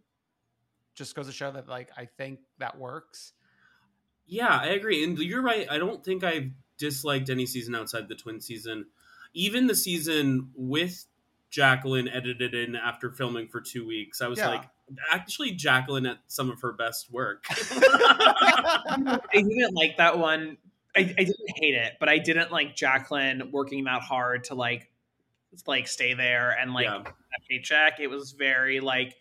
just 0.95 1.15
goes 1.15 1.27
to 1.27 1.33
show 1.33 1.51
that, 1.53 1.69
like, 1.69 1.91
I 1.97 2.07
think 2.07 2.41
that 2.59 2.79
works. 2.79 3.33
Yeah, 4.27 4.59
I 4.61 4.69
agree. 4.69 5.05
And 5.05 5.19
you're 5.19 5.43
right. 5.43 5.67
I 5.71 5.79
don't 5.79 6.05
think 6.05 6.25
I've 6.25 6.51
disliked 6.79 7.31
any 7.31 7.47
season 7.47 7.75
outside 7.75 8.09
the 8.09 8.15
twin 8.15 8.41
season. 8.41 8.87
Even 9.35 9.67
the 9.67 9.75
season 9.75 10.51
with 10.57 11.07
Jacqueline 11.51 12.09
edited 12.09 12.55
in 12.55 12.75
after 12.77 13.11
filming 13.11 13.49
for 13.49 13.61
two 13.61 13.87
weeks. 13.87 14.21
I 14.21 14.29
was 14.29 14.39
Yeah. 14.39 14.49
like, 14.49 14.65
actually, 15.13 15.53
Jacqueline 15.53 16.07
at 16.07 16.19
some 16.27 16.51
of 16.51 16.61
her 16.63 16.73
best 16.73 17.11
work. 17.13 17.45
I 17.51 19.19
didn't 19.33 19.75
like 19.75 19.97
that 19.99 20.19
one. 20.19 20.57
I, 20.97 21.01
I 21.01 21.05
didn't 21.25 21.51
hate 21.57 21.75
it, 21.75 21.95
but 22.01 22.09
I 22.09 22.19
didn't 22.19 22.51
like 22.51 22.75
Jacqueline 22.75 23.51
working 23.53 23.85
that 23.85 24.01
hard 24.03 24.45
to 24.45 24.55
like 24.55 24.91
like 25.67 25.89
stay 25.89 26.15
there 26.15 26.51
and 26.51 26.73
like 26.75 26.85
Yeah. 26.87 27.03
a 27.03 27.41
paycheck. 27.49 28.01
It 28.01 28.09
was 28.09 28.33
very 28.33 28.81
like 28.81 29.15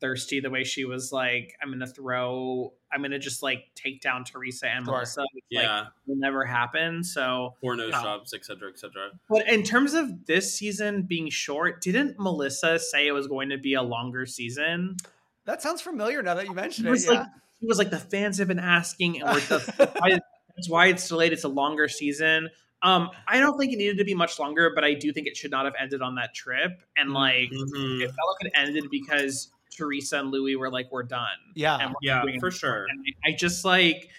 thirsty 0.00 0.40
the 0.40 0.50
way 0.50 0.64
she 0.64 0.84
was 0.84 1.12
like, 1.12 1.54
I'm 1.62 1.70
gonna 1.70 1.86
throw 1.86 2.72
I'm 2.92 3.02
gonna 3.02 3.18
just 3.18 3.42
like 3.42 3.64
take 3.74 4.00
down 4.02 4.24
Teresa 4.24 4.66
and 4.68 4.84
Sure. 4.84 4.94
Melissa, 4.94 5.22
which 5.32 5.44
yeah, 5.50 5.80
like 5.80 5.88
will 6.06 6.16
never 6.16 6.44
happen. 6.44 7.04
So 7.04 7.54
porno 7.60 7.86
Yeah. 7.86 8.02
shops, 8.02 8.34
etc., 8.34 8.68
etc. 8.70 9.10
but 9.28 9.48
in 9.48 9.62
terms 9.62 9.94
of 9.94 10.26
this 10.26 10.52
season 10.54 11.02
being 11.02 11.30
short, 11.30 11.80
didn't 11.80 12.18
Melissa 12.18 12.78
say 12.78 13.06
it 13.06 13.12
was 13.12 13.26
going 13.28 13.48
to 13.50 13.58
be 13.58 13.74
a 13.74 13.82
longer 13.82 14.26
season? 14.26 14.96
That 15.44 15.62
sounds 15.62 15.80
familiar 15.80 16.22
now 16.22 16.34
that 16.34 16.46
you 16.46 16.54
mentioned 16.54 16.86
It 16.86 16.90
it. 16.90 16.92
was 16.92 17.04
Yeah. 17.06 17.12
like 17.12 17.26
he 17.60 17.66
was 17.66 17.78
like 17.78 17.90
the 17.90 17.98
fans 17.98 18.38
have 18.38 18.48
been 18.48 18.58
asking, 18.58 19.20
and 19.22 19.30
we're 19.30 19.40
the, 19.40 19.90
why, 20.00 20.10
that's 20.56 20.68
why 20.68 20.86
it's 20.86 21.06
delayed. 21.08 21.32
It's 21.32 21.44
a 21.44 21.48
longer 21.48 21.86
season. 21.86 22.50
Um, 22.82 23.10
I 23.28 23.38
don't 23.40 23.56
think 23.58 23.72
it 23.72 23.76
needed 23.76 23.98
to 23.98 24.04
be 24.04 24.14
much 24.14 24.38
longer, 24.38 24.72
but 24.74 24.82
I 24.84 24.94
do 24.94 25.12
think 25.12 25.26
it 25.26 25.36
should 25.36 25.50
not 25.52 25.64
have 25.64 25.74
ended 25.78 26.02
on 26.02 26.16
that 26.16 26.34
trip. 26.34 26.82
And 26.96 27.12
like, 27.12 27.50
Mhm. 27.50 28.02
it 28.02 28.06
felt 28.08 28.36
like 28.42 28.46
it 28.46 28.52
ended 28.54 28.84
because 28.90 29.52
Teresa 29.70 30.18
and 30.18 30.30
Luis 30.30 30.56
were 30.56 30.70
like, 30.70 30.90
"We're 30.90 31.02
done." 31.04 31.28
Yeah. 31.54 31.76
and 31.78 31.90
we're 31.90 31.96
Yeah, 32.02 32.22
doing 32.22 32.40
for 32.40 32.48
it. 32.48 32.52
sure. 32.54 32.86
And 32.90 33.04
I 33.24 33.32
just 33.32 33.64
like, 33.64 34.10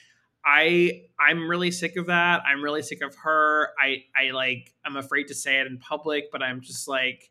I 0.45 1.03
I'm 1.19 1.47
really 1.49 1.71
sick 1.71 1.95
of 1.95 2.07
that. 2.07 2.41
I'm 2.45 2.63
really 2.63 2.81
sick 2.81 3.01
of 3.01 3.15
her. 3.15 3.69
I 3.79 4.05
I 4.15 4.31
like 4.31 4.73
I'm 4.85 4.95
afraid 4.97 5.27
to 5.27 5.35
say 5.35 5.59
it 5.59 5.67
in 5.67 5.77
public, 5.79 6.31
but 6.31 6.41
I'm 6.41 6.61
just 6.61 6.87
like. 6.87 7.29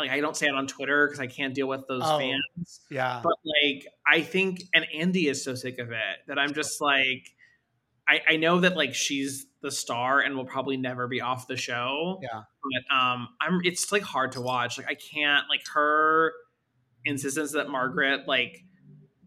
Like 0.00 0.12
I 0.12 0.20
don't 0.20 0.36
say 0.36 0.46
it 0.46 0.54
on 0.54 0.68
Twitter 0.68 1.08
because 1.08 1.18
I 1.18 1.26
can't 1.26 1.52
deal 1.52 1.66
with 1.66 1.88
those 1.88 2.02
Oh. 2.04 2.20
fans 2.20 2.82
yeah. 2.88 3.20
but 3.20 3.34
like 3.44 3.84
I 4.06 4.20
think 4.22 4.62
and 4.72 4.86
Andy 4.94 5.26
is 5.26 5.42
so 5.42 5.56
sick 5.56 5.80
of 5.80 5.90
it 5.90 6.18
that 6.28 6.38
I'm 6.38 6.54
just 6.54 6.80
like 6.80 7.34
I, 8.08 8.22
I 8.30 8.36
know 8.36 8.60
that 8.60 8.76
like 8.76 8.94
she's 8.94 9.46
the 9.60 9.70
star 9.70 10.20
and 10.20 10.36
will 10.36 10.44
probably 10.46 10.76
never 10.76 11.06
be 11.08 11.20
off 11.20 11.46
the 11.46 11.56
show. 11.56 12.18
Yeah. 12.22 12.42
But 12.62 12.96
um 12.96 13.28
I'm 13.40 13.60
it's 13.64 13.92
like 13.92 14.02
hard 14.02 14.32
to 14.32 14.40
watch. 14.40 14.78
Like 14.78 14.88
I 14.88 14.94
can't 14.94 15.44
like 15.48 15.62
her 15.74 16.32
insistence 17.04 17.52
that 17.52 17.68
Margaret 17.68 18.26
like 18.26 18.64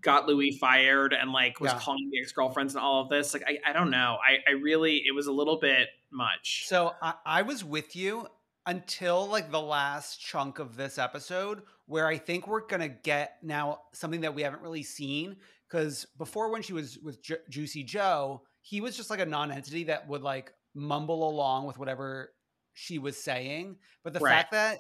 got 0.02 0.28
Luis 0.28 0.58
fired 0.58 1.14
and 1.14 1.32
like 1.32 1.60
was 1.60 1.72
Yeah. 1.72 1.80
calling 1.80 2.10
the 2.12 2.20
ex-girlfriends 2.20 2.74
and 2.76 2.84
all 2.84 3.02
of 3.04 3.10
this. 3.10 3.34
Like 3.34 3.44
I, 3.48 3.70
I 3.70 3.74
don't 3.74 3.92
know. 3.92 4.18
I, 4.28 4.50
I 4.50 4.54
really 4.54 5.04
it 5.06 5.14
was 5.14 5.28
a 5.28 5.32
little 5.32 5.60
bit 5.60 5.88
much. 6.12 6.64
So 6.68 6.94
I, 7.02 7.14
I 7.26 7.42
was 7.44 7.64
with 7.64 7.96
you 7.96 8.28
until 8.66 9.28
like 9.28 9.52
the 9.52 9.62
last 9.62 10.20
chunk 10.22 10.60
of 10.60 10.76
this 10.76 10.98
episode, 10.98 11.64
where 11.86 12.08
I 12.08 12.18
think 12.18 12.48
we're 12.48 12.66
gonna 12.66 12.90
get 12.90 13.38
now 13.44 13.82
something 13.94 14.22
that 14.22 14.34
we 14.36 14.42
haven't 14.44 14.62
really 14.62 14.84
seen. 14.84 15.38
Because 15.68 16.06
before, 16.18 16.52
when 16.52 16.62
she 16.62 16.74
was 16.74 16.98
with 17.00 17.24
Ju- 17.24 17.38
Juicy 17.50 17.84
Joe, 17.84 18.42
he 18.62 18.82
was 18.82 18.96
just 18.96 19.10
like 19.10 19.20
a 19.20 19.26
non-entity 19.26 19.86
that 19.86 20.08
would 20.08 20.22
like 20.22 20.54
mumble 20.74 21.28
along 21.30 21.66
with 21.66 21.78
whatever 21.78 22.34
she 22.74 23.00
was 23.00 23.18
saying. 23.22 23.78
But 24.04 24.14
the 24.14 24.20
Right. 24.20 24.32
fact 24.32 24.52
that 24.52 24.80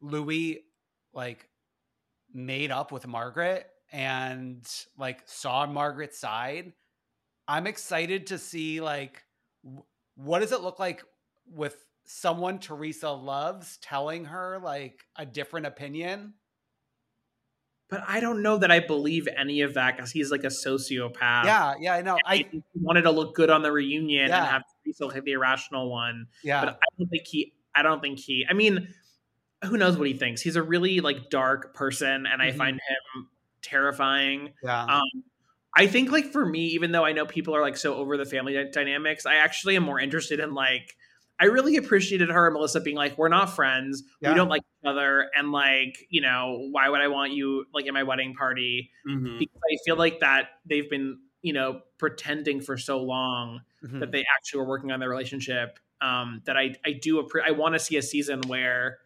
Luis 0.00 0.58
like 1.12 1.48
made 2.32 2.70
up 2.70 2.92
with 2.92 3.06
Margaret 3.06 3.68
and 3.92 4.68
like 4.96 5.22
saw 5.26 5.66
Margaret's 5.66 6.18
side, 6.18 6.72
I'm 7.48 7.66
excited 7.66 8.28
to 8.28 8.38
see 8.38 8.80
like 8.80 9.24
w- 9.64 9.84
what 10.16 10.40
does 10.40 10.52
it 10.52 10.60
look 10.60 10.78
like 10.78 11.02
with 11.46 11.84
someone 12.04 12.58
Teresa 12.58 13.10
loves 13.10 13.78
telling 13.78 14.24
her 14.26 14.58
like 14.62 15.04
a 15.16 15.24
different 15.26 15.66
opinion. 15.66 16.34
But 17.90 18.04
I 18.06 18.20
don't 18.20 18.40
know 18.42 18.56
that 18.58 18.70
I 18.70 18.78
believe 18.80 19.26
any 19.36 19.62
of 19.62 19.74
that 19.74 19.96
because 19.96 20.10
he's 20.12 20.30
like 20.30 20.44
a 20.44 20.48
sociopath. 20.48 21.44
yeah, 21.44 21.74
yeah, 21.80 21.94
I 21.94 22.02
know. 22.02 22.16
I 22.24 22.34
I 22.34 22.36
he 22.50 22.62
wanted 22.74 23.02
to 23.02 23.10
look 23.10 23.34
good 23.34 23.50
on 23.50 23.62
the 23.62 23.72
reunion 23.72 24.28
Yeah. 24.28 24.38
and 24.38 24.46
have 24.46 24.62
Teresa 24.84 25.08
take 25.12 25.24
the 25.24 25.32
irrational 25.32 25.90
one. 25.90 26.26
yeah, 26.44 26.60
But 26.64 26.74
I 26.74 26.86
don't 26.98 27.08
think 27.08 27.26
he. 27.26 27.52
I 27.74 27.82
don't 27.82 28.00
think 28.00 28.18
he. 28.18 28.46
I 28.48 28.52
mean, 28.52 28.88
who 29.64 29.76
knows 29.76 29.96
what 29.98 30.06
he 30.06 30.14
thinks? 30.14 30.40
He's 30.40 30.56
a 30.56 30.62
really 30.62 31.00
like 31.00 31.30
dark 31.30 31.74
person, 31.74 32.26
and 32.26 32.40
I 32.40 32.52
Mhm. 32.52 32.56
find 32.56 32.74
him 32.76 33.28
terrifying. 33.62 34.52
yeah, 34.62 34.84
Um, 34.84 35.02
I 35.76 35.86
think 35.86 36.10
like 36.10 36.26
for 36.32 36.44
me, 36.44 36.66
even 36.68 36.92
though 36.92 37.04
I 37.04 37.12
know 37.12 37.26
people 37.26 37.54
are 37.54 37.60
like 37.62 37.76
so 37.76 37.94
over 37.94 38.16
the 38.16 38.24
family 38.24 38.54
dy- 38.54 38.70
dynamics, 38.72 39.26
I 39.26 39.36
actually 39.36 39.76
am 39.76 39.82
more 39.84 40.00
interested 40.00 40.40
in 40.40 40.54
like. 40.54 40.96
I 41.42 41.46
really 41.46 41.76
appreciated 41.78 42.28
her 42.28 42.46
and 42.48 42.52
Melissa 42.54 42.80
being 42.82 42.96
like, 42.96 43.16
"We're 43.16 43.28
not 43.28 43.46
friends. 43.56 44.02
Yeah. 44.20 44.28
We 44.30 44.34
don't 44.34 44.48
like 44.50 44.60
other, 44.84 45.30
and 45.36 45.52
like, 45.52 46.06
you 46.10 46.20
know, 46.20 46.68
why 46.70 46.88
would 46.88 47.00
I 47.00 47.08
want 47.08 47.32
you 47.32 47.66
like 47.74 47.86
at 47.86 47.94
my 47.94 48.02
wedding 48.02 48.34
party?" 48.34 48.90
Mhm. 49.06 49.38
because 49.38 49.60
I 49.72 49.76
feel 49.84 49.96
like 49.96 50.20
that 50.20 50.60
they've 50.66 50.88
been, 50.88 51.18
you 51.42 51.52
know, 51.52 51.82
pretending 51.98 52.60
for 52.60 52.76
so 52.76 52.98
long 53.02 53.60
Mhm. 53.84 54.00
that 54.00 54.10
they 54.12 54.24
actually 54.36 54.60
were 54.60 54.66
working 54.68 54.90
on 54.92 55.00
their 55.00 55.10
relationship. 55.10 55.78
Um, 56.00 56.42
that 56.46 56.56
I 56.56 56.76
I 56.84 56.92
do 56.92 57.22
appre- 57.22 57.42
I 57.44 57.50
want 57.50 57.74
to 57.74 57.78
see 57.78 57.96
a 57.96 58.02
season 58.02 58.40
where 58.46 59.00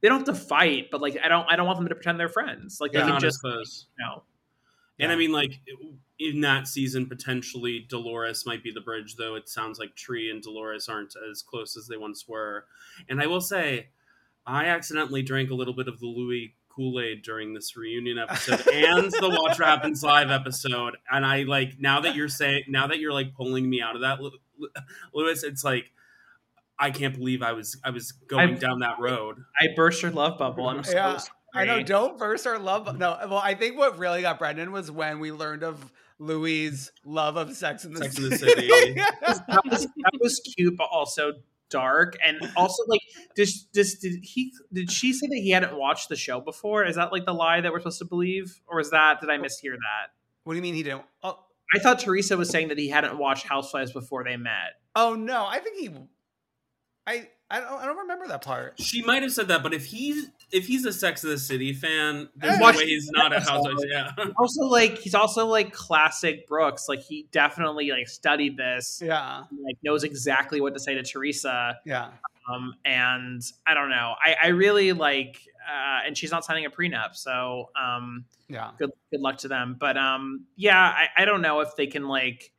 they 0.00 0.08
don't 0.08 0.18
have 0.26 0.34
to 0.36 0.40
fight, 0.46 0.90
but 0.90 1.00
like 1.00 1.18
I 1.22 1.28
don't 1.28 1.46
I 1.50 1.56
don't 1.56 1.66
want 1.66 1.78
them 1.78 1.88
to 1.88 1.94
pretend 1.94 2.20
they're 2.20 2.28
friends. 2.28 2.80
Like 2.80 2.92
they 2.92 2.98
Yeah. 2.98 3.04
can 3.06 3.14
Not 3.14 3.20
just 3.20 3.40
close. 3.40 3.86
you 3.98 4.04
know. 4.04 4.24
And 5.00 5.10
I 5.10 5.16
mean, 5.16 5.32
like 5.32 5.60
in 6.18 6.42
that 6.42 6.68
season, 6.68 7.06
potentially 7.08 7.80
Dolores 7.88 8.44
might 8.44 8.62
be 8.62 8.70
the 8.70 8.82
bridge, 8.82 9.16
though 9.16 9.34
it 9.34 9.48
sounds 9.48 9.78
like 9.78 9.96
Tre 9.96 10.30
and 10.30 10.42
Dolores 10.42 10.88
aren't 10.90 11.14
as 11.30 11.40
close 11.42 11.74
as 11.76 11.86
they 11.88 11.96
once 11.96 12.28
were. 12.28 12.66
And 13.08 13.20
I 13.22 13.26
will 13.26 13.40
say, 13.40 13.88
I 14.46 14.66
accidentally 14.66 15.22
drank 15.22 15.50
a 15.50 15.54
little 15.54 15.74
bit 15.74 15.88
of 15.88 16.00
the 16.00 16.06
Luis 16.06 16.50
Kool 16.68 17.00
Aid 17.00 17.22
during 17.22 17.52
this 17.52 17.76
reunion 17.76 18.18
episode 18.18 18.66
and 18.68 19.10
the 19.10 19.28
Watch 19.28 19.58
What 19.58 19.68
Happens 19.68 20.02
Live 20.02 20.30
episode. 20.30 20.96
And 21.10 21.26
I 21.26 21.42
like 21.42 21.78
now 21.78 22.00
that 22.00 22.14
you're 22.14 22.28
saying, 22.28 22.64
now 22.68 22.86
that 22.86 22.98
you're 23.00 23.12
like 23.12 23.34
pulling 23.34 23.68
me 23.68 23.82
out 23.82 23.96
of 23.96 24.02
that, 24.02 24.20
Lu- 24.20 24.30
Lu- 24.58 24.68
Lewis, 25.14 25.42
it's 25.42 25.64
like 25.64 25.90
I 26.78 26.90
can't 26.90 27.14
believe 27.14 27.42
I 27.42 27.52
was 27.52 27.76
I 27.84 27.90
was 27.90 28.12
going 28.12 28.50
I've- 28.52 28.60
down 28.60 28.78
that 28.80 28.98
road. 28.98 29.36
I 29.60 29.68
burst 29.76 30.02
your 30.02 30.10
love 30.12 30.38
bubble. 30.38 30.68
I'm 30.68 30.82
so 30.84 30.92
Yeah, 30.92 31.16
sorry. 31.18 31.32
I 31.52 31.64
know. 31.64 31.82
Don't 31.82 32.16
burst 32.16 32.46
our 32.46 32.58
love. 32.60 32.86
No, 32.96 33.18
well, 33.28 33.40
I 33.42 33.54
think 33.54 33.76
what 33.76 33.98
really 33.98 34.22
got 34.22 34.38
Brendan 34.38 34.70
was 34.70 34.88
when 34.90 35.18
we 35.18 35.32
learned 35.32 35.64
of 35.64 35.90
Luis' 36.20 36.92
love 37.04 37.36
of 37.36 37.52
Sex 37.56 37.84
in 37.84 37.92
the 37.92 37.98
Sex 38.04 38.16
in 38.18 38.30
the 38.30 38.38
City. 38.38 38.68
City. 38.68 38.92
that 39.20 39.62
was 39.68 39.82
that 39.86 40.12
was 40.20 40.40
cute, 40.56 40.76
but 40.76 40.88
also 40.92 41.32
dark, 41.70 42.16
and 42.26 42.38
also 42.56 42.82
like, 42.86 43.00
did, 43.34 43.48
did 43.72 43.86
did 44.00 44.20
he 44.22 44.52
did 44.72 44.90
she 44.90 45.12
say 45.12 45.26
that 45.28 45.36
he 45.36 45.50
hadn't 45.50 45.76
watched 45.76 46.08
the 46.08 46.16
show 46.16 46.40
before? 46.40 46.84
Is 46.84 46.96
that 46.96 47.12
like 47.12 47.24
the 47.24 47.34
lie 47.34 47.60
that 47.60 47.72
we're 47.72 47.80
supposed 47.80 47.98
to 48.00 48.04
believe, 48.04 48.60
or 48.66 48.80
is 48.80 48.90
that 48.90 49.20
did 49.20 49.30
I 49.30 49.36
oh. 49.36 49.42
mishear 49.42 49.72
that? 49.72 50.12
what 50.44 50.54
do 50.54 50.56
you 50.56 50.62
mean 50.62 50.74
he 50.74 50.82
didn't? 50.82 51.02
Oh, 51.22 51.38
I 51.74 51.78
thought 51.78 52.00
Teresa 52.00 52.36
was 52.36 52.50
saying 52.50 52.68
that 52.68 52.78
he 52.78 52.88
hadn't 52.88 53.16
watched 53.18 53.46
Housewives 53.46 53.92
before 53.92 54.24
they 54.24 54.36
met. 54.36 54.80
oh 54.96 55.14
no, 55.14 55.46
I 55.46 55.60
think 55.60 55.78
he. 55.78 55.90
I 57.06 57.28
I 57.50 57.60
don't 57.60 57.72
I 57.80 57.84
don't 57.86 57.96
remember 57.96 58.28
that 58.28 58.42
part. 58.42 58.80
She 58.80 59.02
might 59.02 59.22
have 59.22 59.32
said 59.32 59.48
that, 59.48 59.62
but 59.62 59.74
if 59.74 59.84
he's 59.86 60.28
if 60.52 60.66
he's 60.66 60.84
a 60.84 60.92
Sex 60.92 61.24
of 61.24 61.30
the 61.30 61.38
City 61.38 61.72
fan, 61.72 62.28
there's 62.36 62.58
no 62.58 62.66
way 62.68 62.86
he's 62.86 63.10
not 63.12 63.32
a 63.32 63.40
Housewives. 63.40 63.84
Yeah, 63.88 64.12
Also, 64.36 64.64
like 64.64 64.98
he's 64.98 65.14
also 65.14 65.46
like 65.46 65.72
classic 65.72 66.46
Brooks. 66.46 66.88
Like 66.88 67.00
he 67.00 67.26
definitely 67.32 67.90
like 67.90 68.08
studied 68.08 68.56
this, 68.56 69.02
Yeah, 69.04 69.42
like 69.64 69.76
knows 69.82 70.04
exactly 70.04 70.60
what 70.60 70.74
to 70.74 70.80
say 70.80 70.94
to 70.94 71.02
Teresa. 71.02 71.78
yeah, 71.84 72.10
Um, 72.48 72.74
and 72.84 73.42
I 73.66 73.74
don't 73.74 73.90
know. 73.90 74.14
I, 74.24 74.36
I 74.44 74.46
really 74.48 74.92
like, 74.92 75.40
uh, 75.68 76.06
and 76.06 76.16
she's 76.16 76.30
not 76.30 76.44
signing 76.44 76.66
a 76.66 76.70
prenup, 76.70 77.16
so 77.16 77.70
um, 77.80 78.24
yeah. 78.48 78.70
good 78.78 78.90
good 79.10 79.20
luck 79.20 79.38
to 79.38 79.48
them. 79.48 79.76
But 79.78 79.96
um, 79.96 80.46
yeah, 80.56 80.80
I, 80.80 81.08
I 81.16 81.24
don't 81.24 81.42
know 81.42 81.60
if 81.60 81.74
they 81.76 81.88
can 81.88 82.06
like. 82.06 82.52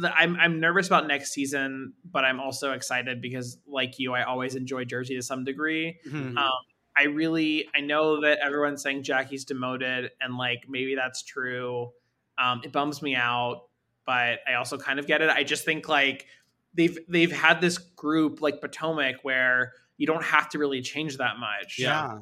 The, 0.00 0.12
I'm 0.14 0.36
I'm 0.36 0.60
nervous 0.60 0.86
about 0.86 1.06
next 1.06 1.32
season, 1.32 1.94
but 2.04 2.24
I'm 2.24 2.40
also 2.40 2.72
excited 2.72 3.20
because, 3.20 3.58
like 3.66 3.98
you, 3.98 4.12
I 4.14 4.22
always 4.24 4.54
enjoy 4.54 4.84
Jersey 4.84 5.16
to 5.16 5.22
some 5.22 5.44
degree. 5.44 5.98
Mhm. 6.06 6.36
Um, 6.36 6.50
I 6.96 7.04
really 7.04 7.68
I 7.74 7.80
know 7.80 8.20
that 8.22 8.38
everyone's 8.44 8.82
saying 8.82 9.02
Jackie's 9.04 9.44
demoted, 9.44 10.10
and 10.20 10.36
like 10.36 10.64
maybe 10.68 10.94
that's 10.94 11.22
true. 11.22 11.90
Um, 12.38 12.60
it 12.64 12.72
bums 12.72 13.02
me 13.02 13.14
out, 13.16 13.64
but 14.06 14.40
I 14.48 14.54
also 14.58 14.78
kind 14.78 14.98
of 14.98 15.06
get 15.06 15.22
it. 15.22 15.30
I 15.30 15.44
just 15.44 15.64
think 15.64 15.88
like 15.88 16.26
they've 16.74 16.98
they've 17.08 17.32
had 17.32 17.60
this 17.60 17.78
group 17.78 18.40
like 18.40 18.60
Potomac 18.60 19.16
where 19.22 19.72
you 19.96 20.06
don't 20.06 20.24
have 20.24 20.48
to 20.50 20.58
really 20.58 20.80
change 20.82 21.18
that 21.18 21.38
much. 21.38 21.78
yeah. 21.78 22.18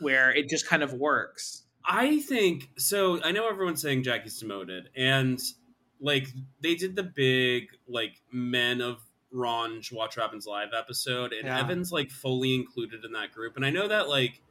Where 0.00 0.30
it 0.34 0.48
just 0.48 0.66
kind 0.66 0.82
of 0.82 0.92
works. 0.92 1.62
I 1.84 2.20
think 2.20 2.70
so. 2.76 3.22
I 3.22 3.32
know 3.32 3.48
everyone's 3.48 3.80
saying 3.82 4.02
Jackie's 4.02 4.38
demoted, 4.38 4.88
and 4.96 5.40
like 6.02 6.28
they 6.60 6.74
did 6.74 6.96
the 6.96 7.02
big 7.04 7.68
like 7.88 8.20
Men 8.32 8.80
of 8.82 8.98
Ranj 9.32 9.90
Watch 9.92 10.16
Happens 10.16 10.46
Live 10.46 10.70
episode, 10.78 11.32
and 11.32 11.46
Yeah. 11.46 11.60
Evan's 11.60 11.90
like 11.92 12.10
fully 12.10 12.54
included 12.54 13.04
in 13.04 13.12
that 13.12 13.32
group. 13.32 13.56
And 13.56 13.64
I 13.64 13.70
know 13.70 13.88
that 13.88 14.08
like 14.10 14.42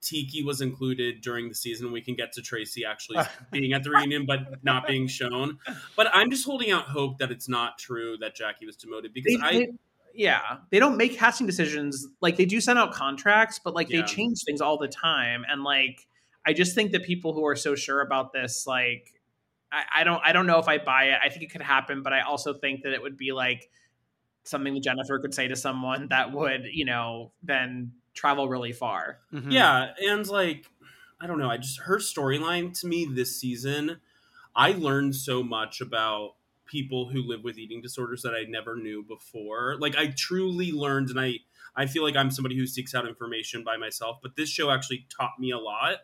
Tiki 0.00 0.42
was 0.44 0.60
included 0.60 1.20
during 1.20 1.48
the 1.48 1.54
season. 1.54 1.90
We 1.92 2.00
can 2.00 2.14
get 2.14 2.32
to 2.34 2.40
Traci 2.40 2.84
actually 2.88 3.18
being 3.52 3.72
at 3.72 3.82
the 3.84 3.90
reunion, 3.90 4.26
but 4.26 4.64
not 4.64 4.86
being 4.86 5.06
shown. 5.08 5.58
But 5.96 6.08
I'm 6.14 6.30
just 6.30 6.44
holding 6.46 6.70
out 6.70 6.84
hope 6.84 7.18
that 7.18 7.30
it's 7.30 7.48
not 7.48 7.78
true 7.78 8.16
that 8.18 8.34
Jackie 8.34 8.64
was 8.66 8.76
demoted 8.76 9.12
because 9.12 9.34
They- 9.40 9.46
I. 9.46 9.52
they- 9.52 9.72
yeah, 10.14 10.56
they 10.70 10.80
don't 10.80 10.96
make 10.96 11.16
casting 11.16 11.46
decisions. 11.46 12.04
Like 12.20 12.36
they 12.36 12.44
do 12.46 12.60
send 12.60 12.76
out 12.76 12.92
contracts, 12.92 13.60
but 13.62 13.74
like 13.74 13.88
Yeah. 13.88 14.00
they 14.00 14.06
change 14.06 14.42
things 14.42 14.60
all 14.60 14.76
the 14.78 14.88
time. 14.88 15.44
And 15.48 15.62
like 15.62 16.08
I 16.46 16.52
just 16.54 16.74
think 16.74 16.90
that 16.92 17.04
people 17.04 17.34
who 17.34 17.46
are 17.46 17.54
so 17.54 17.74
sure 17.76 18.00
about 18.00 18.32
this, 18.32 18.66
like 18.66 19.12
I, 19.70 19.84
I 20.00 20.04
don't 20.04 20.20
I 20.24 20.32
don't 20.32 20.46
know 20.46 20.58
if 20.58 20.68
I 20.68 20.78
buy 20.78 21.04
it. 21.04 21.18
I 21.22 21.28
think 21.28 21.42
it 21.42 21.50
could 21.50 21.62
happen, 21.62 22.02
but 22.02 22.12
I 22.12 22.20
also 22.20 22.54
think 22.54 22.82
that 22.82 22.92
it 22.92 23.02
would 23.02 23.16
be 23.16 23.32
like 23.32 23.70
something 24.44 24.74
that 24.74 24.82
Jennifer 24.82 25.18
could 25.18 25.34
say 25.34 25.48
to 25.48 25.56
someone 25.56 26.08
that 26.08 26.32
would, 26.32 26.66
you 26.72 26.84
know, 26.84 27.32
then 27.42 27.92
travel 28.14 28.48
really 28.48 28.72
far. 28.72 29.18
Mhm. 29.32 29.52
Yeah, 29.52 29.92
and 30.02 30.26
like 30.26 30.66
I 31.20 31.26
don't 31.26 31.38
know, 31.38 31.50
I 31.50 31.58
just 31.58 31.80
her 31.80 31.98
storyline 31.98 32.78
to 32.80 32.86
me 32.86 33.04
this 33.04 33.38
season, 33.38 34.00
I 34.54 34.72
learned 34.72 35.16
so 35.16 35.42
much 35.42 35.80
about 35.80 36.34
people 36.66 37.08
who 37.08 37.22
live 37.22 37.42
with 37.44 37.58
eating 37.58 37.80
disorders 37.80 38.22
that 38.22 38.34
I 38.34 38.44
never 38.48 38.76
knew 38.76 39.02
before. 39.02 39.76
Like 39.78 39.96
I 39.96 40.08
truly 40.16 40.72
learned 40.72 41.10
and 41.10 41.20
I 41.20 41.40
I 41.76 41.86
feel 41.86 42.02
like 42.02 42.16
I'm 42.16 42.30
somebody 42.30 42.56
who 42.56 42.66
seeks 42.66 42.94
out 42.94 43.06
information 43.06 43.62
by 43.62 43.76
myself, 43.76 44.18
but 44.22 44.34
this 44.36 44.48
show 44.48 44.70
actually 44.70 45.06
taught 45.16 45.38
me 45.38 45.50
a 45.52 45.58
lot, 45.58 45.98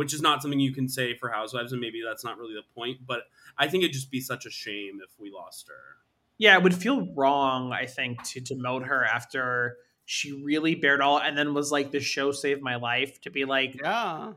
which 0.00 0.14
is 0.14 0.22
not 0.22 0.40
something 0.40 0.58
you 0.58 0.72
can 0.72 0.88
say 0.88 1.14
for 1.14 1.28
Housewives 1.28 1.72
and 1.72 1.80
maybe 1.80 2.00
that's 2.02 2.24
not 2.24 2.38
really 2.38 2.54
the 2.54 2.62
point, 2.74 2.98
but 3.06 3.24
I 3.58 3.68
think 3.68 3.84
it'd 3.84 3.92
just 3.92 4.10
be 4.10 4.20
such 4.20 4.46
a 4.46 4.50
shame 4.50 4.98
if 5.04 5.10
we 5.18 5.30
lost 5.30 5.68
her. 5.68 5.98
Yeah, 6.38 6.56
it 6.56 6.62
would 6.62 6.74
feel 6.74 7.06
wrong, 7.14 7.70
I 7.70 7.84
think, 7.84 8.22
to 8.30 8.40
demote 8.40 8.86
her 8.86 9.04
after 9.04 9.76
she 10.06 10.32
really 10.42 10.74
bared 10.74 11.02
all 11.02 11.18
and 11.20 11.36
then 11.36 11.52
was 11.52 11.70
like 11.70 11.90
the 11.90 12.00
show 12.00 12.32
saved 12.32 12.62
my 12.62 12.76
life 12.76 13.20
to 13.20 13.30
be 13.30 13.44
like 13.44 13.78
Yeah. 13.78 14.32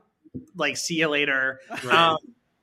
like 0.55 0.75
see 0.75 0.95
you 0.99 1.07
later 1.07 1.61
Right. 1.69 1.85
um 1.95 2.17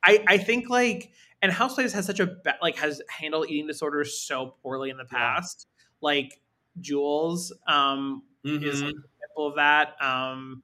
i 0.05 0.22
i 0.28 0.36
think 0.38 0.68
like 0.68 1.11
and 1.42 1.51
housewives 1.51 1.92
has 1.94 2.05
such 2.07 2.20
a 2.20 2.26
ba- 2.26 2.59
like 2.62 2.76
has 2.76 3.01
handled 3.09 3.46
eating 3.48 3.66
disorders 3.66 4.16
so 4.18 4.55
poorly 4.62 4.90
in 4.90 4.96
the 4.98 5.05
past 5.07 5.66
like 6.01 6.40
jules 6.80 7.53
um 7.66 8.22
is 8.44 8.82
Mhm. 8.82 8.84
like 8.86 8.94
an 8.94 9.03
example 9.14 9.46
of 9.48 9.55
that 9.57 10.01
um 10.03 10.62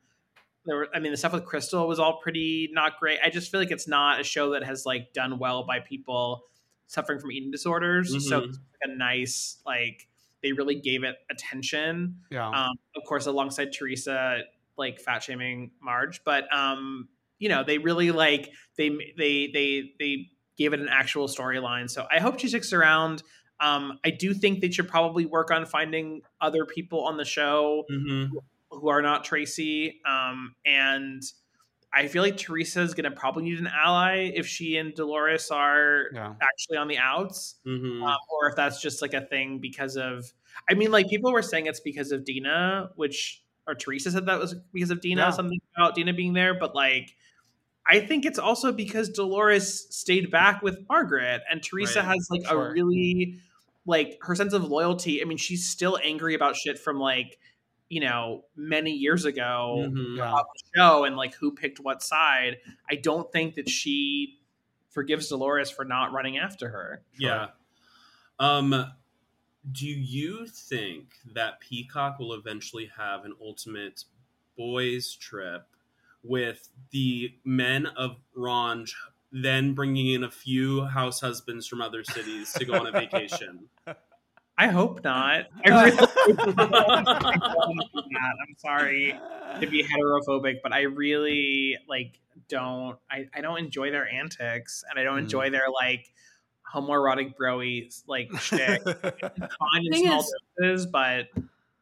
there 0.67 0.77
were, 0.77 0.89
I 0.95 0.99
mean, 1.01 1.13
the 1.13 1.17
stuff 1.17 1.33
with 1.33 1.45
Crystal 1.45 1.87
was 1.89 1.99
all 1.99 2.19
pretty 2.21 2.69
not 2.73 2.99
great. 3.01 3.19
I 3.25 3.31
just 3.31 3.51
feel 3.51 3.61
like 3.61 3.71
it's 3.71 3.89
not 3.89 4.21
a 4.21 4.25
show 4.25 4.51
that 4.51 4.65
has 4.65 4.85
like 4.85 5.13
done 5.13 5.39
well 5.39 5.65
by 5.65 5.81
people 5.81 6.45
suffering 6.89 7.19
from 7.19 7.33
eating 7.33 7.51
disorders. 7.51 8.11
So 8.29 8.41
Mhm. 8.41 8.49
it's 8.49 8.59
like 8.59 8.91
a 8.91 8.97
nice 8.97 9.61
like 9.67 10.09
they 10.43 10.53
really 10.53 10.77
gave 10.77 11.03
it 11.03 11.17
attention 11.31 12.21
Yeah. 12.31 12.49
um, 12.49 12.77
of 12.95 13.03
course 13.05 13.27
alongside 13.27 13.73
teresa 13.73 14.43
like 14.77 15.01
fat 15.01 15.21
shaming 15.23 15.73
marge 15.81 16.23
but 16.25 16.45
um 16.55 17.09
you 17.39 17.49
know 17.49 17.65
they 17.65 17.79
really 17.79 18.11
like 18.13 18.53
they 18.77 18.91
they 19.17 19.51
they 19.53 19.93
they 19.99 20.31
gave 20.59 20.73
it 20.75 20.79
an 20.81 20.89
actual 20.89 21.27
storyline 21.27 21.89
so 21.91 22.07
i 22.13 22.21
hope 22.21 22.39
she 22.39 22.47
sticks 22.49 22.73
around 22.73 23.23
um 23.59 23.99
i 24.05 24.11
do 24.11 24.35
think 24.35 24.61
they 24.61 24.71
should 24.71 24.87
probably 24.89 25.25
work 25.27 25.51
on 25.51 25.65
finding 25.67 26.21
other 26.41 26.65
people 26.67 27.05
on 27.05 27.17
the 27.17 27.25
show 27.25 27.85
Mhm. 27.91 28.29
Who 28.71 28.89
are 28.89 29.01
not 29.03 29.25
traci 29.25 29.95
um 30.05 30.55
and 30.65 31.23
i 31.95 32.09
feel 32.09 32.23
like 32.23 32.37
teresa 32.37 32.81
is 32.83 32.95
going 32.95 33.05
to 33.05 33.17
probably 33.17 33.45
need 33.45 33.59
an 33.61 33.69
ally 33.69 34.31
if 34.35 34.47
she 34.47 34.77
and 34.77 34.93
dolores 34.95 35.51
are 35.51 36.07
Yeah. 36.13 36.35
actually 36.43 36.77
on 36.79 36.89
the 36.89 36.99
outs 36.99 37.57
Mhm. 37.65 38.03
um, 38.03 38.17
or 38.31 38.49
if 38.49 38.57
that's 38.57 38.81
just 38.81 39.01
like 39.03 39.15
a 39.15 39.21
thing 39.21 39.61
because 39.61 39.97
of 39.97 40.25
i 40.69 40.75
mean 40.75 40.91
like 40.91 41.09
people 41.09 41.33
were 41.33 41.43
saying 41.43 41.67
it's 41.67 41.81
because 41.81 42.11
of 42.13 42.25
dina 42.25 42.91
which 42.97 43.45
or 43.69 43.75
teresa 43.75 44.11
said 44.11 44.27
that 44.27 44.39
was 44.41 44.55
because 44.73 44.91
of 44.91 45.01
dina 45.01 45.23
Yeah. 45.23 45.31
something 45.31 45.61
about 45.77 45.95
dina 45.95 46.13
being 46.13 46.33
there 46.33 46.59
but 46.59 46.75
like 46.75 47.15
i 47.87 48.01
think 48.01 48.27
it's 48.27 48.39
also 48.39 48.73
because 48.73 49.09
dolores 49.11 49.87
stayed 49.95 50.31
back 50.31 50.61
with 50.61 50.79
margaret 50.89 51.43
and 51.49 51.63
teresa 51.63 52.01
Right. 52.01 52.09
has 52.09 52.27
like 52.31 52.47
Sure. 52.47 52.69
a 52.69 52.73
really 52.73 53.39
like 53.87 54.19
her 54.23 54.35
sense 54.35 54.53
of 54.53 54.65
loyalty 54.65 55.23
i 55.23 55.25
mean 55.25 55.39
she's 55.39 55.65
still 55.69 55.97
angry 56.03 56.35
about 56.35 56.57
shit 56.57 56.79
from 56.81 56.99
like 56.99 57.39
you 57.89 58.01
know 58.01 58.45
many 58.57 58.91
years 58.93 59.25
ago 59.25 59.85
Mhm. 59.89 60.17
Yeah. 60.17 60.29
about 60.29 60.47
the 60.55 60.63
show 60.77 61.05
and 61.05 61.17
like 61.17 61.35
who 61.35 61.53
picked 61.53 61.79
what 61.81 62.03
side 62.03 62.59
i 62.91 62.97
don't 62.97 63.31
think 63.31 63.55
that 63.55 63.69
she 63.69 64.39
forgives 64.91 65.29
dolores 65.29 65.71
for 65.71 65.85
not 65.85 66.13
running 66.13 66.39
after 66.39 66.69
her 66.71 67.03
Yeah. 67.19 67.49
Um 68.39 68.93
do 69.73 69.87
you 69.89 70.47
think 70.47 71.15
that 71.35 71.59
Peacock 71.61 72.19
will 72.21 72.35
eventually 72.35 72.87
have 72.97 73.25
an 73.25 73.35
ultimate 73.41 74.05
boys 74.57 75.13
trip 75.17 75.67
with 76.23 76.69
the 76.91 77.35
men 77.45 77.87
of 77.87 78.17
Ranj 78.37 78.93
then 79.33 79.75
bringing 79.75 80.07
in 80.13 80.23
a 80.25 80.31
few 80.31 80.85
house 80.85 81.21
husbands 81.21 81.67
from 81.67 81.83
other 81.83 82.05
cities 82.05 82.53
to 82.55 82.65
go 82.65 82.75
on 82.75 82.87
a 82.87 82.93
vacation? 82.93 83.69
I 84.59 84.69
hope 84.69 85.05
not. 85.05 85.47
I 85.67 85.69
really 85.69 85.97
I'm 88.17 88.57
sorry 88.59 89.19
to 89.61 89.67
be 89.67 89.83
heterophobic, 89.85 90.57
but 90.63 90.73
I 90.73 90.83
really 90.83 91.77
like 91.89 92.19
don't 92.49 92.97
I, 93.11 93.27
I 93.35 93.41
don't 93.41 93.59
enjoy 93.59 93.91
their 93.91 94.09
antics 94.09 94.85
and 94.89 94.99
I 94.99 95.03
don't 95.05 95.17
Mm. 95.19 95.23
enjoy 95.25 95.51
their 95.51 95.69
like 95.73 96.07
homoerotic 96.73 97.35
broy 97.37 97.89
like 98.07 98.31
shtick. 98.41 98.83
It's 98.87 99.57
in 99.77 99.93
Thing 99.93 100.05
small 100.07 100.21
is- 100.21 100.35
doses, 100.61 100.87
but 100.87 101.27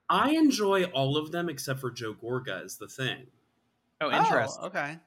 I 0.09 0.31
enjoy 0.33 0.85
all 0.85 1.17
of 1.17 1.33
them 1.33 1.49
except 1.49 1.81
for 1.81 1.91
Joe 1.91 2.15
Gorga 2.15 2.65
is 2.65 2.77
the 2.77 2.89
thing. 2.89 3.27
oh 4.01 4.09
Oh, 4.11 4.11
interesting. 4.19 4.65
okay. 4.65 4.99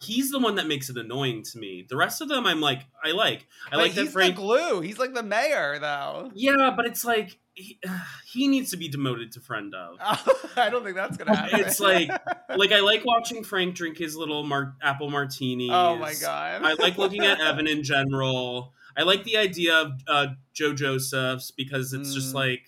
He's 0.00 0.30
the 0.30 0.38
one 0.38 0.54
that 0.54 0.68
makes 0.68 0.88
it 0.88 0.96
annoying 0.96 1.42
to 1.52 1.58
me. 1.58 1.84
The 1.88 1.96
rest 1.96 2.20
of 2.20 2.28
them 2.28 2.46
I'm 2.46 2.60
like 2.60 2.82
I 3.04 3.10
like. 3.10 3.46
I 3.66 3.70
But 3.72 3.78
like 3.80 3.94
that 3.94 4.08
Frank 4.08 4.36
the 4.36 4.42
glue. 4.42 4.80
He's 4.80 4.98
like 5.00 5.14
the 5.14 5.22
mayor, 5.22 5.78
though. 5.80 6.30
Yeah, 6.34 6.72
but 6.76 6.86
it's 6.86 7.04
like 7.04 7.38
he, 7.54 7.80
he 8.32 8.46
needs 8.46 8.70
to 8.70 8.76
be 8.76 8.88
demoted 8.88 9.32
to 9.32 9.40
friend 9.40 9.74
of. 9.74 9.96
I 10.56 10.70
don't 10.70 10.84
think 10.84 10.94
that's 10.94 11.16
gonna 11.16 11.34
happen. 11.34 11.60
It's 11.60 11.80
like 11.80 12.08
like 12.56 12.70
I 12.72 12.80
like 12.80 13.04
watching 13.04 13.42
Frank 13.42 13.74
drink 13.74 13.98
his 13.98 14.14
little 14.14 14.44
mar- 14.44 14.76
apple 14.80 15.10
martini. 15.10 15.70
oh 15.72 15.96
my 15.96 16.14
god. 16.14 16.62
I 16.62 16.74
like 16.74 16.96
looking 16.96 17.24
at 17.24 17.40
Evan 17.40 17.66
in 17.66 17.82
general. 17.82 18.72
I 18.96 19.02
like 19.02 19.24
the 19.24 19.36
idea 19.38 19.74
of 19.76 19.92
uh, 20.06 20.26
Joe 20.52 20.72
Josephs 20.72 21.50
because 21.50 21.92
it's 21.92 22.14
just 22.14 22.30
Mm. 22.32 22.34
like 22.34 22.62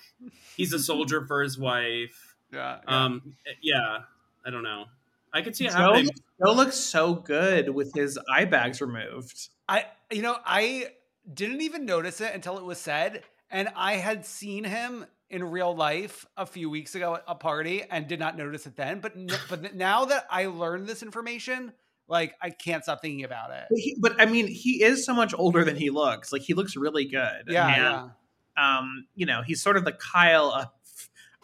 he's 0.56 0.72
a 0.72 0.78
soldier 0.80 1.24
for 1.26 1.42
his 1.42 1.56
wife. 1.58 2.34
yeah, 2.52 2.78
yeah. 2.86 3.04
Um, 3.04 3.34
yeah, 3.60 3.98
I 4.44 4.50
don't 4.50 4.62
know. 4.64 4.84
I 5.32 5.42
could 5.42 5.56
see 5.56 5.66
it 5.66 5.72
Joe, 5.72 5.92
happening. 5.92 6.10
Joe 6.44 6.52
looks 6.52 6.76
so 6.76 7.14
good 7.14 7.70
with 7.70 7.92
his 7.94 8.18
eye 8.32 8.44
bags 8.44 8.80
removed. 8.80 9.48
I 9.68 9.86
you 10.10 10.22
know 10.22 10.36
I 10.44 10.88
didn't 11.32 11.60
even 11.62 11.86
notice 11.86 12.20
it 12.20 12.34
until 12.34 12.58
it 12.58 12.64
was 12.64 12.78
said, 12.78 13.22
and 13.50 13.68
I 13.76 13.94
had 13.94 14.26
seen 14.26 14.64
him 14.64 15.06
in 15.30 15.42
real 15.44 15.74
life 15.74 16.26
a 16.36 16.44
few 16.44 16.68
weeks 16.68 16.94
ago 16.94 17.14
at 17.14 17.24
a 17.26 17.34
party 17.34 17.82
and 17.90 18.06
did 18.06 18.20
not 18.20 18.36
notice 18.36 18.66
it 18.66 18.76
then. 18.76 19.00
But 19.00 19.16
n- 19.16 19.30
but 19.48 19.74
now 19.74 20.04
that 20.06 20.26
I 20.30 20.46
learned 20.46 20.86
this 20.86 21.02
information, 21.02 21.72
like 22.06 22.34
I 22.42 22.50
can't 22.50 22.82
stop 22.82 23.00
thinking 23.00 23.24
about 23.24 23.50
it. 23.50 23.64
But, 23.70 23.78
he, 23.78 23.96
but 23.98 24.20
I 24.20 24.26
mean, 24.26 24.46
he 24.46 24.82
is 24.82 25.04
so 25.06 25.14
much 25.14 25.32
older 25.36 25.64
than 25.64 25.76
he 25.76 25.88
looks. 25.90 26.32
Like 26.32 26.42
he 26.42 26.52
looks 26.54 26.76
really 26.76 27.06
good. 27.06 27.44
Yeah, 27.48 27.66
And, 27.66 27.76
yeah, 28.58 28.78
um, 28.78 29.06
you 29.14 29.24
know, 29.24 29.40
he's 29.42 29.62
sort 29.62 29.78
of 29.78 29.86
the 29.86 29.92
Kyle 29.92 30.50
of 30.50 30.66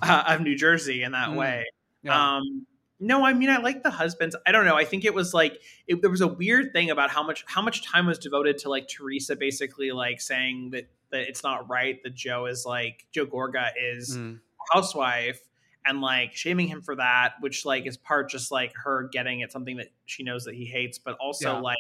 uh, 0.03 0.25
of 0.29 0.43
New 0.43 0.55
Jersey 0.57 1.03
in 1.03 1.13
that 1.13 1.31
Mm, 1.31 1.37
way. 1.37 1.65
yeah. 2.03 2.37
Um, 2.37 2.67
no, 3.01 3.25
I 3.25 3.33
mean, 3.33 3.49
I 3.51 3.59
like 3.59 3.83
the 3.83 3.91
husbands. 3.91 4.35
I 4.47 4.53
don't 4.53 4.65
know. 4.65 4.77
I 4.77 4.85
think 4.85 5.05
it 5.05 5.15
was 5.15 5.33
like 5.35 5.61
it, 5.87 6.01
there 6.03 6.11
was 6.11 6.21
a 6.21 6.27
weird 6.29 6.73
thing 6.73 6.91
about 6.91 7.11
how 7.11 7.23
much 7.23 7.45
how 7.47 7.63
much 7.63 7.85
time 7.85 8.07
was 8.07 8.19
devoted 8.19 8.59
to 8.59 8.69
like 8.69 8.89
Teresa 8.89 9.37
basically 9.37 9.93
like 9.93 10.21
saying 10.21 10.71
that 10.73 10.91
that 11.11 11.23
it's 11.23 11.43
not 11.43 11.69
right 11.71 12.03
that 12.03 12.15
Joe 12.15 12.47
is 12.47 12.65
like 12.67 13.07
Joe 13.13 13.27
Gorga 13.27 13.71
is 13.81 14.17
Mm. 14.17 14.41
housewife 14.73 15.41
and 15.87 16.01
like 16.03 16.35
shaming 16.35 16.69
him 16.69 16.83
for 16.83 16.97
that, 16.97 17.35
which 17.41 17.65
like 17.65 17.87
is 17.87 17.97
part 17.97 18.29
just 18.31 18.51
like 18.51 18.73
her 18.85 19.09
getting 19.13 19.43
at 19.43 19.53
something 19.53 19.77
that 19.79 19.89
she 20.07 20.23
knows 20.23 20.45
that 20.45 20.55
he 20.55 20.65
hates, 20.67 20.99
but 20.99 21.17
also 21.21 21.53
Yeah. 21.55 21.61
like 21.61 21.79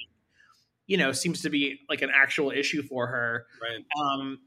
you 0.86 0.96
know 0.96 1.12
seems 1.12 1.42
to 1.42 1.50
be 1.50 1.80
like 1.90 2.00
an 2.00 2.10
actual 2.14 2.50
issue 2.50 2.82
for 2.82 3.06
her 3.08 3.46
Right. 3.60 3.84
um 4.02 4.38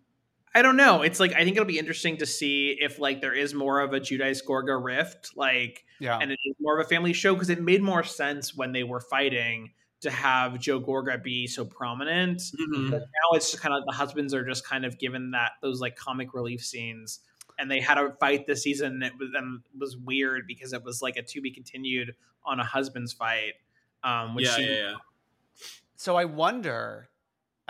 i 0.55 0.61
don't 0.61 0.75
know 0.77 1.01
it's 1.01 1.19
like 1.19 1.33
i 1.33 1.43
think 1.43 1.55
it'll 1.55 1.65
be 1.65 1.79
interesting 1.79 2.17
to 2.17 2.25
see 2.25 2.77
if 2.79 2.99
like 2.99 3.21
there 3.21 3.33
is 3.33 3.53
more 3.53 3.79
of 3.79 3.93
a 3.93 3.99
giudice 3.99 4.39
gorga 4.45 4.81
rift 4.83 5.31
like 5.35 5.85
yeah. 5.99 6.17
and 6.19 6.31
it 6.31 6.39
is 6.45 6.55
more 6.59 6.79
of 6.79 6.85
a 6.85 6.89
family 6.89 7.13
show 7.13 7.33
because 7.33 7.49
it 7.49 7.61
made 7.61 7.81
more 7.81 8.03
sense 8.03 8.55
when 8.55 8.71
they 8.71 8.83
were 8.83 8.99
fighting 8.99 9.71
to 10.01 10.09
have 10.09 10.59
joe 10.59 10.79
gorga 10.81 11.21
be 11.21 11.47
so 11.47 11.63
prominent 11.65 12.41
Mhm. 12.41 12.89
but 12.91 12.99
now 13.01 13.35
it's 13.35 13.51
just 13.51 13.61
kind 13.63 13.73
of 13.75 13.83
the 13.85 13.93
husbands 13.93 14.33
are 14.33 14.43
just 14.45 14.65
kind 14.67 14.83
of 14.85 14.97
given 14.97 15.31
that 15.31 15.51
those 15.61 15.79
like 15.79 15.95
comic 15.95 16.33
relief 16.33 16.63
scenes 16.65 17.19
and 17.59 17.69
they 17.69 17.79
had 17.79 17.97
a 17.99 18.15
fight 18.19 18.47
this 18.47 18.63
season 18.63 18.93
and 18.93 19.03
it 19.03 19.13
was 19.19 19.29
and 19.35 19.61
it 19.73 19.79
was 19.79 19.95
weird 19.97 20.47
because 20.47 20.73
it 20.73 20.83
was 20.83 21.01
like 21.01 21.17
a 21.17 21.21
to 21.21 21.41
be 21.41 21.51
continued 21.51 22.15
on 22.43 22.59
a 22.59 22.63
husband's 22.63 23.13
fight 23.13 23.53
um 24.03 24.33
which 24.33 24.45
Yeah, 24.45 24.55
seemed- 24.55 24.69
yeah, 24.69 24.75
yeah. 24.75 24.95
So 25.97 26.15
I 26.15 26.25
wonder, 26.25 27.09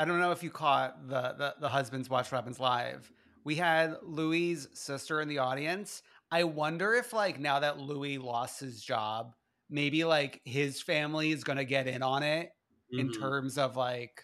I 0.01 0.05
don't 0.05 0.19
know 0.19 0.31
if 0.31 0.41
you 0.41 0.49
caught 0.49 1.07
the 1.07 1.35
the, 1.37 1.55
the 1.61 1.69
husbands 1.69 2.09
watch 2.09 2.31
what 2.31 2.37
happens 2.39 2.59
live. 2.59 3.11
We 3.43 3.55
had 3.55 3.97
Luis' 4.03 4.67
sister 4.73 5.21
in 5.21 5.27
the 5.27 5.37
audience. 5.39 6.01
I 6.31 6.43
wonder 6.45 6.93
if 6.93 7.13
like 7.13 7.39
now 7.39 7.59
that 7.59 7.79
Luis 7.79 8.19
lost 8.19 8.59
his 8.59 8.81
job, 8.81 9.35
maybe 9.69 10.03
like 10.03 10.41
his 10.45 10.81
family 10.81 11.31
is 11.31 11.43
gonna 11.43 11.65
get 11.65 11.87
in 11.87 12.01
on 12.01 12.23
it 12.23 12.49
in 12.91 13.09
Mhm. 13.09 13.19
terms 13.19 13.57
of 13.57 13.75
like 13.77 14.23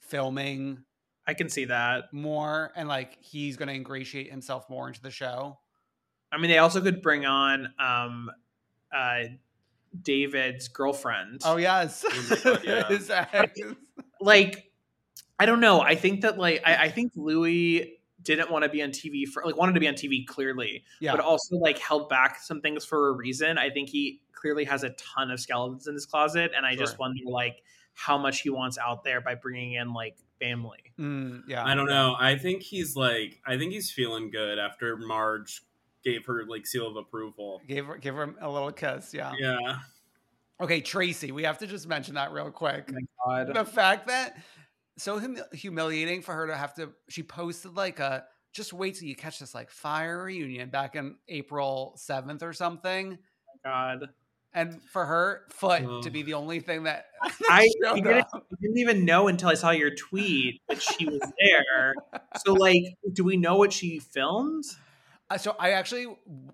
filming 0.00 0.84
I 1.26 1.34
can 1.34 1.48
see 1.48 1.66
that. 1.66 2.12
more 2.12 2.72
and 2.76 2.88
like 2.88 3.18
he's 3.20 3.56
going 3.58 3.68
to 3.68 3.74
ingratiate 3.74 4.30
himself 4.30 4.70
more 4.70 4.88
into 4.88 5.02
the 5.02 5.10
show. 5.10 5.58
I 6.32 6.38
mean, 6.38 6.50
they 6.50 6.56
also 6.58 6.80
could 6.80 7.02
bring 7.02 7.26
on 7.26 7.74
um, 7.78 8.30
uh, 8.90 9.24
David's 10.02 10.68
girlfriend. 10.68 11.42
Oh 11.44 11.56
yes. 11.58 12.04
My 12.30 12.36
God, 12.42 12.64
yeah. 12.64 12.88
His 12.88 13.10
ex. 13.10 13.60
like 14.22 14.67
I 15.38 15.46
don't 15.46 15.60
know. 15.60 15.80
I 15.80 15.94
think 15.94 16.22
that 16.22 16.38
like 16.38 16.62
I, 16.64 16.84
I 16.84 16.88
think 16.88 17.12
Luis 17.16 17.86
didn't 18.22 18.50
want 18.50 18.64
to 18.64 18.68
be 18.68 18.82
on 18.82 18.90
TV 18.90 19.26
for 19.26 19.44
like 19.44 19.56
wanted 19.56 19.74
to 19.74 19.80
be 19.80 19.88
on 19.88 19.94
TV 19.94 20.26
clearly, 20.26 20.84
yeah. 21.00 21.12
but 21.12 21.20
also 21.20 21.56
like 21.56 21.78
held 21.78 22.08
back 22.08 22.40
some 22.40 22.60
things 22.60 22.84
for 22.84 23.08
a 23.08 23.12
reason. 23.12 23.58
I 23.58 23.70
think 23.70 23.88
he 23.88 24.20
clearly 24.32 24.64
has 24.64 24.84
a 24.84 24.90
ton 24.90 25.30
of 25.30 25.40
skeletons 25.40 25.86
in 25.86 25.94
his 25.94 26.06
closet, 26.06 26.52
and 26.56 26.66
I 26.66 26.70
Sure. 26.72 26.80
just 26.80 26.98
wonder 26.98 27.22
like 27.26 27.62
how 27.94 28.18
much 28.18 28.40
he 28.40 28.50
wants 28.50 28.78
out 28.78 29.04
there 29.04 29.20
by 29.20 29.34
bringing 29.34 29.74
in 29.74 29.92
like 29.92 30.16
family. 30.40 30.92
Mm, 30.98 31.42
yeah. 31.48 31.64
I 31.64 31.74
don't 31.74 31.88
know. 31.88 32.14
I 32.18 32.36
think 32.36 32.62
he's 32.62 32.96
like, 32.96 33.40
I 33.46 33.56
think 33.56 33.72
he's 33.72 33.90
feeling 33.90 34.30
good 34.30 34.58
after 34.58 34.96
Marge 34.96 35.62
gave 36.04 36.24
her 36.26 36.44
like 36.46 36.66
seal 36.66 36.86
of 36.86 36.96
approval. 36.96 37.60
Gave 37.66 37.86
her 37.86 37.96
give 37.96 38.14
her 38.14 38.34
a 38.40 38.50
little 38.50 38.72
kiss. 38.72 39.12
Yeah. 39.12 39.32
Yeah. 39.38 39.78
Okay, 40.60 40.80
Traci. 40.80 41.30
We 41.30 41.44
have 41.44 41.58
to 41.58 41.66
just 41.66 41.86
mention 41.86 42.14
that 42.14 42.32
real 42.32 42.50
quick. 42.50 42.90
God. 43.24 43.54
the 43.54 43.64
fact 43.64 44.08
that 44.08 44.36
so 44.98 45.18
hum- 45.18 45.38
humiliating 45.52 46.22
for 46.22 46.34
her 46.34 46.46
to 46.46 46.56
have 46.56 46.74
to 46.74 46.92
she 47.08 47.22
posted 47.22 47.76
like 47.76 47.98
a 48.00 48.24
just 48.52 48.72
wait 48.72 48.96
till 48.96 49.08
you 49.08 49.16
catch 49.16 49.38
this 49.38 49.54
like 49.54 49.70
fire 49.70 50.24
reunion 50.24 50.68
back 50.70 50.96
in 50.96 51.16
april 51.28 51.98
7th 51.98 52.42
or 52.42 52.52
something 52.52 53.18
God. 53.64 54.08
and 54.52 54.82
for 54.82 55.06
her 55.06 55.42
foot 55.50 56.02
to 56.02 56.10
be 56.10 56.22
the 56.22 56.34
only 56.34 56.60
thing 56.60 56.84
that 56.84 57.06
I 57.50 57.68
showed 57.82 57.96
didn't. 57.96 58.26
I 58.34 58.40
didn't 58.60 58.78
even 58.78 59.04
know 59.04 59.28
until 59.28 59.48
I 59.48 59.54
saw 59.54 59.70
your 59.70 59.94
tweet 59.94 60.60
that 60.68 60.80
she 60.82 61.06
was 61.06 61.20
there. 61.40 61.94
So, 62.44 62.52
like, 62.52 62.82
do 63.12 63.24
we 63.24 63.36
know 63.36 63.56
what 63.56 63.72
she 63.72 63.98
filmed? 63.98 64.64
Uh, 65.30 65.36
so 65.36 65.54
i 65.58 65.72
actually 65.72 66.06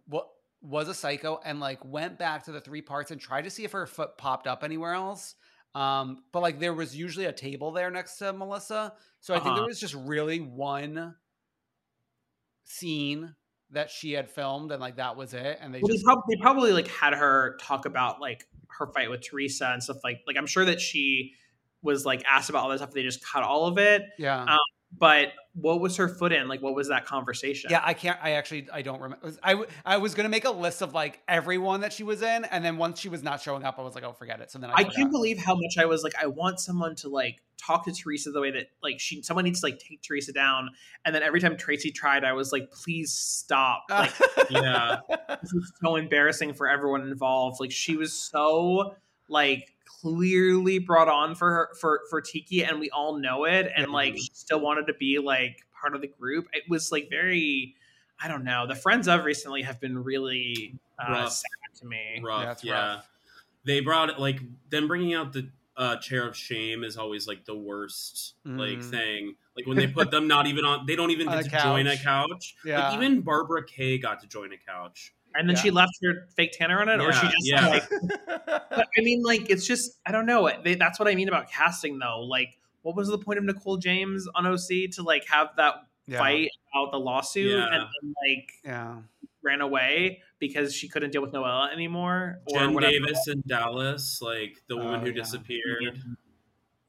w- 0.09 0.29
was 0.63 0.89
a 0.89 0.95
psycho 0.95 1.41
and 1.45 1.61
like 1.61 1.85
went 1.85 2.19
back 2.19 2.45
to 2.45 2.53
the 2.53 2.61
three 2.61 2.83
parts 2.83 3.11
and 3.11 3.21
tried 3.21 3.43
to 3.43 3.51
see 3.51 3.65
if 3.65 3.73
her 3.73 3.87
foot 3.87 4.17
popped 4.19 4.47
up 4.47 4.65
anywhere 4.65 4.95
else 4.95 5.35
um 5.75 6.23
but 6.33 6.41
like 6.41 6.59
there 6.61 6.75
was 6.75 6.97
usually 6.97 7.25
a 7.27 7.33
table 7.33 7.73
there 7.73 7.91
next 7.91 8.17
to 8.19 8.33
melissa 8.33 8.93
so 9.21 9.35
i 9.35 9.39
think 9.41 9.55
there 9.57 9.63
Uh-huh. 9.63 9.67
was 9.67 9.81
just 9.81 9.95
really 9.95 10.41
one 10.41 11.15
scene 12.65 13.35
that 13.71 13.91
she 13.91 14.13
had 14.13 14.31
filmed 14.31 14.71
and 14.73 14.81
like 14.81 14.97
that 14.97 15.17
was 15.17 15.35
it 15.35 15.59
and 15.61 15.75
they 15.75 15.81
Well, 15.81 15.89
they, 15.89 15.95
just 15.95 16.05
they 16.29 16.37
probably 16.41 16.73
like 16.73 16.89
had 16.89 17.15
her 17.15 17.57
talk 17.61 17.87
about 17.87 18.21
like 18.21 18.47
her 18.69 18.87
fight 18.93 19.11
with 19.11 19.23
Teresa 19.23 19.67
and 19.73 19.83
stuff 19.83 19.99
like 20.05 20.21
like 20.27 20.37
I'm 20.37 20.47
sure 20.47 20.65
that 20.65 20.81
she 20.81 21.33
was 21.83 22.05
like 22.07 22.23
asked 22.25 22.51
about 22.51 22.63
all 22.65 22.69
that 22.71 22.79
stuff. 22.79 22.93
They 22.93 23.03
just 23.03 23.25
cut 23.25 23.43
all 23.43 23.67
of 23.67 23.79
it. 23.79 24.03
yeah 24.19 24.43
Um, 24.43 24.59
But 24.97 25.33
what 25.55 25.81
was 25.81 25.97
her 25.97 26.09
foot 26.09 26.33
in? 26.33 26.47
Like, 26.49 26.63
what 26.63 26.75
was 26.75 26.89
that 26.89 27.05
conversation? 27.05 27.71
Yeah, 27.71 27.81
I 27.85 27.95
can't. 27.95 28.19
I 28.23 28.33
actually 28.33 28.69
I 28.73 28.83
don't 28.83 29.01
remember. 29.01 29.33
I 29.43 29.65
I 29.85 29.97
was 29.97 30.15
gonna 30.15 30.29
make 30.29 30.45
a 30.45 30.51
list 30.51 30.83
of 30.83 30.95
like 30.95 31.21
everyone 31.29 31.81
that 31.81 31.93
she 31.93 32.05
was 32.05 32.23
in, 32.23 32.45
and 32.45 32.65
then 32.65 32.77
once 32.77 33.01
she 33.01 33.09
was 33.09 33.23
not 33.23 33.41
showing 33.41 33.65
up, 33.65 33.79
I 33.79 33.83
was 33.83 33.95
like, 33.95 34.05
oh, 34.05 34.13
forget 34.13 34.41
it. 34.41 34.51
So 34.51 34.59
then 34.59 34.71
I, 34.71 34.75
I 34.79 34.85
can't 34.85 35.11
believe 35.11 35.39
how 35.39 35.55
much 35.55 35.79
I 35.79 35.85
was 35.87 36.03
like, 36.03 36.15
I 36.21 36.27
want 36.27 36.61
someone 36.61 36.95
to 36.97 37.09
like 37.09 37.41
talk 37.57 37.85
to 37.87 37.93
Teresa 37.93 38.31
the 38.31 38.41
way 38.41 38.51
that 38.51 38.67
like 38.83 39.01
she 39.01 39.23
someone 39.23 39.45
needs 39.45 39.61
to 39.61 39.67
like 39.67 39.79
take 39.79 40.03
Teresa 40.03 40.33
down. 40.33 40.71
And 41.05 41.15
then 41.15 41.23
every 41.23 41.41
time 41.41 41.57
Traci 41.57 41.93
tried, 41.95 42.25
I 42.25 42.33
was 42.33 42.53
like, 42.53 42.71
please 42.71 43.13
stop. 43.13 43.85
Like 43.91 44.13
Yeah. 44.51 44.99
this 45.41 45.53
is 45.53 45.73
so 45.83 45.97
embarrassing 45.97 46.53
for 46.55 46.69
everyone 46.69 47.03
involved. 47.03 47.59
Like 47.61 47.73
she 47.73 47.97
was 47.97 48.13
so 48.13 48.95
like 49.29 49.74
clearly 49.85 50.79
brought 50.79 51.09
on 51.09 51.35
for 51.35 51.51
her 51.51 51.69
for 51.81 52.01
for 52.11 52.21
Tiki, 52.21 52.65
and 52.65 52.79
we 52.81 52.91
all 52.91 53.19
know 53.19 53.45
it. 53.45 53.71
And 53.77 53.91
like 53.93 54.17
she 54.17 54.31
still 54.33 54.61
wanted 54.61 54.87
to 54.89 54.95
be 54.95 55.19
like 55.19 55.61
part 55.81 55.95
of 55.95 56.01
the 56.01 56.07
group. 56.09 56.47
It 56.53 56.65
was 56.69 56.91
like 56.93 57.09
very, 57.11 57.75
I 58.21 58.29
don't 58.29 58.45
know. 58.45 58.67
The 58.67 58.75
friends 58.75 59.09
of 59.09 59.25
recently 59.25 59.63
have 59.63 59.81
been 59.81 60.03
really 60.03 60.75
uh, 60.99 61.11
Rough. 61.13 61.33
sad 61.33 61.81
to 61.81 61.87
me. 61.87 62.21
rough. 62.23 62.63
Yeah, 62.65 62.73
Yeah, 62.75 62.95
rough. 62.97 63.09
they 63.65 63.81
brought 63.81 64.11
it 64.11 64.19
like 64.19 64.41
them 64.71 64.89
bringing 64.89 65.15
out 65.15 65.33
the 65.33 65.49
uh, 65.77 65.97
chair 65.97 66.25
of 66.27 66.37
shame 66.37 66.85
is 66.85 66.97
always 66.97 67.27
like 67.27 67.45
the 67.45 67.57
worst 67.57 68.35
like 68.45 68.79
Mm. 68.79 68.91
thing. 68.91 69.35
Like 69.57 69.67
when 69.67 69.77
they 69.77 69.87
put 69.89 70.11
them 70.11 70.29
not 70.35 70.47
even 70.47 70.65
on, 70.65 70.87
they 70.87 70.95
don't 70.97 71.11
even 71.11 71.29
On 71.29 71.37
get 71.37 71.47
a 71.47 71.51
to 71.51 71.63
join 71.63 71.87
a 71.89 71.97
couch. 71.97 72.05
couch. 72.05 72.57
Yeah. 72.65 72.89
Like 72.91 72.97
even 73.03 73.21
Barbara 73.23 73.65
K 73.65 73.99
got 73.99 74.21
to 74.21 74.27
join 74.29 74.53
a 74.53 74.57
couch. 74.57 75.13
And 75.35 75.49
then 75.49 75.57
Yeah. 75.57 75.63
she 75.63 75.71
left 75.71 75.93
her 76.05 76.27
fake 76.37 76.53
tanner 76.53 76.81
on 76.81 76.89
it, 76.89 77.01
or 77.01 77.13
she 77.13 77.27
just 77.27 77.35
yeah. 77.43 77.69
like. 77.69 77.83
But, 78.71 78.89
I 78.99 79.03
mean, 79.03 79.23
like 79.23 79.51
it's 79.51 79.67
just 79.67 79.99
I 80.07 80.13
don't 80.13 80.27
know. 80.27 80.51
They, 80.63 80.75
that's 80.75 80.99
what 80.99 81.09
I 81.09 81.15
mean 81.15 81.29
about 81.29 81.49
casting, 81.51 81.99
though. 81.99 82.21
Like, 82.21 82.59
what 82.83 82.97
was 82.97 83.09
the 83.09 83.19
point 83.19 83.39
of 83.39 83.45
Nicole 83.45 83.77
James 83.77 84.27
on 84.35 84.47
OC 84.47 84.91
to 84.95 85.03
like 85.03 85.27
have 85.29 85.49
that 85.57 85.75
Yeah. 86.07 86.19
fight 86.19 86.49
about 86.73 86.93
the 86.93 86.99
lawsuit 86.99 87.51
Yeah. 87.51 87.65
and 87.67 87.83
then 87.83 88.15
like 88.29 88.51
Yeah. 88.65 88.97
ran 89.43 89.61
away 89.61 90.23
because 90.39 90.75
she 90.75 90.89
couldn't 90.89 91.11
deal 91.11 91.23
with 91.23 91.33
Noella 91.33 91.73
anymore 91.73 92.41
or 92.47 92.59
Jen 92.61 92.75
whatever. 92.75 92.93
Davis 92.93 93.27
in 93.29 93.43
Dallas, 93.47 94.21
like 94.21 94.63
the 94.69 94.75
oh, 94.75 94.79
woman 94.79 95.01
Oh, 95.01 95.05
who 95.05 95.07
yeah. 95.09 95.13
disappeared. 95.13 96.01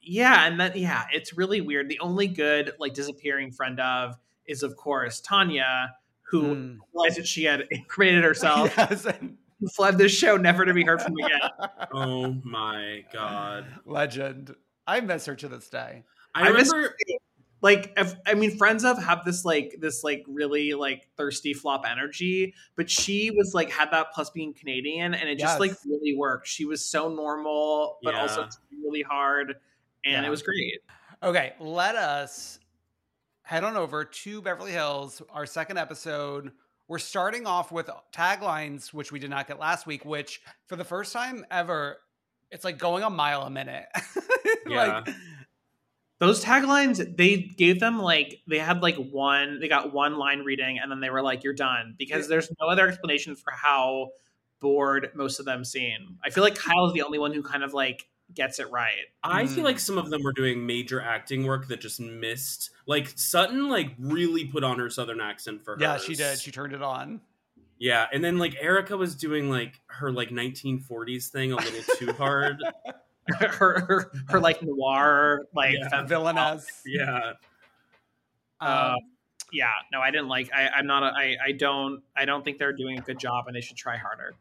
Yeah, 0.02 0.46
and 0.46 0.60
then 0.60 0.74
yeah, 0.76 1.06
it's 1.14 1.36
really 1.36 1.62
weird. 1.62 1.90
The 1.90 2.00
only 2.00 2.28
good 2.28 2.74
like 2.80 2.94
disappearing 2.94 3.52
friend 3.52 3.80
of 3.80 4.16
is 4.46 4.62
of 4.64 4.76
course 4.76 5.20
Tanya, 5.22 5.94
who 6.28 6.44
Mm. 6.56 6.78
realized 6.94 7.18
that 7.18 7.28
she 7.28 7.44
had 7.44 7.62
incriminated 7.72 8.24
herself, 8.24 8.74
Yes, 8.78 9.06
and- 9.06 9.38
and 9.62 9.72
fled 9.72 9.98
this 9.98 10.12
show 10.12 10.36
never 10.36 10.66
to 10.66 10.74
be 10.74 10.84
heard 10.84 11.02
from 11.02 11.14
again. 11.18 11.40
Oh 11.94 12.34
my 12.44 13.06
god! 13.14 13.66
Legend. 13.86 14.54
I 14.86 15.00
miss 15.00 15.26
her 15.28 15.36
to 15.36 15.48
this 15.48 15.70
day. 15.70 16.04
I, 16.36 16.50
I 16.50 16.52
miss- 16.52 16.72
remember. 16.74 16.94
like 17.62 17.94
if, 17.96 18.14
i 18.26 18.34
mean 18.34 18.58
friends 18.58 18.84
of 18.84 19.02
have 19.02 19.24
this 19.24 19.46
like 19.46 19.78
this 19.80 20.04
like 20.04 20.26
really 20.28 20.74
like 20.74 21.08
thirsty 21.16 21.54
flop 21.54 21.86
energy 21.90 22.54
but 22.76 22.90
she 22.90 23.32
was 23.32 23.54
like 23.54 23.72
had 23.72 23.90
that 23.92 24.08
plus 24.14 24.30
being 24.30 24.54
canadian 24.54 25.14
and 25.14 25.30
it 25.30 25.40
just 25.40 25.54
Yes. 25.54 25.60
like 25.62 25.72
really 25.86 26.16
worked 26.18 26.46
she 26.48 26.66
was 26.66 26.84
so 26.84 27.08
normal 27.08 27.98
but 28.04 28.14
also 28.14 28.50
really 28.84 29.02
hard 29.02 29.56
and 30.04 30.22
Yeah. 30.22 30.26
it 30.26 30.30
was 30.30 30.44
great 30.44 30.82
Okay, 31.24 31.54
let 31.62 31.96
us 31.96 32.60
head 33.46 33.64
on 33.64 33.78
over 33.78 34.04
to 34.04 34.42
Beverly 34.42 34.72
Hills, 34.72 35.22
our 35.30 35.46
second 35.46 35.78
episode. 35.78 36.52
We're 36.88 36.98
starting 37.00 37.46
off 37.46 37.72
with 37.72 37.90
taglines, 38.14 38.92
which 38.92 39.12
we 39.12 39.20
did 39.20 39.30
not 39.30 39.48
get 39.48 39.60
last 39.60 39.86
week, 39.88 40.04
which 40.04 40.42
for 40.66 40.76
the 40.76 40.84
first 40.84 41.14
time 41.14 41.46
ever, 41.50 41.98
it's 42.52 42.64
like 42.64 42.80
going 42.80 43.04
a 43.04 43.10
mile 43.10 43.44
a 43.44 43.50
minute. 43.50 43.86
Yeah. 44.68 45.02
like, 45.06 45.16
those 46.18 46.44
taglines 46.44 47.18
they 47.18 47.38
gave 47.38 47.80
them 47.80 48.00
like 48.00 48.42
they 48.48 48.58
had 48.58 48.82
like 48.82 48.96
one 48.96 49.60
they 49.60 49.68
got 49.68 49.94
one 49.94 50.18
line 50.18 50.40
reading 50.40 50.80
and 50.80 50.92
then 50.92 51.00
they 51.02 51.12
were 51.12 51.22
like 51.22 51.44
you're 51.44 51.54
done 51.54 51.94
because 52.00 52.28
there's 52.28 52.50
no 52.60 52.68
other 52.68 52.88
explanation 52.88 53.36
for 53.36 53.52
how 53.52 54.10
bored 54.60 55.10
most 55.14 55.40
of 55.40 55.46
them 55.46 55.64
seem 55.64 56.18
i 56.24 56.32
feel 56.32 56.44
like 56.44 56.56
kyle's 56.56 56.94
the 56.94 57.04
only 57.04 57.20
one 57.20 57.32
who 57.32 57.44
kind 57.44 57.64
of 57.64 57.76
like 57.76 58.08
gets 58.34 58.60
it 58.60 58.70
right 58.72 59.06
I 59.24 59.46
feel 59.46 59.60
Mm. 59.64 59.66
like 59.66 59.80
some 59.80 59.98
of 59.98 60.10
them 60.10 60.24
were 60.24 60.34
doing 60.34 60.66
major 60.66 61.00
acting 61.02 61.46
work 61.46 61.68
that 61.68 61.80
just 61.80 62.00
missed. 62.00 62.72
Like 62.88 63.14
Sutton, 63.16 63.70
like 63.70 63.94
really 64.00 64.46
put 64.46 64.64
on 64.64 64.78
her 64.80 64.90
southern 64.90 65.22
accent 65.22 65.64
for 65.64 65.76
her. 65.76 65.82
yeah, 65.82 65.98
she 65.98 66.16
did. 66.16 66.40
She 66.40 66.52
turned 66.52 66.74
it 66.74 66.82
on. 66.82 67.22
Yeah, 67.78 68.08
and 68.12 68.24
then 68.24 68.38
like 68.38 68.56
Erika 68.60 68.96
was 68.98 69.16
doing 69.16 69.50
like 69.50 69.80
her 69.88 70.12
like 70.12 70.30
1940s 70.30 71.28
thing 71.30 71.52
a 71.52 71.56
little 71.58 71.96
too 71.98 72.14
hard. 72.14 72.58
her, 73.40 73.80
her 73.80 74.12
her 74.30 74.40
like 74.40 74.62
noir 74.62 75.46
like 75.54 75.76
Yeah. 75.78 75.90
femme 75.90 76.08
Villainess. 76.08 76.82
yeah, 76.86 77.34
Um, 78.60 78.70
Uh, 78.70 78.96
yeah, 79.52 79.72
no, 79.92 80.00
I 80.02 80.12
didn't 80.12 80.28
like. 80.28 80.50
I, 80.54 80.68
I'm 80.70 80.88
not. 80.88 81.04
A, 81.04 81.08
I 81.16 81.38
I 81.48 81.52
don't. 81.54 82.02
I 82.16 82.26
don't 82.26 82.44
think 82.44 82.58
they're 82.58 82.74
doing 82.74 82.98
a 82.98 83.02
good 83.02 83.20
job, 83.20 83.48
and 83.48 83.56
they 83.56 83.62
should 83.62 83.78
try 83.78 83.98
harder 83.98 84.34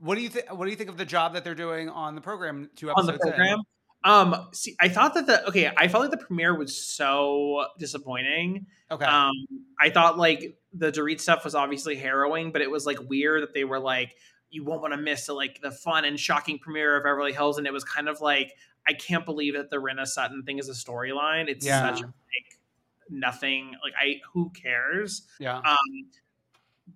what 0.00 0.16
do 0.16 0.22
you 0.22 0.28
think? 0.28 0.52
What 0.52 0.64
do 0.64 0.70
you 0.70 0.76
think 0.76 0.90
of 0.90 0.96
the 0.96 1.04
job 1.04 1.34
that 1.34 1.44
they're 1.44 1.54
doing 1.54 1.88
on 1.88 2.14
the 2.14 2.20
program? 2.20 2.70
Two 2.76 2.90
episodes 2.90 3.00
on 3.00 3.06
the 3.06 3.12
episodes 3.14 3.32
in? 3.32 3.36
program. 3.38 3.58
Um, 4.02 4.48
see, 4.52 4.74
I 4.80 4.88
thought 4.88 5.14
that 5.14 5.26
the 5.26 5.46
okay. 5.48 5.70
I 5.76 5.88
felt 5.88 6.02
like 6.02 6.10
the 6.10 6.24
premiere 6.24 6.56
was 6.56 6.76
so 6.76 7.66
disappointing. 7.78 8.66
Okay. 8.90 9.04
Um, 9.04 9.32
I 9.78 9.90
thought 9.90 10.18
like 10.18 10.56
the 10.72 10.90
Dorit 10.90 11.20
stuff 11.20 11.44
was 11.44 11.54
obviously 11.54 11.96
harrowing, 11.96 12.50
but 12.50 12.62
it 12.62 12.70
was 12.70 12.86
like 12.86 12.98
weird 13.08 13.42
that 13.42 13.52
they 13.52 13.64
were 13.64 13.78
like, 13.78 14.14
you 14.50 14.64
won't 14.64 14.80
want 14.80 14.94
to 14.94 14.98
miss 14.98 15.26
the, 15.26 15.34
like 15.34 15.60
the 15.60 15.70
fun 15.70 16.04
and 16.06 16.18
shocking 16.18 16.58
premiere 16.58 16.96
of 16.96 17.04
Beverly 17.04 17.32
Hills, 17.34 17.58
and 17.58 17.66
it 17.66 17.72
was 17.72 17.84
kind 17.84 18.08
of 18.08 18.20
like, 18.22 18.52
I 18.88 18.94
can't 18.94 19.26
believe 19.26 19.54
that 19.54 19.68
the 19.68 19.76
Rinna 19.76 20.06
Sutton 20.06 20.44
thing 20.44 20.58
is 20.58 20.68
a 20.68 20.72
storyline. 20.72 21.48
It's 21.48 21.66
Yeah. 21.66 21.90
such 21.94 22.00
like 22.02 22.58
nothing. 23.10 23.72
Like 23.84 23.92
I, 24.00 24.20
who 24.32 24.50
cares? 24.50 25.26
yeah. 25.38 25.58
Um, 25.58 25.76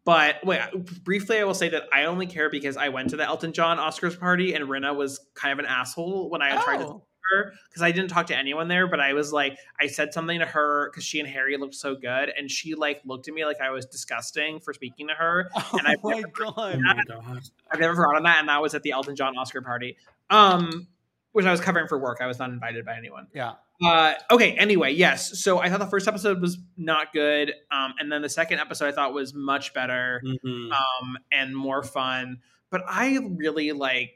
but 0.05 0.45
wait, 0.45 0.61
briefly, 1.05 1.38
I 1.38 1.45
will 1.45 1.55
say 1.55 1.68
that 1.70 1.84
I 1.92 2.05
only 2.05 2.26
care 2.26 2.51
because 2.51 2.76
I 2.76 2.88
went 2.88 3.11
to 3.11 3.16
the 3.16 3.24
Elton 3.24 3.53
John 3.53 3.78
Oscars 3.78 4.18
party 4.18 4.55
and 4.55 4.66
Rinna 4.66 4.95
was 4.97 5.20
kind 5.34 5.53
of 5.53 5.59
an 5.59 5.66
asshole 5.66 6.30
when 6.30 6.42
I 6.42 6.62
tried 6.62 6.78
to 6.78 6.86
Oh. 6.86 7.03
her 7.32 7.55
because 7.68 7.80
I 7.82 7.90
didn't 7.90 8.11
talk 8.11 8.26
to 8.26 8.36
anyone 8.36 8.68
there, 8.68 8.86
but 8.86 9.01
I 9.01 9.14
was 9.14 9.32
like, 9.32 9.57
I 9.80 9.86
said 9.86 10.12
something 10.12 10.38
to 10.40 10.47
her 10.47 10.90
because 10.90 11.05
she 11.05 11.20
and 11.20 11.28
Harry 11.28 11.57
looked 11.57 11.74
so 11.74 11.95
good, 11.95 12.30
and 12.36 12.51
she 12.51 12.74
like 12.74 13.01
looked 13.07 13.28
at 13.28 13.34
me 13.34 13.45
like 13.47 13.61
I 13.62 13.70
was 13.70 13.86
disgusting 13.86 14.61
for 14.61 14.72
speaking 14.74 15.09
to 15.09 15.14
her. 15.14 15.49
Oh 15.57 15.78
and 15.78 15.86
I- 15.88 15.97
my 16.03 16.22
god. 16.32 16.55
oh 16.57 16.78
my 16.78 17.03
god. 17.07 17.40
I've 17.70 17.80
never 17.80 17.95
forgotten 17.95 18.24
that, 18.24 18.40
and 18.40 18.49
that 18.49 18.61
was 18.61 18.74
at 18.74 18.82
the 18.82 18.90
Elton 18.92 19.16
John 19.16 19.36
Oscar 19.38 19.62
party, 19.62 19.97
um, 20.30 20.86
which 21.32 21.47
I 21.47 21.51
was 21.51 21.61
covering 21.61 21.88
for 21.88 21.99
work. 21.99 22.18
I 22.20 22.26
was 22.26 22.38
not 22.38 22.51
invited 22.51 22.84
by 22.84 22.97
anyone. 22.97 23.26
Yeah. 23.34 23.55
Uh, 23.83 24.14
okay. 24.31 24.53
Anyway, 24.53 24.93
yes. 24.93 25.43
So 25.43 25.59
I 25.59 25.68
thought 25.68 25.81
the 25.81 25.87
first 25.87 26.07
episode 26.07 26.41
was 26.41 26.59
not 26.77 27.12
good, 27.12 27.53
um, 27.70 27.95
and 27.99 28.11
then 28.11 28.22
the 28.22 28.29
second 28.29 28.61
episode 28.61 28.87
I 28.89 28.93
thought 28.93 29.12
was 29.12 29.35
much 29.35 29.75
better 29.75 30.22
Mhm. 30.25 30.70
um, 30.72 31.18
and 31.33 31.57
more 31.57 31.83
fun. 31.83 32.39
But 32.70 32.83
I 32.89 33.18
really 33.37 33.72
like. 33.72 34.12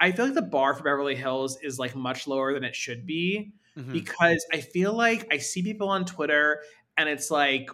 I 0.00 0.12
feel 0.12 0.24
like 0.24 0.34
the 0.34 0.42
bar 0.42 0.74
for 0.74 0.82
Beverly 0.82 1.14
Hills 1.14 1.58
is 1.62 1.78
like 1.78 1.94
much 1.94 2.26
lower 2.26 2.52
than 2.54 2.64
it 2.64 2.74
should 2.74 3.06
be 3.06 3.52
Mhm. 3.78 3.92
because 3.92 4.44
I 4.52 4.60
feel 4.60 4.92
like 4.94 5.26
I 5.30 5.38
see 5.38 5.62
people 5.62 5.88
on 5.88 6.04
Twitter 6.04 6.60
and 6.96 7.08
it's 7.08 7.30
like 7.30 7.70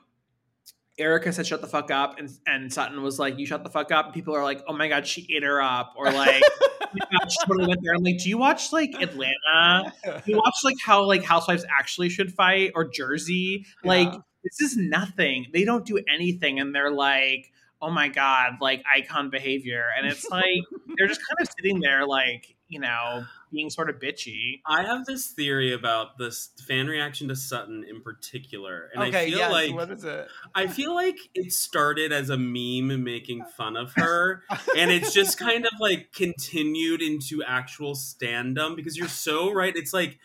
Erika 0.99 1.33
said 1.33 1.47
shut 1.47 1.61
the 1.61 1.67
fuck 1.69 1.91
up 1.91 2.19
and 2.19 2.29
and 2.47 2.73
Sutton 2.73 3.03
was 3.03 3.19
like 3.19 3.39
you 3.39 3.47
shut 3.47 3.63
the 3.65 3.71
fuck 3.71 3.91
up 3.93 4.07
and 4.07 4.15
people 4.15 4.35
are 4.35 4.43
like 4.45 4.63
oh 4.69 4.73
my 4.73 4.89
god 4.89 5.07
she 5.07 5.27
ate 5.35 5.43
her 5.45 5.63
up 5.63 5.95
or 5.97 6.11
like 6.13 6.43
"Oh 6.93 7.07
my 7.11 7.19
totally 7.47 7.67
went 7.69 7.81
there 7.83 7.95
I'm 7.95 8.03
like 8.03 8.19
do 8.19 8.29
you 8.29 8.39
watch 8.39 8.73
like 8.73 8.95
Atlanta? 9.01 9.93
Do 10.05 10.23
you 10.33 10.37
watch 10.37 10.55
like 10.65 10.77
how 10.85 11.05
like 11.05 11.25
housewives 11.25 11.65
actually 11.79 12.09
should 12.09 12.33
fight 12.33 12.73
or 12.75 12.89
Jersey? 12.89 13.67
Like 13.85 14.09
Yeah. 14.13 14.19
this 14.45 14.61
is 14.61 14.77
nothing. 14.77 15.47
They 15.53 15.65
don't 15.65 15.85
do 15.87 15.99
anything 16.13 16.61
and 16.61 16.75
they're 16.75 16.91
like 16.93 17.53
oh 17.81 17.91
my 17.91 18.09
god 18.09 18.55
like 18.61 18.83
icon 18.93 19.31
behavior. 19.31 19.85
And 19.97 20.07
it's 20.07 20.29
like 20.31 20.63
they're 20.97 21.09
just 21.09 21.21
kind 21.29 21.39
of 21.41 21.49
sitting 21.59 21.81
there 21.81 22.07
like 22.07 22.57
you 22.69 22.81
know 22.81 23.25
being 23.53 23.71
sort 23.71 23.91
of 23.91 23.97
bitchy 23.97 24.61
I 24.67 24.85
have 24.85 25.05
this 25.07 25.27
theory 25.29 25.73
about 25.73 26.19
this 26.19 26.51
fan 26.67 26.87
reaction 26.87 27.29
to 27.29 27.37
Sutton 27.37 27.85
in 27.89 28.03
particular, 28.03 28.91
and 28.95 29.03
okay, 29.05 29.27
I 29.27 29.31
feel 29.31 29.39
yes. 29.39 29.53
like 29.53 29.75
what 29.75 29.91
is 29.91 30.05
it? 30.05 30.29
I 30.55 30.67
feel 30.67 30.95
like 30.95 31.17
it 31.35 31.53
started 31.53 32.13
as 32.13 32.31
a 32.31 32.37
meme 32.37 33.03
making 33.05 33.45
fun 33.57 33.77
of 33.77 33.93
her, 33.95 34.43
and 34.77 34.91
it's 34.91 35.13
just 35.13 35.39
kind 35.39 35.65
of 35.65 35.73
like 35.81 36.13
continued 36.13 37.03
into 37.03 37.43
actual 37.45 37.95
standum 37.95 38.77
because 38.77 38.97
you're 38.97 39.09
so 39.09 39.53
right. 39.53 39.75
It's 39.75 39.93
like 39.93 40.19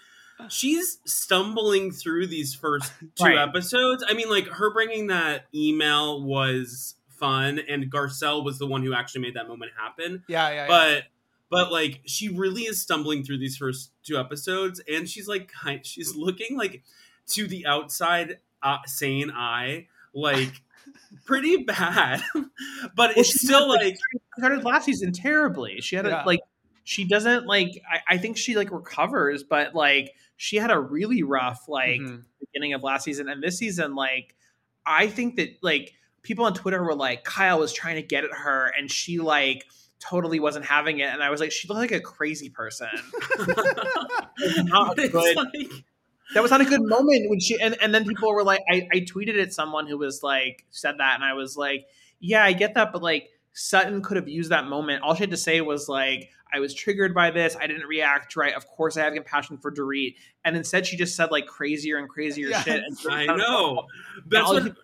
she's 0.49 0.99
stumbling 1.05 1.91
through 1.91 2.27
these 2.27 2.53
first 2.53 2.91
two 3.15 3.25
Right. 3.25 3.37
episodes. 3.37 4.03
I 4.07 4.13
mean, 4.13 4.29
like 4.29 4.47
her 4.47 4.73
bringing 4.73 5.07
that 5.07 5.45
email 5.53 6.23
was 6.23 6.95
fun, 7.19 7.59
and 7.69 7.91
Garcelle 7.91 8.43
was 8.43 8.59
the 8.59 8.67
one 8.67 8.83
who 8.83 8.93
actually 8.93 9.21
made 9.21 9.35
that 9.35 9.47
moment 9.47 9.71
happen. 9.77 10.23
Yeah, 10.27 10.49
yeah, 10.49 10.67
yeah. 10.67 11.01
But 11.53 11.65
but 11.65 11.71
like 11.71 12.01
she 12.05 12.29
really 12.29 12.63
is 12.63 12.81
stumbling 12.81 13.23
through 13.23 13.37
these 13.37 13.57
first 13.57 13.91
two 14.03 14.17
episodes, 14.17 14.81
and 14.91 15.07
she's 15.07 15.27
like 15.27 15.51
she's 15.83 16.15
looking 16.15 16.57
like 16.57 16.83
to 17.27 17.47
the 17.47 17.65
outside 17.65 18.39
uh, 18.61 18.79
sane 18.85 19.31
eye 19.31 19.87
like 20.13 20.61
pretty 21.25 21.63
bad, 21.63 22.21
but 22.33 23.09
Well, 23.09 23.13
it's 23.17 23.39
still 23.39 23.71
started, 23.71 23.85
like 23.85 23.95
she 23.95 24.19
started 24.37 24.63
last 24.63 24.85
season 24.85 25.11
terribly. 25.11 25.79
She 25.81 25.95
had 25.95 26.05
Yeah. 26.05 26.23
a 26.23 26.25
like 26.25 26.39
she 26.83 27.05
doesn't 27.05 27.45
like 27.45 27.69
I, 27.89 28.15
I 28.15 28.17
think 28.17 28.37
she 28.37 28.55
like 28.55 28.71
recovers, 28.71 29.43
but 29.43 29.73
like 29.75 30.13
she 30.35 30.57
had 30.57 30.71
a 30.71 30.79
really 30.79 31.23
rough 31.23 31.69
like 31.69 32.01
Mhm. 32.01 32.23
beginning 32.39 32.73
of 32.73 32.83
last 32.83 33.03
season 33.03 33.29
and 33.29 33.41
this 33.41 33.57
season 33.57 33.95
like 33.95 34.35
I 34.85 35.07
think 35.07 35.35
that 35.37 35.57
like 35.61 35.93
people 36.23 36.45
on 36.45 36.53
Twitter 36.53 36.83
were 36.83 36.95
like 36.95 37.23
Kyle 37.23 37.59
was 37.59 37.71
trying 37.73 37.95
to 37.95 38.01
get 38.01 38.23
at 38.25 38.31
her 38.31 38.71
and 38.77 38.89
she 38.91 39.19
like 39.19 39.65
totally 40.09 40.39
wasn't 40.39 40.65
having 40.65 40.99
it 40.99 41.09
and 41.13 41.23
I 41.23 41.29
was 41.29 41.39
like 41.39 41.51
she 41.51 41.67
looked 41.67 41.79
like 41.79 41.91
a 41.91 41.99
crazy 42.01 42.49
person. 42.49 42.89
not 44.65 44.95
good. 44.97 45.13
like 45.13 45.69
that 46.33 46.41
was 46.41 46.51
not 46.51 46.61
a 46.61 46.65
good 46.65 46.81
moment 46.83 47.29
when 47.29 47.39
she 47.39 47.59
and, 47.61 47.75
and 47.81 47.93
then 47.93 48.05
people 48.05 48.33
were 48.33 48.43
like 48.43 48.61
I, 48.69 48.87
I 48.91 48.99
tweeted 49.01 49.41
at 49.41 49.53
someone 49.53 49.87
who 49.87 49.97
was 49.97 50.23
like 50.23 50.65
said 50.71 50.95
that 50.97 51.15
and 51.15 51.23
i 51.23 51.33
was 51.33 51.55
like 51.55 51.85
yeah 52.19 52.43
i 52.43 52.53
get 52.53 52.73
that 52.75 52.91
but 52.91 53.01
like 53.01 53.29
sutton 53.53 54.01
could 54.01 54.17
have 54.17 54.27
used 54.27 54.51
that 54.51 54.65
moment 54.65 55.03
all 55.03 55.13
she 55.15 55.21
had 55.21 55.31
to 55.31 55.37
say 55.37 55.61
was 55.61 55.87
like 55.87 56.29
i 56.53 56.59
was 56.59 56.73
triggered 56.73 57.13
by 57.13 57.29
this 57.31 57.55
i 57.59 57.67
didn't 57.67 57.85
react 57.87 58.35
right 58.35 58.55
of 58.55 58.65
course 58.67 58.97
i 58.97 59.03
have 59.03 59.13
compassion 59.13 59.57
for 59.57 59.71
Dorit. 59.71 60.15
and 60.43 60.55
instead 60.57 60.87
she 60.87 60.97
just 60.97 61.15
said 61.15 61.29
like 61.31 61.45
crazier 61.45 61.97
and 61.97 62.09
crazier 62.09 62.47
Yes. 62.49 62.63
shit 62.63 62.83
and 62.83 62.97
I 63.09 63.25
know. 63.35 63.85
That's 64.25 64.49
what, 64.49 64.75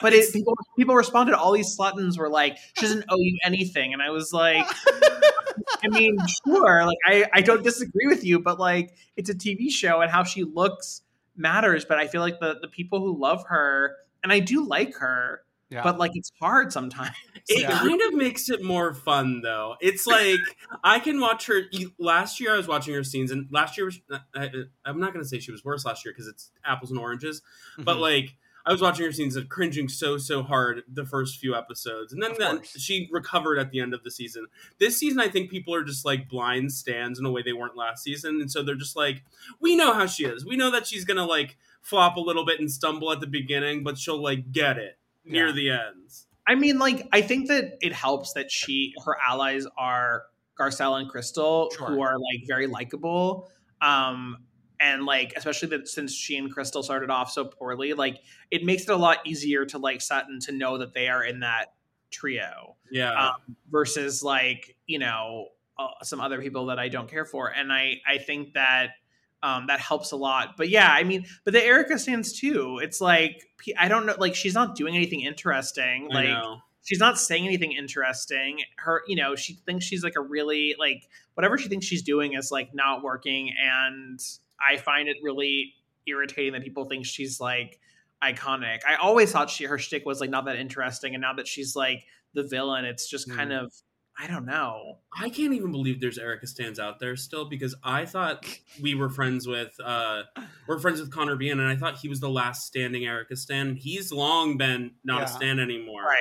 but 0.00 0.12
it, 0.12 0.32
people 0.32 0.54
people 0.78 0.94
responded 0.94 1.34
all 1.34 1.52
these 1.52 1.76
sluttons 1.76 2.18
were 2.18 2.28
like 2.28 2.56
she 2.76 2.82
doesn't 2.82 3.04
owe 3.08 3.18
you 3.18 3.38
anything 3.44 3.92
and 3.92 4.02
i 4.02 4.10
was 4.10 4.32
like 4.32 4.66
I 5.82 5.88
mean, 5.88 6.18
sure. 6.46 6.84
Like, 6.84 6.98
I, 7.06 7.24
I 7.32 7.40
don't 7.40 7.62
disagree 7.64 8.06
with 8.06 8.22
you, 8.24 8.38
but 8.38 8.58
like, 8.58 8.94
it's 9.16 9.30
a 9.30 9.34
TV 9.34 9.70
show, 9.70 10.00
and 10.02 10.10
how 10.10 10.24
she 10.24 10.44
looks 10.44 11.02
matters. 11.36 11.84
But 11.86 11.98
I 11.98 12.06
feel 12.06 12.20
like 12.20 12.38
the 12.38 12.58
the 12.60 12.68
people 12.68 13.00
who 13.00 13.18
love 13.18 13.44
her, 13.48 13.96
and 14.22 14.30
I 14.32 14.40
do 14.40 14.66
like 14.66 14.94
her, 14.96 15.42
Yeah. 15.70 15.82
but 15.82 15.98
like, 15.98 16.12
it's 16.14 16.30
hard 16.40 16.72
sometimes. 16.72 17.14
It 17.48 17.62
Yeah. 17.62 17.70
kind 17.78 18.00
of 18.02 18.14
makes 18.14 18.50
it 18.50 18.62
more 18.62 18.92
fun, 18.94 19.40
though. 19.42 19.76
It's 19.80 20.06
like 20.06 20.38
I 20.84 20.98
can 21.00 21.18
watch 21.20 21.46
her. 21.46 21.62
you- 21.72 21.92
Last 21.98 22.38
year, 22.40 22.52
I 22.54 22.56
was 22.58 22.68
watching 22.68 22.94
her 22.94 23.02
scenes, 23.02 23.30
and 23.30 23.48
last 23.50 23.76
year 23.78 23.86
was. 23.86 24.00
I, 24.34 24.50
I'm 24.84 25.00
not 25.00 25.12
going 25.14 25.24
to 25.24 25.28
say 25.28 25.38
she 25.40 25.50
was 25.50 25.64
worse 25.64 25.84
last 25.86 26.04
year 26.04 26.12
because 26.12 26.28
it's 26.28 26.50
apples 26.64 26.90
and 26.90 27.00
oranges, 27.00 27.40
but 27.78 27.96
Mhm. 27.96 28.00
like 28.00 28.36
I 28.66 28.72
was 28.72 28.80
watching 28.82 29.04
her 29.06 29.12
scenes 29.12 29.36
and 29.36 29.48
cringing 29.48 29.88
so 29.88 30.18
so 30.18 30.42
hard 30.42 30.82
the 30.86 31.04
first 31.04 31.38
few 31.38 31.54
episodes, 31.54 32.12
and 32.12 32.22
then, 32.22 32.32
Of 32.32 32.38
then 32.38 32.62
she 32.62 33.08
recovered 33.10 33.58
at 33.58 33.70
the 33.70 33.80
end 33.80 33.94
of 33.94 34.02
the 34.04 34.10
season. 34.10 34.46
This 34.78 34.96
season, 34.98 35.18
I 35.20 35.28
think 35.28 35.50
people 35.50 35.74
are 35.74 35.84
just 35.84 36.04
like 36.04 36.28
blind 36.28 36.72
stands 36.72 37.18
in 37.18 37.24
a 37.26 37.30
way 37.30 37.42
they 37.42 37.52
weren't 37.54 37.76
last 37.76 38.02
season, 38.04 38.40
and 38.40 38.50
so 38.50 38.62
they're 38.62 38.74
just 38.74 38.96
like, 38.96 39.22
we 39.60 39.76
know 39.76 39.92
how 39.94 40.06
she 40.06 40.24
is. 40.26 40.44
We 40.44 40.56
know 40.56 40.70
that 40.70 40.86
she's 40.86 41.04
gonna 41.04 41.26
like 41.26 41.56
flop 41.82 42.16
a 42.16 42.20
little 42.20 42.44
bit 42.44 42.60
and 42.60 42.70
stumble 42.70 43.10
at 43.12 43.20
the 43.20 43.26
beginning, 43.26 43.82
but 43.82 43.96
she'll 43.98 44.22
like 44.22 44.52
get 44.52 44.76
it 44.78 44.98
near 45.24 45.46
Yeah. 45.48 45.52
the 45.52 45.70
ends. 45.70 46.26
I 46.46 46.54
mean, 46.56 46.78
like, 46.78 47.06
I 47.12 47.22
think 47.22 47.48
that 47.48 47.78
it 47.80 47.92
helps 47.92 48.32
that 48.32 48.50
she 48.50 48.92
her 49.04 49.16
allies 49.26 49.66
are 49.78 50.24
Garcelle 50.58 51.00
and 51.00 51.08
Crystal, 51.08 51.70
Sure. 51.76 51.86
who 51.88 52.02
are 52.02 52.14
like 52.18 52.46
very 52.46 52.66
likable. 52.66 53.48
Um, 53.80 54.36
and 54.80 55.04
like, 55.04 55.34
especially 55.36 55.68
that 55.68 55.88
since 55.88 56.14
she 56.14 56.36
and 56.36 56.52
Crystal 56.52 56.82
started 56.82 57.10
off 57.10 57.30
so 57.30 57.44
poorly, 57.44 57.92
like, 57.92 58.18
it 58.50 58.64
makes 58.64 58.84
it 58.84 58.90
a 58.90 58.96
lot 58.96 59.18
easier 59.26 59.64
to 59.66 59.78
like 59.78 60.00
Sutton 60.00 60.40
to 60.40 60.52
know 60.52 60.78
that 60.78 60.94
they 60.94 61.08
are 61.08 61.22
in 61.22 61.40
that 61.40 61.66
trio. 62.10 62.76
Yeah. 62.90 63.12
um, 63.12 63.56
versus 63.70 64.22
like 64.22 64.76
you 64.86 64.98
know 64.98 65.48
uh, 65.78 65.88
some 66.02 66.20
other 66.20 66.40
people 66.42 66.66
that 66.66 66.78
I 66.78 66.88
don't 66.88 67.08
care 67.08 67.24
for, 67.24 67.48
and 67.48 67.72
I 67.72 68.00
I 68.06 68.18
think 68.18 68.54
that 68.54 68.90
um, 69.42 69.66
that 69.68 69.80
helps 69.80 70.12
a 70.12 70.16
lot. 70.16 70.56
But 70.56 70.68
yeah, 70.68 70.90
I 70.90 71.04
mean, 71.04 71.24
but 71.44 71.52
the 71.52 71.64
Erika 71.64 71.98
stands 71.98 72.38
too. 72.38 72.78
It's 72.82 73.00
like 73.00 73.42
i 73.78 73.88
don't 73.88 74.06
know, 74.06 74.14
like 74.18 74.34
she's 74.34 74.54
not 74.54 74.74
doing 74.74 74.96
anything 74.96 75.20
interesting. 75.20 76.08
Like 76.10 76.36
she's 76.82 76.98
not 76.98 77.18
saying 77.18 77.46
anything 77.46 77.72
interesting. 77.72 78.60
Her, 78.76 79.02
you 79.06 79.16
know, 79.16 79.36
she 79.36 79.54
thinks 79.54 79.84
she's 79.84 80.02
like 80.02 80.16
a 80.16 80.20
really 80.20 80.74
like 80.78 81.08
whatever 81.34 81.56
she 81.56 81.68
thinks 81.68 81.86
she's 81.86 82.02
doing 82.02 82.34
is 82.34 82.50
like 82.50 82.74
not 82.74 83.02
working, 83.02 83.54
and 83.58 84.20
I 84.66 84.76
find 84.76 85.08
it 85.08 85.16
really 85.22 85.74
irritating 86.06 86.52
that 86.52 86.62
people 86.62 86.84
think 86.86 87.06
she's 87.06 87.40
like 87.40 87.78
iconic. 88.22 88.80
I 88.88 88.96
always 88.96 89.32
thought 89.32 89.50
she 89.50 89.64
her 89.64 89.78
shtick 89.78 90.04
was 90.06 90.20
like 90.20 90.30
not 90.30 90.44
that 90.46 90.56
interesting, 90.56 91.14
and 91.14 91.22
now 91.22 91.32
that 91.34 91.46
she's 91.46 91.74
like 91.76 92.04
the 92.34 92.42
villain, 92.42 92.84
it's 92.84 93.08
just 93.08 93.30
kind 93.30 93.52
of 93.52 93.72
I 94.22 94.26
don't 94.26 94.44
know. 94.44 94.98
I 95.18 95.30
can't 95.30 95.54
even 95.54 95.72
believe 95.72 96.00
there's 96.00 96.18
Erika 96.18 96.46
stands 96.46 96.78
out 96.78 96.98
there 96.98 97.16
still 97.16 97.46
because 97.46 97.74
I 97.82 98.04
thought 98.04 98.44
we 98.82 98.94
were 98.94 99.08
friends 99.08 99.46
with 99.46 99.74
uh 99.82 100.24
we're 100.66 100.78
friends 100.78 101.00
with 101.00 101.10
Connor 101.10 101.36
Bean 101.36 101.52
and 101.52 101.62
I 101.68 101.76
thought 101.76 101.96
he 101.96 102.08
was 102.08 102.20
the 102.20 102.28
last 102.28 102.66
standing 102.66 103.06
Erika 103.06 103.34
Stan. 103.36 103.76
He's 103.76 104.12
long 104.12 104.58
been 104.58 104.90
not 105.04 105.20
Yeah. 105.20 105.24
a 105.24 105.28
Stan 105.28 105.58
anymore. 105.58 106.02
Right? 106.02 106.18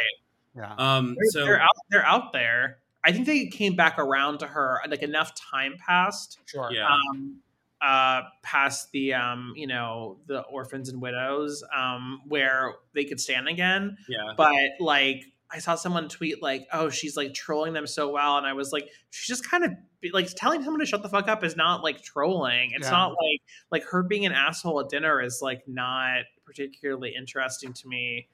yeah. 0.56 0.76
Um 0.78 1.16
They're, 1.16 1.32
so 1.32 1.46
they're 1.46 1.62
out. 1.62 1.70
They're 1.90 2.06
out 2.06 2.32
there. 2.32 2.78
I 3.04 3.12
think 3.12 3.26
they 3.26 3.48
came 3.48 3.76
back 3.76 4.00
around 4.00 4.40
to 4.40 4.48
her 4.48 4.80
like 4.90 5.04
enough 5.04 5.34
time 5.36 5.76
passed. 5.86 6.40
sure. 6.46 6.70
yeah. 6.72 6.88
um, 6.88 7.38
uh, 7.82 8.22
past 8.44 8.92
the 8.92 9.14
um, 9.14 9.54
you 9.56 9.68
know 9.68 10.18
the 10.28 10.42
orphans 10.42 10.90
and 10.90 11.02
widows 11.02 11.64
um, 11.76 12.22
where 12.28 12.76
they 12.94 13.06
could 13.06 13.20
stand 13.20 13.48
again. 13.48 13.98
yeah. 14.08 14.34
But 14.36 14.54
like 14.80 15.24
I 15.52 15.60
saw 15.60 15.76
someone 15.76 16.10
tweet 16.10 16.42
like, 16.44 16.68
"Oh, 16.74 16.90
she's 16.90 17.16
like 17.18 17.34
trolling 17.34 17.74
them 17.74 17.88
so 17.88 18.12
well," 18.12 18.38
and 18.38 18.46
I 18.46 18.54
was 18.54 18.72
like, 18.72 18.90
"She's 19.10 19.28
just 19.28 19.50
kind 19.50 19.64
of 19.64 19.72
like 20.14 20.28
telling 20.36 20.62
someone 20.64 20.80
to 20.82 20.86
shut 20.86 21.02
the 21.04 21.10
fuck 21.10 21.28
up 21.28 21.44
is 21.44 21.56
not 21.56 21.84
like 21.84 22.02
trolling. 22.04 22.72
It's 22.74 22.88
Yeah. 22.88 22.92
not 22.92 23.10
like 23.12 23.42
like 23.72 23.84
her 23.92 24.04
being 24.04 24.26
an 24.26 24.32
asshole 24.34 24.80
at 24.82 24.90
dinner 24.90 25.22
is 25.22 25.40
like 25.42 25.64
not 25.68 26.24
particularly 26.46 27.14
interesting 27.18 27.74
to 27.74 27.88
me." 27.88 28.28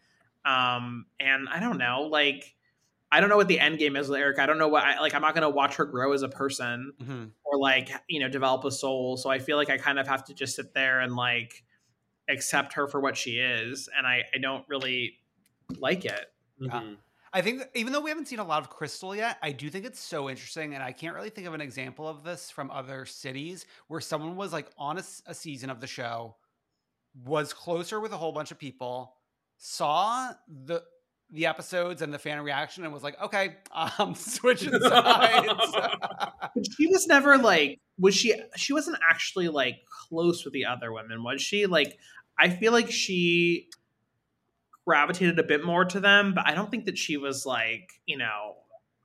Um, 0.44 1.06
and 1.20 1.48
I 1.50 1.60
don't 1.60 1.78
know, 1.78 2.02
like. 2.12 2.55
I 3.16 3.20
don't 3.22 3.30
know 3.30 3.38
what 3.38 3.48
the 3.48 3.60
end 3.60 3.80
game 3.80 3.96
is 3.96 4.10
with 4.10 4.20
Eric. 4.20 4.40
I 4.40 4.46
don't 4.46 4.58
know 4.58 4.68
what 4.68 4.84
I 4.84 5.00
like. 5.00 5.14
I'm 5.16 5.22
not 5.22 5.34
going 5.34 5.44
to 5.44 5.50
watch 5.50 5.76
her 5.76 5.86
grow 5.86 6.12
as 6.12 6.22
a 6.22 6.30
person 6.30 6.92
Mhm. 7.02 7.32
or 7.44 7.58
like 7.58 7.90
you 8.10 8.20
know 8.20 8.28
develop 8.28 8.66
a 8.66 8.72
soul 8.72 9.16
so 9.18 9.30
i 9.30 9.40
feel 9.40 9.56
like 9.56 9.70
i 9.70 9.78
kind 9.78 9.98
of 9.98 10.08
have 10.08 10.26
to 10.26 10.34
just 10.34 10.56
sit 10.56 10.74
there 10.74 11.00
and 11.00 11.16
like 11.16 11.64
accept 12.28 12.74
her 12.74 12.88
for 12.88 13.00
what 13.00 13.16
she 13.16 13.40
is 13.40 13.88
and 13.98 14.06
i 14.06 14.24
i 14.34 14.38
don't 14.38 14.68
really 14.68 15.20
like 15.80 16.04
it 16.06 16.34
Mhm. 16.62 16.98
I 17.34 17.42
think 17.42 17.64
even 17.74 17.92
though 17.92 18.00
we 18.02 18.10
haven't 18.10 18.28
seen 18.30 18.40
a 18.40 18.46
lot 18.46 18.62
of 18.64 18.70
Crystal 18.70 19.14
yet, 19.14 19.38
I 19.42 19.52
do 19.52 19.70
think 19.70 19.84
it's 19.86 20.00
so 20.00 20.30
interesting, 20.30 20.74
and 20.74 20.82
I 20.82 20.94
can't 20.94 21.14
really 21.14 21.30
think 21.30 21.48
of 21.48 21.54
an 21.54 21.60
example 21.60 22.08
of 22.08 22.24
this 22.24 22.50
from 22.50 22.72
other 22.72 23.06
cities 23.06 23.66
where 23.88 24.00
someone 24.00 24.38
was 24.38 24.54
like 24.54 24.70
on 24.78 24.98
a 24.98 25.34
season 25.34 25.70
of 25.70 25.82
the 25.82 25.88
show, 25.88 26.38
was 27.26 27.52
closer 27.54 28.00
with 28.00 28.14
a 28.14 28.18
whole 28.18 28.32
bunch 28.32 28.52
of 28.52 28.58
people, 28.58 29.18
saw 29.58 30.32
the 30.48 30.82
the 31.36 31.46
episodes 31.46 32.02
and 32.02 32.14
the 32.14 32.18
fan 32.20 32.42
reaction 32.42 32.84
and 32.86 32.94
was 32.94 33.04
like, 33.04 33.22
okay, 33.22 33.58
um, 34.00 34.16
switching 34.16 34.80
sides. 34.80 35.50
She 36.78 36.88
was 36.88 37.06
never 37.06 37.38
like 37.38 37.82
was 38.00 38.16
she 38.16 38.34
she 38.56 38.72
wasn't 38.72 38.98
actually 39.10 39.50
like 39.50 39.76
close 40.08 40.46
with 40.46 40.54
the 40.54 40.64
other 40.66 40.94
women, 40.94 41.22
was 41.22 41.42
she? 41.42 41.66
Like 41.66 41.98
I 42.40 42.50
feel 42.50 42.72
like 42.72 42.90
she 42.90 43.68
gravitated 44.88 45.38
a 45.38 45.44
bit 45.44 45.66
more 45.66 45.84
to 45.84 46.00
them, 46.00 46.34
but 46.34 46.48
I 46.48 46.56
don't 46.56 46.72
think 46.72 46.86
that 46.86 46.98
she 46.98 47.18
was 47.18 47.46
like, 47.46 47.90
you 48.06 48.18
know, 48.18 48.56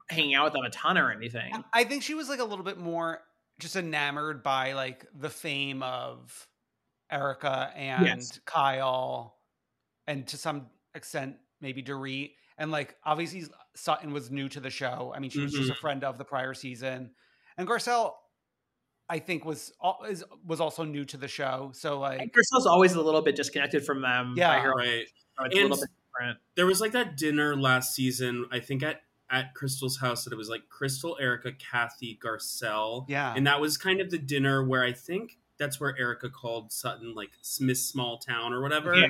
hanging 0.09 0.35
out 0.37 0.45
with 0.45 0.53
them 0.53 0.63
a 0.65 0.71
ton 0.71 0.97
or 0.97 1.11
anything. 1.11 1.53
I 1.73 1.83
think 1.83 2.05
she 2.05 2.15
was 2.15 2.29
like 2.29 2.39
a 2.39 2.45
little 2.45 2.65
bit 2.65 2.79
more 2.79 3.21
just 3.59 3.75
enamored 3.75 4.45
by 4.45 4.75
like 4.75 5.05
the 5.19 5.31
fame 5.31 5.83
of 5.83 6.47
Erika 7.11 7.73
and 7.75 8.07
Yes. 8.07 8.39
Kyle, 8.45 9.35
and 10.07 10.25
to 10.29 10.37
some 10.37 10.67
extent 10.95 11.37
maybe 11.61 11.83
Dorit. 11.83 12.33
And 12.59 12.71
like 12.71 12.97
obviously 13.05 13.45
Sutton 13.75 14.13
was 14.13 14.31
new 14.31 14.49
to 14.51 14.61
the 14.61 14.71
show. 14.71 15.13
I 15.15 15.19
mean, 15.19 15.31
she 15.31 15.41
was 15.41 15.53
just 15.53 15.71
a 15.71 15.75
Mhm. 15.75 15.79
friend 15.79 16.05
of 16.05 16.19
the 16.19 16.25
prior 16.25 16.55
season, 16.55 17.15
and 17.57 17.67
Garcelle, 17.69 18.15
I 19.09 19.19
think 19.19 19.45
was 19.45 19.73
al- 19.83 20.05
is 20.09 20.25
was 20.45 20.61
also 20.61 20.85
new 20.85 21.05
to 21.07 21.17
the 21.17 21.29
show. 21.29 21.71
So 21.75 21.99
like, 21.99 22.33
Crystal's 22.33 22.67
always 22.67 22.93
a 22.95 23.03
little 23.03 23.23
bit 23.23 23.35
disconnected 23.37 23.85
from 23.85 24.03
them. 24.03 24.35
by 24.35 24.41
Yeah. 24.41 24.61
her- 24.63 24.73
Right. 24.75 25.07
so 25.39 25.45
it's 25.45 25.55
a 25.55 25.59
And- 25.61 25.71
little 25.71 25.85
bit 25.85 25.91
different. 26.13 26.39
There 26.55 26.67
was 26.67 26.81
like 26.81 26.93
that 26.93 27.17
dinner 27.17 27.57
last 27.57 27.95
season, 27.95 28.47
I 28.51 28.61
think 28.61 28.83
at 28.83 29.03
at 29.33 29.55
Crystal's 29.55 29.99
house 30.01 30.25
that 30.25 30.33
it 30.33 30.37
was 30.37 30.49
like 30.49 30.69
Crystal, 30.69 31.17
Erika, 31.21 31.53
Kathy, 31.53 32.19
Garcelle. 32.21 33.05
yeah, 33.09 33.33
And 33.37 33.47
that 33.47 33.61
was 33.61 33.79
kind 33.79 34.01
of 34.01 34.11
the 34.11 34.19
dinner 34.19 34.65
where 34.65 34.83
I 34.83 34.93
think 34.93 35.39
that's 35.57 35.79
where 35.79 35.97
Erika 35.97 36.29
called 36.29 36.73
Sutton 36.73 37.15
like 37.15 37.31
Miss 37.61 37.89
Small 37.89 38.19
Town 38.19 38.53
or 38.53 38.61
whatever. 38.61 38.93
Yeah, 38.97 39.07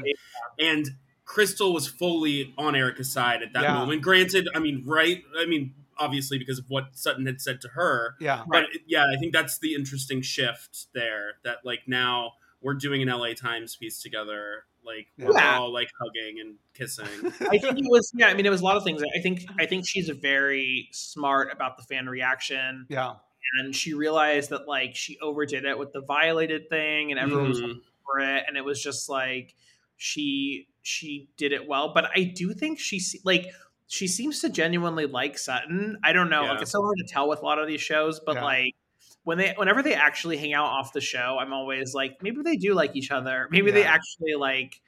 And 0.59 0.87
Crystal 1.31 1.72
was 1.72 1.87
fully 1.87 2.53
on 2.59 2.74
Erika's 2.74 3.12
side 3.12 3.41
at 3.43 3.53
that 3.53 3.62
Yeah. 3.62 3.74
moment. 3.74 4.03
Granted, 4.03 4.49
I 4.53 4.59
mean, 4.59 4.83
right? 4.85 5.22
I 5.39 5.47
mean, 5.47 5.74
obviously 5.97 6.39
because 6.39 6.59
of 6.59 6.64
what 6.68 6.97
Sutton 6.97 7.24
had 7.26 7.41
said 7.41 7.61
to 7.61 7.68
her. 7.68 8.16
yeah, 8.20 8.43
But 8.49 8.64
yeah, 8.87 9.05
I 9.07 9.16
think 9.20 9.33
that's 9.33 9.59
the 9.61 9.74
interesting 9.74 10.22
shift 10.22 10.93
there. 10.93 11.35
That 11.45 11.59
like 11.64 11.83
now 11.87 12.33
we're 12.61 12.74
doing 12.74 13.01
an 13.01 13.09
LA 13.09 13.35
Times 13.35 13.76
piece 13.76 14.03
together. 14.03 14.64
Like 14.85 15.07
we're 15.18 15.33
Yeah. 15.37 15.59
all 15.59 15.72
like 15.72 15.89
hugging 16.01 16.41
and 16.41 16.57
kissing. 16.74 17.05
I 17.49 17.59
think 17.59 17.78
it 17.78 17.85
was 17.89 18.11
yeah, 18.14 18.26
I 18.26 18.35
mean 18.35 18.45
it 18.47 18.51
was 18.51 18.61
a 18.62 18.64
lot 18.64 18.76
of 18.76 18.83
things. 18.83 19.01
I 19.16 19.20
think 19.20 19.43
I 19.57 19.66
think 19.66 19.87
she's 19.87 20.09
very 20.09 20.89
smart 20.91 21.53
about 21.53 21.76
the 21.76 21.85
fan 21.85 22.07
reaction. 22.09 22.87
yeah, 22.89 23.14
and 23.61 23.76
she 23.76 23.95
realized 23.95 24.51
that 24.51 24.66
like 24.66 24.97
she 24.97 25.16
overdid 25.20 25.64
it 25.64 25.78
with 25.78 25.93
the 25.93 26.01
violated 26.01 26.68
thing 26.68 27.12
and 27.12 27.20
everyone 27.20 27.51
was 27.51 27.61
Mhm. 27.61 27.81
for 28.05 28.18
it 28.18 28.45
and 28.49 28.57
it 28.57 28.64
was 28.64 28.83
just 28.83 29.09
like 29.09 29.55
she 29.97 30.66
she 30.83 31.28
did 31.37 31.53
it 31.53 31.66
well 31.68 31.93
but 31.95 32.11
i 32.16 32.22
do 32.22 32.53
think 32.53 32.78
she 32.78 33.01
like 33.24 33.47
she 33.87 34.07
seems 34.07 34.41
to 34.41 34.49
genuinely 34.49 35.07
like 35.07 35.37
sutton 35.39 35.99
i 36.05 36.12
don't 36.12 36.31
know 36.31 36.43
like 36.45 36.62
it's 36.62 36.70
so 36.70 36.83
hard 36.83 36.97
to 36.99 37.05
tell 37.05 37.28
with 37.28 37.41
a 37.41 37.45
lot 37.45 37.59
of 37.59 37.66
these 37.68 37.81
shows 37.81 38.20
but 38.20 38.37
Yeah. 38.37 38.45
like 38.45 38.74
when 39.24 39.37
they 39.39 39.53
whenever 39.57 39.83
they 39.83 39.95
actually 39.95 40.37
hang 40.39 40.55
out 40.55 40.66
off 40.66 40.93
the 40.93 41.01
show 41.01 41.37
i'm 41.41 41.53
always 41.53 41.95
like 41.95 42.22
maybe 42.22 42.43
they 42.43 42.57
do 42.57 42.74
like 42.74 42.97
each 42.97 43.11
other 43.11 43.49
maybe 43.51 43.70
they 43.70 43.85
actually 43.85 44.35
like 44.35 44.81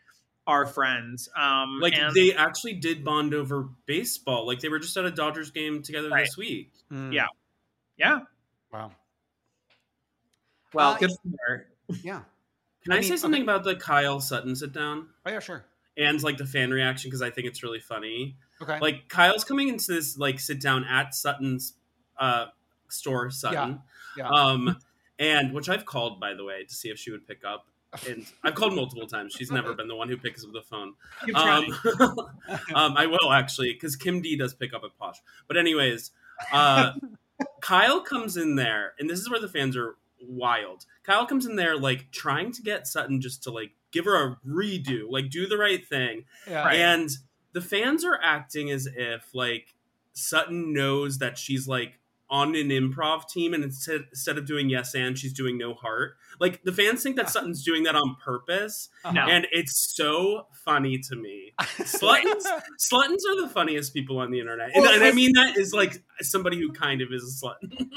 are 0.47 0.67
friends 0.67 1.29
um 1.37 1.79
like 1.81 1.95
and- 1.97 2.15
they 2.15 2.33
actually 2.35 2.73
did 2.73 3.05
bond 3.05 3.33
over 3.33 3.69
baseball. 3.87 4.45
Like 4.45 4.59
they 4.59 4.69
were 4.69 4.81
just 4.81 4.97
at 4.97 5.05
a 5.05 5.11
Dodgers 5.13 5.53
game 5.53 5.83
together 5.85 6.09
Right. 6.11 6.25
this 6.25 6.37
week. 6.37 6.73
Mm. 6.91 7.13
Yeah. 7.13 7.27
yeah 7.97 8.21
wow, 8.73 8.91
well 10.73 10.93
Uh, 10.95 10.99
good 10.99 11.11
for 11.11 11.31
her 11.47 11.67
yeah. 12.03 12.23
Can 12.83 12.93
I 12.93 12.97
I, 12.97 13.01
mean, 13.01 13.09
say 13.09 13.17
something 13.17 13.43
okay. 13.43 13.51
about 13.53 13.63
the 13.65 13.77
Kyle 13.77 14.19
Sutton 14.21 14.57
sit 14.57 14.73
down 14.73 15.07
Oh 15.25 15.31
yeah, 15.31 15.39
sure. 15.39 15.65
And 15.97 16.23
like 16.23 16.39
the 16.39 16.47
fan 16.47 16.71
reaction 16.71 17.09
because 17.11 17.23
I 17.23 17.31
think 17.31 17.47
it's 17.47 17.63
really 17.63 17.81
funny. 17.81 18.37
Okay, 18.61 18.79
Like 18.81 19.09
Kyle's 19.09 19.45
coming 19.45 19.69
into 19.69 19.93
this 19.93 20.17
like 20.17 20.41
sit 20.41 20.61
down 20.61 20.85
at 20.85 21.15
Sutton's 21.15 21.75
uh 22.19 22.47
store 22.89 23.31
Sutton. 23.31 23.81
yeah. 24.17 24.29
Um 24.29 24.77
and 25.19 25.53
which 25.53 25.69
I've 25.69 25.85
called 25.87 26.21
by 26.21 26.35
the 26.35 26.45
way 26.45 26.65
to 26.65 26.75
see 26.75 26.89
if 26.89 26.99
she 26.99 27.11
would 27.11 27.27
pick 27.27 27.45
up. 27.45 27.67
And 28.09 28.25
I've 28.43 28.55
called 28.55 28.75
multiple 28.75 29.07
times. 29.07 29.35
She's 29.37 29.51
never 29.53 29.75
been 29.75 29.87
the 29.87 29.95
one 29.95 30.09
who 30.09 30.17
picks 30.17 30.43
up 30.45 30.53
the 30.53 30.63
phone. 30.63 30.95
Um, 31.35 31.67
um, 32.75 32.97
I 32.97 33.05
will 33.07 33.31
actually, 33.31 33.75
because 33.75 33.97
Kim 33.97 34.23
D 34.23 34.35
does 34.35 34.55
pick 34.55 34.73
up 34.73 34.83
at 34.83 34.97
Posh. 34.99 35.19
But 35.47 35.59
anyways, 35.59 36.11
uh, 36.53 36.93
Kyle 37.61 38.01
comes 38.01 38.39
in 38.39 38.57
there, 38.57 38.95
and 38.99 39.11
this 39.11 39.21
is 39.21 39.29
where 39.29 39.41
the 39.41 39.49
fans 39.49 39.77
are 39.77 39.97
wild. 40.27 40.87
Kyle 41.03 41.27
comes 41.27 41.45
in 41.45 41.57
there 41.57 41.77
like 41.77 42.11
trying 42.13 42.51
to 42.53 42.63
get 42.63 42.87
Sutton 42.87 43.21
just 43.21 43.43
to 43.43 43.51
like 43.51 43.73
give 43.93 44.05
her 44.07 44.17
a 44.17 44.39
redo, 44.47 45.05
like 45.09 45.31
do 45.31 45.47
the 45.47 45.59
right 45.59 45.87
thing, 45.87 46.25
yeah. 46.49 46.65
Right. 46.65 46.77
and 46.77 47.11
the 47.53 47.61
fans 47.61 48.05
are 48.05 48.19
acting 48.23 48.71
as 48.71 48.87
if 48.87 49.29
like 49.35 49.75
Sutton 50.15 50.73
knows 50.73 51.19
that 51.19 51.39
she's 51.39 51.69
like 51.69 51.99
on 52.33 52.57
an 52.57 52.71
improv 52.71 53.29
team, 53.29 53.53
and 53.53 53.63
instead 53.63 54.07
instead 54.11 54.39
of 54.39 54.47
doing 54.47 54.71
yes 54.71 54.95
and 54.95 55.19
she's 55.19 55.35
doing 55.35 55.59
no 55.59 55.75
heart. 55.75 56.15
Like 56.41 56.63
the 56.65 56.73
fans 56.73 57.03
think 57.03 57.17
that 57.17 57.29
Sutton's 57.29 57.63
doing 57.63 57.83
that 57.83 57.95
on 57.95 58.17
purpose, 58.25 58.89
Uh-huh. 59.05 59.13
No. 59.13 59.27
and 59.29 59.47
it's 59.53 59.95
so 59.95 60.47
funny 60.65 60.99
to 61.11 61.15
me. 61.17 61.53
Sluttons, 61.61 62.45
sluttons 62.91 63.19
are 63.31 63.43
the 63.43 63.51
funniest 63.53 63.93
people 63.93 64.19
on 64.19 64.31
the 64.31 64.41
internet, 64.41 64.71
and, 64.75 64.83
Well, 64.83 64.95
and 64.95 65.05
I 65.05 65.09
I- 65.09 65.13
mean 65.13 65.33
that 65.35 65.59
is 65.59 65.75
like 65.75 66.03
somebody 66.23 66.59
who 66.59 66.73
kind 66.73 67.03
of 67.03 67.13
is 67.13 67.23
a 67.23 67.47
slut. 67.47 67.57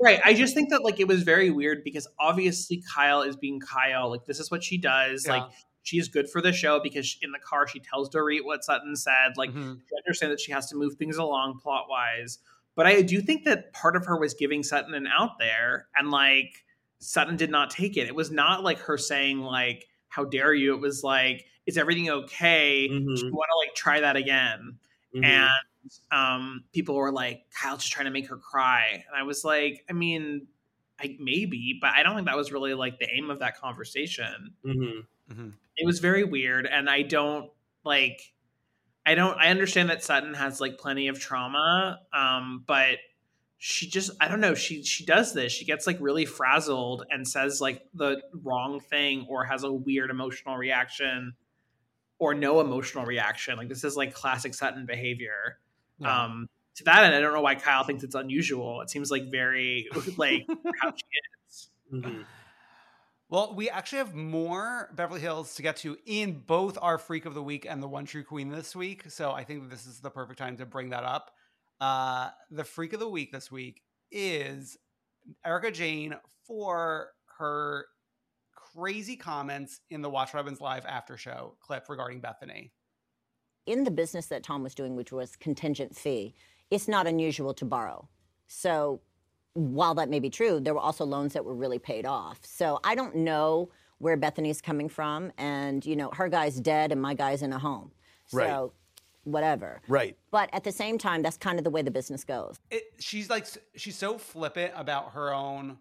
Right. 0.00 0.20
I 0.24 0.32
just 0.32 0.54
think 0.54 0.70
that 0.70 0.84
like 0.84 1.00
it 1.00 1.08
was 1.08 1.24
very 1.24 1.50
weird 1.50 1.82
because 1.82 2.06
obviously 2.20 2.80
Kyle 2.94 3.22
is 3.22 3.34
being 3.36 3.58
Kyle. 3.58 4.08
Like 4.10 4.26
this 4.26 4.38
is 4.38 4.48
what 4.48 4.62
she 4.62 4.78
does. 4.78 5.24
Yeah. 5.26 5.32
Like 5.38 5.50
she 5.82 5.98
is 5.98 6.06
good 6.06 6.30
for 6.30 6.40
the 6.40 6.52
show 6.52 6.78
because 6.80 7.16
in 7.20 7.32
the 7.32 7.40
car 7.40 7.66
she 7.66 7.80
tells 7.80 8.08
Dorit 8.08 8.44
what 8.44 8.62
Sutton 8.62 8.94
said. 8.94 9.36
Like 9.36 9.50
Mhm. 9.50 9.80
she 9.88 9.96
understands 10.06 10.34
that 10.34 10.40
she 10.40 10.52
has 10.52 10.68
to 10.70 10.76
move 10.76 10.94
things 10.94 11.16
along 11.16 11.58
plot 11.60 11.86
wise. 11.90 12.38
But 12.78 12.86
I 12.86 13.02
do 13.02 13.20
think 13.20 13.44
that 13.44 13.72
part 13.72 13.96
of 13.96 14.06
her 14.06 14.16
was 14.16 14.34
giving 14.34 14.62
Sutton 14.62 14.94
an 14.94 15.08
out 15.08 15.40
there, 15.40 15.88
and 15.96 16.12
like 16.12 16.64
Sutton 17.00 17.36
did 17.36 17.50
not 17.50 17.70
take 17.70 17.96
it. 17.96 18.06
It 18.06 18.14
was 18.14 18.30
not 18.30 18.62
like 18.62 18.78
her 18.78 18.96
saying 18.96 19.40
like 19.40 19.88
"How 20.10 20.24
dare 20.24 20.54
you?" 20.54 20.74
It 20.76 20.80
was 20.80 21.02
like, 21.02 21.46
"Is 21.66 21.76
everything 21.76 22.08
okay? 22.08 22.88
Mhm. 22.88 23.04
Do 23.16 23.26
you 23.26 23.32
want 23.34 23.50
to 23.50 23.58
like 23.68 23.74
try 23.74 23.98
that 24.00 24.14
again?" 24.16 24.78
Mhm. 25.12 25.24
and 25.24 25.50
um, 26.12 26.64
people 26.72 26.94
were 26.94 27.10
like, 27.10 27.46
"Kyle's 27.50 27.80
just 27.82 27.92
trying 27.92 28.06
to 28.06 28.12
make 28.12 28.28
her 28.28 28.36
cry," 28.38 29.04
and 29.08 29.16
I 29.16 29.24
was 29.24 29.44
like, 29.44 29.84
"I 29.90 29.92
mean, 29.92 30.46
I, 31.00 31.16
maybe, 31.20 31.78
but 31.80 31.90
I 31.90 32.04
don't 32.04 32.14
think 32.14 32.28
that 32.28 32.36
was 32.36 32.52
really 32.52 32.74
like 32.74 33.00
the 33.00 33.10
aim 33.10 33.28
of 33.30 33.40
that 33.40 33.56
conversation." 33.58 34.54
Mhm. 34.64 35.04
Mhm. 35.32 35.52
It 35.76 35.84
was 35.86 35.98
very 35.98 36.22
weird, 36.24 36.66
and 36.66 36.88
I 36.88 37.02
don't 37.02 37.50
like. 37.84 38.34
I 39.08 39.14
don't. 39.14 39.38
I 39.38 39.48
understand 39.48 39.88
that 39.88 40.04
Sutton 40.04 40.34
has 40.34 40.60
like 40.60 40.76
plenty 40.76 41.08
of 41.08 41.18
trauma, 41.18 42.00
um, 42.12 42.62
but 42.66 42.98
she 43.56 43.88
just 43.88 44.10
I 44.20 44.28
don't 44.28 44.42
know. 44.42 44.54
She 44.54 44.82
she 44.82 45.06
does 45.06 45.32
this. 45.32 45.50
She 45.50 45.64
gets 45.64 45.86
like 45.86 45.96
really 45.98 46.26
frazzled 46.26 47.06
and 47.08 47.26
says 47.26 47.58
like 47.58 47.86
the 47.94 48.20
wrong 48.42 48.80
thing 48.80 49.24
or 49.30 49.46
has 49.46 49.64
a 49.64 49.72
weird 49.72 50.10
emotional 50.10 50.58
reaction 50.58 51.32
or 52.18 52.34
no 52.34 52.60
emotional 52.60 53.06
reaction. 53.06 53.56
Like 53.56 53.70
this 53.70 53.82
is 53.82 53.96
like 53.96 54.12
classic 54.12 54.52
Sutton 54.52 54.84
behavior. 54.84 55.58
Yeah. 55.98 56.24
Um, 56.24 56.50
to 56.74 56.84
that 56.84 57.04
end, 57.04 57.14
I 57.14 57.20
don't 57.20 57.32
know 57.32 57.40
why 57.40 57.54
Kyle 57.54 57.84
thinks 57.84 58.04
it's 58.04 58.14
unusual. 58.14 58.82
It 58.82 58.90
seems 58.90 59.10
like 59.10 59.30
very 59.30 59.88
like 60.18 60.46
how 60.82 60.90
she 60.90 61.48
is. 61.48 61.68
Mhm. 61.94 62.26
Well, 63.30 63.54
we 63.54 63.68
actually 63.68 63.98
have 63.98 64.14
more 64.14 64.90
Beverly 64.94 65.20
Hills 65.20 65.54
to 65.56 65.62
get 65.62 65.76
to 65.78 65.98
in 66.06 66.40
both 66.46 66.78
our 66.80 66.96
Freak 66.96 67.26
of 67.26 67.34
the 67.34 67.42
Week 67.42 67.66
and 67.68 67.82
the 67.82 67.88
One 67.88 68.06
True 68.06 68.24
Queen 68.24 68.48
this 68.48 68.74
week. 68.74 69.10
So 69.10 69.32
I 69.32 69.44
think 69.44 69.68
this 69.68 69.86
is 69.86 70.00
the 70.00 70.10
perfect 70.10 70.38
time 70.38 70.56
to 70.56 70.64
bring 70.66 70.90
that 70.90 71.04
up. 71.04 71.30
Uh, 71.80 72.30
the 72.50 72.64
Freak 72.64 72.94
of 72.94 73.00
the 73.00 73.08
Week 73.08 73.30
this 73.30 73.52
week 73.52 73.82
is 74.10 74.78
Erika 75.44 75.70
Jayne 75.70 76.14
for 76.46 77.10
her 77.38 77.86
crazy 78.74 79.16
comments 79.16 79.80
in 79.90 80.00
the 80.00 80.08
Watch 80.08 80.32
Happens 80.32 80.60
Live 80.60 80.86
after 80.86 81.18
show 81.18 81.56
clip 81.60 81.84
regarding 81.90 82.22
Bethenny. 82.22 82.70
in 83.66 83.84
the 83.84 83.90
business 83.90 84.26
that 84.26 84.42
Tom 84.42 84.62
was 84.62 84.74
doing, 84.74 84.96
which 84.96 85.12
was 85.12 85.36
contingent 85.36 85.94
fee, 85.94 86.34
it's 86.70 86.88
not 86.88 87.06
unusual 87.06 87.52
to 87.52 87.66
borrow. 87.66 88.08
So 88.46 89.02
while 89.58 89.94
that 89.96 90.08
may 90.08 90.20
be 90.20 90.30
true, 90.30 90.60
there 90.60 90.72
were 90.72 90.80
also 90.80 91.04
loans 91.04 91.32
that 91.32 91.44
were 91.44 91.54
really 91.54 91.78
paid 91.80 92.06
off. 92.06 92.38
So 92.44 92.78
I 92.84 92.94
don't 92.94 93.16
know 93.16 93.70
where 93.98 94.16
Bethenny's 94.16 94.60
coming 94.60 94.88
from. 94.88 95.32
And, 95.36 95.84
you 95.84 95.96
know, 95.96 96.10
her 96.14 96.28
guy's 96.28 96.60
dead 96.60 96.92
and 96.92 97.02
my 97.02 97.14
guy's 97.14 97.42
in 97.42 97.52
a 97.52 97.58
home. 97.58 97.90
So 98.26 98.38
Right. 98.38 98.70
whatever. 99.24 99.80
Right. 99.88 100.16
But 100.30 100.48
at 100.52 100.62
the 100.62 100.70
same 100.70 100.96
time, 100.96 101.22
that's 101.22 101.36
kind 101.36 101.58
of 101.58 101.64
the 101.64 101.70
way 101.70 101.82
the 101.82 101.90
business 101.90 102.22
goes. 102.22 102.56
It, 102.70 102.84
she's 103.00 103.28
like 103.28 103.46
she's 103.74 103.96
so 103.96 104.16
flippant 104.16 104.72
about 104.76 105.12
her 105.12 105.34
own 105.34 105.78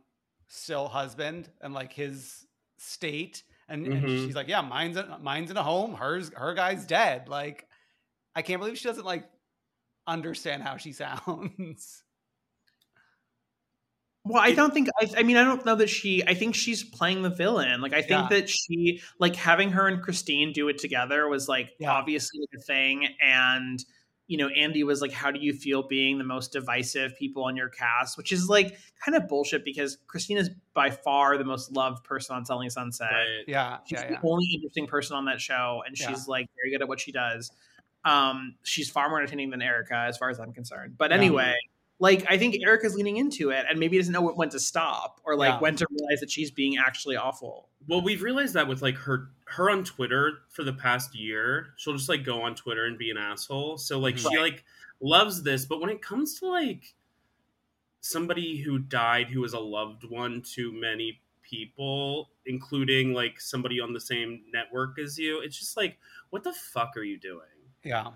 still 0.48 0.88
husband 0.88 1.50
and 1.62 1.74
like 1.74 1.94
his 1.94 2.48
state, 2.78 3.44
and, 3.70 3.86
and 3.86 4.06
Mhm. 4.08 4.26
she's 4.26 4.36
like, 4.36 4.48
yeah, 4.48 4.62
mine's 4.62 4.98
in, 4.98 5.06
mine's 5.22 5.52
in 5.52 5.58
a 5.58 5.64
home. 5.64 5.94
Hers 5.94 6.32
her 6.36 6.54
guy's 6.56 6.86
dead. 6.88 7.28
Like, 7.30 7.68
I 8.36 8.42
can't 8.42 8.60
believe 8.60 8.78
she 8.80 8.88
doesn't 8.88 9.06
like 9.06 9.30
understand 10.08 10.64
how 10.64 10.78
she 10.78 10.92
sounds. 11.04 12.04
Well, 14.28 14.42
I 14.42 14.52
don't 14.54 14.74
think. 14.74 14.90
I, 15.02 15.10
I 15.20 15.24
mean, 15.24 15.38
I 15.38 15.44
don't 15.44 15.66
know 15.66 15.76
that 15.76 15.90
she. 15.90 16.24
I 16.26 16.34
think 16.34 16.56
she's 16.56 16.84
playing 16.84 17.22
the 17.22 17.30
villain. 17.30 17.82
Like, 17.82 17.94
I 17.94 18.02
think 18.02 18.30
Yeah. 18.32 18.40
that 18.40 18.50
she, 18.50 19.02
like, 19.20 19.36
having 19.36 19.72
her 19.72 19.88
and 19.88 20.02
Christine 20.02 20.52
do 20.54 20.68
it 20.70 20.78
together 20.78 21.28
was 21.28 21.48
like 21.48 21.72
Yeah. 21.80 21.92
obviously 21.92 22.42
a 22.56 22.60
thing, 22.62 23.08
and 23.22 23.84
you 24.30 24.38
know, 24.38 24.50
Andy 24.50 24.84
was 24.84 25.02
like, 25.02 25.14
"How 25.14 25.32
do 25.32 25.40
you 25.40 25.54
feel 25.54 25.88
being 25.88 26.18
the 26.18 26.26
most 26.26 26.52
divisive 26.52 27.16
people 27.18 27.46
on 27.46 27.56
your 27.56 27.70
cast?" 27.70 28.18
Which 28.18 28.34
is 28.34 28.50
like 28.50 28.78
kind 29.04 29.16
of 29.16 29.28
bullshit 29.30 29.64
because 29.64 29.98
Christine 30.08 30.38
is 30.38 30.50
by 30.74 30.90
far 30.90 31.38
the 31.38 31.46
most 31.46 31.72
loved 31.72 32.04
person 32.04 32.36
on 32.36 32.44
Selling 32.44 32.70
Sunset. 32.70 33.10
Right. 33.10 33.44
Yeah, 33.48 33.78
She's 33.86 34.02
yeah, 34.02 34.08
the 34.08 34.14
yeah. 34.16 34.20
only 34.24 34.46
interesting 34.54 34.86
person 34.88 35.16
on 35.16 35.24
that 35.26 35.40
show, 35.40 35.82
and 35.88 35.98
Yeah. 35.98 36.10
she's 36.10 36.28
like 36.28 36.48
very 36.62 36.72
good 36.74 36.82
at 36.82 36.90
what 36.90 37.00
she 37.00 37.14
does. 37.14 37.50
Um, 38.04 38.56
she's 38.64 38.90
far 38.90 39.08
more 39.10 39.20
entertaining 39.20 39.50
than 39.50 39.62
Erika, 39.62 39.96
as 39.96 40.18
far 40.18 40.30
as 40.30 40.40
I'm 40.40 40.52
concerned. 40.54 40.96
But 40.98 41.12
Yeah. 41.12 41.18
anyway, 41.18 41.56
like 42.00 42.26
I 42.30 42.38
think 42.38 42.56
Erika's 42.62 42.96
leaning 42.96 43.18
into 43.18 43.50
it, 43.50 43.66
and 43.70 43.80
maybe 43.80 43.98
doesn't 43.98 44.14
know 44.14 44.22
when 44.22 44.50
to 44.50 44.60
stop 44.60 45.20
or 45.26 45.36
like 45.36 45.50
Yeah. 45.54 45.60
when 45.60 45.76
to 45.78 45.88
realize 45.90 46.20
that 46.20 46.30
she's 46.30 46.52
being 46.52 46.78
actually 46.78 47.16
awful. 47.16 47.70
Well, 47.88 48.02
we've 48.02 48.22
realized 48.22 48.54
that 48.54 48.68
with 48.68 48.82
like 48.82 48.96
her 48.96 49.30
her 49.46 49.70
on 49.70 49.84
Twitter 49.84 50.40
for 50.50 50.64
the 50.64 50.74
past 50.74 51.16
year, 51.16 51.74
she'll 51.78 51.94
just 51.96 52.10
like 52.10 52.24
go 52.24 52.42
on 52.44 52.54
Twitter 52.56 52.86
and 52.86 52.98
be 52.98 53.10
an 53.10 53.18
asshole. 53.18 53.78
So 53.78 53.98
like 54.00 54.18
she 54.18 54.38
like 54.38 54.64
loves 55.00 55.44
this, 55.44 55.66
but 55.66 55.80
when 55.82 55.90
it 55.90 56.02
comes 56.02 56.40
to 56.40 56.48
like 56.48 56.94
somebody 58.02 58.58
who 58.58 58.80
died 58.80 59.28
who 59.28 59.42
was 59.42 59.54
a 59.54 59.60
loved 59.60 60.04
one 60.04 60.42
to 60.54 60.72
many 60.72 61.22
people, 61.42 62.30
including 62.46 63.14
like 63.14 63.40
somebody 63.40 63.80
on 63.80 63.94
the 63.94 64.00
same 64.02 64.42
network 64.54 65.00
as 65.00 65.18
you, 65.18 65.40
it's 65.40 65.58
just 65.58 65.78
like, 65.78 65.98
what 66.30 66.44
the 66.44 66.54
fuck 66.54 66.96
are 66.98 67.04
you 67.04 67.18
doing? 67.18 67.42
Yeah. 67.84 68.12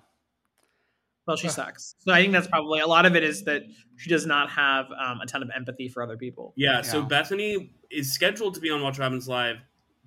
Well, 1.27 1.37
she 1.37 1.49
sucks. 1.49 1.95
So 1.99 2.11
I 2.11 2.21
think 2.21 2.33
that's 2.33 2.47
probably 2.47 2.79
a 2.79 2.87
lot 2.87 3.05
of 3.05 3.15
it 3.15 3.23
is 3.23 3.43
that 3.43 3.61
she 3.97 4.09
does 4.09 4.25
not 4.25 4.49
have 4.49 4.87
um, 4.99 5.21
a 5.21 5.25
ton 5.25 5.43
of 5.43 5.49
empathy 5.55 5.87
for 5.87 6.01
other 6.01 6.17
people. 6.17 6.53
Yeah, 6.55 6.81
so 6.81 6.99
Yeah. 7.01 7.07
Bethenny 7.07 7.69
is 7.91 8.11
scheduled 8.11 8.55
to 8.55 8.59
be 8.59 8.69
on 8.71 8.81
Watch 8.81 8.97
What 8.97 9.03
Happens 9.03 9.27
Live 9.29 9.57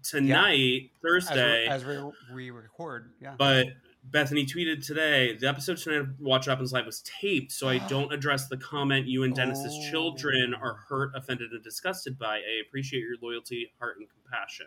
tonight, 0.02 0.90
As, 0.94 1.00
Thursday. 1.02 1.62
we, 1.62 1.68
as 1.68 1.84
we, 1.84 1.98
we 2.34 2.50
record. 2.50 3.12
Yeah. 3.20 3.34
But 3.38 3.68
Bethenny 4.10 4.44
tweeted 4.46 4.84
today 4.86 5.36
the 5.36 5.48
episode 5.48 5.76
tonight 5.78 6.00
of 6.00 6.08
Watch 6.20 6.46
What 6.46 6.52
Happens 6.52 6.72
Live 6.72 6.84
was 6.86 7.02
taped, 7.20 7.52
so 7.52 7.68
I 7.68 7.78
don't 7.88 8.12
address 8.12 8.48
the 8.48 8.56
comment 8.56 9.06
you 9.06 9.22
and 9.22 9.34
Dennis's 9.34 9.72
Oh. 9.74 9.90
children 9.90 10.54
are 10.54 10.74
hurt, 10.88 11.12
offended, 11.14 11.52
and 11.52 11.62
disgusted 11.62 12.18
by. 12.18 12.36
I 12.36 12.60
appreciate 12.66 13.00
your 13.00 13.16
loyalty, 13.22 13.72
heart, 13.78 13.96
and 13.98 14.08
compassion. 14.10 14.66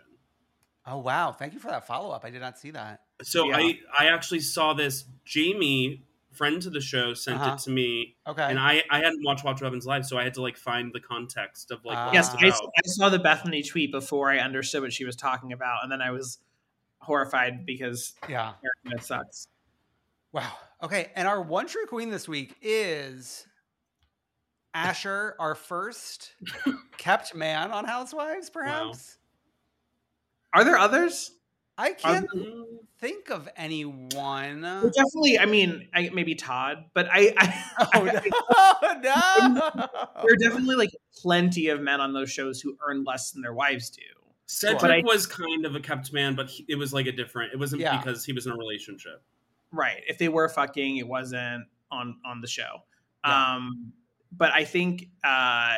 oh 0.86 0.98
wow! 0.98 1.30
Thank 1.32 1.52
you 1.52 1.60
for 1.60 1.68
that 1.68 1.86
follow 1.86 2.10
up. 2.10 2.24
I 2.24 2.30
did 2.30 2.40
not 2.40 2.58
see 2.58 2.70
that. 2.72 3.02
So 3.22 3.48
Yeah. 3.50 3.58
I 3.58 3.78
I 3.98 4.06
actually 4.06 4.40
saw 4.40 4.72
this. 4.74 5.04
Jamie, 5.24 6.04
friend 6.38 6.62
to 6.62 6.70
the 6.70 6.80
show, 6.80 7.12
sent 7.12 7.38
Uh-huh. 7.40 7.54
it 7.54 7.58
to 7.64 7.70
me, 7.70 8.16
Okay. 8.26 8.44
and 8.44 8.58
I 8.58 8.82
I 8.90 8.98
hadn't 9.00 9.22
watched 9.24 9.44
Watch 9.44 9.60
What 9.60 9.66
Happens 9.66 9.84
Live, 9.84 10.06
so 10.06 10.16
I 10.16 10.24
had 10.24 10.34
to 10.34 10.42
like 10.42 10.56
find 10.56 10.92
the 10.94 11.00
context 11.00 11.70
of 11.70 11.84
like 11.84 11.98
what 12.06 12.14
Yes, 12.14 12.34
I. 12.34 12.46
I 12.46 12.52
saw 12.86 13.08
the 13.10 13.18
Bethenny 13.18 13.68
tweet 13.68 13.92
before 13.92 14.30
I 14.30 14.38
understood 14.38 14.80
what 14.82 14.92
she 14.92 15.04
was 15.04 15.16
talking 15.16 15.52
about, 15.52 15.82
and 15.82 15.92
then 15.92 16.00
I 16.00 16.10
was 16.12 16.38
horrified 17.00 17.66
because 17.66 18.14
yeah. 18.28 18.54
Erika 18.86 19.02
sucks. 19.04 19.48
Wow. 20.32 20.52
Okay. 20.82 21.10
And 21.16 21.26
our 21.26 21.42
one 21.42 21.66
true 21.66 21.86
queen 21.86 22.10
this 22.10 22.28
week 22.28 22.54
is 22.62 23.46
Asher, 24.74 25.34
our 25.38 25.54
first 25.54 26.32
kept 26.98 27.34
man 27.34 27.72
on 27.72 27.84
Housewives, 27.84 28.50
perhaps. 28.50 29.16
Are 30.52 30.64
there 30.64 30.78
others? 30.78 31.32
I 31.78 31.92
can't 31.92 32.28
Mm, 32.34 32.64
think 32.98 33.30
of 33.30 33.48
anyone. 33.56 34.62
Definitely. 34.62 35.38
I 35.38 35.46
mean, 35.46 35.88
I, 35.94 36.10
maybe 36.12 36.34
Todd, 36.34 36.86
but 36.92 37.08
I, 37.10 37.32
I, 37.38 37.88
Oh 37.94 38.04
no, 38.04 38.12
no. 39.00 39.88
there 40.22 40.34
are 40.34 40.36
definitely 40.36 40.74
like 40.76 40.90
plenty 41.22 41.68
of 41.68 41.80
men 41.80 42.00
on 42.00 42.12
those 42.12 42.30
shows 42.30 42.60
who 42.60 42.76
earn 42.86 43.04
less 43.04 43.30
than 43.30 43.42
their 43.42 43.54
wives 43.54 43.90
do. 43.90 44.02
Cedric 44.46 45.04
was 45.04 45.26
kind 45.26 45.66
of 45.66 45.74
a 45.74 45.80
kept 45.80 46.12
man, 46.12 46.34
but 46.34 46.48
he, 46.48 46.64
it 46.68 46.74
was 46.76 46.92
like 46.92 47.06
a 47.06 47.12
different. 47.12 47.52
It 47.52 47.58
wasn't 47.58 47.82
Yeah. 47.82 47.98
because 47.98 48.24
he 48.24 48.32
was 48.32 48.46
in 48.46 48.52
a 48.52 48.56
relationship. 48.56 49.22
Right. 49.70 50.02
If 50.08 50.18
they 50.18 50.28
were 50.28 50.48
fucking, 50.48 50.96
it 50.96 51.06
wasn't 51.06 51.66
on 51.90 52.16
on 52.24 52.40
the 52.40 52.48
show. 52.48 52.82
Yeah. 53.24 53.56
Um, 53.56 53.92
but 54.32 54.52
I 54.52 54.64
think 54.64 55.10
uh, 55.22 55.76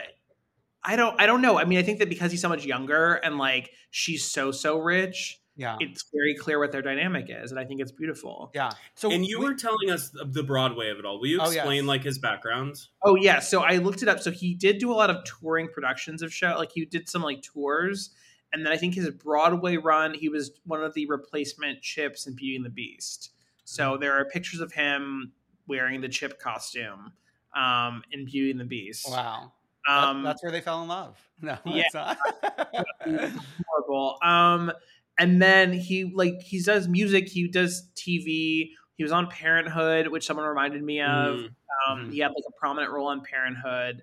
I 0.85 0.97
don't 0.97 1.21
I 1.21 1.27
don't 1.27 1.43
know. 1.43 1.59
I 1.59 1.65
mean, 1.65 1.79
I 1.79 1.83
think 1.83 1.99
that 1.99 2.09
because 2.09 2.31
he's 2.31 2.41
so 2.41 2.49
much 2.49 2.65
younger 2.65 3.15
and 3.15 3.39
like 3.39 3.71
she's 3.91 4.25
so 4.25 4.53
so 4.53 4.79
rich, 4.79 5.40
Yeah. 5.61 5.77
it's 5.79 6.05
very 6.13 6.35
clear 6.35 6.59
what 6.59 6.73
their 6.73 6.81
dynamic 6.81 7.27
is, 7.29 7.51
and 7.51 7.61
I 7.61 7.65
think 7.67 7.81
it's 7.83 7.93
beautiful. 7.93 8.51
Yeah. 8.55 8.71
So 8.95 9.11
and 9.11 9.25
you 9.27 9.39
we- 9.39 9.45
were 9.45 9.55
telling 9.55 9.91
us 9.91 10.11
the 10.11 10.43
Broadway 10.43 10.89
of 10.89 10.99
it 10.99 11.05
all. 11.05 11.21
Will 11.21 11.27
you 11.27 11.39
Oh, 11.41 11.45
yes. 11.45 11.57
explain 11.57 11.87
like 11.87 12.03
his 12.03 12.19
background? 12.19 12.77
Oh 13.05 13.15
yeah, 13.15 13.41
so 13.41 13.61
I 13.63 13.77
looked 13.77 14.03
it 14.03 14.09
up. 14.09 14.21
So 14.21 14.31
he 14.31 14.55
did 14.55 14.79
do 14.79 14.91
a 14.91 14.95
lot 14.95 15.11
of 15.11 15.19
touring 15.25 15.69
productions 15.69 16.23
of 16.23 16.33
show. 16.33 16.55
Like 16.57 16.73
he 16.73 16.87
did 16.87 17.09
some 17.11 17.23
like 17.23 17.43
tours, 17.43 18.11
and 18.53 18.65
then 18.65 18.73
I 18.73 18.77
think 18.79 18.95
his 18.95 19.11
Broadway 19.11 19.77
run, 19.77 20.15
he 20.15 20.29
was 20.31 20.51
one 20.65 20.83
of 20.83 20.95
the 20.95 21.05
replacement 21.07 21.83
chips 21.83 22.27
in 22.27 22.35
Beauty 22.35 22.57
and 22.57 22.65
the 22.65 22.71
Beast. 22.71 23.31
So 23.65 23.97
there 23.99 24.15
are 24.19 24.25
pictures 24.25 24.61
of 24.61 24.73
him 24.73 25.33
wearing 25.69 26.01
the 26.01 26.09
chip 26.09 26.41
costume 26.41 27.13
um, 27.55 28.03
in 28.13 28.25
Beauty 28.25 28.51
and 28.51 28.59
the 28.61 28.65
Beast. 28.65 29.07
wow. 29.11 29.53
That- 29.87 30.05
Um, 30.05 30.23
that's 30.23 30.43
where 30.43 30.53
they 30.53 30.61
fell 30.61 30.83
in 30.83 30.89
love. 30.89 31.19
No, 31.43 31.57
Yeah. 31.65 32.15
horrible. 33.67 34.19
Um, 34.23 34.73
and 35.21 35.41
then 35.41 35.73
he 35.73 36.05
like 36.13 36.41
he 36.43 36.61
does 36.63 36.89
music. 36.89 37.29
He 37.29 37.47
does 37.47 37.89
TV. 37.95 38.71
He 38.97 39.03
was 39.05 39.13
on 39.13 39.29
Parenthood, 39.29 40.09
which 40.09 40.27
someone 40.27 40.47
reminded 40.47 40.83
me 40.83 41.01
of. 41.01 41.37
Mm. 41.37 41.49
Um, 41.89 41.99
Mhm. 42.09 42.13
He 42.13 42.19
had 42.19 42.29
like 42.33 42.45
a 42.49 42.53
prominent 42.59 42.93
role 42.93 43.07
on 43.07 43.23
Parenthood, 43.23 44.03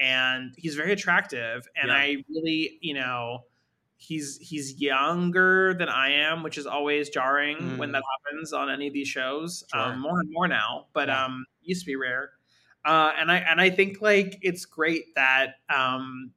and 0.00 0.52
he's 0.58 0.74
very 0.74 0.92
attractive. 0.92 1.68
And 1.80 1.88
Yeah. 1.88 1.94
I 1.96 2.24
really, 2.28 2.78
you 2.82 2.94
know, 2.94 3.44
he's 3.96 4.36
he's 4.38 4.80
younger 4.80 5.74
than 5.74 5.88
I 5.88 6.10
am, 6.10 6.42
which 6.42 6.58
is 6.58 6.66
always 6.66 7.08
jarring 7.10 7.78
when 7.78 7.90
Mm. 7.90 7.92
that 7.92 8.02
happens 8.26 8.52
on 8.52 8.68
any 8.70 8.88
of 8.88 8.92
these 8.92 9.08
shows. 9.08 9.64
Sure. 9.72 9.80
Um, 9.82 10.00
more 10.00 10.18
and 10.20 10.28
more 10.30 10.48
now, 10.48 10.88
but 10.92 11.08
Yeah. 11.08 11.24
um, 11.24 11.46
used 11.62 11.82
to 11.82 11.86
be 11.86 11.96
rare. 11.96 12.32
Uh, 12.84 13.12
and 13.16 13.30
I 13.32 13.38
and 13.38 13.60
I 13.60 13.70
think 13.70 14.02
like 14.02 14.38
it's 14.42 14.66
great 14.66 15.14
that 15.14 15.54
um, 15.70 16.32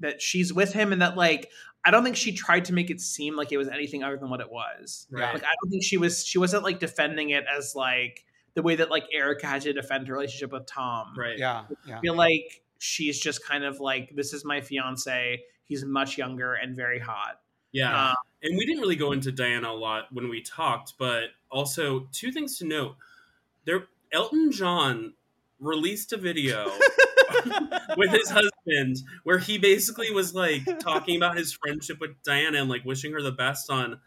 that 0.00 0.20
she's 0.20 0.52
with 0.52 0.72
him, 0.74 0.92
and 0.92 1.00
that 1.00 1.16
like 1.16 1.48
I 1.84 1.90
don't 1.90 2.04
think 2.04 2.16
she 2.16 2.32
tried 2.32 2.64
to 2.66 2.72
make 2.72 2.90
it 2.90 3.00
seem 3.00 3.36
like 3.36 3.50
it 3.50 3.56
was 3.56 3.68
anything 3.68 4.04
other 4.04 4.16
than 4.16 4.30
what 4.30 4.40
it 4.40 4.50
was. 4.50 5.06
Right. 5.10 5.34
Like 5.34 5.42
I 5.42 5.54
don't 5.62 5.70
think 5.70 5.82
she 5.82 5.96
was 5.96 6.24
she 6.24 6.38
wasn't 6.38 6.62
like 6.62 6.78
defending 6.78 7.30
it 7.30 7.44
as 7.54 7.74
like 7.74 8.24
the 8.54 8.62
way 8.62 8.76
that 8.76 8.90
like 8.90 9.04
Erika 9.12 9.46
had 9.46 9.62
to 9.62 9.72
defend 9.72 10.06
her 10.08 10.14
relationship 10.14 10.52
with 10.52 10.66
Tom. 10.66 11.14
Right. 11.16 11.38
yeah. 11.38 11.64
Yeah. 11.86 11.98
I 11.98 12.00
feel 12.00 12.14
like 12.14 12.62
she's 12.78 13.18
just 13.18 13.44
kind 13.44 13.64
of 13.64 13.80
like 13.80 14.14
this 14.14 14.32
is 14.32 14.44
my 14.44 14.60
fiance. 14.60 15.42
He's 15.64 15.84
much 15.84 16.18
younger 16.18 16.54
and 16.54 16.76
very 16.76 16.98
hot. 16.98 17.40
Yeah. 17.72 18.10
Uh, 18.10 18.14
and 18.42 18.56
we 18.56 18.66
didn't 18.66 18.82
really 18.82 18.96
go 18.96 19.12
into 19.12 19.32
Diana 19.32 19.70
a 19.70 19.72
lot 19.72 20.04
when 20.12 20.28
we 20.28 20.42
talked, 20.42 20.94
but 20.98 21.24
also 21.50 22.08
two 22.12 22.30
things 22.30 22.58
to 22.58 22.66
note. 22.66 22.96
There 23.64 23.86
Elton 24.12 24.52
John 24.52 25.14
released 25.62 26.12
a 26.12 26.16
video 26.16 26.70
with 27.96 28.10
his 28.10 28.28
husband 28.28 28.98
where 29.24 29.38
he 29.38 29.58
basically 29.58 30.10
was 30.10 30.34
like 30.34 30.62
talking 30.80 31.16
about 31.16 31.36
his 31.36 31.52
friendship 31.52 31.98
with 32.00 32.10
Diana 32.24 32.60
and 32.60 32.68
like 32.68 32.84
wishing 32.84 33.12
her 33.12 33.22
the 33.22 33.32
best 33.32 33.70
on 33.70 34.00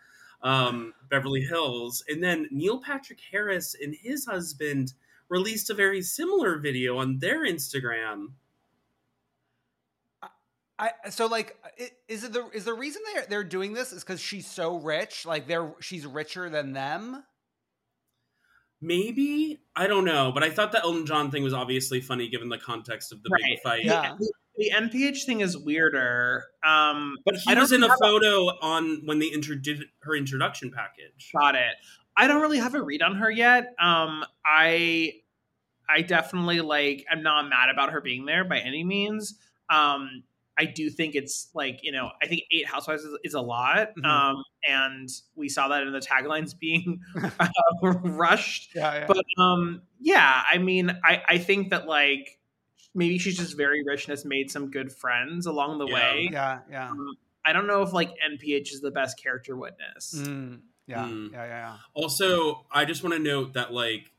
um, 0.43 0.93
Beverly 1.09 1.41
Hills. 1.41 2.03
And 2.07 2.23
then 2.23 2.47
Neil 2.51 2.79
Patrick 2.79 3.19
Harris 3.31 3.75
and 3.81 3.95
his 3.99 4.25
husband 4.25 4.93
released 5.29 5.69
a 5.69 5.73
very 5.73 6.01
similar 6.01 6.59
video 6.59 6.97
on 6.97 7.19
their 7.19 7.45
Instagram. 7.45 8.27
I 10.77 10.91
so 11.09 11.27
like 11.27 11.55
is 12.09 12.25
it 12.25 12.33
the 12.33 12.49
is 12.53 12.65
the 12.65 12.73
reason 12.73 13.01
they're 13.13 13.25
they're 13.29 13.43
doing 13.45 13.71
this 13.71 13.93
is 13.93 14.03
because 14.03 14.19
she's 14.19 14.45
so 14.45 14.75
rich 14.75 15.25
like 15.25 15.47
they're 15.47 15.73
she's 15.79 16.05
richer 16.05 16.49
than 16.49 16.73
them 16.73 17.23
Maybe 18.85 19.59
I 19.75 19.87
don't 19.87 20.05
know, 20.05 20.31
but 20.31 20.43
I 20.43 20.49
thought 20.49 20.71
the 20.71 20.81
Elton 20.81 21.05
John 21.05 21.31
thing 21.31 21.43
was 21.43 21.53
obviously 21.53 22.01
funny 22.01 22.29
given 22.29 22.49
the 22.49 22.57
context 22.57 23.11
of 23.11 23.23
the 23.23 23.29
big 23.35 23.59
fight. 23.61 23.83
Yeah. 23.83 24.15
The, 24.17 24.31
the 24.57 24.71
NPH 24.73 25.25
thing 25.25 25.41
is 25.41 25.57
weirder. 25.57 26.43
Um, 26.65 27.17
But 27.25 27.35
he 27.35 27.51
I 27.51 27.59
was 27.59 27.71
in 27.71 27.83
a 27.83 27.89
have 27.89 27.97
photo 27.99 28.45
on 28.61 29.01
when 29.05 29.19
they 29.19 29.27
introduced 29.27 29.83
her 30.01 30.15
introduction 30.15 30.71
package. 30.71 31.31
Got 31.37 31.55
it. 31.55 31.75
I 32.15 32.27
don't 32.27 32.41
really 32.41 32.59
have 32.59 32.75
a 32.75 32.81
read 32.81 33.01
on 33.01 33.15
her 33.15 33.29
yet. 33.29 33.73
Um, 33.79 34.23
I 34.45 35.13
I 35.89 36.01
definitely 36.01 36.61
like 36.61 37.05
I'm 37.11 37.23
not 37.23 37.49
mad 37.49 37.69
about 37.69 37.91
her 37.91 38.01
being 38.01 38.25
there 38.25 38.45
by 38.45 38.59
any 38.59 38.83
means. 38.83 39.35
Um, 39.69 40.23
I 40.57 40.65
do 40.65 40.89
think 40.89 41.15
it's 41.15 41.49
like, 41.53 41.81
you 41.83 41.91
know, 41.91 42.09
I 42.23 42.27
think 42.27 42.43
eight 42.51 42.65
housewives 42.65 43.03
is, 43.03 43.17
is 43.23 43.33
a 43.33 43.41
lot. 43.41 43.89
Mhm. 43.97 44.05
Um, 44.05 44.43
and 44.67 45.09
we 45.35 45.49
saw 45.49 45.67
that 45.67 45.83
in 45.83 45.91
the 45.91 45.99
taglines 45.99 46.57
being 46.59 47.01
uh, 47.39 47.91
rushed. 47.91 48.73
yeah, 48.75 48.99
yeah. 48.99 49.05
But 49.07 49.23
um, 49.37 49.81
yeah, 49.99 50.43
I 50.49 50.57
mean, 50.57 50.89
I, 51.03 51.21
I 51.27 51.37
think 51.39 51.71
that 51.71 51.87
like 51.87 52.39
maybe 52.93 53.17
she's 53.17 53.37
just 53.37 53.57
very 53.57 53.83
rich 53.85 54.05
and 54.05 54.11
has 54.11 54.23
made 54.25 54.49
some 54.49 54.71
good 54.71 54.91
friends 54.93 55.45
along 55.45 55.79
the 55.79 55.87
Yeah. 55.87 55.93
way. 55.93 56.29
yeah 56.31 56.59
yeah 56.71 56.89
Um, 56.91 57.17
I 57.45 57.51
don't 57.53 57.67
know 57.67 57.81
if 57.81 57.91
like 57.93 58.09
NPH 58.25 58.71
is 58.73 58.79
the 58.81 58.91
best 58.91 59.21
character 59.21 59.55
witness. 59.57 60.15
Mm, 60.17 60.61
yeah, 60.87 61.03
Mm. 61.05 61.31
yeah 61.33 61.43
yeah 61.43 61.49
yeah 61.49 61.77
Also, 61.93 62.65
I 62.71 62.85
just 62.85 63.03
want 63.03 63.13
to 63.15 63.19
note 63.19 63.53
that 63.55 63.73
like 63.73 64.11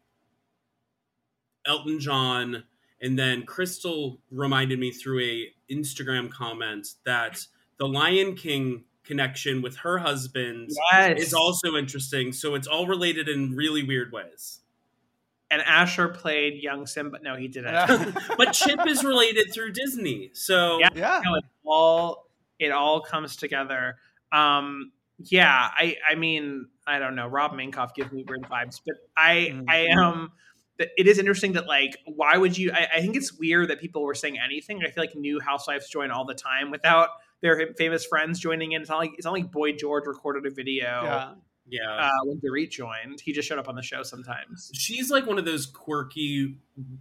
Elton 1.66 1.98
John 1.98 2.64
and 3.00 3.18
then 3.18 3.44
Crystal 3.44 4.20
reminded 4.30 4.78
me 4.78 4.90
through 4.90 5.20
a 5.20 5.52
Instagram 5.70 6.30
comments 6.30 6.97
that 7.05 7.47
the 7.78 7.86
Lion 7.88 8.34
King 8.34 8.84
connection 9.05 9.62
with 9.62 9.76
her 9.76 9.98
husband 9.98 10.70
Yes. 10.93 11.20
is 11.20 11.34
also 11.34 11.76
interesting. 11.76 12.32
So 12.32 12.55
it's 12.55 12.66
all 12.66 12.86
related 12.86 13.28
in 13.28 13.55
really 13.55 13.82
weird 13.82 14.12
ways. 14.12 14.60
and 15.48 15.62
Asher 15.62 16.09
played 16.09 16.60
young 16.60 16.86
Simba. 16.86 17.18
No, 17.22 17.36
he 17.36 17.47
didn't. 17.47 18.16
but 18.36 18.52
Chip 18.52 18.84
is 18.88 19.05
related 19.05 19.52
through 19.55 19.72
Disney, 19.72 20.30
so 20.34 20.78
yeah, 20.80 20.88
Yeah. 20.94 21.20
no, 21.24 21.34
it 21.36 21.44
all 21.64 22.26
it 22.59 22.72
all 22.72 23.01
comes 23.01 23.36
together. 23.36 23.97
Um, 24.32 24.90
yeah, 25.20 25.70
I 25.72 25.98
I 26.10 26.16
mean 26.16 26.66
I 26.84 26.98
don't 26.98 27.14
know. 27.14 27.28
Rob 27.28 27.52
Minkoff 27.52 27.94
gives 27.94 28.10
me 28.10 28.24
weird 28.26 28.43
vibes, 28.43 28.80
but 28.84 28.97
I 29.16 29.52
Mm. 29.52 29.64
I 29.68 29.86
um 30.05 30.18
th- 30.18 30.30
it 30.78 31.07
is 31.07 31.19
interesting 31.19 31.53
that 31.55 31.66
like 31.66 31.97
why 32.05 32.36
would 32.36 32.57
you? 32.57 32.73
I, 32.73 32.89
I 32.97 33.01
think 33.01 33.16
it's 33.16 33.32
weird 33.32 33.69
that 33.70 33.81
people 33.81 34.03
were 34.03 34.15
saying 34.15 34.39
anything. 34.39 34.82
I 34.85 34.90
feel 34.90 35.03
like 35.03 35.15
new 35.15 35.40
housewives 35.40 35.89
join 35.89 36.11
all 36.11 36.24
the 36.24 36.35
time 36.35 36.70
without 36.70 37.09
their 37.40 37.74
famous 37.77 38.05
friends 38.05 38.39
joining 38.39 38.73
in. 38.73 38.82
It's 38.82 38.90
not 38.90 38.98
like 38.98 39.12
it's 39.16 39.24
not 39.24 39.32
like 39.32 39.51
Boy 39.51 39.73
George 39.73 40.07
recorded 40.07 40.51
a 40.51 40.55
video. 40.55 40.86
Yeah. 40.86 41.32
yeah. 41.69 42.07
Uh, 42.07 42.11
when 42.24 42.40
Dorit 42.40 42.70
joined, 42.70 43.20
he 43.20 43.32
just 43.32 43.48
showed 43.48 43.59
up 43.59 43.69
on 43.69 43.74
the 43.74 43.82
show 43.82 44.03
sometimes. 44.03 44.70
She's 44.74 45.11
like 45.11 45.27
one 45.27 45.39
of 45.39 45.44
those 45.44 45.66
quirky, 45.66 46.59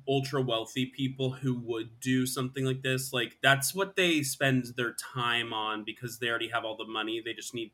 ultra 0.07 0.41
wealthy 0.41 0.85
people 0.85 1.31
who 1.31 1.59
would 1.59 1.99
do 1.99 2.25
something 2.25 2.65
like 2.65 2.81
this. 2.81 3.11
Like 3.13 3.37
that's 3.41 3.75
what 3.75 3.95
they 3.95 4.23
spend 4.23 4.65
their 4.77 4.93
time 5.13 5.53
on 5.53 5.83
because 5.83 6.19
they 6.19 6.29
already 6.29 6.49
have 6.49 6.63
all 6.65 6.77
the 6.77 6.87
money. 6.87 7.21
They 7.23 7.33
just 7.33 7.53
need 7.53 7.71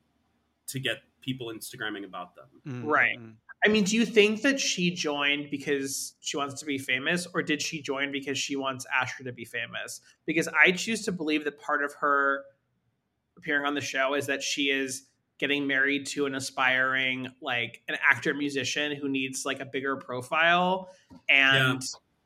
to 0.67 0.79
get 0.79 0.97
people 1.21 1.47
Instagramming 1.53 2.05
about 2.05 2.35
them. 2.35 2.47
Mm, 2.67 2.85
Right. 2.85 3.19
I 3.63 3.69
mean, 3.69 3.83
do 3.83 3.95
you 3.95 4.05
think 4.05 4.41
that 4.41 4.59
she 4.59 4.91
joined 4.91 5.51
because 5.51 6.15
she 6.19 6.35
wants 6.35 6.59
to 6.59 6.65
be 6.65 6.79
famous, 6.79 7.27
or 7.33 7.43
did 7.43 7.61
she 7.61 7.81
join 7.81 8.11
because 8.11 8.37
she 8.37 8.55
wants 8.55 8.85
Asher 8.93 9.23
to 9.23 9.31
be 9.31 9.45
famous? 9.45 10.01
Because 10.25 10.47
I 10.47 10.71
choose 10.71 11.05
to 11.05 11.11
believe 11.11 11.43
that 11.43 11.59
part 11.59 11.83
of 11.83 11.93
her 11.95 12.43
appearing 13.37 13.65
on 13.65 13.75
the 13.75 13.81
show 13.81 14.15
is 14.15 14.25
that 14.27 14.41
she 14.41 14.71
is 14.71 15.03
getting 15.37 15.67
married 15.67 16.05
to 16.05 16.25
an 16.25 16.35
aspiring, 16.35 17.27
like 17.41 17.81
an 17.87 17.97
actor 18.07 18.33
musician 18.33 18.95
who 18.95 19.09
needs 19.09 19.45
like 19.45 19.59
a 19.59 19.65
bigger 19.65 19.95
profile. 19.95 20.89
And 21.29 21.81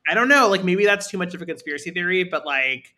I 0.08 0.14
don't 0.14 0.28
know, 0.28 0.48
like 0.48 0.64
maybe 0.64 0.84
that's 0.84 1.08
too 1.08 1.18
much 1.18 1.34
of 1.34 1.42
a 1.42 1.46
conspiracy 1.46 1.90
theory, 1.90 2.24
but 2.24 2.46
like 2.46 2.94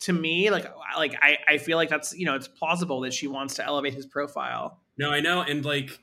to 0.00 0.12
me, 0.12 0.50
like 0.50 0.66
like 0.96 1.16
I, 1.20 1.38
I 1.48 1.58
feel 1.58 1.78
like 1.78 1.88
that's 1.88 2.14
you 2.16 2.26
know 2.26 2.34
it's 2.34 2.48
plausible 2.48 3.00
that 3.00 3.14
she 3.14 3.26
wants 3.26 3.54
to 3.54 3.64
elevate 3.64 3.94
his 3.94 4.06
profile. 4.06 4.80
No, 4.98 5.10
I 5.10 5.20
know, 5.20 5.40
and 5.40 5.64
like 5.64 5.98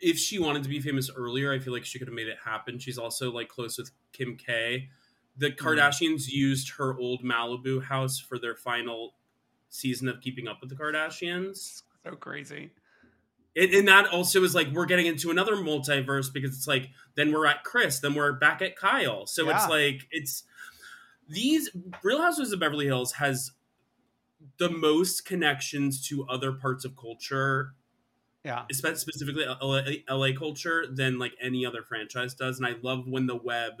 if 0.00 0.18
she 0.18 0.38
wanted 0.38 0.62
to 0.62 0.68
be 0.68 0.80
famous 0.80 1.10
earlier, 1.14 1.52
I 1.52 1.58
feel 1.58 1.72
like 1.72 1.84
she 1.84 1.98
could 1.98 2.08
have 2.08 2.14
made 2.14 2.28
it 2.28 2.38
happen. 2.44 2.78
She's 2.78 2.98
also 2.98 3.32
like 3.32 3.48
close 3.48 3.78
with 3.78 3.90
Kim 4.12 4.36
K. 4.36 4.88
The 5.36 5.50
mm-hmm. 5.50 5.66
Kardashians 5.66 6.28
used 6.28 6.72
her 6.78 6.96
old 6.96 7.22
Malibu 7.24 7.82
house 7.82 8.18
for 8.18 8.38
their 8.38 8.54
final 8.54 9.14
season 9.68 10.08
of 10.08 10.20
Keeping 10.20 10.48
Up 10.48 10.58
with 10.60 10.70
the 10.70 10.76
Kardashians. 10.76 11.82
So 12.04 12.12
crazy. 12.16 12.70
And, 13.56 13.72
and 13.72 13.88
that 13.88 14.06
also 14.08 14.44
is 14.44 14.54
like 14.54 14.68
we're 14.72 14.86
getting 14.86 15.06
into 15.06 15.30
another 15.30 15.56
multiverse 15.56 16.32
because 16.32 16.56
it's 16.56 16.68
like 16.68 16.90
then 17.16 17.32
we're 17.32 17.46
at 17.46 17.64
Chris, 17.64 17.98
then 17.98 18.14
we're 18.14 18.32
back 18.32 18.62
at 18.62 18.76
Kyle. 18.76 19.26
So 19.26 19.46
Yeah. 19.46 19.56
it's 19.56 19.68
like 19.68 20.06
it's 20.10 20.44
these 21.28 21.70
Real 22.02 22.22
Housewives 22.22 22.52
of 22.52 22.60
Beverly 22.60 22.86
Hills 22.86 23.12
has 23.12 23.50
the 24.58 24.70
most 24.70 25.24
connections 25.24 26.06
to 26.08 26.26
other 26.28 26.52
parts 26.52 26.84
of 26.84 26.96
culture 26.96 27.74
Yeah. 28.44 28.64
spe- 28.72 28.96
specifically 28.96 29.44
LA, 29.60 29.82
LA 30.08 30.28
culture 30.38 30.84
than 30.90 31.18
like 31.18 31.32
any 31.40 31.66
other 31.66 31.82
franchise 31.82 32.34
does 32.34 32.58
and 32.58 32.66
i 32.66 32.74
love 32.82 33.06
when 33.06 33.26
the 33.26 33.36
web 33.36 33.74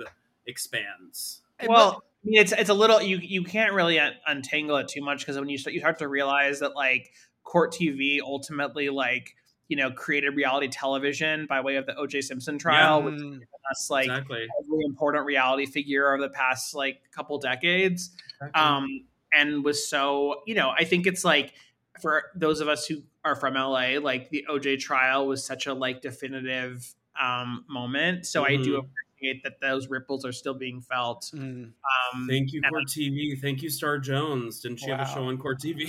expands. 0.46 1.42
Well, 1.66 2.02
I 2.24 2.28
mean, 2.28 2.40
it's 2.40 2.52
it's 2.52 2.70
a 2.70 2.74
little 2.74 3.00
you 3.00 3.18
you 3.18 3.44
can't 3.44 3.72
really 3.72 4.00
un- 4.00 4.14
untangle 4.26 4.76
it 4.78 4.88
too 4.88 5.02
much 5.02 5.20
because 5.20 5.38
when 5.38 5.48
you 5.48 5.58
start 5.58 5.74
you 5.74 5.80
start 5.80 5.98
to 6.00 6.08
realize 6.08 6.60
that 6.60 6.74
like 6.74 7.12
court 7.44 7.72
TV 7.72 8.20
ultimately 8.20 8.88
like 8.88 9.34
you 9.68 9.76
know 9.76 9.90
created 9.90 10.34
reality 10.34 10.68
television 10.68 11.46
by 11.46 11.60
way 11.60 11.76
of 11.76 11.86
the 11.86 11.94
O.J. 11.96 12.22
Simpson 12.22 12.58
trial, 12.58 13.02
which 13.02 13.14
Mm, 13.14 13.32
given 13.32 13.48
us 13.70 13.88
like 13.90 14.06
exactly. 14.06 14.46
every 14.60 14.84
important 14.84 15.24
reality 15.26 15.66
figure 15.66 16.12
of 16.12 16.20
the 16.20 16.30
past 16.30 16.74
like 16.74 17.00
couple 17.12 17.38
decades, 17.38 18.10
um, 18.54 18.86
and 19.32 19.64
was 19.64 19.88
so 19.88 20.42
you 20.46 20.54
know 20.54 20.70
I 20.76 20.84
think 20.84 21.06
it's 21.06 21.24
like 21.24 21.54
for 22.00 22.24
those 22.34 22.60
of 22.60 22.68
us 22.68 22.86
who 22.86 23.02
are 23.24 23.34
from 23.36 23.54
LA, 23.54 23.98
like 24.00 24.30
the 24.30 24.44
OJ 24.48 24.78
trial 24.80 25.26
was 25.26 25.44
such 25.44 25.66
a 25.66 25.74
like 25.74 26.00
definitive 26.02 26.94
um, 27.20 27.64
moment. 27.68 28.26
So 28.26 28.44
I 28.44 28.56
do 28.56 28.76
Mhm. 28.76 28.86
appreciate 28.88 29.42
that 29.42 29.60
those 29.60 29.88
ripples 29.88 30.24
are 30.24 30.32
still 30.32 30.54
being 30.54 30.80
felt. 30.80 31.30
mm. 31.34 31.72
Um, 32.14 32.26
thank 32.28 32.52
you 32.52 32.60
and- 32.62 32.70
court 32.72 32.84
tv 32.86 33.40
thank 33.40 33.62
you 33.62 33.68
star 33.70 33.98
jones 33.98 34.60
didn't 34.60 34.78
she 34.78 34.90
have 34.90 35.00
a 35.00 35.06
show 35.12 35.24
on 35.24 35.36
court 35.36 35.58
tv 35.60 35.88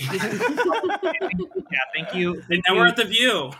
yeah, 1.70 1.78
thank 1.94 2.14
you. 2.14 2.42
Thank 2.48 2.64
now 2.68 2.74
you. 2.74 2.80
we're 2.80 2.86
at 2.88 2.96
the 2.96 3.04
view 3.04 3.52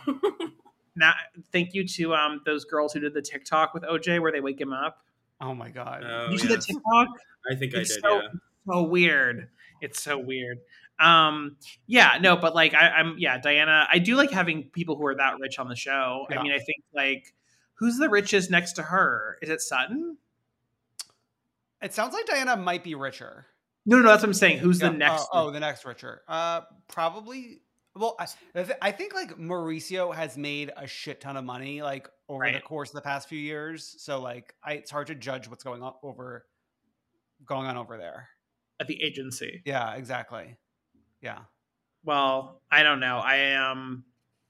Now, 0.95 1.13
thank 1.53 1.73
you 1.73 1.87
to 1.87 2.13
um 2.13 2.41
those 2.45 2.65
girls 2.65 2.91
who 2.93 2.99
did 2.99 3.13
the 3.13 3.21
TikTok 3.21 3.73
with 3.73 3.83
OJ 3.83 4.21
where 4.21 4.31
they 4.31 4.41
wake 4.41 4.59
him 4.59 4.73
up. 4.73 5.05
Oh 5.39 5.55
my 5.55 5.69
god. 5.69 6.03
Oh, 6.05 6.29
you 6.29 6.37
see 6.37 6.47
the 6.47 6.57
TikTok? 6.57 7.07
i 7.49 7.55
think 7.55 7.73
It's 7.73 7.91
i 7.91 7.95
did 7.95 8.01
so, 8.01 8.21
yeah 8.21 8.27
so 8.67 8.83
weird. 8.83 9.49
It's 9.81 10.03
so 10.03 10.19
weird. 10.19 10.59
Um, 11.01 11.57
yeah, 11.87 12.17
no, 12.21 12.37
but 12.37 12.53
like 12.53 12.73
I, 12.73 12.89
I'm 12.89 13.15
yeah, 13.17 13.37
Diana. 13.39 13.87
I 13.91 13.99
do 13.99 14.15
like 14.15 14.31
having 14.31 14.63
people 14.65 14.95
who 14.95 15.05
are 15.07 15.15
that 15.15 15.39
rich 15.39 15.57
on 15.59 15.67
the 15.67 15.75
show. 15.75 16.27
Yeah. 16.29 16.39
I 16.39 16.43
mean, 16.43 16.51
I 16.51 16.59
think 16.59 16.83
like 16.93 17.33
who's 17.75 17.97
the 17.97 18.09
richest 18.09 18.51
next 18.51 18.73
to 18.73 18.83
her? 18.83 19.37
Is 19.41 19.49
it 19.49 19.61
Sutton? 19.61 20.17
It 21.81 21.93
sounds 21.93 22.13
like 22.13 22.27
Diana 22.27 22.55
might 22.55 22.83
be 22.83 22.93
richer. 22.93 23.47
No, 23.87 23.97
no, 23.97 24.03
no 24.03 24.09
that's 24.09 24.21
what 24.21 24.29
I'm 24.29 24.33
saying. 24.35 24.59
Who's 24.59 24.79
Yeah, 24.79 24.89
the 24.89 24.97
next? 24.97 25.27
Oh, 25.33 25.47
oh, 25.47 25.51
the 25.51 25.59
next 25.59 25.83
richer. 25.85 26.21
Uh, 26.27 26.61
probably. 26.87 27.61
Well, 27.95 28.15
I, 28.19 28.27
I 28.81 28.91
think 28.91 29.15
like 29.15 29.31
Mauricio 29.37 30.13
has 30.13 30.37
made 30.37 30.71
a 30.77 30.85
shit 30.85 31.19
ton 31.19 31.35
of 31.35 31.43
money 31.43 31.81
like 31.81 32.07
over 32.29 32.49
the 32.49 32.61
course 32.61 32.89
of 32.89 32.95
the 32.95 33.01
past 33.01 33.27
few 33.27 33.39
years. 33.39 33.95
So 33.97 34.21
like, 34.21 34.53
I, 34.63 34.73
it's 34.73 34.91
hard 34.91 35.07
to 35.07 35.15
judge 35.15 35.49
what's 35.49 35.63
going 35.63 35.81
on 35.81 35.95
over, 36.03 36.45
going 37.45 37.65
on 37.65 37.75
over 37.77 37.97
there. 37.97 38.29
at 38.81 38.87
the 38.87 39.01
agency. 39.01 39.61
Yeah, 39.65 39.93
exactly. 39.93 40.57
Yeah. 41.21 41.39
Well, 42.03 42.61
I 42.71 42.83
don't 42.83 42.99
know. 42.99 43.17
I 43.19 43.35
am. 43.37 44.03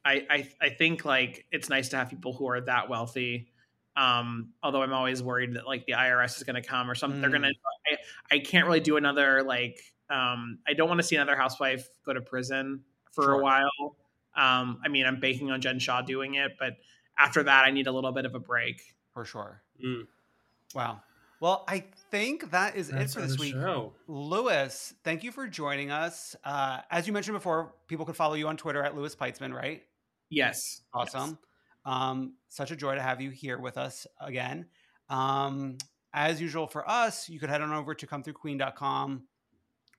I, 0.03 0.26
I 0.30 0.49
I 0.61 0.69
think 0.69 1.06
like 1.06 1.45
it's 1.52 1.69
nice 1.69 1.89
to 1.89 1.98
have 1.98 2.10
people 2.10 2.34
who 2.34 2.48
are 2.49 2.61
that 2.61 2.89
wealthy. 2.89 3.52
Um, 3.98 4.53
although 4.64 4.81
I'm 4.81 4.93
always 4.93 5.22
worried 5.22 5.53
that 5.56 5.68
like 5.68 5.85
the 5.85 5.93
IRS 5.93 6.38
is 6.38 6.43
going 6.43 6.56
to 6.61 6.68
come 6.68 6.89
or 6.89 6.95
something. 6.95 7.19
They're 7.22 7.30
Mm. 7.30 7.41
going 7.41 7.53
to. 7.53 7.95
I, 8.31 8.35
I 8.35 8.39
can't 8.39 8.65
really 8.65 8.80
do 8.80 8.98
another 8.98 9.43
like. 9.43 9.80
Um, 10.10 10.60
I 10.68 10.73
don't 10.73 10.88
want 10.88 10.99
to 10.99 11.03
see 11.06 11.15
another 11.18 11.35
housewife 11.35 11.88
go 12.06 12.14
to 12.14 12.22
prison 12.22 12.81
for 13.11 13.23
Sure. 13.26 13.34
a 13.34 13.38
while. 13.43 13.95
Um, 14.35 14.80
I 14.84 14.88
mean, 14.89 15.06
I'm 15.06 15.19
banking 15.19 15.52
on 15.52 15.61
Jen 15.61 15.77
Shah 15.80 16.02
doing 16.02 16.35
it, 16.35 16.53
but 16.57 16.73
after 17.18 17.43
that, 17.43 17.65
I 17.65 17.72
need 17.72 17.88
a 17.88 17.91
little 17.91 18.11
bit 18.11 18.26
of 18.26 18.34
a 18.35 18.39
break. 18.39 18.81
For 19.14 19.23
sure. 19.26 19.61
Mm. 19.85 20.07
Wow. 20.73 21.02
Well, 21.41 21.63
I 21.68 21.85
think 22.11 22.51
that 22.51 22.76
is 22.76 22.89
That's 22.89 23.15
it 23.15 23.19
for 23.19 23.26
this 23.26 23.39
week. 23.39 23.53
show. 23.53 23.93
Louis, 24.07 24.93
thank 25.03 25.23
you 25.23 25.31
for 25.31 25.47
joining 25.47 25.89
us. 25.89 26.35
Uh, 26.43 26.81
as 26.91 27.07
you 27.07 27.13
mentioned 27.13 27.35
before, 27.35 27.73
people 27.88 28.05
can 28.05 28.13
follow 28.13 28.35
you 28.35 28.47
on 28.47 28.57
Twitter 28.57 28.84
at 28.84 28.95
Louis 28.95 29.15
Peitzman, 29.15 29.51
right? 29.51 29.81
Yes. 30.30 30.81
Awesome. 30.93 31.39
Um, 31.84 32.35
such 32.47 32.69
a 32.69 32.76
joy 32.76 32.93
to 32.93 33.01
have 33.01 33.22
you 33.22 33.31
here 33.31 33.59
with 33.59 33.80
us 33.80 34.05
again. 34.19 34.68
Um, 35.09 35.80
as 36.13 36.39
usual 36.39 36.68
for 36.68 36.88
us, 36.88 37.27
you 37.27 37.39
could 37.39 37.49
head 37.49 37.63
on 37.63 37.73
over 37.73 37.95
to 37.95 38.05
comethroughqueen.com 38.05 39.23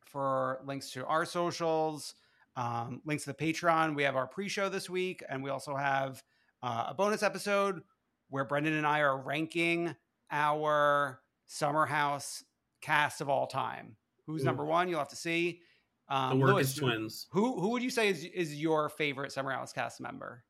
for 0.05 0.61
links 0.65 0.93
to 0.93 1.05
our 1.07 1.25
socials, 1.25 2.15
um, 2.55 3.03
links 3.05 3.25
to 3.25 3.33
the 3.33 3.53
Patreon. 3.53 3.97
We 3.97 4.05
have 4.05 4.15
our 4.15 4.29
pre-show 4.29 4.69
this 4.69 4.89
week, 4.89 5.25
and 5.29 5.43
we 5.43 5.51
also 5.51 5.75
have 5.75 6.23
uh, 6.63 6.85
a 6.91 6.95
bonus 6.95 7.25
episode 7.25 7.83
where 8.29 8.45
Brendan 8.45 8.75
and 8.75 8.87
I 8.87 9.01
are 9.01 9.21
ranking 9.21 9.97
our 10.31 11.19
Summer 11.53 11.85
House 11.87 12.43
cast 12.81 13.21
of 13.21 13.29
all 13.29 13.47
time. 13.47 13.97
Who's 14.27 14.43
Ooh. 14.43 14.47
number 14.47 14.65
one? 14.65 14.89
You'll 14.89 14.99
have 15.01 15.09
to 15.09 15.17
see. 15.17 15.61
the 16.09 16.15
Um, 16.17 16.41
work 16.41 16.51
Louis, 16.55 16.63
is 16.63 16.75
twins 16.75 17.27
Who 17.31 17.61
who 17.61 17.69
would 17.71 17.83
you 17.83 17.91
say 17.91 18.09
is 18.09 18.25
is 18.25 18.61
your 18.61 18.89
favorite 18.89 19.33
Summer 19.33 19.51
House 19.53 19.73
cast 19.73 20.01
member? 20.01 20.45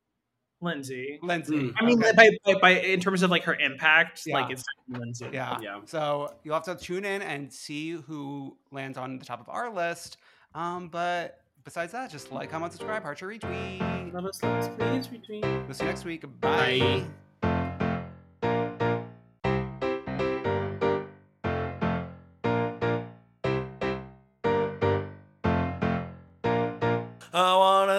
Lindsay. 0.61 1.19
Lindsay. 1.23 1.57
Mm. 1.57 1.75
I 1.77 1.85
mean, 1.85 1.99
Okay. 1.99 2.13
by, 2.17 2.31
by, 2.53 2.59
by 2.61 2.71
in 2.81 3.01
terms 3.01 3.23
of 3.25 3.31
like 3.31 3.43
her 3.43 3.57
impact, 3.57 4.23
Yeah. 4.27 4.35
like 4.41 4.53
it's 4.53 4.63
Lindsay. 4.89 5.29
yeah. 5.33 5.59
yeah 5.61 5.81
So 5.87 6.33
you'll 6.45 6.55
have 6.55 6.63
to 6.65 6.77
tune 6.77 7.05
in 7.05 7.21
and 7.21 7.53
see 7.53 7.91
who 7.91 8.57
lands 8.71 8.97
on 8.97 9.19
the 9.19 9.25
top 9.25 9.41
of 9.41 9.49
our 9.49 9.73
list. 9.75 10.19
Um, 10.55 10.89
but 10.89 11.41
besides 11.65 11.91
that, 11.93 12.11
just 12.13 12.31
like, 12.31 12.49
comment, 12.51 12.73
subscribe, 12.73 13.03
heart 13.03 13.21
your 13.21 13.31
retweet. 13.31 14.13
love 14.15 14.25
us 14.27 14.41
love 14.43 14.59
us 14.59 14.69
please 14.77 15.09
retweet 15.09 15.43
We'll 15.67 15.75
see 15.75 15.83
you 15.85 15.91
next 15.91 16.05
week. 16.05 16.23
Bye. 16.41 16.79
Bye. 16.79 17.07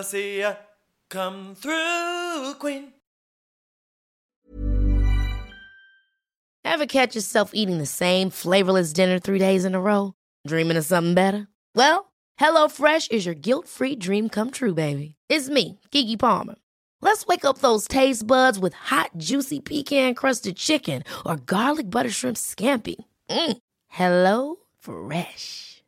Wanna 0.04 0.10
see 0.12 0.46
come 1.10 1.56
through, 1.56 2.56
Queen. 2.60 2.92
Ever 6.66 6.86
catch 6.86 7.16
yourself 7.16 7.52
eating 7.54 7.78
the 7.78 7.86
same 7.86 8.30
flavorless 8.30 8.92
dinner 8.92 9.18
three 9.20 9.40
days 9.40 9.64
in 9.64 9.76
a 9.76 9.80
row? 9.80 10.14
Dreaming 10.46 10.76
of 10.76 10.84
something 10.84 11.14
better? 11.14 11.48
Well, 11.74 12.12
HelloFresh 12.38 13.12
is 13.12 13.26
your 13.26 13.36
guilt 13.36 13.66
free 13.66 13.96
dream 13.96 14.28
come 14.28 14.52
true, 14.52 14.74
baby. 14.74 15.16
It's 15.30 15.48
me, 15.48 15.80
Keke 15.92 16.20
Palmer. 16.20 16.56
Let's 17.00 17.26
wake 17.26 17.46
up 17.46 17.60
those 17.60 17.88
taste 17.88 18.28
buds 18.28 18.60
with 18.60 18.74
hot, 18.74 19.12
juicy 19.16 19.62
pecan 19.62 20.16
crusted 20.16 20.58
chicken 20.58 21.04
or 21.26 21.38
garlic 21.38 21.90
butter 21.90 22.10
shrimp 22.10 22.36
scampi. 22.36 22.96
Mm. 23.30 23.58
Hello 23.88 24.56
Fresh. 24.80 25.73